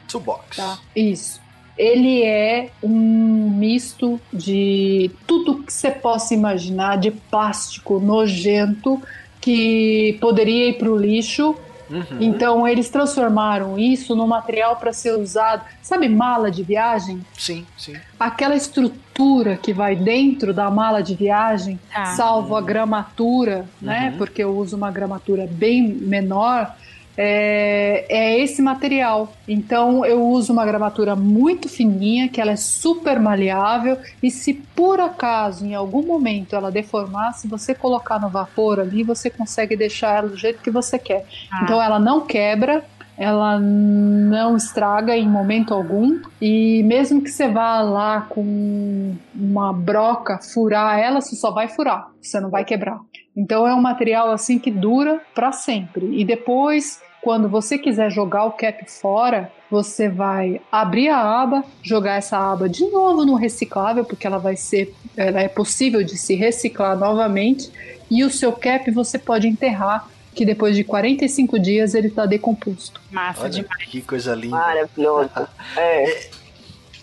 Tá? 0.56 0.80
Isso. 0.95 1.45
Ele 1.77 2.23
é 2.23 2.69
um 2.81 3.49
misto 3.57 4.19
de 4.31 5.11
tudo 5.27 5.64
que 5.64 5.73
você 5.73 5.91
possa 5.91 6.34
imaginar 6.34 6.97
de 6.97 7.11
plástico 7.11 7.99
nojento 7.99 9.02
que 9.41 10.18
poderia 10.22 10.69
ir 10.69 10.77
para 10.77 10.89
o 10.89 10.97
lixo. 10.97 11.56
Uhum. 11.89 12.03
Então 12.19 12.68
eles 12.68 12.89
transformaram 12.89 13.77
isso 13.77 14.15
num 14.15 14.26
material 14.26 14.76
para 14.77 14.91
ser 14.91 15.11
usado. 15.19 15.64
Sabe 15.84 16.10
mala 16.10 16.49
de 16.49 16.64
viagem? 16.64 17.22
Sim, 17.38 17.65
sim. 17.77 17.93
Aquela 18.19 18.56
estrutura 18.56 19.56
que 19.56 19.72
vai 19.72 19.95
dentro 19.95 20.52
da 20.53 20.72
mala 20.72 21.02
de 21.03 21.14
viagem, 21.14 21.80
Tá. 21.93 22.06
salvo 22.15 22.56
a 22.56 22.61
gramatura, 22.61 23.65
né? 23.81 24.10
Uhum. 24.11 24.18
Porque 24.18 24.43
eu 24.43 24.57
uso 24.57 24.76
uma 24.76 24.89
gramatura 24.89 25.47
bem 25.49 25.88
menor. 25.88 26.73
É, 27.18 28.06
é 28.10 28.40
esse 28.40 28.62
material. 28.62 29.32
Então 29.48 30.06
eu 30.06 30.22
uso 30.22 30.52
uma 30.52 30.66
gramatura 30.66 31.16
muito 31.16 31.70
fininha, 31.70 32.28
que 32.28 32.42
ela 32.42 32.52
é 32.52 32.56
super 32.56 33.20
maleável, 33.20 33.98
e 34.22 34.30
se 34.30 34.54
por 34.54 35.00
acaso 35.00 35.66
em 35.66 35.74
algum 35.74 36.06
momento 36.06 36.56
ela 36.56 36.72
deformar, 36.72 37.34
se 37.34 37.48
você 37.48 37.74
colocar 37.74 38.20
no 38.20 38.30
vapor 38.30 38.80
ali, 38.80 39.04
você 39.04 39.30
consegue 39.30 39.76
deixar 39.76 40.18
ela 40.18 40.30
do 40.30 40.38
jeito 40.38 40.62
que 40.62 40.72
você 40.72 41.00
quer. 41.00 41.26
Ah. 41.52 41.62
Então 41.64 41.82
ela 41.82 42.00
não 42.00 42.22
quebra, 42.22 42.84
ela 43.18 43.58
não 43.60 44.58
estraga 44.58 45.16
em 45.16 45.28
momento 45.28 45.74
algum 45.74 46.20
e 46.42 46.84
mesmo 46.84 47.22
que 47.22 47.30
você 47.30 47.48
vá 47.48 47.82
lá 47.82 48.22
com 48.22 49.16
uma 49.34 49.72
broca 49.72 50.40
furar 50.54 51.00
ela, 51.00 51.22
você 51.22 51.36
só 51.36 51.52
vai 51.52 51.70
furar, 51.70 52.10
você 52.22 52.40
não 52.40 52.50
vai 52.50 52.66
quebrar. 52.66 53.00
Então 53.36 53.68
é 53.68 53.74
um 53.74 53.82
material 53.82 54.32
assim 54.32 54.60
que 54.60 54.72
dura 54.72 55.22
para 55.34 55.52
sempre. 55.52 56.20
E 56.20 56.24
depois, 56.24 57.02
quando 57.26 57.49
você 57.49 57.76
quiser 57.76 58.11
jogar 58.11 58.45
o 58.45 58.52
cap 58.52 58.85
fora, 58.88 59.52
você 59.68 60.07
vai 60.07 60.61
abrir 60.72 61.10
a 61.10 61.18
aba, 61.18 61.65
jogar 61.81 62.18
essa 62.18 62.38
aba 62.38 62.69
de 62.69 62.85
novo 62.91 63.26
no 63.26 63.34
reciclável, 63.34 64.06
porque 64.06 64.27
ela 64.27 64.38
vai 64.38 64.56
ser, 64.56 64.93
ela 65.18 65.41
é 65.41 65.47
possível 65.47 66.03
de 66.03 66.19
se 66.19 66.35
reciclar 66.35 66.95
novamente. 66.95 67.72
E 68.11 68.23
o 68.23 68.30
seu 68.30 68.52
cap 68.53 68.91
você 68.91 69.18
pode 69.18 69.47
enterrar, 69.47 70.07
que 70.35 70.45
depois 70.45 70.76
de 70.76 70.84
45 70.84 71.57
dias 71.57 71.95
ele 71.95 72.10
está 72.10 72.27
decomposto. 72.27 73.02
Massa 73.10 73.41
Olha 73.41 73.49
demais. 73.49 73.85
que 73.85 74.03
coisa 74.03 74.35
linda. 74.35 74.57
Maravilhoso. 74.57 75.31
É. 75.76 76.30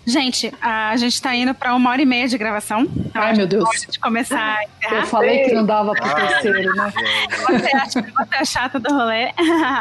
Gente, 0.05 0.53
a 0.61 0.95
gente 0.97 1.21
tá 1.21 1.33
indo 1.33 1.53
pra 1.53 1.73
uma 1.73 1.89
hora 1.89 2.01
e 2.01 2.05
meia 2.05 2.27
de 2.27 2.37
gravação. 2.37 2.81
Então 2.81 3.21
Ai, 3.21 3.33
meu 3.35 3.47
Deus. 3.47 3.63
pode 3.85 3.99
começar 3.99 4.57
a 4.85 4.95
Eu 4.95 5.05
falei 5.05 5.43
que 5.45 5.53
não 5.53 5.65
dava 5.65 5.93
pro 5.93 6.05
Ai, 6.05 6.27
terceiro, 6.27 6.75
né? 6.75 6.93
Você 7.47 7.75
acha 7.77 8.03
que 8.03 8.11
você 8.11 8.35
é 8.35 8.45
chata 8.45 8.79
do 8.79 8.93
rolê? 8.93 9.31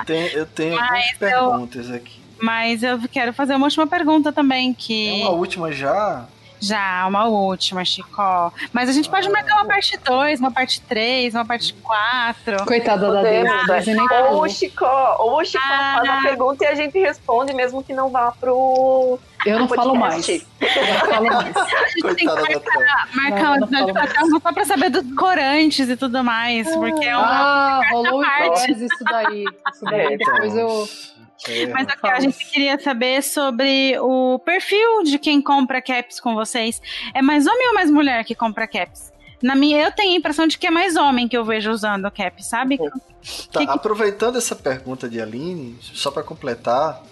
Tem- 0.07 0.28
eu 0.32 0.47
tenho 0.47 0.77
Mas 0.77 0.90
algumas 1.20 1.32
eu- 1.32 1.51
perguntas 1.51 1.90
aqui. 1.90 2.23
Mas 2.40 2.82
eu 2.82 2.99
quero 3.11 3.32
fazer 3.32 3.55
uma 3.55 3.66
última 3.66 3.86
pergunta 3.86 4.32
também, 4.32 4.73
que... 4.74 5.23
É 5.23 5.24
uma 5.24 5.31
última 5.31 5.70
já? 5.73 6.24
Já, 6.63 7.05
uma 7.09 7.25
última, 7.27 7.85
Chico. 7.85 8.53
Mas 8.73 8.89
a 8.89 8.93
gente 8.93 9.11
pode 9.11 9.29
marcar 9.29 9.57
uma 9.57 9.65
parte 9.65 9.99
2, 9.99 10.39
uma 10.39 10.53
parte 10.53 10.81
3, 10.83 11.35
uma 11.35 11.45
parte 11.45 11.75
4. 11.75 12.65
Coitada 12.65 13.11
da 13.13 13.21
Deise, 13.23 13.49
a 13.49 13.63
Deise 13.65 13.95
nem 13.95 14.07
Ou 14.31 14.43
o 14.45 14.49
Chicó, 14.49 15.17
ou 15.19 15.41
o 15.41 15.45
Chicó 15.45 15.59
Ah. 15.65 15.95
faz 15.97 16.09
a 16.09 16.23
pergunta 16.23 16.65
e 16.65 16.69
a 16.69 16.75
gente 16.77 16.97
responde, 17.01 17.53
mesmo 17.53 17.83
que 17.83 17.93
não 17.93 18.11
vá 18.11 18.33
pro. 18.41 19.19
Eu 19.45 19.59
não 19.59 19.67
falo 19.67 19.97
mais. 19.97 20.29
Eu 20.29 20.41
não 20.61 21.11
falo 21.11 21.27
mais. 21.27 21.57
A 21.57 21.89
gente 21.89 22.15
tem 22.15 22.15
que 22.15 22.27
Coitada 22.27 22.43
da 22.43 22.61
Thelma. 22.61 23.09
marcar 23.13 23.59
Não, 23.59 24.41
só 24.41 24.53
pra 24.53 24.65
saber 24.65 24.89
dos 24.91 25.17
corantes 25.17 25.89
e 25.89 25.97
tudo 25.97 26.23
mais. 26.23 26.73
Porque 26.77 27.05
é 27.05 27.17
uma. 27.17 27.27
Ah, 27.27 27.81
rolou 27.91 28.23
parte. 28.23 28.71
isso 28.71 29.05
daí. 29.11 29.45
Isso 29.75 29.85
daí 29.85 30.15
É, 30.15 30.17
depois 30.17 30.57
eu. 30.57 30.89
É, 31.48 31.66
Mas 31.66 31.86
a 32.02 32.20
gente 32.20 32.44
queria 32.51 32.78
saber 32.78 33.23
sobre 33.23 33.98
o 34.01 34.39
perfil 34.44 35.02
de 35.02 35.19
quem 35.19 35.40
compra 35.43 35.82
caps 35.82 36.20
com 36.20 36.35
vocês. 36.35 36.81
É 37.14 37.20
mais 37.23 37.47
homem 37.47 37.69
ou 37.69 37.74
mais 37.74 37.90
mulher 37.90 38.24
que 38.24 38.35
compra 38.35 38.66
caps? 38.66 39.12
Na 39.43 39.56
minha, 39.56 39.82
eu 39.82 39.90
tenho 39.90 40.12
a 40.14 40.16
impressão 40.19 40.47
de 40.47 40.56
que 40.56 40.69
é 40.69 40.70
mais 40.70 40.94
homem 40.97 41.27
que 41.27 41.36
eu 41.36 41.44
vejo 41.44 41.70
usando 41.70 42.09
cap, 42.12 42.44
sabe? 42.44 42.78
Tá, 42.78 42.90
que 43.60 43.66
que- 43.66 43.73
aproveitando 43.73 44.36
essa 44.39 44.55
pergunta 44.55 45.09
de 45.09 45.20
Aline, 45.20 45.77
só 45.82 46.12
para 46.12 46.23
completar, 46.23 47.02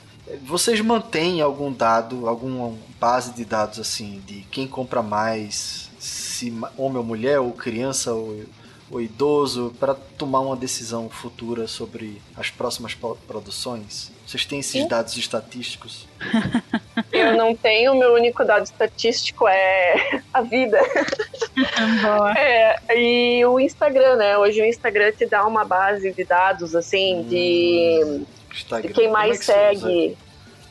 vocês 0.43 0.81
mantêm 0.81 1.41
algum 1.41 1.73
dado, 1.73 2.29
alguma 2.29 2.73
base 3.01 3.33
de 3.33 3.45
dados 3.45 3.81
assim, 3.81 4.23
de 4.27 4.43
quem 4.43 4.69
compra 4.69 5.03
mais, 5.03 5.91
se 5.99 6.51
homem 6.79 6.99
ou 6.99 7.05
mulher, 7.05 7.41
ou 7.41 7.51
criança 7.53 8.13
ou, 8.15 8.45
ou 8.93 9.01
idoso, 9.01 9.75
para 9.81 9.95
tomar 9.95 10.39
uma 10.39 10.55
decisão 10.55 11.11
futura 11.11 11.67
sobre 11.67 12.23
as 12.37 12.49
próximas 12.49 12.95
pro- 12.95 13.17
produções? 13.27 14.13
Vocês 14.31 14.47
têm 14.47 14.61
esses 14.61 14.87
dados 14.87 15.17
estatísticos? 15.17 16.07
Eu 17.11 17.37
não 17.37 17.57
tenho, 17.57 17.97
meu 17.97 18.15
único 18.15 18.45
dado 18.45 18.63
estatístico 18.63 19.49
é 19.49 20.23
a 20.33 20.41
vida. 20.41 20.79
Boa. 22.01 22.39
É, 22.39 22.77
e 22.97 23.45
o 23.45 23.59
Instagram, 23.59 24.15
né? 24.15 24.39
Hoje 24.39 24.63
o 24.63 24.65
Instagram 24.65 25.11
te 25.11 25.27
dá 25.27 25.45
uma 25.45 25.65
base 25.65 26.13
de 26.13 26.23
dados, 26.23 26.77
assim, 26.77 27.27
de, 27.29 28.25
Instagram. 28.53 28.87
de 28.87 28.95
quem 28.95 29.07
é 29.07 29.11
mais 29.11 29.41
que 29.41 29.47
você 29.47 29.71
usa? 29.73 29.81
segue. 29.81 30.17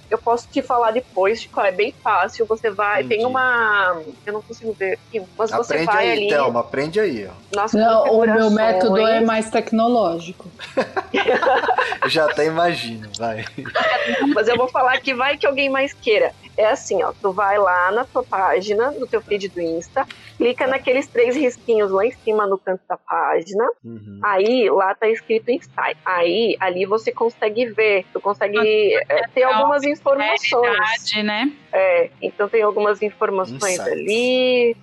Eu 0.09 0.17
posso 0.17 0.47
te 0.47 0.61
falar 0.61 0.91
depois, 0.91 1.41
Chico, 1.41 1.59
é 1.61 1.71
bem 1.71 1.93
fácil. 2.03 2.45
Você 2.45 2.69
vai, 2.69 3.01
Entendi. 3.01 3.17
tem 3.17 3.25
uma. 3.25 4.01
Eu 4.25 4.33
não 4.33 4.41
consigo 4.41 4.73
ver 4.73 4.93
aqui, 4.93 5.21
mas 5.37 5.51
você 5.51 5.73
Aprende 5.73 5.85
vai 5.85 6.09
aí, 6.09 6.11
ali. 6.11 6.27
Thelma, 6.29 6.59
aprende 6.61 6.99
aí. 6.99 7.27
Ó. 7.27 7.55
Nas 7.55 7.73
Não, 7.73 8.03
o 8.05 8.25
meu 8.25 8.49
método 8.49 8.97
é 8.97 9.21
mais 9.21 9.49
tecnológico. 9.49 10.49
Eu 12.03 12.09
já 12.09 12.25
até 12.25 12.45
imagino, 12.45 13.09
vai. 13.17 13.45
Mas 14.33 14.47
eu 14.47 14.55
vou 14.55 14.67
falar 14.69 14.99
que 15.01 15.13
vai 15.13 15.37
que 15.37 15.45
alguém 15.45 15.69
mais 15.69 15.93
queira. 15.93 16.33
É 16.59 16.65
assim, 16.65 17.01
ó, 17.01 17.13
tu 17.21 17.31
vai 17.31 17.57
lá 17.57 17.89
na 17.93 18.03
tua 18.03 18.21
página, 18.21 18.91
no 18.91 19.07
teu 19.07 19.21
feed 19.21 19.47
do 19.47 19.61
Insta, 19.61 20.05
clica 20.37 20.67
naqueles 20.67 21.07
três 21.07 21.33
risquinhos 21.33 21.89
lá 21.89 22.05
em 22.05 22.11
cima 22.11 22.45
no 22.45 22.57
canto 22.57 22.81
da 22.85 22.97
página, 22.97 23.65
Uhum. 23.81 24.19
aí 24.21 24.69
lá 24.69 24.93
tá 24.93 25.07
escrito 25.07 25.49
Insight. 25.49 25.97
Aí, 26.05 26.57
ali 26.59 26.85
você 26.85 27.13
consegue 27.13 27.67
ver, 27.67 28.05
tu 28.11 28.19
consegue 28.19 28.93
é, 29.07 29.27
ter 29.33 29.43
algumas 29.43 29.83
informações. 29.85 30.51
Verdade, 30.51 31.23
né? 31.23 31.49
É, 31.71 32.09
então 32.21 32.49
tem 32.49 32.61
algumas 32.61 33.01
informações 33.01 33.63
Insights. 33.63 33.87
ali. 33.93 34.75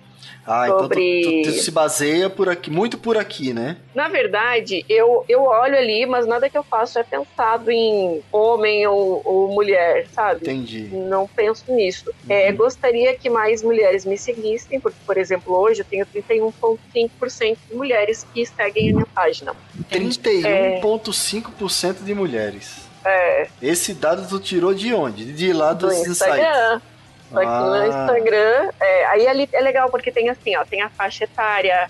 Ah, 0.47 0.67
sobre... 0.67 1.19
então 1.19 1.31
tu, 1.31 1.41
tu, 1.41 1.51
tu, 1.51 1.61
se 1.61 1.71
baseia 1.71 2.29
por 2.29 2.47
aqui, 2.47 2.71
muito 2.71 2.97
por 2.97 3.17
aqui, 3.17 3.53
né? 3.53 3.75
Na 3.93 4.07
verdade, 4.07 4.85
eu, 4.87 5.25
eu 5.27 5.43
olho 5.43 5.77
ali, 5.77 6.05
mas 6.05 6.25
nada 6.25 6.49
que 6.49 6.57
eu 6.57 6.63
faço 6.63 6.97
é 6.97 7.03
pensado 7.03 7.69
em 7.69 8.23
homem 8.31 8.87
ou, 8.87 9.21
ou 9.25 9.49
mulher, 9.53 10.07
sabe? 10.13 10.39
Entendi. 10.41 10.87
Não 10.91 11.27
penso 11.27 11.65
nisso. 11.73 12.09
Uhum. 12.09 12.33
É, 12.33 12.49
gostaria 12.53 13.13
que 13.15 13.29
mais 13.29 13.61
mulheres 13.61 14.05
me 14.05 14.17
seguissem, 14.17 14.79
porque, 14.79 14.97
por 15.05 15.17
exemplo, 15.17 15.53
hoje 15.53 15.81
eu 15.81 15.85
tenho 15.85 16.05
31,5% 16.05 17.57
de 17.69 17.75
mulheres 17.75 18.25
que 18.33 18.45
seguem 18.45 18.91
a 18.91 18.93
minha 18.93 19.07
página. 19.07 19.53
31,5% 19.91 21.89
é... 21.89 21.93
de 22.05 22.15
mulheres. 22.15 22.87
É. 23.03 23.47
Esse 23.61 23.93
dado 23.93 24.27
tu 24.27 24.39
tirou 24.39 24.73
de 24.73 24.93
onde? 24.93 25.31
De 25.33 25.51
lá 25.51 25.73
dos 25.73 25.93
do 26.03 26.11
Instagram. 26.11 26.81
Só 27.29 27.39
que 27.39 27.45
ah. 27.45 27.61
no 27.61 27.87
Instagram, 27.87 28.69
é, 28.79 29.05
aí 29.07 29.27
ali 29.27 29.49
é 29.51 29.61
legal 29.61 29.89
porque 29.89 30.11
tem 30.11 30.29
assim, 30.29 30.55
ó, 30.55 30.63
tem 30.63 30.81
a 30.81 30.89
faixa 30.89 31.25
etária, 31.25 31.89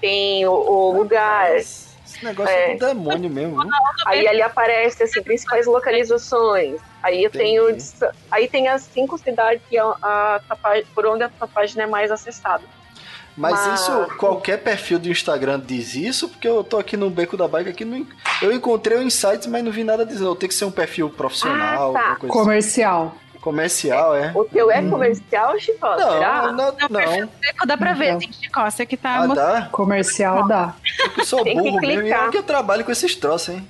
tem 0.00 0.46
o, 0.46 0.52
o 0.52 0.92
lugar. 0.92 1.54
Esse 1.56 2.24
negócio 2.24 2.52
é, 2.52 2.72
é 2.72 2.74
do 2.74 2.86
demônio 2.86 3.30
mesmo. 3.30 3.62
Aí 4.06 4.26
ali 4.26 4.42
aparece 4.42 5.02
assim, 5.02 5.22
principais 5.22 5.66
localizações. 5.66 6.80
Aí 7.02 7.24
eu 7.24 7.30
tenho. 7.30 7.76
Aí 8.30 8.48
tem 8.48 8.68
as 8.68 8.82
cinco 8.82 9.16
cidades 9.16 9.62
que 9.68 9.78
a, 9.78 9.84
a, 10.02 10.40
a, 10.50 10.82
por 10.94 11.06
onde 11.06 11.22
a 11.22 11.28
tua 11.28 11.48
página 11.48 11.84
é 11.84 11.86
mais 11.86 12.10
acessada. 12.10 12.64
Mas, 13.36 13.52
Mas, 13.52 13.80
isso, 13.80 14.16
qualquer 14.18 14.58
perfil 14.58 14.98
do 14.98 15.08
Instagram 15.08 15.58
diz 15.58 15.94
isso? 15.94 16.28
Porque 16.28 16.46
eu 16.46 16.62
tô 16.62 16.78
aqui 16.78 16.98
no 16.98 17.08
Beco 17.08 17.34
da 17.34 17.48
Bike, 17.48 17.70
aqui 17.70 17.84
no, 17.84 18.06
eu 18.42 18.52
encontrei 18.52 18.98
o 18.98 19.02
Insights, 19.02 19.46
mas 19.46 19.64
não 19.64 19.72
vi 19.72 19.84
nada 19.84 20.04
dizendo. 20.04 20.34
Tem 20.36 20.48
que 20.48 20.54
ser 20.54 20.66
um 20.66 20.70
perfil 20.70 21.08
profissional, 21.08 21.96
ah, 21.96 22.16
tá. 22.20 22.26
Comercial. 22.28 23.06
Assim. 23.06 23.21
Comercial, 23.42 24.14
é. 24.14 24.30
O 24.36 24.44
teu 24.44 24.70
é 24.70 24.80
hum. 24.80 24.88
comercial, 24.88 25.58
Chicó? 25.58 25.96
Não, 25.96 26.12
será? 26.12 26.52
não, 26.52 26.52
não. 26.52 26.88
não. 26.88 27.28
Dá 27.66 27.76
pra 27.76 27.92
ver, 27.92 28.12
então. 28.12 28.32
Chicó, 28.32 28.70
você 28.70 28.86
que 28.86 28.96
tá... 28.96 29.24
Ah, 29.24 29.26
dá? 29.26 29.68
Comercial 29.72 30.46
dá. 30.46 30.74
Eu 31.18 31.24
sou 31.24 31.42
Tem 31.42 31.56
burro 31.56 31.80
que 31.80 31.86
mesmo, 31.88 32.06
eu 32.06 32.30
que 32.30 32.38
eu 32.38 32.42
trabalho 32.44 32.84
com 32.84 32.92
esses 32.92 33.16
troços, 33.16 33.56
hein? 33.56 33.68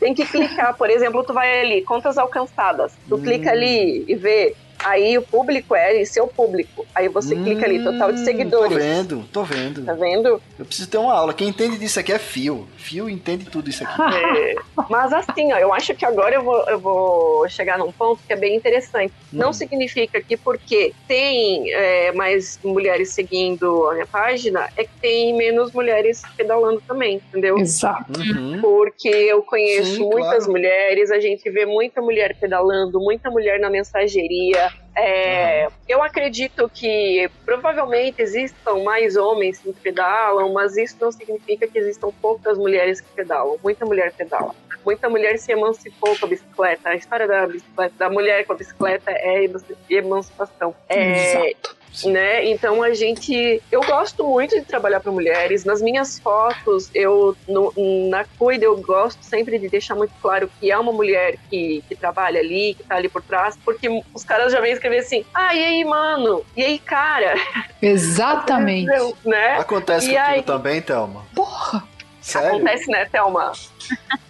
Tem 0.00 0.14
que 0.14 0.24
clicar, 0.24 0.74
por 0.74 0.88
exemplo, 0.88 1.22
tu 1.22 1.34
vai 1.34 1.60
ali, 1.60 1.82
contas 1.82 2.16
alcançadas. 2.16 2.94
Tu 3.06 3.16
hum. 3.16 3.22
clica 3.22 3.50
ali 3.50 4.02
e 4.08 4.14
vê 4.14 4.56
Aí 4.78 5.16
o 5.18 5.22
público 5.22 5.74
é 5.74 6.04
seu 6.04 6.26
público. 6.26 6.86
Aí 6.94 7.08
você 7.08 7.34
hum, 7.34 7.44
clica 7.44 7.66
ali, 7.66 7.82
total 7.82 8.12
de 8.12 8.20
seguidores. 8.20 8.72
Tô 8.72 8.78
vendo, 8.78 9.24
tô 9.32 9.42
vendo. 9.44 9.84
Tá 9.84 9.94
vendo? 9.94 10.40
Eu 10.58 10.64
preciso 10.64 10.88
ter 10.88 10.98
uma 10.98 11.12
aula. 11.12 11.34
Quem 11.34 11.48
entende 11.48 11.78
disso 11.78 11.98
aqui 12.00 12.12
é 12.12 12.18
Fio. 12.18 12.68
Fio 12.76 13.08
entende 13.08 13.46
tudo 13.46 13.68
isso 13.68 13.84
aqui. 13.84 13.96
É, 14.36 14.54
mas 14.88 15.12
assim, 15.12 15.52
ó, 15.52 15.58
eu 15.58 15.72
acho 15.72 15.94
que 15.94 16.04
agora 16.04 16.34
eu 16.34 16.42
vou, 16.42 16.64
eu 16.68 16.78
vou 16.78 17.48
chegar 17.48 17.78
num 17.78 17.90
ponto 17.92 18.22
que 18.26 18.32
é 18.32 18.36
bem 18.36 18.56
interessante. 18.56 19.12
Hum. 19.32 19.38
Não 19.38 19.52
significa 19.52 20.20
que 20.20 20.36
porque 20.36 20.92
tem 21.08 21.72
é, 21.72 22.12
mais 22.12 22.58
mulheres 22.64 23.10
seguindo 23.10 23.88
a 23.88 23.94
minha 23.94 24.06
página, 24.06 24.68
é 24.76 24.84
que 24.84 25.00
tem 25.00 25.36
menos 25.36 25.72
mulheres 25.72 26.22
pedalando 26.36 26.82
também, 26.86 27.20
entendeu? 27.28 27.58
Exato. 27.58 28.20
Uhum. 28.20 28.60
Porque 28.60 29.08
eu 29.08 29.42
conheço 29.42 29.96
Sim, 29.96 30.08
muitas 30.08 30.44
claro. 30.44 30.52
mulheres, 30.52 31.10
a 31.10 31.18
gente 31.18 31.48
vê 31.50 31.66
muita 31.66 32.00
mulher 32.00 32.36
pedalando, 32.38 33.00
muita 33.00 33.30
mulher 33.30 33.58
na 33.58 33.70
mensageria, 33.70 34.65
é, 34.96 35.66
uhum. 35.66 35.72
Eu 35.86 36.02
acredito 36.02 36.70
que 36.72 37.30
provavelmente 37.44 38.22
existam 38.22 38.82
mais 38.82 39.14
homens 39.14 39.58
que 39.58 39.70
pedalam, 39.74 40.52
mas 40.54 40.76
isso 40.76 40.96
não 40.98 41.12
significa 41.12 41.68
que 41.68 41.78
existam 41.78 42.10
poucas 42.20 42.56
mulheres 42.56 43.00
que 43.02 43.08
pedalam. 43.14 43.58
Muita 43.62 43.84
mulher 43.84 44.12
pedala. 44.14 44.54
Muita 44.84 45.10
mulher 45.10 45.38
se 45.38 45.52
emancipou 45.52 46.16
com 46.18 46.24
a 46.24 46.28
bicicleta. 46.28 46.88
A 46.88 46.94
história 46.94 47.26
da 47.26 47.46
bicicleta, 47.46 47.94
da 47.98 48.08
mulher 48.08 48.46
com 48.46 48.54
a 48.54 48.56
bicicleta 48.56 49.10
é 49.10 49.44
emancipação. 49.90 50.74
É, 50.88 51.50
Exato 51.50 51.76
né? 52.04 52.44
Então 52.46 52.82
a 52.82 52.92
gente, 52.92 53.62
eu 53.70 53.80
gosto 53.82 54.24
muito 54.24 54.54
de 54.54 54.64
trabalhar 54.64 55.00
para 55.00 55.10
mulheres. 55.10 55.64
Nas 55.64 55.80
minhas 55.80 56.18
fotos, 56.18 56.90
eu 56.94 57.36
no, 57.48 57.72
na 58.10 58.24
cuida 58.38 58.64
eu 58.64 58.76
gosto 58.76 59.22
sempre 59.22 59.58
de 59.58 59.68
deixar 59.68 59.94
muito 59.94 60.12
claro 60.20 60.50
que 60.60 60.70
é 60.70 60.78
uma 60.78 60.92
mulher 60.92 61.36
que, 61.48 61.82
que 61.88 61.94
trabalha 61.94 62.40
ali, 62.40 62.74
que 62.74 62.82
tá 62.82 62.96
ali 62.96 63.08
por 63.08 63.22
trás, 63.22 63.56
porque 63.64 63.88
os 64.12 64.24
caras 64.24 64.52
já 64.52 64.60
vêm 64.60 64.72
escrever 64.72 64.98
assim: 64.98 65.24
"Ah, 65.32 65.54
e 65.54 65.64
aí, 65.64 65.84
mano? 65.84 66.44
E 66.56 66.62
aí, 66.62 66.78
cara?" 66.78 67.34
Exatamente. 67.80 68.90
né? 69.24 69.58
Acontece 69.58 70.06
e 70.06 70.14
contigo 70.14 70.30
aí... 70.30 70.42
também, 70.42 70.82
Thelma. 70.82 71.24
Porra. 71.34 71.96
Sério? 72.26 72.56
Acontece, 72.56 72.90
né, 72.90 73.04
Thelma? 73.04 73.52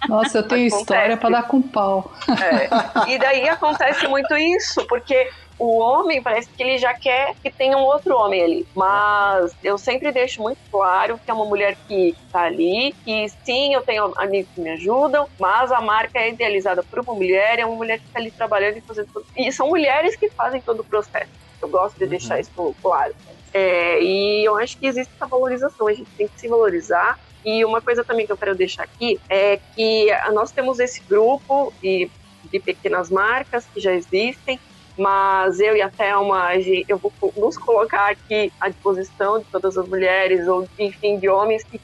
Nossa, 0.07 0.39
eu 0.39 0.43
tenho 0.43 0.67
acontece. 0.67 0.83
história 0.83 1.17
para 1.17 1.31
dar 1.31 1.43
com 1.45 1.63
pau. 1.63 2.13
É. 2.29 3.11
E 3.11 3.19
daí 3.19 3.49
acontece 3.49 4.07
muito 4.07 4.37
isso, 4.37 4.87
porque 4.87 5.31
o 5.59 5.79
homem 5.79 6.23
parece 6.23 6.49
que 6.49 6.63
ele 6.63 6.79
já 6.79 6.93
quer 6.93 7.35
que 7.43 7.51
tenha 7.51 7.77
um 7.77 7.83
outro 7.83 8.17
homem 8.17 8.43
ali. 8.43 8.67
Mas 8.75 9.55
eu 9.63 9.79
sempre 9.79 10.13
deixo 10.13 10.43
muito 10.43 10.59
claro 10.71 11.19
que 11.23 11.31
é 11.31 11.35
uma 11.35 11.47
mulher 11.47 11.77
que 11.89 12.15
tá 12.31 12.43
ali, 12.43 12.95
que 13.05 13.29
sim, 13.45 13.73
eu 13.73 13.83
tenho 13.83 14.13
amigos 14.17 14.51
que 14.55 14.61
me 14.61 14.71
ajudam, 14.71 15.29
mas 15.39 15.73
a 15.73 15.81
marca 15.81 16.19
é 16.19 16.31
idealizada 16.31 16.83
por 16.83 17.01
uma 17.01 17.15
mulher, 17.15 17.59
é 17.59 17.65
uma 17.65 17.77
mulher 17.77 17.99
que 17.99 18.07
tá 18.09 18.19
ali 18.19 18.31
trabalhando 18.31 18.79
e 18.79 18.81
fazendo 18.83 19.09
tudo. 19.13 19.27
E 19.37 19.51
são 19.51 19.69
mulheres 19.69 20.15
que 20.17 20.29
fazem 20.29 20.61
todo 20.61 20.81
o 20.81 20.85
processo. 20.85 21.31
Eu 21.61 21.69
gosto 21.69 21.99
de 21.99 22.07
deixar 22.07 22.35
uhum. 22.35 22.41
isso 22.41 22.77
claro. 22.83 23.15
É, 23.53 24.03
e 24.03 24.45
eu 24.45 24.59
acho 24.59 24.77
que 24.77 24.87
existe 24.87 25.11
essa 25.17 25.27
valorização, 25.27 25.89
a 25.89 25.95
gente 25.95 26.11
tem 26.17 26.29
que 26.29 26.39
se 26.39 26.47
valorizar. 26.47 27.19
E 27.43 27.65
uma 27.65 27.81
coisa 27.81 28.05
também 28.05 28.27
que 28.27 28.33
eu 28.33 28.37
quero 28.37 28.55
deixar 28.55 28.83
aqui 28.83 29.19
é 29.31 29.59
que 29.75 30.09
nós 30.35 30.51
temos 30.51 30.79
esse 30.79 31.01
grupo 31.01 31.73
de, 31.81 32.11
de 32.51 32.61
pequenas 32.61 33.09
marcas 33.09 33.65
que 33.73 33.81
já 33.81 33.93
existem, 33.93 34.59
mas 34.97 35.61
eu 35.61 35.77
e 35.77 35.83
a 35.83 35.91
Thelma, 35.91 36.49
eu 36.89 36.97
vou 36.97 37.13
nos 37.37 37.59
colocar 37.59 38.11
aqui 38.11 38.53
à 38.61 38.69
disposição 38.69 39.39
de 39.39 39.45
todas 39.47 39.77
as 39.77 39.87
mulheres, 39.87 40.49
ou 40.49 40.67
enfim, 40.79 41.19
de 41.19 41.29
homens 41.29 41.63
que, 41.65 41.79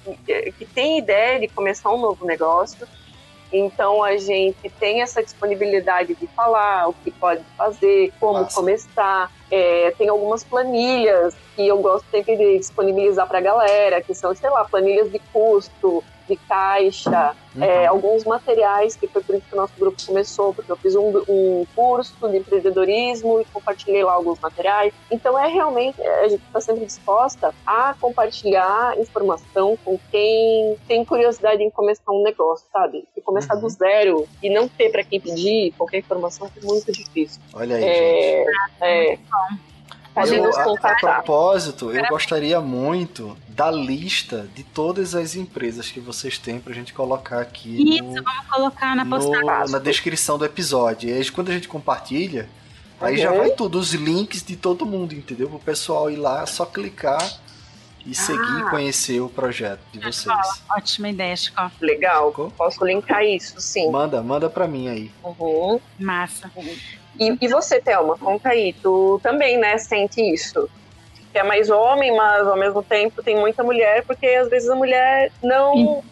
que 0.52 0.64
têm 0.66 0.98
ideia 0.98 1.38
de 1.38 1.48
começar 1.48 1.90
um 1.90 1.98
novo 1.98 2.24
negócio. 2.24 2.86
Então 3.52 4.02
a 4.02 4.16
gente 4.16 4.70
tem 4.80 5.02
essa 5.02 5.22
disponibilidade 5.22 6.14
de 6.14 6.26
falar 6.28 6.88
o 6.88 6.94
que 6.94 7.10
pode 7.10 7.42
fazer, 7.56 8.10
como 8.18 8.40
Nossa. 8.40 8.54
começar. 8.54 9.30
É, 9.50 9.92
tem 9.98 10.08
algumas 10.08 10.42
planilhas 10.42 11.36
que 11.54 11.68
eu 11.68 11.76
gosto 11.82 12.06
sempre 12.10 12.34
de 12.38 12.58
disponibilizar 12.58 13.28
para 13.28 13.38
a 13.38 13.42
galera, 13.42 14.00
que 14.00 14.14
são, 14.14 14.34
sei 14.34 14.48
lá, 14.48 14.64
planilhas 14.64 15.12
de 15.12 15.18
custo, 15.30 16.02
de 16.32 16.36
caixa, 16.46 17.34
uhum. 17.54 17.62
é, 17.62 17.86
alguns 17.86 18.24
materiais, 18.24 18.96
que 18.96 19.06
foi 19.06 19.22
por 19.22 19.34
isso 19.34 19.44
que 19.48 19.54
o 19.54 19.56
nosso 19.56 19.74
grupo 19.78 19.96
começou, 20.06 20.54
porque 20.54 20.70
eu 20.70 20.76
fiz 20.76 20.94
um, 20.94 21.22
um 21.28 21.66
curso 21.74 22.14
de 22.28 22.38
empreendedorismo 22.38 23.40
e 23.40 23.44
compartilhei 23.46 24.02
lá 24.02 24.14
alguns 24.14 24.38
materiais. 24.40 24.92
Então 25.10 25.38
é 25.38 25.48
realmente, 25.48 26.00
a 26.00 26.28
gente 26.28 26.42
está 26.42 26.60
sempre 26.60 26.86
disposta 26.86 27.54
a 27.66 27.94
compartilhar 28.00 28.98
informação 28.98 29.76
com 29.84 29.98
quem 30.10 30.76
tem 30.88 31.04
curiosidade 31.04 31.62
em 31.62 31.70
começar 31.70 32.10
um 32.10 32.22
negócio, 32.22 32.66
sabe? 32.72 33.04
E 33.16 33.20
começar 33.20 33.54
uhum. 33.54 33.60
do 33.60 33.68
zero 33.68 34.28
e 34.42 34.48
não 34.48 34.68
ter 34.68 34.90
para 34.90 35.04
quem 35.04 35.20
pedir 35.20 35.72
qualquer 35.76 35.98
informação 35.98 36.50
é 36.56 36.64
muito 36.64 36.90
difícil. 36.92 37.40
Olha 37.52 37.76
aí, 37.76 37.84
é, 37.84 38.36
gente. 38.38 38.52
É, 38.80 39.18
eu, 40.14 40.54
a, 40.54 40.90
a, 40.90 40.96
propósito, 40.96 41.90
eu 41.90 42.06
gostaria 42.08 42.60
muito 42.60 43.36
da 43.48 43.70
lista 43.70 44.48
de 44.54 44.62
todas 44.62 45.14
as 45.14 45.34
empresas 45.34 45.90
que 45.90 46.00
vocês 46.00 46.38
têm 46.38 46.60
pra 46.60 46.74
gente 46.74 46.92
colocar 46.92 47.40
aqui. 47.40 47.96
Isso, 47.96 48.04
no, 48.04 48.22
vamos 48.22 48.46
colocar 48.50 48.94
na 48.94 49.06
postagem. 49.06 49.72
Na 49.72 49.78
descrição 49.78 50.36
do 50.36 50.44
episódio. 50.44 51.08
E 51.08 51.12
aí, 51.12 51.30
quando 51.30 51.50
a 51.50 51.54
gente 51.54 51.68
compartilha, 51.68 52.48
aí 53.00 53.16
já 53.16 53.32
vai 53.32 53.50
tudo, 53.50 53.78
os 53.78 53.92
links 53.94 54.42
de 54.42 54.56
todo 54.56 54.84
mundo, 54.84 55.14
entendeu? 55.14 55.48
Pro 55.48 55.58
pessoal 55.58 56.10
ir 56.10 56.16
lá, 56.16 56.44
só 56.46 56.66
clicar 56.66 57.22
e 58.04 58.10
ah. 58.10 58.14
seguir 58.14 58.60
e 58.60 58.70
conhecer 58.70 59.20
o 59.20 59.28
projeto 59.28 59.80
de 59.92 60.00
vocês. 60.00 60.36
Ótima 60.70 61.08
ideia, 61.08 61.36
Chico. 61.36 61.70
Legal. 61.80 62.32
Posso 62.56 62.84
linkar 62.84 63.24
isso, 63.24 63.60
sim. 63.60 63.90
Manda, 63.90 64.22
manda 64.22 64.50
pra 64.50 64.68
mim 64.68 64.88
aí. 64.88 65.10
Uhum. 65.24 65.80
Massa. 65.98 66.50
Uhum. 66.54 66.76
E, 67.18 67.36
e 67.40 67.48
você, 67.48 67.80
Thelma, 67.80 68.16
conta 68.18 68.50
aí, 68.50 68.72
tu 68.82 69.20
também, 69.22 69.58
né, 69.58 69.78
sente 69.78 70.20
isso? 70.20 70.68
Que 71.32 71.38
é 71.38 71.42
mais 71.42 71.70
homem, 71.70 72.14
mas 72.16 72.46
ao 72.46 72.56
mesmo 72.56 72.82
tempo 72.82 73.22
tem 73.22 73.38
muita 73.38 73.62
mulher, 73.62 74.04
porque 74.06 74.26
às 74.26 74.48
vezes 74.48 74.68
a 74.68 74.74
mulher 74.74 75.30
não. 75.42 76.02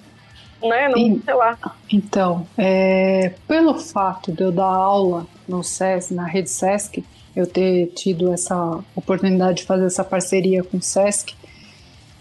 E, 0.63 0.69
né, 0.69 0.89
não, 0.89 0.99
e, 0.99 1.23
sei 1.25 1.35
lá. 1.35 1.59
Então, 1.93 2.47
é, 2.57 3.33
pelo 3.49 3.79
fato 3.79 4.33
de 4.33 4.43
eu 4.43 4.53
dar 4.53 4.65
aula 4.65 5.27
no 5.49 5.63
SESC, 5.63 6.13
na 6.13 6.27
rede 6.27 6.51
SESC, 6.51 7.05
eu 7.35 7.47
ter 7.47 7.89
tido 7.89 8.33
essa 8.33 8.81
oportunidade 8.95 9.59
de 9.59 9.65
fazer 9.65 9.87
essa 9.87 10.05
parceria 10.05 10.63
com 10.63 10.79
o 10.79 10.83
SESC, 10.83 11.35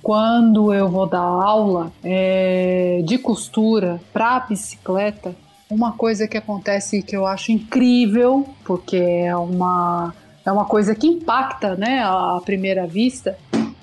quando 0.01 0.73
eu 0.73 0.87
vou 0.87 1.05
dar 1.05 1.19
aula 1.19 1.91
é, 2.03 3.01
de 3.03 3.17
costura 3.17 3.99
para 4.13 4.39
bicicleta, 4.41 5.35
uma 5.69 5.91
coisa 5.91 6.27
que 6.27 6.37
acontece 6.37 7.01
que 7.01 7.15
eu 7.15 7.25
acho 7.25 7.51
incrível, 7.51 8.47
porque 8.65 8.97
é 8.97 9.35
uma, 9.35 10.13
é 10.45 10.51
uma 10.51 10.65
coisa 10.65 10.95
que 10.95 11.07
impacta 11.07 11.75
né, 11.75 12.01
à 12.03 12.41
primeira 12.43 12.87
vista, 12.87 13.37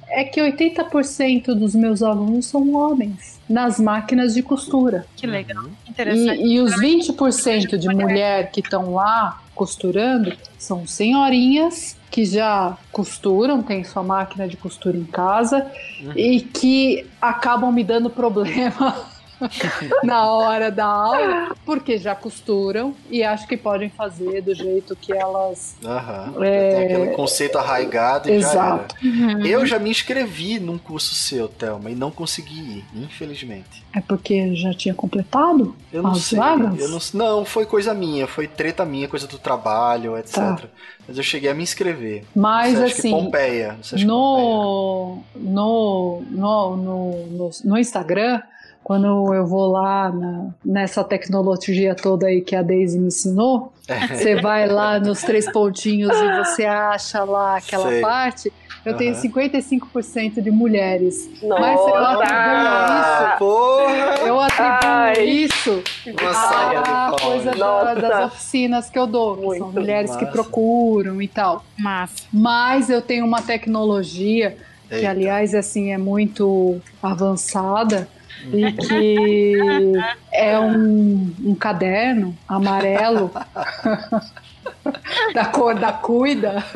é 0.08 0.24
que 0.24 0.40
80% 0.40 1.54
dos 1.54 1.74
meus 1.74 2.02
alunos 2.02 2.46
são 2.46 2.74
homens 2.74 3.38
nas 3.48 3.78
máquinas 3.78 4.34
de 4.34 4.42
costura. 4.42 5.04
Que 5.16 5.26
legal, 5.26 5.64
interessante. 5.88 6.42
E, 6.42 6.54
e 6.54 6.60
os 6.60 6.72
20% 6.72 7.76
de 7.76 7.88
mulher 7.88 8.50
que 8.50 8.60
estão 8.60 8.94
lá 8.94 9.40
costurando 9.54 10.32
são 10.58 10.86
senhorinhas 10.86 11.96
que 12.10 12.24
já 12.24 12.76
costuram, 12.92 13.62
tem 13.62 13.84
sua 13.84 14.02
máquina 14.02 14.48
de 14.48 14.56
costura 14.56 14.96
em 14.96 15.04
casa 15.04 15.70
uhum. 16.02 16.12
e 16.16 16.40
que 16.40 17.06
acabam 17.20 17.72
me 17.72 17.84
dando 17.84 18.08
problema 18.08 18.96
na 20.02 20.30
hora 20.30 20.70
da 20.70 20.84
aula, 20.84 21.56
porque 21.64 21.98
já 21.98 22.14
costuram 22.14 22.94
e 23.10 23.22
acho 23.22 23.46
que 23.46 23.56
podem 23.56 23.88
fazer 23.88 24.42
do 24.42 24.54
jeito 24.54 24.96
que 24.96 25.12
elas. 25.12 25.76
Uhum. 25.82 26.44
É... 26.44 26.70
Tem 26.70 26.84
aquele 26.84 27.06
conceito 27.14 27.58
arraigado 27.58 28.28
e 28.28 28.34
Exato. 28.34 28.96
já 29.00 29.08
era. 29.08 29.36
Uhum. 29.36 29.46
Eu 29.46 29.66
já 29.66 29.78
me 29.78 29.90
inscrevi 29.90 30.58
num 30.58 30.78
curso 30.78 31.14
seu, 31.14 31.48
Thelma, 31.48 31.90
e 31.90 31.94
não 31.94 32.10
consegui 32.10 32.78
ir, 32.78 32.84
infelizmente. 32.94 33.84
É 33.94 34.00
porque 34.00 34.54
já 34.54 34.72
tinha 34.74 34.94
completado? 34.94 35.74
Eu 35.92 36.02
não 36.02 36.14
sei. 36.14 36.38
Vagas? 36.38 36.80
Eu 36.80 36.88
não, 36.88 36.98
não, 37.14 37.44
foi 37.44 37.64
coisa 37.66 37.94
minha, 37.94 38.26
foi 38.26 38.46
treta 38.46 38.84
minha, 38.84 39.08
coisa 39.08 39.26
do 39.26 39.38
trabalho, 39.38 40.16
etc. 40.18 40.34
Tá. 40.34 40.58
Mas 41.06 41.16
eu 41.16 41.22
cheguei 41.22 41.48
a 41.48 41.54
me 41.54 41.62
inscrever. 41.62 42.24
Mas 42.34 42.80
assim. 42.80 43.10
Pompeia. 43.10 43.78
No, 44.04 45.22
Pompeia. 45.34 45.36
No, 45.36 46.22
no, 46.30 46.76
no, 46.76 46.76
no, 46.76 47.50
no 47.64 47.78
Instagram 47.78 48.42
quando 48.86 49.34
eu 49.34 49.44
vou 49.44 49.66
lá 49.66 50.12
na, 50.12 50.50
nessa 50.64 51.02
tecnologia 51.02 51.92
toda 51.92 52.28
aí 52.28 52.40
que 52.40 52.54
a 52.54 52.62
Daisy 52.62 53.00
me 53.00 53.08
ensinou, 53.08 53.72
é. 53.88 54.06
você 54.06 54.40
vai 54.40 54.68
lá 54.68 55.00
nos 55.00 55.22
três 55.22 55.50
pontinhos 55.50 56.16
e 56.16 56.36
você 56.36 56.64
acha 56.64 57.24
lá 57.24 57.56
aquela 57.56 57.88
Sei. 57.88 58.00
parte. 58.00 58.52
Eu 58.84 58.92
uhum. 58.92 58.98
tenho 58.98 59.16
55% 59.16 60.40
de 60.40 60.52
mulheres. 60.52 61.28
Nossa. 61.42 61.60
Mas 61.60 61.80
eu 61.80 61.96
atribuo 61.96 62.62
isso. 63.00 63.38
Porra. 63.38 64.28
Eu 64.28 64.40
atribuo 64.40 64.78
Ai. 64.84 65.24
isso 65.24 65.82
à 66.36 67.16
coisa 67.20 67.50
da, 67.56 67.94
das 67.94 68.26
oficinas 68.26 68.88
que 68.88 68.96
eu 68.96 69.08
dou. 69.08 69.50
Que 69.50 69.58
são 69.58 69.72
mulheres 69.72 70.12
massa. 70.12 70.24
que 70.24 70.30
procuram 70.30 71.20
e 71.20 71.26
tal. 71.26 71.64
Mas, 71.76 72.28
Mas 72.32 72.88
eu 72.88 73.02
tenho 73.02 73.26
uma 73.26 73.42
tecnologia 73.42 74.56
Eita. 74.88 75.00
que, 75.00 75.06
aliás, 75.06 75.56
assim, 75.56 75.90
é 75.90 75.98
muito 75.98 76.80
avançada 77.02 78.06
e 78.52 78.72
que 78.72 79.92
é 80.32 80.58
um, 80.58 81.34
um 81.44 81.54
caderno 81.54 82.36
amarelo 82.48 83.30
da 85.34 85.44
cor 85.46 85.74
da 85.74 85.92
cuida. 85.92 86.64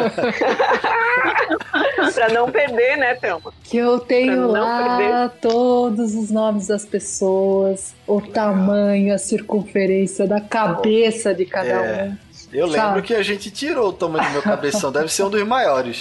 pra 2.15 2.29
não 2.31 2.51
perder, 2.51 2.97
né, 2.97 3.15
Thelma? 3.15 3.53
Que 3.63 3.77
eu 3.77 4.01
tenho 4.01 4.49
lá 4.49 4.97
perder. 4.97 5.31
todos 5.41 6.15
os 6.15 6.31
nomes 6.31 6.67
das 6.67 6.85
pessoas, 6.85 7.95
o 8.07 8.21
tamanho, 8.21 9.15
a 9.15 9.19
circunferência 9.19 10.27
da 10.27 10.41
cabeça 10.41 11.35
de 11.35 11.45
cada 11.45 11.69
é. 11.69 12.05
um. 12.05 12.30
Eu 12.53 12.67
lembro 12.67 12.81
Sabe? 12.81 13.03
que 13.03 13.15
a 13.15 13.23
gente 13.23 13.51
tirou 13.51 13.91
o 13.91 13.93
tamanho 13.93 14.27
do 14.27 14.33
meu 14.33 14.43
cabeção, 14.43 14.91
deve 14.91 15.09
ser 15.09 15.23
um 15.25 15.31
dos 15.31 15.47
maiores. 15.47 16.01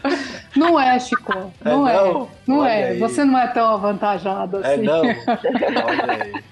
Não 0.54 0.78
é, 0.78 0.98
Chico. 0.98 1.52
É 1.64 1.68
não 1.68 1.86
é. 1.86 1.94
Não, 1.94 2.30
não 2.46 2.64
é. 2.64 2.84
Aí. 2.90 2.98
Você 2.98 3.24
não 3.24 3.38
é 3.38 3.46
tão 3.48 3.74
avantajado 3.74 4.64
é, 4.64 4.74
assim. 4.74 4.82
É 4.82 4.86
não. 4.86 5.02
Olha 5.84 6.22
aí. 6.22 6.42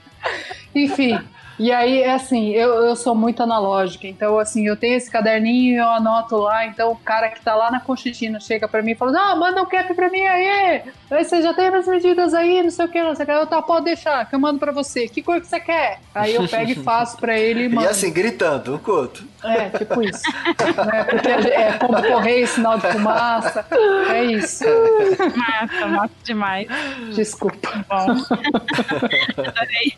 Enfim, 0.75 1.19
e 1.59 1.71
aí, 1.71 2.03
é 2.03 2.15
assim, 2.15 2.51
eu, 2.51 2.71
eu 2.85 2.97
sou 2.97 3.15
muito 3.15 3.41
analógica, 3.41 4.09
então, 4.09 4.39
assim, 4.39 4.67
eu 4.67 4.77
tenho 4.77 4.97
esse 4.97 5.09
caderninho, 5.09 5.81
eu 5.81 5.89
anoto 5.89 6.37
lá, 6.37 6.67
então 6.67 6.91
o 6.91 6.97
cara 6.97 7.29
que 7.29 7.41
tá 7.41 7.55
lá 7.55 7.71
na 7.71 7.79
Conchitina 7.79 8.41
chega 8.41 8.67
pra 8.67 8.83
mim 8.83 8.91
e 8.91 8.95
fala, 8.97 9.13
não, 9.13 9.39
manda 9.39 9.63
um 9.63 9.67
cap 9.67 9.93
pra 9.95 10.11
mim 10.11 10.23
aí, 10.23 10.83
aí 11.11 11.25
você 11.25 11.41
já 11.41 11.55
tem 11.55 11.69
as 11.69 11.87
medidas 11.87 12.35
aí, 12.35 12.61
não 12.61 12.71
sei 12.71 12.85
o 12.85 12.89
que, 12.89 13.01
não 13.01 13.15
sei 13.15 13.23
o 13.23 13.27
que, 13.27 13.33
eu 13.33 13.47
tá, 13.47 13.63
pode 13.63 13.85
deixar, 13.85 14.29
que 14.29 14.35
eu 14.35 14.39
mando 14.41 14.59
pra 14.59 14.73
você, 14.73 15.07
que 15.07 15.23
cor 15.23 15.41
que 15.41 15.47
você 15.47 15.61
quer? 15.61 16.01
Aí 16.13 16.35
eu 16.35 16.49
pego 16.49 16.73
e 16.73 16.75
faço 16.75 17.17
pra 17.19 17.39
ele 17.39 17.65
e 17.65 17.69
mando. 17.69 17.87
E 17.87 17.91
assim, 17.91 18.13
gritando, 18.13 18.75
um 18.75 18.79
coto. 18.79 19.25
É, 19.45 19.71
tipo 19.79 20.03
isso. 20.03 20.23
é, 20.93 21.05
porque 21.05 21.29
é 21.29 21.73
como 21.79 22.03
correio, 22.03 22.47
sinal 22.47 22.79
de 22.79 22.91
fumaça, 22.93 23.67
é 24.09 24.25
isso. 24.25 24.65
Massa, 25.37 25.87
massa 25.87 26.15
demais. 26.25 26.69
Desculpa. 27.15 27.85
Bom. 27.89 28.17
Adorei. 29.47 29.95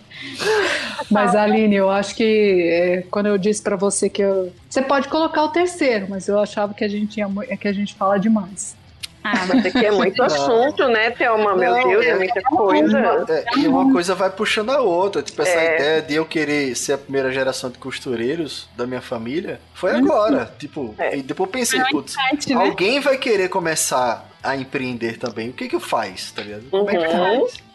Mas 1.10 1.34
Aline, 1.34 1.76
eu 1.76 1.90
acho 1.90 2.14
que 2.14 2.68
é, 2.70 3.04
quando 3.10 3.26
eu 3.26 3.38
disse 3.38 3.62
para 3.62 3.76
você 3.76 4.08
que 4.08 4.22
eu, 4.22 4.52
você 4.68 4.82
pode 4.82 5.08
colocar 5.08 5.44
o 5.44 5.48
terceiro, 5.48 6.06
mas 6.08 6.28
eu 6.28 6.38
achava 6.38 6.74
que 6.74 6.84
a 6.84 6.88
gente 6.88 7.08
tinha 7.08 7.28
que 7.56 7.68
a 7.68 7.72
gente 7.72 7.94
fala 7.94 8.18
demais. 8.18 8.76
Ah, 9.26 9.46
mas 9.48 9.66
aqui 9.66 9.84
é 9.84 9.90
muito 9.90 10.22
assunto, 10.22 10.86
né, 10.88 11.10
Thelma? 11.10 11.56
Meu 11.56 11.74
Deus, 11.74 12.04
é, 12.04 12.10
é 12.10 12.14
muita 12.14 12.40
coisa. 12.42 13.26
É, 13.28 13.58
e 13.58 13.66
uma 13.66 13.92
coisa 13.92 14.14
vai 14.14 14.30
puxando 14.30 14.70
a 14.70 14.80
outra. 14.80 15.22
Tipo, 15.22 15.42
essa 15.42 15.58
é. 15.58 15.74
ideia 15.74 16.02
de 16.02 16.14
eu 16.14 16.24
querer 16.24 16.76
ser 16.76 16.92
a 16.92 16.98
primeira 16.98 17.32
geração 17.32 17.68
de 17.70 17.78
costureiros 17.78 18.68
da 18.76 18.86
minha 18.86 19.00
família 19.00 19.60
foi 19.74 19.92
uhum. 19.92 19.98
agora. 19.98 20.50
Tipo, 20.58 20.94
é. 20.98 21.16
e 21.18 21.22
depois 21.22 21.48
eu 21.48 21.52
pensei, 21.52 21.80
putz, 21.90 22.14
né? 22.48 22.54
alguém 22.54 23.00
vai 23.00 23.18
querer 23.18 23.48
começar 23.48 24.28
a 24.42 24.56
empreender 24.56 25.18
também. 25.18 25.50
O 25.50 25.52
que 25.52 25.68
que 25.68 25.80
faz, 25.80 26.30
tá 26.30 26.42
ligado? 26.42 26.64
Como 26.70 26.88
é 26.88 26.96
que 26.96 27.06
uhum. 27.06 27.40
faz? 27.40 27.66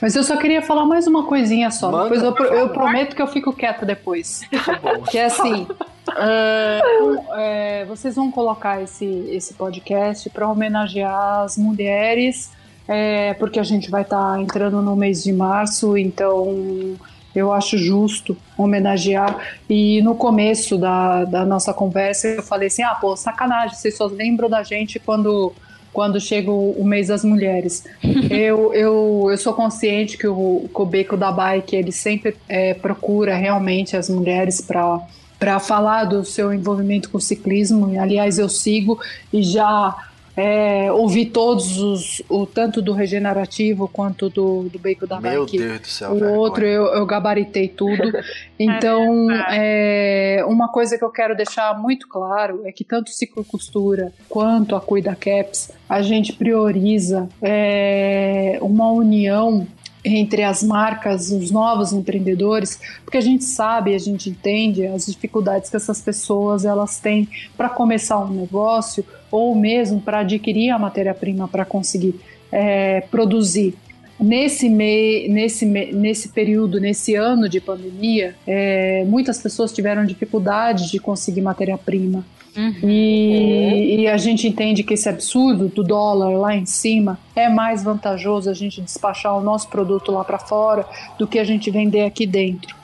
Mas 0.00 0.14
eu 0.14 0.22
só 0.22 0.36
queria 0.36 0.62
falar 0.62 0.84
mais 0.84 1.06
uma 1.06 1.24
coisinha 1.24 1.70
só. 1.70 1.90
Manda, 1.90 2.04
depois 2.04 2.22
eu, 2.22 2.56
eu, 2.56 2.68
prometo 2.68 3.16
que 3.16 3.22
eu 3.22 3.26
fico 3.26 3.52
quieta 3.52 3.84
depois. 3.84 4.42
Tá 4.64 4.78
bom. 4.78 5.02
Que 5.02 5.18
é 5.18 5.24
assim. 5.24 5.66
Uh, 6.08 7.34
é, 7.36 7.84
vocês 7.86 8.14
vão 8.14 8.30
colocar 8.30 8.82
esse, 8.82 9.04
esse 9.30 9.54
podcast 9.54 10.28
para 10.30 10.48
homenagear 10.48 11.40
as 11.42 11.56
mulheres, 11.56 12.50
é, 12.86 13.34
porque 13.34 13.58
a 13.58 13.62
gente 13.62 13.90
vai 13.90 14.02
estar 14.02 14.34
tá 14.34 14.40
entrando 14.40 14.80
no 14.82 14.96
mês 14.96 15.22
de 15.22 15.32
março, 15.32 15.96
então 15.96 16.96
eu 17.34 17.52
acho 17.52 17.76
justo 17.78 18.36
homenagear. 18.56 19.36
E 19.68 20.00
no 20.02 20.14
começo 20.14 20.76
da, 20.78 21.24
da 21.24 21.44
nossa 21.44 21.72
conversa 21.72 22.28
eu 22.28 22.42
falei 22.42 22.68
assim: 22.68 22.82
ah, 22.82 22.94
pô, 22.94 23.16
sacanagem, 23.16 23.76
vocês 23.76 23.96
só 23.96 24.06
lembram 24.06 24.48
da 24.48 24.62
gente 24.62 24.98
quando 24.98 25.52
quando 25.92 26.20
chega 26.20 26.50
o, 26.50 26.72
o 26.72 26.84
mês 26.84 27.08
das 27.08 27.24
mulheres. 27.24 27.84
eu, 28.30 28.72
eu, 28.72 29.26
eu 29.30 29.38
sou 29.38 29.52
consciente 29.52 30.16
que 30.16 30.28
o 30.28 30.68
Cobeco 30.72 31.16
da 31.16 31.32
Bike 31.32 31.74
ele 31.74 31.92
sempre 31.92 32.36
é, 32.48 32.74
procura 32.74 33.34
realmente 33.34 33.96
as 33.96 34.08
mulheres 34.08 34.60
para 34.60 35.00
para 35.38 35.58
falar 35.60 36.04
do 36.04 36.24
seu 36.24 36.52
envolvimento 36.52 37.10
com 37.10 37.18
o 37.18 37.20
ciclismo. 37.20 37.98
Aliás, 38.00 38.38
eu 38.38 38.48
sigo 38.48 39.00
e 39.32 39.42
já 39.42 40.08
é, 40.38 40.92
ouvi 40.92 41.26
todos 41.26 41.78
os, 41.78 42.22
o 42.28 42.46
tanto 42.46 42.80
do 42.80 42.92
regenerativo 42.92 43.88
quanto 43.88 44.30
do, 44.30 44.68
do 44.68 44.78
bacon 44.78 45.04
da 45.04 45.20
Meu 45.20 45.40
Nike. 45.40 45.58
Deus 45.58 45.80
do 45.80 45.86
céu. 45.88 46.12
O 46.12 46.34
outro 46.34 46.64
eu, 46.64 46.86
eu 46.86 47.04
gabaritei 47.04 47.68
tudo. 47.68 48.12
Então, 48.60 49.30
é, 49.52 50.44
uma 50.48 50.66
coisa 50.66 50.98
que 50.98 51.04
eu 51.04 51.10
quero 51.10 51.36
deixar 51.36 51.78
muito 51.78 52.08
claro 52.08 52.62
é 52.64 52.72
que 52.72 52.82
tanto 52.82 53.08
Ciclo 53.08 53.44
Costura 53.44 54.12
quanto 54.28 54.74
a 54.74 54.80
Cuida 54.80 55.14
Caps, 55.14 55.70
a 55.88 56.02
gente 56.02 56.32
prioriza 56.32 57.28
é, 57.40 58.58
uma 58.60 58.90
união 58.90 59.64
entre 60.08 60.42
as 60.42 60.62
marcas, 60.62 61.30
os 61.30 61.50
novos 61.50 61.92
empreendedores, 61.92 62.80
porque 63.04 63.18
a 63.18 63.22
gente 63.22 63.44
sabe, 63.44 63.94
a 63.94 63.98
gente 63.98 64.30
entende 64.30 64.86
as 64.86 65.06
dificuldades 65.06 65.70
que 65.70 65.76
essas 65.76 66.00
pessoas 66.00 66.64
elas 66.64 66.98
têm 66.98 67.28
para 67.56 67.68
começar 67.68 68.18
um 68.18 68.28
negócio 68.28 69.04
ou 69.30 69.54
mesmo 69.54 70.00
para 70.00 70.20
adquirir 70.20 70.70
a 70.70 70.78
matéria-prima 70.78 71.46
para 71.48 71.64
conseguir 71.64 72.20
é, 72.50 73.02
produzir. 73.10 73.74
Nesse, 74.18 74.68
mei, 74.68 75.28
nesse, 75.28 75.64
nesse 75.64 76.30
período, 76.30 76.80
nesse 76.80 77.14
ano 77.14 77.48
de 77.48 77.60
pandemia, 77.60 78.34
é, 78.44 79.04
muitas 79.04 79.40
pessoas 79.40 79.72
tiveram 79.72 80.04
dificuldade 80.04 80.90
de 80.90 80.98
conseguir 80.98 81.40
matéria-prima. 81.40 82.24
Uhum. 82.56 82.88
E, 82.88 84.00
e, 84.00 84.08
a 84.08 84.16
gente 84.16 84.48
entende 84.48 84.82
que 84.82 84.94
esse 84.94 85.08
absurdo 85.08 85.68
do 85.68 85.84
dólar 85.84 86.36
lá 86.36 86.56
em 86.56 86.66
cima 86.66 87.18
é 87.36 87.48
mais 87.48 87.84
vantajoso 87.84 88.50
a 88.50 88.54
gente 88.54 88.80
despachar 88.80 89.36
o 89.36 89.40
nosso 89.40 89.68
produto 89.68 90.10
lá 90.10 90.24
para 90.24 90.38
fora 90.38 90.84
do 91.18 91.26
que 91.26 91.38
a 91.38 91.44
gente 91.44 91.70
vender 91.70 92.04
aqui 92.04 92.26
dentro. 92.26 92.74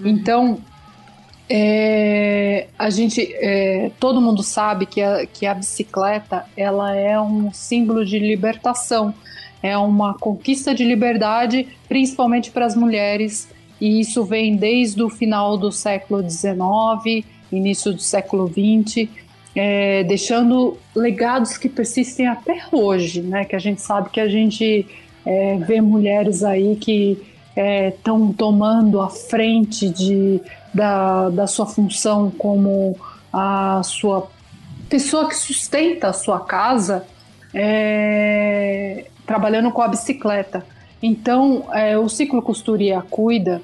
Uhum. 0.00 0.08
Então, 0.08 0.58
é, 1.48 2.68
a 2.78 2.88
gente, 2.88 3.20
é, 3.34 3.90
todo 4.00 4.20
mundo 4.20 4.42
sabe 4.42 4.86
que 4.86 5.02
a, 5.02 5.26
que 5.26 5.44
a 5.44 5.52
bicicleta 5.52 6.46
ela 6.56 6.96
é 6.96 7.20
um 7.20 7.52
símbolo 7.52 8.06
de 8.06 8.18
libertação, 8.18 9.12
é 9.62 9.76
uma 9.76 10.14
conquista 10.14 10.74
de 10.74 10.84
liberdade, 10.84 11.68
principalmente 11.88 12.50
para 12.50 12.64
as 12.64 12.74
mulheres, 12.74 13.48
e 13.82 13.98
isso 13.98 14.22
vem 14.24 14.54
desde 14.54 15.02
o 15.02 15.10
final 15.10 15.58
do 15.58 15.72
século 15.72 16.22
XIX, 16.22 17.26
início 17.50 17.92
do 17.92 18.00
século 18.00 18.46
XX, 18.46 19.08
é, 19.56 20.04
deixando 20.04 20.78
legados 20.94 21.58
que 21.58 21.68
persistem 21.68 22.28
até 22.28 22.62
hoje, 22.70 23.20
né? 23.22 23.44
Que 23.44 23.56
a 23.56 23.58
gente 23.58 23.82
sabe 23.82 24.10
que 24.10 24.20
a 24.20 24.28
gente 24.28 24.86
é, 25.26 25.56
vê 25.56 25.80
mulheres 25.80 26.44
aí 26.44 26.76
que 26.76 27.20
estão 27.56 28.30
é, 28.30 28.34
tomando 28.38 29.00
a 29.00 29.10
frente 29.10 29.88
de 29.88 30.40
da, 30.72 31.28
da 31.30 31.48
sua 31.48 31.66
função 31.66 32.30
como 32.30 32.96
a 33.32 33.82
sua 33.82 34.30
pessoa 34.88 35.28
que 35.28 35.34
sustenta 35.34 36.06
a 36.06 36.12
sua 36.12 36.38
casa 36.38 37.04
é, 37.52 39.06
trabalhando 39.26 39.72
com 39.72 39.82
a 39.82 39.88
bicicleta. 39.88 40.64
Então, 41.02 41.64
é, 41.72 41.98
o 41.98 42.08
ciclo 42.08 42.40
costura 42.40 42.80
e 42.80 42.92
a 42.92 43.02
cuida, 43.02 43.60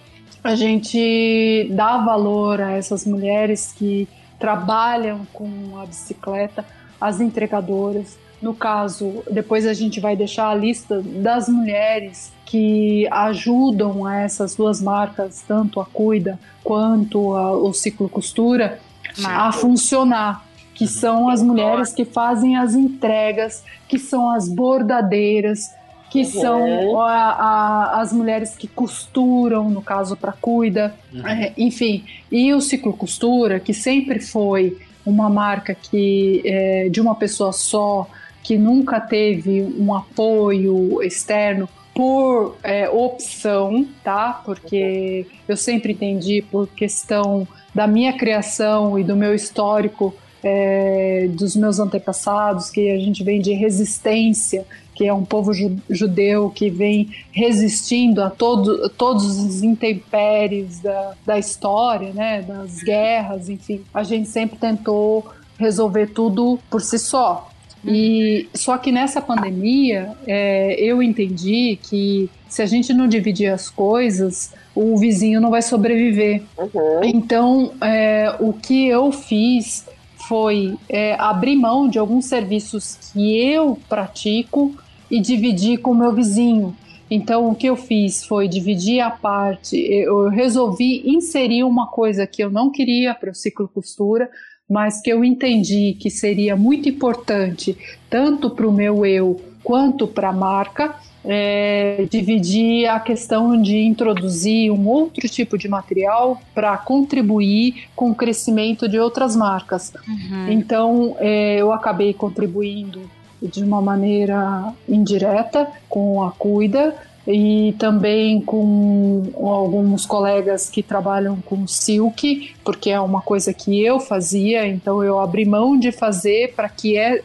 a 0.48 0.54
gente 0.54 1.68
dá 1.72 1.98
valor 1.98 2.58
a 2.58 2.72
essas 2.72 3.04
mulheres 3.04 3.74
que 3.76 4.08
trabalham 4.38 5.26
com 5.30 5.78
a 5.78 5.84
bicicleta, 5.84 6.64
as 6.98 7.20
entregadoras. 7.20 8.18
No 8.40 8.54
caso, 8.54 9.22
depois 9.30 9.66
a 9.66 9.74
gente 9.74 10.00
vai 10.00 10.16
deixar 10.16 10.48
a 10.48 10.54
lista 10.54 11.02
das 11.02 11.50
mulheres 11.50 12.32
que 12.46 13.06
ajudam 13.10 14.06
a 14.06 14.20
essas 14.20 14.54
duas 14.54 14.80
marcas, 14.80 15.44
tanto 15.46 15.82
a 15.82 15.84
Cuida 15.84 16.38
quanto 16.64 17.34
a, 17.34 17.52
o 17.52 17.74
Ciclo 17.74 18.08
Costura, 18.08 18.80
a 19.22 19.52
funcionar. 19.52 20.46
Que 20.74 20.86
são 20.86 21.28
as 21.28 21.42
mulheres 21.42 21.92
que 21.92 22.06
fazem 22.06 22.56
as 22.56 22.74
entregas, 22.74 23.64
que 23.86 23.98
são 23.98 24.30
as 24.30 24.48
bordadeiras, 24.48 25.68
que 26.10 26.20
uhum. 26.20 26.24
são 26.24 27.00
a, 27.00 27.12
a, 27.12 28.00
as 28.00 28.12
mulheres 28.12 28.56
que 28.56 28.66
costuram, 28.66 29.68
no 29.68 29.82
caso 29.82 30.16
para 30.16 30.32
cuida, 30.32 30.94
uhum. 31.12 31.26
é, 31.26 31.52
enfim. 31.56 32.04
E 32.30 32.52
o 32.54 32.60
Ciclo 32.60 32.92
Costura, 32.92 33.60
que 33.60 33.74
sempre 33.74 34.20
foi 34.20 34.78
uma 35.04 35.28
marca 35.30 35.74
que 35.74 36.42
é, 36.44 36.88
de 36.88 37.00
uma 37.00 37.14
pessoa 37.14 37.52
só, 37.52 38.08
que 38.42 38.56
nunca 38.56 39.00
teve 39.00 39.62
um 39.78 39.94
apoio 39.94 41.02
externo 41.02 41.68
por 41.94 42.56
é, 42.62 42.88
opção, 42.88 43.86
tá? 44.04 44.40
Porque 44.44 45.26
eu 45.48 45.56
sempre 45.56 45.92
entendi 45.92 46.42
por 46.42 46.68
questão 46.68 47.46
da 47.74 47.86
minha 47.86 48.12
criação 48.12 48.98
e 48.98 49.04
do 49.04 49.16
meu 49.16 49.34
histórico 49.34 50.14
é, 50.42 51.28
dos 51.30 51.56
meus 51.56 51.78
antepassados, 51.78 52.70
que 52.70 52.90
a 52.90 52.98
gente 52.98 53.24
vem 53.24 53.40
de 53.40 53.52
resistência 53.52 54.64
que 54.98 55.06
é 55.06 55.14
um 55.14 55.24
povo 55.24 55.52
judeu 55.88 56.50
que 56.50 56.68
vem 56.68 57.08
resistindo 57.30 58.20
a 58.20 58.28
todo, 58.28 58.88
todos 58.88 59.38
os 59.38 59.62
intempéries 59.62 60.80
da, 60.80 61.14
da 61.24 61.38
história, 61.38 62.12
né, 62.12 62.42
das 62.42 62.82
guerras, 62.82 63.48
enfim. 63.48 63.80
A 63.94 64.02
gente 64.02 64.28
sempre 64.28 64.58
tentou 64.58 65.24
resolver 65.56 66.08
tudo 66.08 66.58
por 66.68 66.82
si 66.82 66.98
só. 66.98 67.48
E 67.84 68.48
só 68.52 68.76
que 68.76 68.90
nessa 68.90 69.22
pandemia 69.22 70.16
é, 70.26 70.74
eu 70.80 71.00
entendi 71.00 71.78
que 71.80 72.28
se 72.48 72.60
a 72.60 72.66
gente 72.66 72.92
não 72.92 73.06
dividir 73.06 73.52
as 73.52 73.70
coisas, 73.70 74.52
o 74.74 74.96
vizinho 74.98 75.40
não 75.40 75.50
vai 75.52 75.62
sobreviver. 75.62 76.42
Uhum. 76.58 77.04
Então, 77.04 77.72
é, 77.80 78.34
o 78.40 78.52
que 78.52 78.88
eu 78.88 79.12
fiz 79.12 79.86
foi 80.28 80.76
é, 80.88 81.14
abrir 81.20 81.54
mão 81.54 81.88
de 81.88 82.00
alguns 82.00 82.24
serviços 82.24 82.98
que 83.12 83.40
eu 83.40 83.78
pratico 83.88 84.74
e 85.10 85.20
dividir 85.20 85.78
com 85.78 85.92
o 85.92 85.94
meu 85.94 86.12
vizinho. 86.12 86.74
Então, 87.10 87.48
o 87.48 87.54
que 87.54 87.68
eu 87.68 87.76
fiz 87.76 88.24
foi 88.24 88.48
dividir 88.48 89.00
a 89.00 89.10
parte, 89.10 89.76
eu 89.76 90.28
resolvi 90.28 91.02
inserir 91.08 91.64
uma 91.64 91.86
coisa 91.86 92.26
que 92.26 92.42
eu 92.42 92.50
não 92.50 92.70
queria 92.70 93.14
para 93.14 93.30
o 93.30 93.34
ciclo 93.34 93.66
costura, 93.66 94.28
mas 94.68 95.00
que 95.00 95.10
eu 95.10 95.24
entendi 95.24 95.96
que 95.98 96.10
seria 96.10 96.54
muito 96.54 96.88
importante, 96.88 97.76
tanto 98.10 98.50
para 98.50 98.68
o 98.68 98.72
meu 98.72 99.06
eu 99.06 99.40
quanto 99.64 100.06
para 100.06 100.28
a 100.28 100.32
marca, 100.32 100.94
é, 101.24 102.06
dividir 102.10 102.86
a 102.86 103.00
questão 103.00 103.60
de 103.60 103.78
introduzir 103.78 104.70
um 104.70 104.86
outro 104.86 105.28
tipo 105.28 105.58
de 105.58 105.68
material 105.68 106.40
para 106.54 106.76
contribuir 106.76 107.88
com 107.96 108.10
o 108.10 108.14
crescimento 108.14 108.88
de 108.88 108.98
outras 108.98 109.34
marcas. 109.34 109.92
Uhum. 110.06 110.48
Então, 110.50 111.16
é, 111.18 111.56
eu 111.56 111.72
acabei 111.72 112.14
contribuindo 112.14 113.00
de 113.42 113.62
uma 113.62 113.80
maneira 113.80 114.72
indireta 114.88 115.68
com 115.88 116.22
a 116.22 116.30
Cuida 116.32 116.94
e 117.30 117.74
também 117.78 118.40
com 118.40 119.22
alguns 119.36 120.06
colegas 120.06 120.70
que 120.70 120.82
trabalham 120.82 121.38
com 121.42 121.66
silk, 121.66 122.54
porque 122.64 122.88
é 122.88 122.98
uma 122.98 123.20
coisa 123.20 123.52
que 123.52 123.84
eu 123.84 124.00
fazia, 124.00 124.66
então 124.66 125.04
eu 125.04 125.20
abri 125.20 125.44
mão 125.44 125.78
de 125.78 125.92
fazer 125.92 126.54
para 126.54 126.70
que 126.70 126.96
é, 126.96 127.22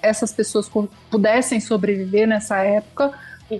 essas 0.00 0.32
pessoas 0.32 0.70
pudessem 1.10 1.60
sobreviver 1.60 2.26
nessa 2.26 2.56
época. 2.62 3.12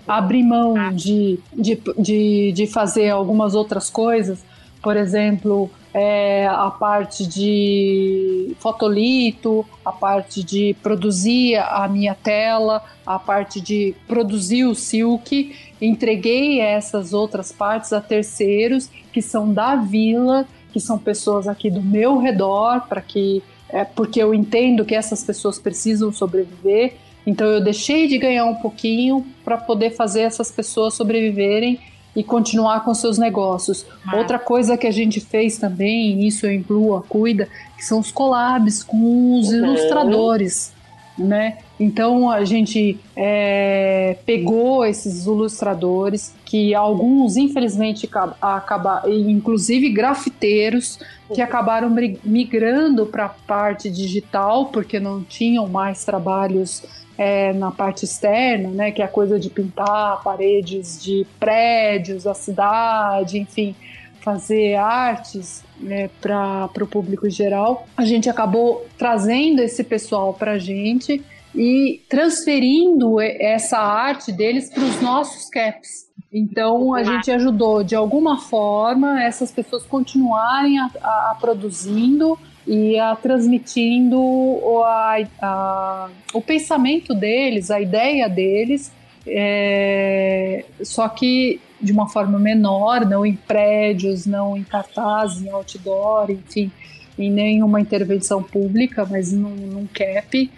Abri 0.09 0.43
mão 0.43 0.75
de, 0.95 1.39
de, 1.53 1.79
de, 1.99 2.53
de 2.53 2.67
fazer 2.67 3.11
algumas 3.11 3.55
outras 3.55 3.91
coisas, 3.91 4.39
por 4.85 4.99
exemplo, 4.99 5.71
é, 5.95 6.47
a 6.47 6.71
parte 6.71 7.27
de 7.27 8.55
fotolito, 8.59 9.65
a 9.83 9.91
parte 9.91 10.45
de 10.45 10.77
produzir 10.83 11.57
a 11.57 11.89
minha 11.89 12.15
tela, 12.15 12.85
a 13.07 13.19
parte 13.19 13.63
de 13.63 13.95
produzir 14.07 14.67
o 14.67 14.75
silk. 14.75 15.57
Entreguei 15.81 16.61
essas 16.61 17.15
outras 17.15 17.51
partes 17.51 17.95
a 17.95 18.01
terceiros 18.01 18.91
que 19.11 19.23
são 19.23 19.51
da 19.51 19.75
vila, 19.75 20.47
que 20.71 20.79
são 20.79 20.99
pessoas 20.99 21.49
aqui 21.49 21.71
do 21.71 21.81
meu 21.81 22.19
redor, 22.19 22.83
para 22.87 23.01
que 23.01 23.43
é, 23.71 23.85
porque 23.85 24.23
eu 24.23 24.35
entendo 24.35 24.85
que 24.85 24.95
essas 24.95 25.25
pessoas 25.25 25.59
precisam 25.59 26.13
sobreviver. 26.13 26.97
Então 27.27 27.47
eu 27.47 27.65
deixei 27.65 28.07
de 28.07 28.19
ganhar 28.19 28.45
um 28.45 28.57
pouquinho 28.57 29.27
para 29.43 29.57
poder 29.57 29.93
fazer 29.93 30.21
essas 30.21 30.51
pessoas 30.51 30.93
sobreviverem 30.93 31.81
e 32.15 32.23
continuar 32.23 32.85
com 32.85 32.95
seus 32.95 33.19
negócios. 33.19 33.85
Mas... 34.05 34.19
Outra 34.19 34.39
coisa 34.39 34.77
que 34.77 34.87
a 34.87 34.93
gente 34.93 35.21
fez 35.21 35.59
também, 35.59 36.21
e 36.21 36.27
isso 36.27 36.47
eu 36.47 36.53
incluo 36.53 36.97
a 36.97 37.03
Cuida, 37.03 37.49
que 37.77 37.85
são 37.85 37.99
os 37.99 38.11
collabs 38.11 38.83
com 38.83 39.39
os 39.39 39.49
uhum. 39.49 39.65
ilustradores, 39.65 40.73
né? 41.19 41.59
Então 41.79 42.31
a 42.31 42.45
gente 42.45 42.99
é, 43.17 44.17
pegou 44.25 44.85
esses 44.85 45.27
ilustradores 45.27 46.33
que 46.45 46.75
alguns 46.75 47.37
infelizmente 47.37 48.09
acabaram, 48.41 49.13
inclusive 49.13 49.91
grafiteiros 49.91 50.99
que 51.33 51.41
uhum. 51.41 51.45
acabaram 51.45 51.97
migrando 52.25 53.07
para 53.07 53.27
a 53.27 53.29
parte 53.29 53.91
digital 53.91 54.67
porque 54.67 55.01
não 55.01 55.23
tinham 55.23 55.67
mais 55.69 56.05
trabalhos 56.05 56.83
é, 57.17 57.53
na 57.53 57.71
parte 57.71 58.05
externa, 58.05 58.69
né, 58.71 58.91
que 58.91 59.03
é 59.03 59.05
a 59.05 59.09
coisa 59.09 59.39
de 59.39 59.51
pintar 59.51 60.23
paredes 60.23 61.03
de 61.03 61.27
prédios, 61.39 62.25
da 62.25 62.35
cidade, 62.35 63.39
enfim, 63.39 63.75
fazer 64.21 64.75
artes 64.77 65.63
né, 65.79 66.09
para 66.21 66.71
o 66.81 66.87
público 66.87 67.29
geral, 67.29 67.87
a 67.97 68.05
gente 68.05 68.29
acabou 68.29 68.87
trazendo 68.97 69.61
esse 69.61 69.85
pessoal 69.85 70.33
para 70.33 70.53
a 70.53 70.59
gente 70.59 71.23
e 71.55 72.03
transferindo 72.09 73.21
essa 73.21 73.79
arte 73.79 74.33
deles 74.33 74.71
para 74.71 74.83
os 74.83 75.01
nossos 75.01 75.49
caps. 75.51 76.05
Então 76.33 76.95
a 76.95 77.05
gente 77.05 77.31
ajudou 77.31 77.85
de 77.85 77.95
alguma 77.95 78.39
forma 78.41 79.23
essas 79.23 79.53
pessoas 79.53 79.85
continuarem 79.85 80.81
a, 80.81 80.87
a 80.87 81.37
produzindo 81.41 82.37
e 82.67 82.99
a 82.99 83.15
transmitindo 83.15 84.19
o, 84.19 84.83
a, 84.85 85.17
a, 85.41 86.09
o 86.33 86.41
pensamento 86.41 87.15
deles, 87.15 87.71
a 87.71 87.81
ideia 87.81 88.29
deles, 88.29 88.91
é, 89.27 90.65
só 90.83 91.09
que 91.09 91.61
de 91.81 91.93
uma 91.93 92.09
forma 92.09 92.39
menor, 92.39 93.05
não 93.05 93.27
em 93.27 93.37
prédios, 93.37 94.25
não 94.25 94.57
em 94.57 94.63
cartaz, 94.63 95.43
em 95.43 95.51
outdoor, 95.51 96.31
enfim, 96.31 96.71
em 97.19 97.31
nenhuma 97.31 97.81
intervenção 97.81 98.43
pública, 98.43 99.07
mas 99.09 99.33
num, 99.33 99.55
num 99.55 99.87
cap. 99.87 100.51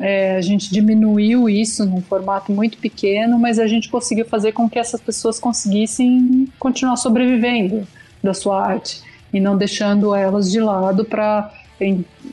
É, 0.00 0.36
a 0.36 0.40
gente 0.40 0.72
diminuiu 0.72 1.48
isso 1.48 1.84
num 1.84 2.00
formato 2.00 2.50
muito 2.50 2.78
pequeno, 2.78 3.38
mas 3.38 3.58
a 3.58 3.66
gente 3.66 3.90
conseguiu 3.90 4.24
fazer 4.24 4.52
com 4.52 4.68
que 4.68 4.78
essas 4.78 5.00
pessoas 5.00 5.38
conseguissem 5.38 6.48
continuar 6.58 6.96
sobrevivendo 6.96 7.86
da 8.22 8.34
sua 8.34 8.66
arte 8.66 9.11
e 9.32 9.40
não 9.40 9.56
deixando 9.56 10.14
elas 10.14 10.50
de 10.50 10.60
lado 10.60 11.04
para, 11.04 11.50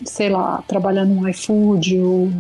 sei 0.06 0.30
lá, 0.30 0.64
trabalhar 0.68 1.06
no 1.06 1.28
iFood 1.30 2.00
ou, 2.00 2.32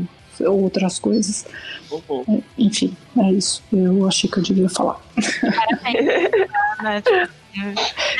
ou 0.41 0.63
outras 0.63 0.99
coisas. 0.99 1.45
Uhum. 1.91 2.23
É, 2.27 2.41
enfim, 2.57 2.95
é 3.17 3.31
isso. 3.31 3.63
Eu 3.71 4.07
achei 4.07 4.29
que 4.29 4.37
eu 4.37 4.43
devia 4.43 4.69
falar. 4.69 4.99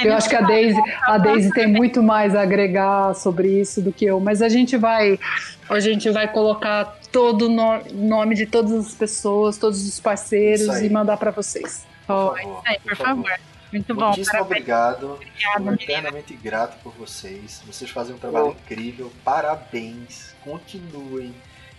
Eu 0.04 0.16
acho 0.16 0.28
que 0.28 0.36
a 0.36 0.42
Daisy, 0.42 0.82
a 1.04 1.18
Daisy 1.18 1.52
tem 1.52 1.68
muito 1.68 2.02
mais 2.02 2.36
a 2.36 2.42
agregar 2.42 3.14
sobre 3.14 3.62
isso 3.62 3.82
do 3.82 3.94
que 3.94 4.06
eu, 4.06 4.20
mas 4.20 4.42
a 4.42 4.50
gente 4.50 4.76
vai, 4.76 5.20
a 5.70 5.80
gente 5.80 6.10
vai 6.10 6.28
colocar 6.28 6.98
todo 7.12 7.46
o 7.46 7.50
no, 7.50 7.80
nome 7.94 8.36
de 8.36 8.46
todas 8.46 8.72
as 8.72 8.94
pessoas, 8.94 9.58
todos 9.58 9.88
os 9.88 10.00
parceiros 10.00 10.82
e 10.82 10.90
mandar 10.90 11.18
para 11.18 11.32
vocês. 11.32 11.86
Oh, 12.08 12.32
por 12.32 12.40
favor. 12.40 12.64
Por 12.84 12.96
favor. 12.96 13.32
Muito 13.72 13.94
bom. 13.94 14.08
Muitíssimo 14.08 14.42
obrigado. 14.42 15.14
Obrigado, 15.14 15.74
eternamente 15.74 16.34
grato 16.34 16.82
por 16.84 16.94
vocês. 16.94 17.62
Vocês 17.66 17.90
fazem 17.90 18.16
um 18.16 18.20
trabalho 18.20 18.50
incrível. 18.50 19.12
Parabéns. 19.24 20.34
Continuem 20.44 21.34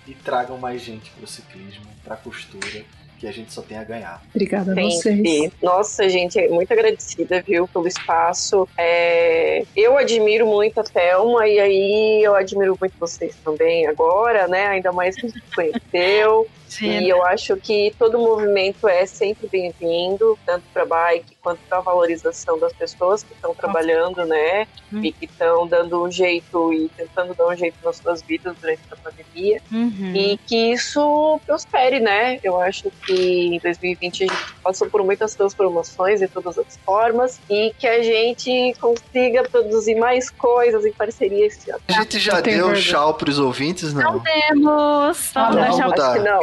e 0.06 0.14
tragam 0.14 0.58
mais 0.58 0.82
gente 0.82 1.10
para 1.10 1.24
o 1.24 1.26
ciclismo, 1.26 1.86
para 2.04 2.14
a 2.14 2.16
costura 2.16 2.84
que 3.20 3.26
a 3.26 3.32
gente 3.32 3.52
só 3.52 3.60
tem 3.60 3.76
a 3.76 3.84
ganhar. 3.84 4.22
Obrigada 4.34 4.72
a 4.72 4.74
vocês. 4.74 5.52
Nossa, 5.62 6.08
gente, 6.08 6.40
muito 6.48 6.72
agradecida, 6.72 7.42
viu, 7.42 7.68
pelo 7.68 7.86
espaço. 7.86 8.66
É... 8.78 9.62
Eu 9.76 9.98
admiro 9.98 10.46
muito 10.46 10.80
a 10.80 10.82
Thelma 10.82 11.46
e 11.46 11.60
aí 11.60 12.22
eu 12.24 12.34
admiro 12.34 12.78
muito 12.80 12.94
vocês 12.98 13.36
também 13.44 13.86
agora, 13.86 14.48
né? 14.48 14.68
Ainda 14.68 14.90
mais 14.90 15.16
que 15.16 15.26
a 15.26 15.28
gente 15.28 15.42
conheceu. 15.54 16.48
E 16.80 17.08
eu 17.08 17.24
acho 17.24 17.56
que 17.56 17.94
todo 17.98 18.18
movimento 18.18 18.88
é 18.88 19.04
sempre 19.06 19.48
bem-vindo, 19.48 20.38
tanto 20.46 20.64
para 20.72 20.84
bike 20.84 21.36
quanto 21.42 21.60
para 21.68 21.78
a 21.78 21.80
valorização 21.80 22.58
das 22.58 22.72
pessoas 22.72 23.22
que 23.22 23.32
estão 23.32 23.54
trabalhando, 23.54 24.24
né? 24.24 24.66
Uhum. 24.92 25.04
E 25.04 25.12
que 25.12 25.24
estão 25.24 25.66
dando 25.66 26.02
um 26.02 26.10
jeito 26.10 26.72
e 26.72 26.88
tentando 26.90 27.34
dar 27.34 27.46
um 27.46 27.56
jeito 27.56 27.76
nas 27.84 27.96
suas 27.96 28.22
vidas 28.22 28.54
durante 28.60 28.80
a 28.90 28.96
pandemia. 28.96 29.60
Uhum. 29.72 30.12
E 30.14 30.38
que 30.46 30.72
isso 30.72 31.40
prospere, 31.46 32.00
né? 32.00 32.38
Eu 32.42 32.60
acho 32.60 32.90
que 33.06 33.54
em 33.54 33.58
2020 33.58 34.24
a 34.24 34.26
gente 34.26 34.54
passou 34.62 34.88
por 34.88 35.02
muitas 35.02 35.34
transformações 35.34 36.20
de 36.20 36.28
todas 36.28 36.58
as 36.58 36.76
formas 36.84 37.40
e 37.48 37.74
que 37.78 37.86
a 37.86 38.02
gente 38.02 38.74
consiga 38.80 39.42
produzir 39.48 39.94
mais 39.96 40.30
coisas 40.30 40.84
em 40.84 40.92
parceria 40.92 41.46
esse 41.46 41.70
ano. 41.70 41.80
A 41.88 41.92
gente 41.92 42.18
já 42.18 42.40
deu 42.40 42.74
tchau 42.74 43.14
para 43.14 43.30
os 43.30 43.38
ouvintes, 43.38 43.92
não? 43.94 44.14
Não 44.14 44.20
temos. 44.20 45.30
Vamos 45.34 45.56
dar 45.56 45.70
tchau. 45.70 45.92
Acho 45.92 46.12
que 46.12 46.18
não. 46.20 46.40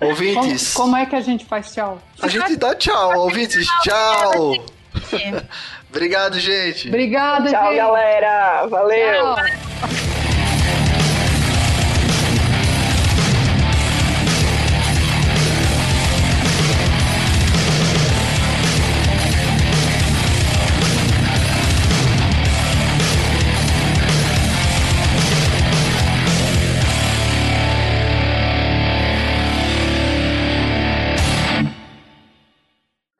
Ouvintes. 0.00 0.72
Como, 0.74 0.90
como, 0.90 0.96
é 0.96 1.06
que 1.06 1.16
a 1.16 1.20
gente 1.20 1.44
faz 1.44 1.72
tchau? 1.72 2.00
A 2.22 2.28
gente 2.28 2.56
dá 2.56 2.74
tchau, 2.74 3.18
ouvintes. 3.18 3.66
Tchau. 3.82 4.54
Obrigado, 5.90 6.38
gente. 6.38 6.88
Obrigada, 6.88 7.50
tchau, 7.50 7.68
gente. 7.68 7.76
galera. 7.76 8.66
Valeu. 8.66 9.34
Tchau. 9.34 10.27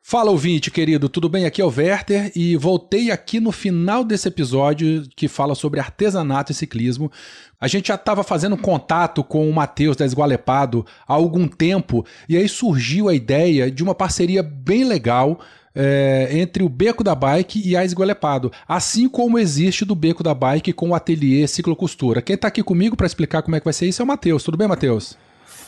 Fala 0.09 0.31
ouvinte 0.31 0.71
querido, 0.71 1.07
tudo 1.07 1.29
bem? 1.29 1.45
Aqui 1.45 1.61
é 1.61 1.63
o 1.63 1.67
Werther 1.67 2.31
e 2.35 2.57
voltei 2.57 3.11
aqui 3.11 3.39
no 3.39 3.51
final 3.51 4.03
desse 4.03 4.27
episódio 4.27 5.03
que 5.15 5.27
fala 5.27 5.53
sobre 5.53 5.79
artesanato 5.79 6.51
e 6.51 6.55
ciclismo. 6.55 7.11
A 7.61 7.67
gente 7.67 7.89
já 7.89 7.93
estava 7.93 8.23
fazendo 8.23 8.57
contato 8.57 9.23
com 9.23 9.47
o 9.47 9.53
Matheus 9.53 9.95
da 9.95 10.03
Esgualepado 10.03 10.83
há 11.07 11.13
algum 11.13 11.47
tempo 11.47 12.03
e 12.27 12.35
aí 12.35 12.49
surgiu 12.49 13.07
a 13.07 13.13
ideia 13.13 13.69
de 13.69 13.83
uma 13.83 13.93
parceria 13.93 14.41
bem 14.41 14.83
legal 14.83 15.41
é, 15.75 16.29
entre 16.31 16.63
o 16.63 16.69
Beco 16.69 17.03
da 17.03 17.13
Bike 17.13 17.61
e 17.63 17.77
a 17.77 17.85
Esgualepado, 17.85 18.51
assim 18.67 19.07
como 19.07 19.37
existe 19.37 19.85
do 19.85 19.93
Beco 19.93 20.23
da 20.23 20.33
Bike 20.33 20.73
com 20.73 20.89
o 20.89 20.95
Ateliê 20.95 21.45
Ciclocostura. 21.45 22.19
Quem 22.19 22.33
está 22.33 22.47
aqui 22.47 22.63
comigo 22.63 22.97
para 22.97 23.05
explicar 23.05 23.43
como 23.43 23.55
é 23.55 23.59
que 23.59 23.65
vai 23.65 23.73
ser 23.73 23.87
isso 23.87 24.01
é 24.01 24.05
o 24.05 24.07
Matheus. 24.07 24.41
Tudo 24.41 24.57
bem, 24.57 24.67
Matheus? 24.67 25.15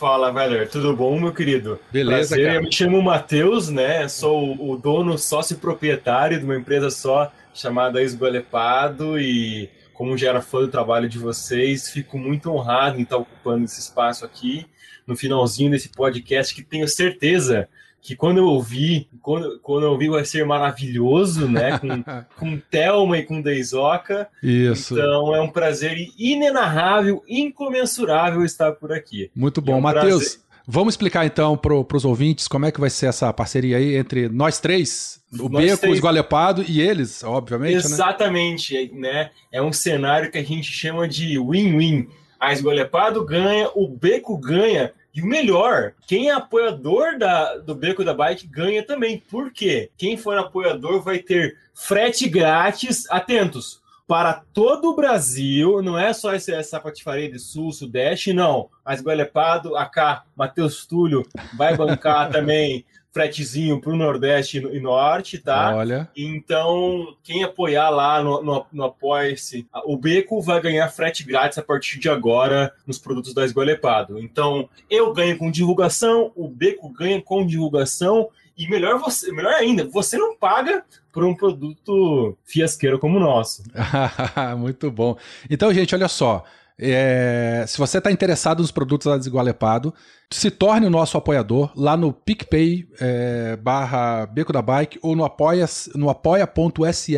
Fala, 0.01 0.31
Valer, 0.31 0.67
tudo 0.67 0.95
bom, 0.95 1.19
meu 1.19 1.31
querido? 1.31 1.79
Beleza, 1.91 2.29
Prazer. 2.29 2.45
cara. 2.47 2.57
Eu 2.57 2.63
me 2.63 2.71
chamo 2.71 2.99
Matheus, 3.03 3.69
né? 3.69 4.07
Sou 4.07 4.55
o 4.59 4.75
dono, 4.75 5.15
sócio 5.15 5.57
proprietário 5.57 6.39
de 6.39 6.43
uma 6.43 6.55
empresa 6.55 6.89
só 6.89 7.31
chamada 7.53 8.01
Esgolepado 8.01 9.19
e 9.19 9.69
como 9.93 10.17
já 10.17 10.29
era 10.29 10.41
fã 10.41 10.61
do 10.61 10.69
trabalho 10.69 11.07
de 11.07 11.19
vocês, 11.19 11.91
fico 11.91 12.17
muito 12.17 12.49
honrado 12.51 12.97
em 12.97 13.03
estar 13.03 13.17
ocupando 13.17 13.63
esse 13.63 13.79
espaço 13.79 14.25
aqui 14.25 14.65
no 15.05 15.15
finalzinho 15.15 15.69
desse 15.69 15.89
podcast 15.89 16.55
que 16.55 16.63
tenho 16.63 16.87
certeza 16.87 17.69
que 18.01 18.15
quando 18.15 18.37
eu 18.37 18.45
ouvi, 18.45 19.07
quando, 19.21 19.59
quando 19.59 19.83
eu 19.83 19.91
ouvi 19.91 20.09
vai 20.09 20.25
ser 20.25 20.43
maravilhoso, 20.45 21.47
né? 21.47 21.77
Com, 21.77 22.03
com 22.35 22.57
Thelma 22.57 23.19
e 23.19 23.23
com 23.23 23.41
Deizoca. 23.41 24.27
Isso. 24.41 24.95
Então 24.95 25.35
é 25.35 25.41
um 25.41 25.49
prazer 25.49 25.95
inenarrável, 26.17 27.23
incomensurável 27.27 28.43
estar 28.43 28.71
por 28.73 28.91
aqui. 28.91 29.29
Muito 29.35 29.61
bom. 29.61 29.73
É 29.73 29.75
um 29.75 29.81
Matheus, 29.81 30.39
vamos 30.67 30.93
explicar 30.93 31.25
então 31.25 31.55
para 31.55 31.75
os 31.75 32.03
ouvintes 32.03 32.47
como 32.47 32.65
é 32.65 32.71
que 32.71 32.79
vai 32.79 32.89
ser 32.89 33.05
essa 33.05 33.31
parceria 33.31 33.77
aí 33.77 33.95
entre 33.95 34.27
nós 34.27 34.59
três, 34.59 35.21
o 35.31 35.47
nós 35.47 35.63
Beco, 35.63 35.77
três... 35.77 35.93
o 35.93 35.95
Esgualepado 35.95 36.65
e 36.67 36.81
eles, 36.81 37.23
obviamente. 37.23 37.73
Né? 37.73 37.77
Exatamente, 37.77 38.91
né? 38.93 38.99
né? 38.99 39.31
É 39.51 39.61
um 39.61 39.71
cenário 39.71 40.31
que 40.31 40.39
a 40.39 40.43
gente 40.43 40.71
chama 40.71 41.07
de 41.07 41.37
win-win. 41.37 42.07
A 42.39 42.51
Esgualepado 42.51 43.23
ganha, 43.23 43.69
o 43.75 43.87
Beco 43.87 44.35
ganha 44.35 44.91
e 45.13 45.21
o 45.21 45.25
melhor, 45.25 45.93
quem 46.07 46.29
é 46.29 46.33
apoiador 46.33 47.17
da, 47.17 47.57
do 47.57 47.75
Beco 47.75 48.03
da 48.03 48.13
Bike 48.13 48.47
ganha 48.47 48.85
também. 48.85 49.19
Por 49.29 49.51
quê? 49.51 49.89
Quem 49.97 50.15
for 50.15 50.37
apoiador 50.37 51.01
vai 51.01 51.19
ter 51.19 51.57
frete 51.73 52.29
grátis. 52.29 53.09
Atentos! 53.09 53.81
Para 54.07 54.43
todo 54.53 54.89
o 54.89 54.95
Brasil, 54.95 55.81
não 55.81 55.97
é 55.97 56.11
só 56.11 56.33
essa, 56.33 56.53
essa 56.53 56.79
patifaria 56.81 57.31
de 57.31 57.39
sul, 57.39 57.71
sudeste, 57.71 58.33
não. 58.33 58.69
Mas 58.85 59.01
Gualepado, 59.01 59.77
AK, 59.77 60.23
Matheus 60.35 60.85
Túlio 60.85 61.25
vai 61.55 61.77
bancar 61.77 62.27
também 62.31 62.85
fretezinho 63.11 63.79
para 63.79 63.91
o 63.91 63.95
Nordeste 63.97 64.57
e 64.57 64.79
Norte, 64.79 65.37
tá? 65.37 65.75
Olha. 65.75 66.09
Então, 66.15 67.15
quem 67.21 67.43
apoiar 67.43 67.89
lá 67.89 68.23
no, 68.23 68.41
no, 68.41 68.65
no 68.71 68.83
Apoia-se, 68.85 69.67
o 69.85 69.97
Beco 69.97 70.41
vai 70.41 70.61
ganhar 70.61 70.87
frete 70.89 71.23
grátis 71.23 71.57
a 71.57 71.61
partir 71.61 71.99
de 71.99 72.09
agora 72.09 72.73
nos 72.87 72.97
produtos 72.97 73.33
da 73.33 73.43
Esgolepado. 73.43 74.19
Então, 74.19 74.69
eu 74.89 75.13
ganho 75.13 75.37
com 75.37 75.51
divulgação, 75.51 76.31
o 76.35 76.47
Beco 76.47 76.89
ganha 76.89 77.21
com 77.21 77.45
divulgação 77.45 78.29
e 78.57 78.67
melhor, 78.69 78.99
você, 78.99 79.31
melhor 79.31 79.53
ainda, 79.53 79.87
você 79.87 80.17
não 80.17 80.35
paga 80.35 80.83
por 81.11 81.23
um 81.23 81.35
produto 81.35 82.37
fiasqueiro 82.45 82.99
como 82.99 83.17
o 83.17 83.19
nosso. 83.19 83.63
Muito 84.57 84.89
bom. 84.91 85.17
Então, 85.49 85.73
gente, 85.73 85.95
olha 85.95 86.07
só. 86.07 86.43
É, 86.83 87.63
se 87.67 87.77
você 87.77 87.99
está 87.99 88.11
interessado 88.11 88.61
nos 88.61 88.71
produtos 88.71 89.05
da 89.05 89.15
Desigualepado, 89.15 89.93
se 90.31 90.49
torne 90.49 90.87
o 90.87 90.89
nosso 90.89 91.15
apoiador 91.15 91.71
lá 91.75 91.95
no 91.95 92.11
PicPay 92.11 92.87
é, 92.99 93.55
barra 93.57 94.25
Beco 94.25 94.51
da 94.51 94.63
Bike 94.63 94.97
ou 95.03 95.15
no 95.15 95.23
apoia.se 95.23 95.95
no 95.95 96.09
apoia 96.09 96.49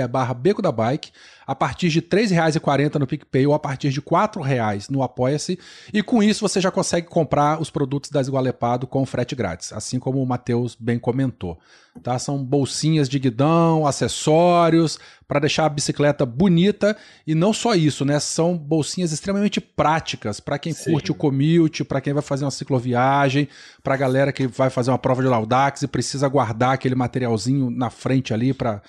barra 0.09 0.33
Beco 0.33 0.61
da 0.61 0.71
Bike 0.71 1.11
a 1.45 1.55
partir 1.55 1.89
de 1.89 1.99
R$ 1.99 2.07
3,40 2.07 2.95
no 2.95 3.07
PicPay 3.07 3.47
ou 3.47 3.53
a 3.53 3.59
partir 3.59 3.89
de 3.89 3.99
R$ 3.99 4.05
4,00 4.05 4.89
no 4.89 5.03
Apoia-se. 5.03 5.57
E 5.93 6.01
com 6.03 6.21
isso 6.21 6.41
você 6.41 6.59
já 6.59 6.71
consegue 6.71 7.07
comprar 7.07 7.61
os 7.61 7.69
produtos 7.69 8.09
da 8.09 8.21
Esgualepado 8.21 8.85
com 8.85 9.05
frete 9.05 9.35
grátis, 9.35 9.71
assim 9.71 9.99
como 9.99 10.21
o 10.21 10.25
Matheus 10.25 10.75
bem 10.79 10.99
comentou. 10.99 11.57
Tá? 12.01 12.17
São 12.17 12.43
bolsinhas 12.43 13.07
de 13.07 13.19
guidão, 13.19 13.85
acessórios, 13.85 14.97
para 15.27 15.41
deixar 15.41 15.65
a 15.65 15.69
bicicleta 15.69 16.25
bonita. 16.25 16.97
E 17.25 17.35
não 17.35 17.53
só 17.53 17.75
isso, 17.75 18.03
né? 18.03 18.19
São 18.19 18.57
bolsinhas 18.57 19.11
extremamente 19.11 19.61
práticas 19.61 20.39
para 20.39 20.57
quem 20.57 20.73
Sim. 20.73 20.91
curte 20.91 21.11
o 21.11 21.15
commute, 21.15 21.83
para 21.83 22.01
quem 22.01 22.11
vai 22.11 22.23
fazer 22.23 22.45
uma 22.45 22.51
cicloviagem, 22.51 23.47
para 23.83 23.93
a 23.93 23.97
galera 23.97 24.31
que 24.31 24.47
vai 24.47 24.71
fazer 24.71 24.89
uma 24.89 24.97
prova 24.97 25.21
de 25.21 25.27
Laudax 25.27 25.83
e 25.83 25.87
precisa 25.87 26.27
guardar 26.27 26.73
aquele 26.73 26.95
materialzinho 26.95 27.69
na 27.69 27.91
frente 27.91 28.33
ali 28.33 28.53
para 28.53 28.63
para 28.63 28.81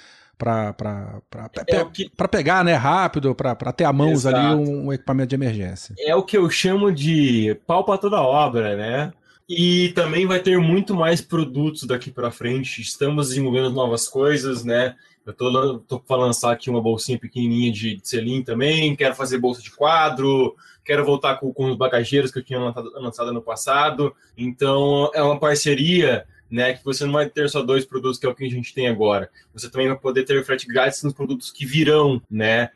é 1.69 1.85
que... 1.85 2.11
pegar 2.31 2.65
né, 2.65 2.75
rápido, 2.75 3.35
para 3.35 3.73
ter 3.73 3.85
a 3.85 3.93
mãos 3.93 4.25
Exato. 4.25 4.37
ali 4.37 4.55
um, 4.55 4.87
um, 4.87 4.93
equipamento 4.93 5.29
de 5.29 5.35
emergência. 5.35 5.95
É 5.99 6.15
o 6.15 6.23
que 6.23 6.37
eu 6.37 6.49
chamo 6.51 6.93
de 6.93 7.57
pau 7.67 7.85
para 7.85 7.99
toda 7.99 8.21
obra, 8.21 8.77
né? 8.77 9.13
E 9.49 9.91
também 9.95 10.27
vai 10.27 10.41
ter 10.41 10.59
muito 10.59 10.95
mais 10.95 11.21
produtos 11.21 11.85
daqui 11.85 12.11
para 12.11 12.31
frente. 12.31 12.81
Estamos 12.81 13.29
desenvolvendo 13.29 13.71
novas 13.71 14.09
coisas, 14.09 14.65
né? 14.65 14.95
Eu 15.27 15.33
tô, 15.33 15.79
tô 15.81 16.01
para 16.01 16.17
lançar 16.17 16.53
aqui 16.53 16.69
uma 16.69 16.83
bolsinha 16.83 17.19
pequenininha 17.19 17.73
de, 17.73 17.97
de 17.97 18.09
selim 18.09 18.43
também. 18.43 18.95
Quero 18.97 19.15
fazer 19.15 19.39
bolsa 19.39 19.63
de 19.63 19.71
quadro. 19.71 20.55
Quero 20.85 21.05
voltar 21.05 21.37
com, 21.37 21.53
com 21.53 21.71
os 21.71 21.77
bagageiros 21.77 22.31
que 22.31 22.39
eu 22.39 22.45
tinha 22.45 22.59
lançado, 22.59 22.93
lançado 22.95 23.31
ano 23.31 23.43
passado. 23.43 24.15
Então, 24.37 25.11
é 25.15 25.23
uma 25.23 25.39
parceria 25.39 26.27
né? 26.55 26.75
Que 26.75 26.85
você 26.85 27.05
não 27.05 27.13
vai 27.13 27.29
ter 27.29 27.51
só 27.51 27.63
dois 27.63 27.85
produtos, 27.85 28.17
que 28.17 28.25
é 28.25 28.29
o 28.29 28.35
que 28.35 28.45
a 28.45 28.49
gente 28.49 28.73
tem 28.73 28.87
agora. 28.87 29.29
Você 29.53 29.69
também 29.69 29.89
vai 29.89 29.99
poder 29.99 30.25
ter 30.25 30.43
frete 30.45 30.69
grátis 30.69 31.03
nos 31.03 31.13
produtos 31.13 31.51
que 31.51 31.67
virão, 31.67 32.23
né? 32.31 32.71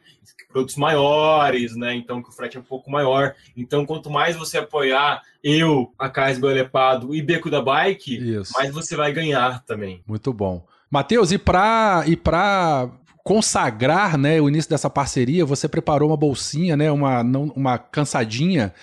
Produtos 0.49 0.75
maiores, 0.75 1.77
né? 1.77 1.95
Então, 1.95 2.21
que 2.21 2.29
o 2.29 2.33
frete 2.33 2.57
é 2.57 2.61
um 2.61 2.65
pouco 2.65 2.91
maior. 2.91 3.37
Então, 3.57 3.87
quanto 3.87 4.11
mais 4.11 4.35
você 4.35 4.59
apoiar 4.59 5.23
eu, 5.45 5.93
a 5.97 6.09
Cais 6.09 6.41
Belepado 6.41 7.15
e 7.15 7.23
Beco 7.23 7.49
da 7.49 7.63
Bike, 7.63 8.17
Isso. 8.17 8.53
mais 8.53 8.73
você 8.73 8.97
vai 8.97 9.13
ganhar 9.13 9.63
também. 9.65 10.03
Muito 10.05 10.33
bom. 10.33 10.67
Matheus, 10.91 11.31
e 11.31 11.39
para 11.39 12.03
e 12.07 12.17
pra 12.17 12.91
consagrar 13.23 14.19
né, 14.19 14.41
o 14.41 14.49
início 14.49 14.71
dessa 14.71 14.91
parceria, 14.91 15.45
você 15.45 15.69
preparou 15.69 16.09
uma 16.09 16.17
bolsinha, 16.17 16.77
né, 16.77 16.91
uma, 16.91 17.21
uma 17.21 17.79
cansadinha 17.79 18.75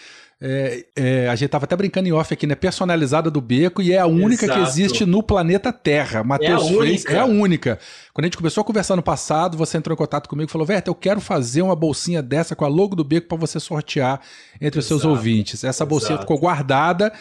é, 0.48 0.86
é, 0.96 1.28
a 1.28 1.36
gente 1.36 1.50
tava 1.50 1.66
até 1.66 1.76
brincando 1.76 2.08
em 2.08 2.12
off 2.12 2.32
aqui, 2.32 2.46
né? 2.46 2.54
Personalizada 2.54 3.32
do 3.32 3.42
beco 3.42 3.82
e 3.82 3.92
é 3.92 3.98
a 3.98 4.06
única 4.06 4.46
Exato. 4.46 4.60
que 4.60 4.68
existe 4.68 5.04
no 5.04 5.24
planeta 5.24 5.74
Terra. 5.74 6.24
Matheus 6.24 6.70
é 6.70 6.78
fez, 6.78 7.06
é 7.06 7.18
a 7.18 7.26
única. 7.26 7.80
Quando 8.14 8.26
a 8.26 8.28
gente 8.28 8.38
começou 8.38 8.62
a 8.62 8.64
conversar 8.64 8.96
no 8.96 9.02
passado, 9.02 9.58
você 9.58 9.76
entrou 9.76 9.96
em 9.96 9.98
contato 9.98 10.30
comigo 10.30 10.48
e 10.48 10.52
falou: 10.52 10.68
Verta, 10.68 10.88
eu 10.88 10.94
quero 10.94 11.20
fazer 11.20 11.64
uma 11.64 11.76
bolsinha 11.76 12.22
dessa 12.22 12.56
com 12.56 12.64
a 12.64 12.68
logo 12.68 12.96
do 12.96 13.04
beco 13.04 13.28
para 13.28 13.40
você 13.40 13.60
sortear 13.60 14.22
entre 14.62 14.80
Exato. 14.80 14.80
os 14.80 14.86
seus 14.86 15.04
ouvintes. 15.04 15.64
Essa 15.64 15.70
Exato. 15.70 15.90
bolsinha 15.90 16.20
ficou 16.20 16.38
guardada. 16.38 17.12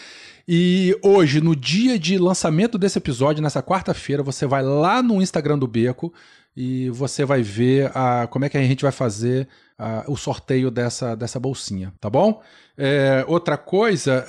E 0.46 0.94
hoje, 1.02 1.40
no 1.40 1.56
dia 1.56 1.98
de 1.98 2.18
lançamento 2.18 2.76
desse 2.76 2.98
episódio, 2.98 3.42
nessa 3.42 3.62
quarta-feira, 3.62 4.22
você 4.22 4.44
vai 4.44 4.62
lá 4.62 5.02
no 5.02 5.22
Instagram 5.22 5.58
do 5.58 5.66
Beco 5.66 6.12
e 6.54 6.90
você 6.90 7.24
vai 7.24 7.42
ver 7.42 7.90
a, 7.94 8.26
como 8.26 8.44
é 8.44 8.50
que 8.50 8.58
a 8.58 8.62
gente 8.62 8.82
vai 8.82 8.92
fazer 8.92 9.48
a, 9.78 10.04
o 10.06 10.14
sorteio 10.14 10.70
dessa, 10.70 11.14
dessa 11.16 11.40
bolsinha, 11.40 11.92
tá 11.98 12.10
bom? 12.10 12.42
É, 12.76 13.24
outra 13.28 13.56
coisa, 13.56 14.26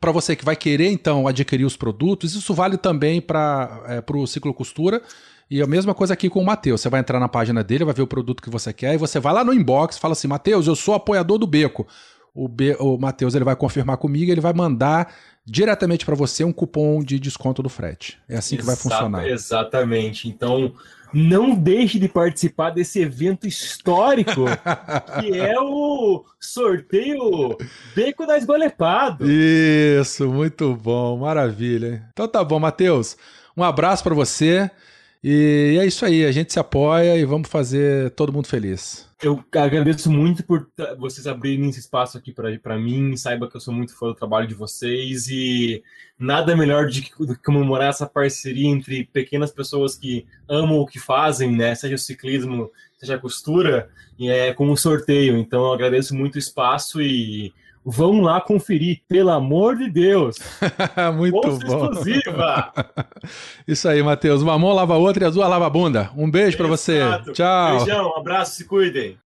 para 0.00 0.12
você 0.12 0.36
que 0.36 0.44
vai 0.44 0.54
querer 0.54 0.90
então 0.90 1.26
adquirir 1.26 1.64
os 1.64 1.76
produtos, 1.76 2.34
isso 2.34 2.54
vale 2.54 2.76
também 2.76 3.20
para 3.20 3.82
é, 3.88 4.12
o 4.12 4.26
Ciclo 4.26 4.54
Costura. 4.54 5.02
E 5.50 5.60
a 5.60 5.66
mesma 5.66 5.94
coisa 5.94 6.14
aqui 6.14 6.30
com 6.30 6.40
o 6.40 6.44
Matheus. 6.44 6.80
Você 6.80 6.88
vai 6.88 7.00
entrar 7.00 7.20
na 7.20 7.28
página 7.28 7.62
dele, 7.62 7.84
vai 7.84 7.94
ver 7.94 8.02
o 8.02 8.06
produto 8.06 8.42
que 8.42 8.50
você 8.50 8.72
quer, 8.72 8.94
e 8.94 8.98
você 8.98 9.20
vai 9.20 9.32
lá 9.32 9.44
no 9.44 9.52
inbox 9.52 9.98
fala 9.98 10.12
assim: 10.12 10.28
Matheus, 10.28 10.66
eu 10.66 10.74
sou 10.74 10.94
apoiador 10.94 11.38
do 11.38 11.46
Beco. 11.46 11.86
O, 12.34 12.48
Be 12.48 12.74
o 12.80 12.98
Matheus 12.98 13.34
ele 13.34 13.44
vai 13.44 13.54
confirmar 13.54 13.96
comigo, 13.96 14.32
ele 14.32 14.40
vai 14.40 14.52
mandar 14.52 15.14
diretamente 15.46 16.04
para 16.04 16.16
você 16.16 16.42
um 16.42 16.52
cupom 16.52 17.04
de 17.04 17.20
desconto 17.20 17.62
do 17.62 17.68
frete. 17.68 18.18
É 18.28 18.36
assim 18.36 18.56
que 18.56 18.64
vai 18.64 18.74
funcionar. 18.74 19.28
Exatamente. 19.28 20.28
Então, 20.28 20.72
não 21.14 21.54
deixe 21.54 21.98
de 21.98 22.08
participar 22.08 22.70
desse 22.70 23.00
evento 23.00 23.46
histórico, 23.46 24.44
que 25.20 25.38
é 25.38 25.58
o 25.60 26.24
sorteio 26.40 27.56
Beco 27.94 28.26
da 28.26 28.36
Esgolepado. 28.36 29.30
Isso, 29.30 30.28
muito 30.28 30.74
bom, 30.74 31.16
maravilha. 31.18 32.06
Então 32.12 32.26
tá 32.26 32.42
bom, 32.42 32.58
Matheus. 32.58 33.16
Um 33.56 33.62
abraço 33.62 34.02
para 34.02 34.14
você. 34.14 34.70
E 35.26 35.78
é 35.80 35.86
isso 35.86 36.04
aí, 36.04 36.22
a 36.26 36.30
gente 36.30 36.52
se 36.52 36.58
apoia 36.58 37.16
e 37.16 37.24
vamos 37.24 37.48
fazer 37.48 38.10
todo 38.10 38.30
mundo 38.30 38.46
feliz. 38.46 39.08
Eu 39.22 39.42
agradeço 39.52 40.12
muito 40.12 40.44
por 40.44 40.68
vocês 40.98 41.26
abrirem 41.26 41.70
esse 41.70 41.80
espaço 41.80 42.18
aqui 42.18 42.30
para 42.30 42.78
mim. 42.78 43.16
Saiba 43.16 43.48
que 43.48 43.56
eu 43.56 43.60
sou 43.60 43.72
muito 43.72 43.96
fã 43.96 44.08
do 44.08 44.14
trabalho 44.14 44.46
de 44.46 44.52
vocês 44.52 45.26
e 45.28 45.82
nada 46.18 46.54
melhor 46.54 46.88
do 46.88 47.34
que 47.34 47.42
comemorar 47.42 47.88
essa 47.88 48.06
parceria 48.06 48.68
entre 48.68 49.04
pequenas 49.04 49.50
pessoas 49.50 49.96
que 49.96 50.26
amam 50.46 50.78
o 50.78 50.86
que 50.86 50.98
fazem, 50.98 51.56
né? 51.56 51.74
Seja 51.74 51.94
o 51.94 51.98
ciclismo, 51.98 52.70
seja 52.98 53.14
a 53.14 53.18
costura, 53.18 53.88
e 54.18 54.28
é 54.28 54.52
com 54.52 54.68
um 54.68 54.76
sorteio. 54.76 55.38
Então 55.38 55.64
eu 55.64 55.72
agradeço 55.72 56.14
muito 56.14 56.34
o 56.34 56.38
espaço 56.38 57.00
e 57.00 57.50
Vão 57.84 58.22
lá 58.22 58.40
conferir, 58.40 59.02
pelo 59.06 59.30
amor 59.30 59.76
de 59.76 59.90
Deus. 59.90 60.38
Muito 61.16 61.40
Bolsa 61.40 61.66
bom. 61.66 61.90
exclusiva. 61.90 62.72
Isso 63.68 63.86
aí, 63.86 64.02
Matheus. 64.02 64.40
Uma 64.40 64.58
mão 64.58 64.72
lava 64.72 64.94
a 64.94 64.98
outra 64.98 65.24
e 65.24 65.26
a 65.26 65.28
azul 65.28 65.46
lava 65.46 65.66
a 65.66 65.70
bunda. 65.70 66.10
Um 66.16 66.30
beijo 66.30 66.56
para 66.56 66.66
você. 66.66 67.00
Tchau. 67.34 67.76
Beijão, 67.76 68.08
um 68.08 68.16
abraço, 68.16 68.56
se 68.56 68.64
cuidem. 68.64 69.18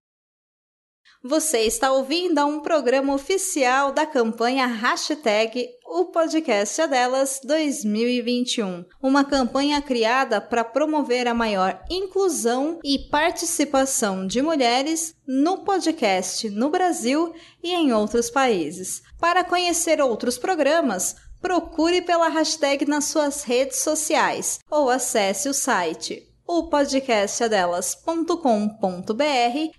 Você 1.23 1.59
está 1.63 1.93
ouvindo 1.93 2.39
a 2.39 2.45
um 2.45 2.61
programa 2.61 3.13
oficial 3.13 3.93
da 3.93 4.07
campanha 4.07 4.67
hashtag 4.67 5.69
O 5.91 6.05
Podcast 6.05 6.83
é 6.83 6.87
Delas 6.87 7.41
2021, 7.43 8.85
uma 9.03 9.25
campanha 9.25 9.81
criada 9.81 10.39
para 10.39 10.63
promover 10.63 11.27
a 11.27 11.33
maior 11.33 11.83
inclusão 11.89 12.79
e 12.85 12.99
participação 12.99 14.27
de 14.27 14.43
mulheres 14.43 15.15
no 15.27 15.65
podcast 15.65 16.51
no 16.51 16.69
Brasil 16.69 17.33
e 17.63 17.73
em 17.73 17.91
outros 17.91 18.29
países. 18.29 19.03
Para 19.19 19.43
conhecer 19.43 19.99
outros 20.03 20.37
programas, 20.37 21.17
procure 21.41 22.03
pela 22.03 22.29
hashtag 22.29 22.85
nas 22.85 23.07
suas 23.07 23.43
redes 23.43 23.79
sociais 23.79 24.61
ou 24.71 24.91
acesse 24.91 25.49
o 25.49 25.55
site 25.55 26.29
o 26.47 26.63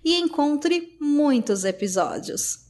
e 0.04 0.14
encontre 0.20 0.96
muitos 1.00 1.64
episódios. 1.64 2.69